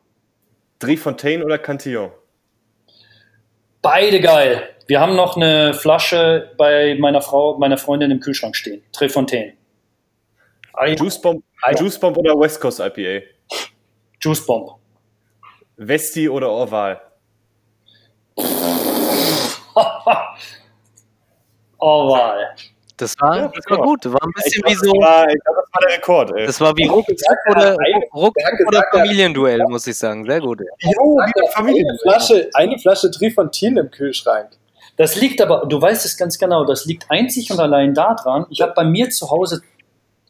Driefontaine 0.80 1.44
oder 1.44 1.58
Cantillon? 1.58 2.12
Beide 3.82 4.20
geil. 4.20 4.70
Wir 4.88 5.00
haben 5.00 5.16
noch 5.16 5.36
eine 5.36 5.74
Flasche 5.74 6.54
bei 6.58 6.96
meiner 7.00 7.22
Frau, 7.22 7.58
meiner 7.58 7.78
Freundin 7.78 8.12
im 8.12 8.20
Kühlschrank 8.20 8.56
stehen. 8.56 8.84
Trefontaine. 8.92 9.54
Juice 10.98 11.22
Bomb, 11.22 11.44
Juice 11.78 12.00
Bomb 12.00 12.18
oder 12.18 12.38
West 12.40 12.60
Coast 12.60 12.80
IPA? 12.80 13.26
Juice 14.20 14.46
Bomb. 14.46 14.76
Vesti 15.78 16.30
oder 16.30 16.50
Orval? 16.50 17.02
Oval. 21.78 22.56
Das 22.98 23.16
war, 23.20 23.38
Ja, 23.38 23.52
das 23.54 23.66
war 23.70 23.78
gut. 23.80 24.06
Das 24.06 24.14
war 24.14 24.24
ein 24.24 24.32
bisschen 24.34 24.64
Ich 24.66 24.72
wie 24.72 24.80
glaub, 24.82 24.96
so. 24.96 25.02
das 25.02 25.10
war, 25.10 25.30
ich 25.30 25.40
glaub, 25.44 25.56
das 25.58 25.74
war 25.74 25.82
der 25.88 25.98
Rekord, 25.98 26.32
ey. 26.38 26.46
Das 26.46 26.62
war 26.62 26.78
wie 26.78 26.86
Rucksack 26.88 27.38
oder, 27.52 27.76
er 27.76 27.96
hat 28.48 28.68
oder 28.68 28.80
er- 28.80 28.98
Familienduell, 29.00 29.64
muss 29.68 29.86
ich 29.88 29.98
sagen. 29.98 30.26
Sehr 30.26 30.40
gut. 30.40 30.62
Jo, 30.80 31.20
er 31.20 31.58
eine 31.58 31.98
Flasche, 32.02 32.50
eine 32.54 32.80
Flasche 32.80 33.12
Trifontin 33.12 33.78
im 33.78 33.92
Kühlschrank. 33.92 34.50
Das 34.98 35.18
liegt 35.18 35.42
aber, 35.42 35.66
du 35.68 35.82
weißt 35.82 36.06
es 36.06 36.16
ganz 36.16 36.38
genau, 36.38 36.64
das 36.64 36.86
liegt 36.86 37.12
einzig 37.12 37.52
und 37.52 37.60
allein 37.60 37.94
daran, 37.94 38.46
ich 38.50 38.62
habe 38.62 38.72
bei 38.74 38.86
mir 38.86 39.10
zu 39.10 39.30
Hause, 39.30 39.62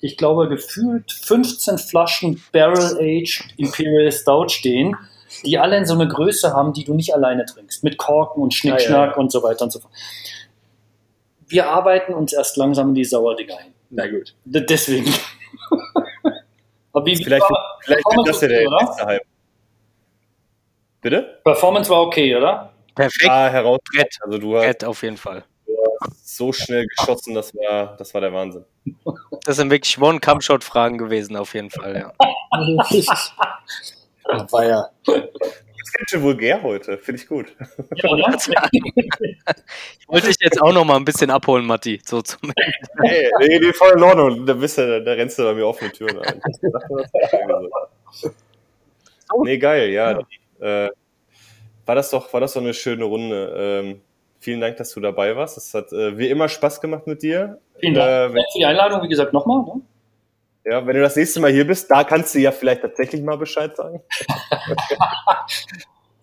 ich 0.02 0.18
glaube, 0.18 0.50
gefühlt 0.50 1.12
15 1.12 1.78
Flaschen 1.78 2.42
Barrel-Aged 2.52 3.44
Imperial 3.58 4.12
Stout 4.12 4.50
stehen, 4.50 4.96
die 5.46 5.60
alle 5.60 5.78
in 5.78 5.86
so 5.86 5.94
eine 5.94 6.08
Größe 6.08 6.54
haben, 6.54 6.74
die 6.74 6.84
du 6.84 6.96
nicht 6.96 7.14
alleine 7.14 7.46
trinkst, 7.46 7.84
mit 7.84 7.98
Korken 7.98 8.42
und 8.42 8.54
Schnickschnack 8.54 9.12
ja, 9.12 9.18
und 9.18 9.32
so 9.32 9.44
weiter 9.44 9.66
und 9.66 9.72
so 9.72 9.80
fort. 9.80 9.92
Wir 11.48 11.70
arbeiten 11.70 12.14
uns 12.14 12.34
erst 12.34 12.58
langsam 12.58 12.90
in 12.90 12.96
die 12.96 13.06
Sauerdinger 13.06 13.58
ein. 13.58 13.74
Na 13.90 14.08
gut. 14.08 14.36
D- 14.46 14.62
Deswegen. 14.62 15.12
aber 16.94 17.06
wie, 17.06 17.16
Vielleicht, 17.16 17.50
war- 17.50 17.80
vielleicht 17.82 18.04
wird 18.06 18.16
Performance 18.16 18.32
das 18.32 18.42
ja 18.42 18.48
der 18.48 18.68
oder? 18.68 18.82
nächste 18.84 19.06
Hype. 19.06 19.22
Bitte? 21.02 21.40
Performance 21.44 21.90
war 21.90 22.02
okay, 22.02 22.36
oder? 22.36 22.74
Perfekt. 22.96 23.30
Ah, 23.30 23.50
heraus. 23.50 23.80
Brett. 23.94 24.18
Also 24.22 24.38
du 24.38 24.56
hast 24.58 24.64
Brett 24.66 24.84
auf 24.86 25.04
jeden 25.04 25.18
Fall. 25.18 25.44
so 26.24 26.52
schnell 26.52 26.86
geschossen, 26.88 27.36
das 27.36 27.54
war, 27.54 27.96
das 27.98 28.14
war 28.14 28.22
der 28.22 28.34
Wahnsinn. 28.34 28.66
Das 29.46 29.58
sind 29.58 29.70
wirklich 29.70 30.00
One-Come-Shot-Fragen 30.02 30.98
gewesen, 30.98 31.36
auf 31.36 31.54
jeden 31.54 31.70
Fall, 31.70 31.96
ja. 31.96 32.14
War 34.52 34.66
ja. 34.66 34.90
Das 35.86 35.90
ist 35.90 35.98
ganz 36.00 36.10
schön 36.10 36.24
vulgär 36.24 36.64
heute, 36.64 36.98
finde 36.98 37.22
ich 37.22 37.28
gut. 37.28 37.56
Ja, 37.96 38.10
oder? 38.10 38.26
Ich 40.00 40.08
wollte 40.08 40.28
dich 40.28 40.38
jetzt 40.40 40.60
auch 40.60 40.74
noch 40.74 40.84
mal 40.84 40.96
ein 40.96 41.06
bisschen 41.06 41.30
abholen, 41.30 41.64
Matti. 41.64 42.02
So 42.04 42.24
zum 42.24 42.52
Hey, 43.04 43.30
nee, 43.40 43.60
nee, 43.60 43.72
voll 43.72 43.94
in 43.96 44.02
Ordnung. 44.02 44.48
Da, 44.48 44.54
bist 44.54 44.80
du, 44.80 45.04
da 45.04 45.12
rennst 45.12 45.38
du 45.38 45.44
bei 45.44 45.54
mir 45.54 45.68
offene 45.68 45.92
Türen 45.92 46.18
ein. 46.20 46.42
nee, 49.44 49.58
geil, 49.60 49.92
ja. 49.92 50.20
Äh, 50.60 50.90
war, 51.86 51.96
das 51.96 52.10
doch, 52.10 52.34
war 52.34 52.42
das 52.42 52.54
doch 52.54 52.62
eine 52.62 52.74
schöne 52.74 53.04
Runde. 53.04 53.54
Ähm, 53.56 54.02
vielen 54.40 54.62
Dank, 54.62 54.78
dass 54.78 54.92
du 54.92 55.00
dabei 55.00 55.36
warst. 55.36 55.58
Es 55.58 55.72
hat 55.76 55.94
äh, 55.94 56.18
wie 56.18 56.30
immer 56.30 56.50
Spaß 56.50 56.82
gemacht 56.82 57.06
mit 57.06 57.22
dir. 57.22 57.60
Vielen 57.80 57.94
Dank. 57.94 58.36
Äh, 58.36 58.42
für 58.42 58.58
die 58.58 58.66
Einladung, 58.66 59.04
wie 59.04 59.08
gesagt, 59.08 59.34
nochmal. 59.34 59.64
Ne? 59.66 59.82
Ja, 60.66 60.86
wenn 60.86 60.96
du 60.96 61.02
das 61.02 61.16
nächste 61.16 61.40
Mal 61.40 61.52
hier 61.52 61.66
bist, 61.66 61.90
da 61.90 62.04
kannst 62.04 62.34
du 62.36 62.40
ja 62.40 62.52
vielleicht 62.52 62.82
tatsächlich 62.82 63.22
mal 63.22 63.38
Bescheid 63.38 63.76
sagen. 63.76 64.02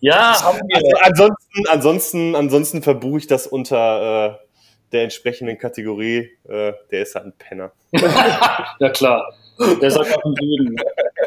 Ja, 0.05 0.35
haben 0.43 0.59
wir. 0.67 0.75
Also, 1.01 1.23
ansonsten, 1.23 1.67
ansonsten, 1.69 2.35
ansonsten 2.35 2.81
verbuche 2.83 3.19
ich 3.19 3.27
das 3.27 3.47
unter 3.47 4.33
äh, 4.33 4.45
der 4.91 5.03
entsprechenden 5.03 5.57
Kategorie. 5.57 6.29
Äh, 6.43 6.73
der 6.91 7.03
ist 7.03 7.15
halt 7.15 7.27
ein 7.27 7.33
Penner. 7.37 7.71
Ja 8.79 8.89
klar. 8.89 9.33
Der 9.81 9.89
sagt 9.89 10.13
aus 10.13 10.23
dem 10.23 10.35
Süden. 10.35 10.75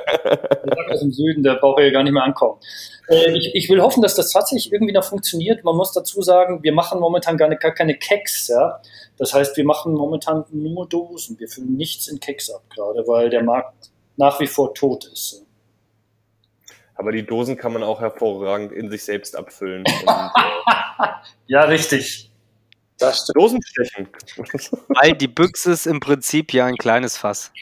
Der 0.06 0.74
sagt 0.76 0.90
aus 0.90 1.00
dem 1.00 1.12
Süden, 1.12 1.42
der 1.42 1.54
braucht 1.54 1.80
ja 1.80 1.90
gar 1.90 2.02
nicht 2.02 2.12
mehr 2.12 2.22
ankommen. 2.22 2.60
Äh, 3.08 3.36
ich, 3.36 3.54
ich 3.54 3.68
will 3.68 3.80
hoffen, 3.80 4.02
dass 4.02 4.14
das 4.14 4.32
tatsächlich 4.32 4.72
irgendwie 4.72 4.92
noch 4.92 5.04
funktioniert. 5.04 5.64
Man 5.64 5.76
muss 5.76 5.92
dazu 5.92 6.22
sagen, 6.22 6.62
wir 6.62 6.72
machen 6.72 7.00
momentan 7.00 7.36
gar, 7.36 7.48
gar 7.48 7.72
keine 7.72 7.96
Keks. 7.96 8.48
Ja? 8.48 8.80
Das 9.16 9.34
heißt, 9.34 9.56
wir 9.56 9.64
machen 9.64 9.94
momentan 9.94 10.44
nur 10.50 10.88
Dosen. 10.88 11.38
Wir 11.38 11.48
füllen 11.48 11.76
nichts 11.76 12.08
in 12.08 12.20
Keks 12.20 12.50
ab 12.50 12.62
gerade, 12.74 13.06
weil 13.06 13.30
der 13.30 13.42
Markt 13.42 13.90
nach 14.16 14.40
wie 14.40 14.46
vor 14.46 14.74
tot 14.74 15.06
ist. 15.12 15.44
Aber 16.94 17.12
die 17.12 17.26
Dosen 17.26 17.56
kann 17.56 17.72
man 17.72 17.82
auch 17.82 18.00
hervorragend 18.00 18.72
in 18.72 18.90
sich 18.90 19.04
selbst 19.04 19.36
abfüllen. 19.36 19.84
Und, 20.06 20.08
äh, 20.08 21.06
Ja, 21.46 21.62
richtig. 21.64 22.30
Das 22.98 23.22
stimmt. 23.22 23.36
Dosen 23.36 23.62
stechen. 23.62 24.08
Weil 24.88 25.12
die 25.12 25.28
Büchse 25.28 25.72
ist 25.72 25.86
im 25.86 26.00
Prinzip 26.00 26.52
ja 26.52 26.66
ein 26.66 26.76
kleines 26.76 27.18
Fass. 27.18 27.52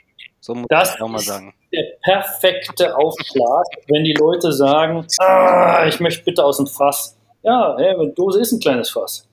So 0.45 0.55
muss 0.55 0.67
Das 0.69 0.95
ich 0.95 1.01
auch 1.01 1.09
mal 1.09 1.17
ist 1.21 1.25
sagen. 1.27 1.55
der 1.73 1.85
perfekte 2.03 2.95
Aufschlag, 2.95 3.65
wenn 3.89 4.05
die 4.05 4.13
Leute 4.13 4.53
sagen, 4.53 5.07
ah, 5.19 5.87
ich 5.87 6.01
möchte 6.01 6.23
bitte 6.23 6.45
aus 6.45 6.59
dem 6.59 6.67
Fass. 6.67 7.17
Ja, 7.43 7.75
hey, 7.79 7.95
eine 7.95 8.11
Dose 8.11 8.41
ist 8.43 8.53
ein 8.53 8.61
kleines 8.61 8.91
Fass. 8.91 9.27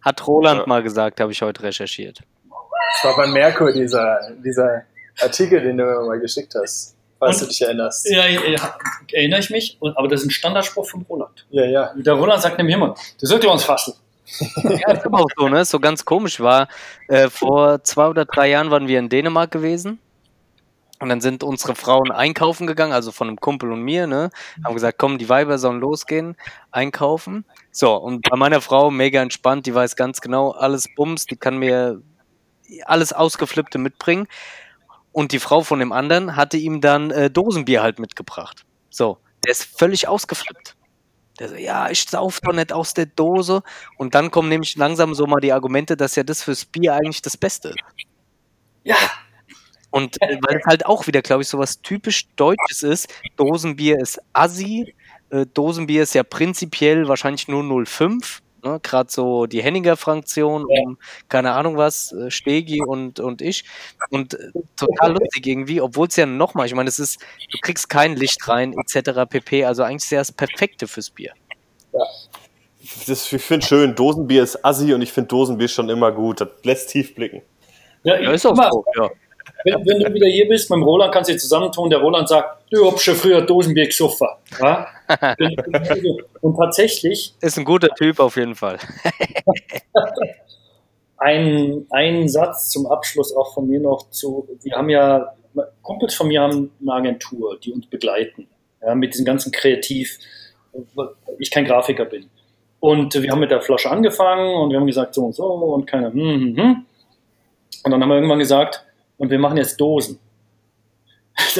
Hat 0.00 0.26
Roland 0.26 0.60
Ja. 0.60 0.66
mal 0.66 0.82
gesagt, 0.82 1.20
habe 1.20 1.32
ich 1.32 1.42
heute 1.42 1.62
recherchiert. 1.62 2.20
Das 2.94 3.04
war 3.04 3.16
bei 3.16 3.26
Merkur 3.26 3.74
dieser, 3.74 4.18
dieser 4.42 4.84
Artikel, 5.20 5.60
den 5.60 5.76
du 5.76 5.84
mir 5.84 6.00
mal 6.06 6.18
geschickt 6.18 6.54
hast. 6.58 6.96
Falls 7.18 7.36
Und- 7.36 7.42
du 7.42 7.48
dich 7.50 7.60
erinnerst. 7.60 8.08
Ja, 8.10 8.24
ja, 8.26 8.74
erinnere 9.12 9.40
ich 9.40 9.50
mich, 9.50 9.76
und- 9.80 9.98
aber 9.98 10.08
das 10.08 10.20
ist 10.22 10.28
ein 10.28 10.30
Standardspruch 10.30 10.88
von 10.88 11.02
Roland. 11.10 11.44
Ja, 11.50 11.66
ja. 11.66 11.92
Der 11.94 12.14
Roland 12.14 12.40
sagt 12.40 12.56
nämlich 12.56 12.74
immer, 12.74 12.94
du 13.20 13.26
sollst 13.26 13.46
uns 13.46 13.64
fassen. 13.64 13.92
Ja, 14.64 14.92
ist 14.92 15.04
aber 15.04 15.20
auch 15.20 15.28
so, 15.36 15.46
ne? 15.48 15.60
Ist 15.60 15.70
so 15.70 15.78
ganz 15.80 16.06
komisch 16.06 16.40
war. 16.40 16.68
Äh, 17.08 17.28
vor 17.28 17.84
zwei 17.84 18.06
oder 18.08 18.24
drei 18.24 18.48
Jahren 18.48 18.70
waren 18.70 18.88
wir 18.88 18.98
in 18.98 19.10
Dänemark 19.10 19.50
gewesen. 19.50 19.98
Und 21.00 21.08
dann 21.08 21.20
sind 21.20 21.44
unsere 21.44 21.74
Frauen 21.74 22.10
einkaufen 22.10 22.66
gegangen, 22.66 22.92
also 22.92 23.12
von 23.12 23.28
einem 23.28 23.38
Kumpel 23.38 23.70
und 23.70 23.82
mir, 23.82 24.06
ne? 24.06 24.30
Haben 24.64 24.74
gesagt, 24.74 24.98
komm, 24.98 25.18
die 25.18 25.28
Weiber 25.28 25.58
sollen 25.58 25.80
losgehen, 25.80 26.36
einkaufen. 26.72 27.44
So, 27.70 27.94
und 27.94 28.28
bei 28.28 28.36
meiner 28.36 28.60
Frau 28.60 28.90
mega 28.90 29.22
entspannt, 29.22 29.66
die 29.66 29.74
weiß 29.74 29.94
ganz 29.94 30.20
genau, 30.20 30.50
alles 30.50 30.86
Bums, 30.96 31.26
die 31.26 31.36
kann 31.36 31.58
mir 31.58 32.02
alles 32.84 33.12
Ausgeflippte 33.12 33.78
mitbringen. 33.78 34.26
Und 35.12 35.32
die 35.32 35.38
Frau 35.38 35.62
von 35.62 35.78
dem 35.78 35.92
anderen 35.92 36.36
hatte 36.36 36.56
ihm 36.56 36.80
dann 36.80 37.10
äh, 37.10 37.30
Dosenbier 37.30 37.82
halt 37.82 37.98
mitgebracht. 37.98 38.64
So, 38.90 39.18
der 39.44 39.52
ist 39.52 39.64
völlig 39.64 40.08
ausgeflippt. 40.08 40.76
Der 41.38 41.48
so, 41.48 41.54
ja, 41.54 41.88
ich 41.90 42.04
sauf 42.04 42.40
doch 42.40 42.52
nicht 42.52 42.72
aus 42.72 42.94
der 42.94 43.06
Dose. 43.06 43.62
Und 43.96 44.14
dann 44.14 44.30
kommen 44.30 44.48
nämlich 44.48 44.76
langsam 44.76 45.14
so 45.14 45.26
mal 45.26 45.40
die 45.40 45.52
Argumente, 45.52 45.96
dass 45.96 46.16
ja 46.16 46.24
das 46.24 46.42
fürs 46.42 46.64
Bier 46.64 46.94
eigentlich 46.94 47.22
das 47.22 47.36
Beste 47.36 47.68
ist. 47.68 47.76
Ja, 48.84 48.96
Und 49.90 50.20
äh, 50.20 50.38
weil 50.42 50.58
es 50.58 50.66
halt 50.66 50.86
auch 50.86 51.06
wieder, 51.06 51.22
glaube 51.22 51.42
ich, 51.42 51.48
so 51.48 51.58
was 51.58 51.80
typisch 51.80 52.28
Deutsches 52.36 52.82
ist. 52.82 53.08
Dosenbier 53.36 53.98
ist 53.98 54.20
Assi. 54.32 54.94
Äh, 55.30 55.46
Dosenbier 55.46 56.02
ist 56.02 56.14
ja 56.14 56.22
prinzipiell 56.22 57.08
wahrscheinlich 57.08 57.48
nur 57.48 57.86
05. 57.86 58.42
Ne? 58.64 58.80
Gerade 58.82 59.10
so 59.10 59.46
die 59.46 59.62
Henninger-Fraktion, 59.62 60.64
um, 60.64 60.98
keine 61.28 61.52
Ahnung 61.52 61.76
was, 61.76 62.12
äh, 62.12 62.30
Stegi 62.30 62.82
und, 62.82 63.20
und 63.20 63.40
ich. 63.40 63.64
Und 64.10 64.34
äh, 64.34 64.50
total 64.76 65.12
lustig 65.12 65.46
irgendwie, 65.46 65.80
obwohl 65.80 66.08
es 66.08 66.16
ja 66.16 66.26
nochmal, 66.26 66.66
ich 66.66 66.74
meine, 66.74 66.88
es 66.88 66.98
ist, 66.98 67.20
du 67.52 67.58
kriegst 67.62 67.88
kein 67.88 68.16
Licht 68.16 68.46
rein, 68.48 68.74
etc. 68.74 69.28
pp. 69.28 69.64
Also 69.64 69.84
eigentlich 69.84 70.04
ist 70.04 70.10
ja 70.10 70.18
das 70.18 70.32
Perfekte 70.32 70.88
fürs 70.88 71.10
Bier. 71.10 71.32
Das, 73.06 73.32
ich 73.32 73.42
finde 73.42 73.66
schön, 73.66 73.94
Dosenbier 73.94 74.42
ist 74.42 74.64
assi 74.64 74.92
und 74.92 75.02
ich 75.02 75.12
finde 75.12 75.28
Dosenbier 75.28 75.68
schon 75.68 75.88
immer 75.88 76.12
gut. 76.12 76.40
Das 76.40 76.48
lässt 76.62 76.90
tief 76.90 77.14
blicken. 77.14 77.42
Ja, 78.02 78.18
Ja, 78.18 78.32
ist 78.32 78.46
auch 78.46 78.56
so, 78.56 78.84
ja. 78.96 79.10
Wenn, 79.64 79.86
wenn 79.86 80.00
du 80.00 80.14
wieder 80.14 80.26
hier 80.26 80.48
bist, 80.48 80.70
mit 80.70 80.76
dem 80.76 80.82
Roland 80.82 81.12
kannst 81.12 81.28
du 81.28 81.32
dich 81.32 81.42
zusammentun. 81.42 81.90
Der 81.90 81.98
Roland 82.00 82.28
sagt, 82.28 82.62
du 82.70 82.90
hast 82.90 83.02
schon 83.02 83.14
früher 83.14 83.42
Dosenbier 83.42 83.86
gesoffen. 83.86 84.28
Ja? 84.60 84.86
Und 86.40 86.56
tatsächlich, 86.56 87.34
Ist 87.40 87.58
ein 87.58 87.64
guter 87.64 87.88
Typ 87.88 88.20
auf 88.20 88.36
jeden 88.36 88.54
Fall. 88.54 88.78
ein, 91.18 91.86
ein 91.90 92.28
Satz 92.28 92.70
zum 92.70 92.86
Abschluss 92.86 93.34
auch 93.34 93.54
von 93.54 93.68
mir 93.68 93.80
noch 93.80 94.10
zu, 94.10 94.48
wir 94.62 94.76
haben 94.76 94.88
ja, 94.88 95.34
Kumpels 95.82 96.14
von 96.14 96.28
mir 96.28 96.42
haben 96.42 96.70
eine 96.80 96.92
Agentur, 96.92 97.58
die 97.58 97.72
uns 97.72 97.86
begleiten, 97.86 98.48
ja, 98.82 98.94
mit 98.94 99.14
diesem 99.14 99.26
ganzen 99.26 99.50
Kreativ, 99.50 100.18
ich 101.38 101.50
kein 101.50 101.64
Grafiker 101.64 102.04
bin. 102.04 102.30
Und 102.80 103.20
wir 103.20 103.30
haben 103.30 103.40
mit 103.40 103.50
der 103.50 103.60
Flasche 103.60 103.90
angefangen 103.90 104.54
und 104.54 104.70
wir 104.70 104.78
haben 104.78 104.86
gesagt 104.86 105.14
so 105.14 105.24
und 105.24 105.34
so 105.34 105.44
und 105.44 105.86
keine, 105.86 106.12
hm, 106.12 106.16
hm, 106.16 106.56
hm. 106.56 106.86
Und 107.84 107.90
dann 107.90 108.02
haben 108.02 108.08
wir 108.08 108.16
irgendwann 108.16 108.38
gesagt, 108.38 108.84
und 109.18 109.30
wir 109.30 109.38
machen 109.38 109.58
jetzt 109.58 109.78
Dosen. 109.80 110.18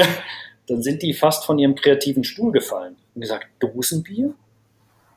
dann 0.66 0.82
sind 0.82 1.02
die 1.02 1.12
fast 1.12 1.44
von 1.44 1.58
ihrem 1.58 1.74
kreativen 1.74 2.24
Stuhl 2.24 2.52
gefallen 2.52 2.96
und 3.14 3.20
gesagt, 3.20 3.46
Dosenbier? 3.58 4.34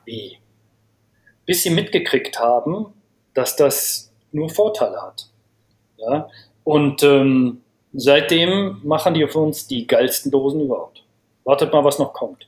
Wie? 0.04 0.38
Bis 1.46 1.62
sie 1.62 1.70
mitgekriegt 1.70 2.38
haben, 2.38 2.92
dass 3.34 3.56
das 3.56 4.12
nur 4.32 4.48
Vorteile 4.48 5.00
hat. 5.00 5.28
Ja? 5.98 6.28
Und 6.64 7.02
ähm, 7.02 7.62
seitdem 7.92 8.80
machen 8.82 9.14
die 9.14 9.26
für 9.26 9.40
uns 9.40 9.66
die 9.66 9.86
geilsten 9.86 10.30
Dosen 10.30 10.60
überhaupt. 10.60 11.04
Wartet 11.44 11.72
mal, 11.72 11.84
was 11.84 11.98
noch 11.98 12.12
kommt. 12.12 12.46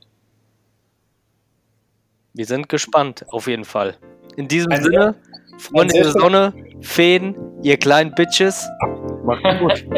Wir 2.32 2.46
sind 2.46 2.68
gespannt, 2.68 3.24
auf 3.28 3.46
jeden 3.46 3.64
Fall. 3.64 3.96
In 4.36 4.48
diesem 4.48 4.72
Sinne, 4.74 5.14
Freunde 5.58 5.94
der 5.94 6.10
Sonne, 6.10 6.52
Feen, 6.80 7.36
ihr 7.62 7.76
kleinen 7.76 8.14
Bitches, 8.14 8.68
macht's 9.24 9.58
gut. 9.58 9.84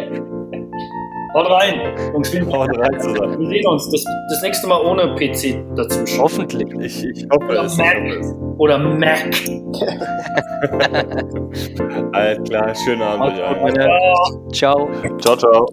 Haut 1.33 1.49
rein, 1.51 1.81
Jungs. 2.13 2.31
Wir 2.33 2.45
Haut 2.51 2.69
rein 2.79 2.99
zusammen. 2.99 3.39
wir 3.39 3.47
sehen 3.47 3.67
uns 3.67 3.89
das, 3.91 4.03
das 4.29 4.41
nächste 4.41 4.67
Mal 4.67 4.81
ohne 4.81 5.13
PC 5.15 5.63
dazwischen. 5.75 6.21
Hoffentlich. 6.21 6.67
Ich, 6.79 7.03
ich 7.05 7.27
hoffe 7.29 7.47
Oder 7.49 7.63
es. 7.65 7.77
Mac. 7.77 7.97
Oder 8.57 8.77
Mac. 8.79 9.23
Alles 12.13 12.39
klar, 12.49 12.73
schönen 12.73 13.01
Abend 13.03 13.33
euch 13.33 13.43
allen. 13.43 13.61
Leute. 13.61 13.87
Ciao. 14.51 14.89
Ciao, 15.19 15.35
ciao. 15.35 15.67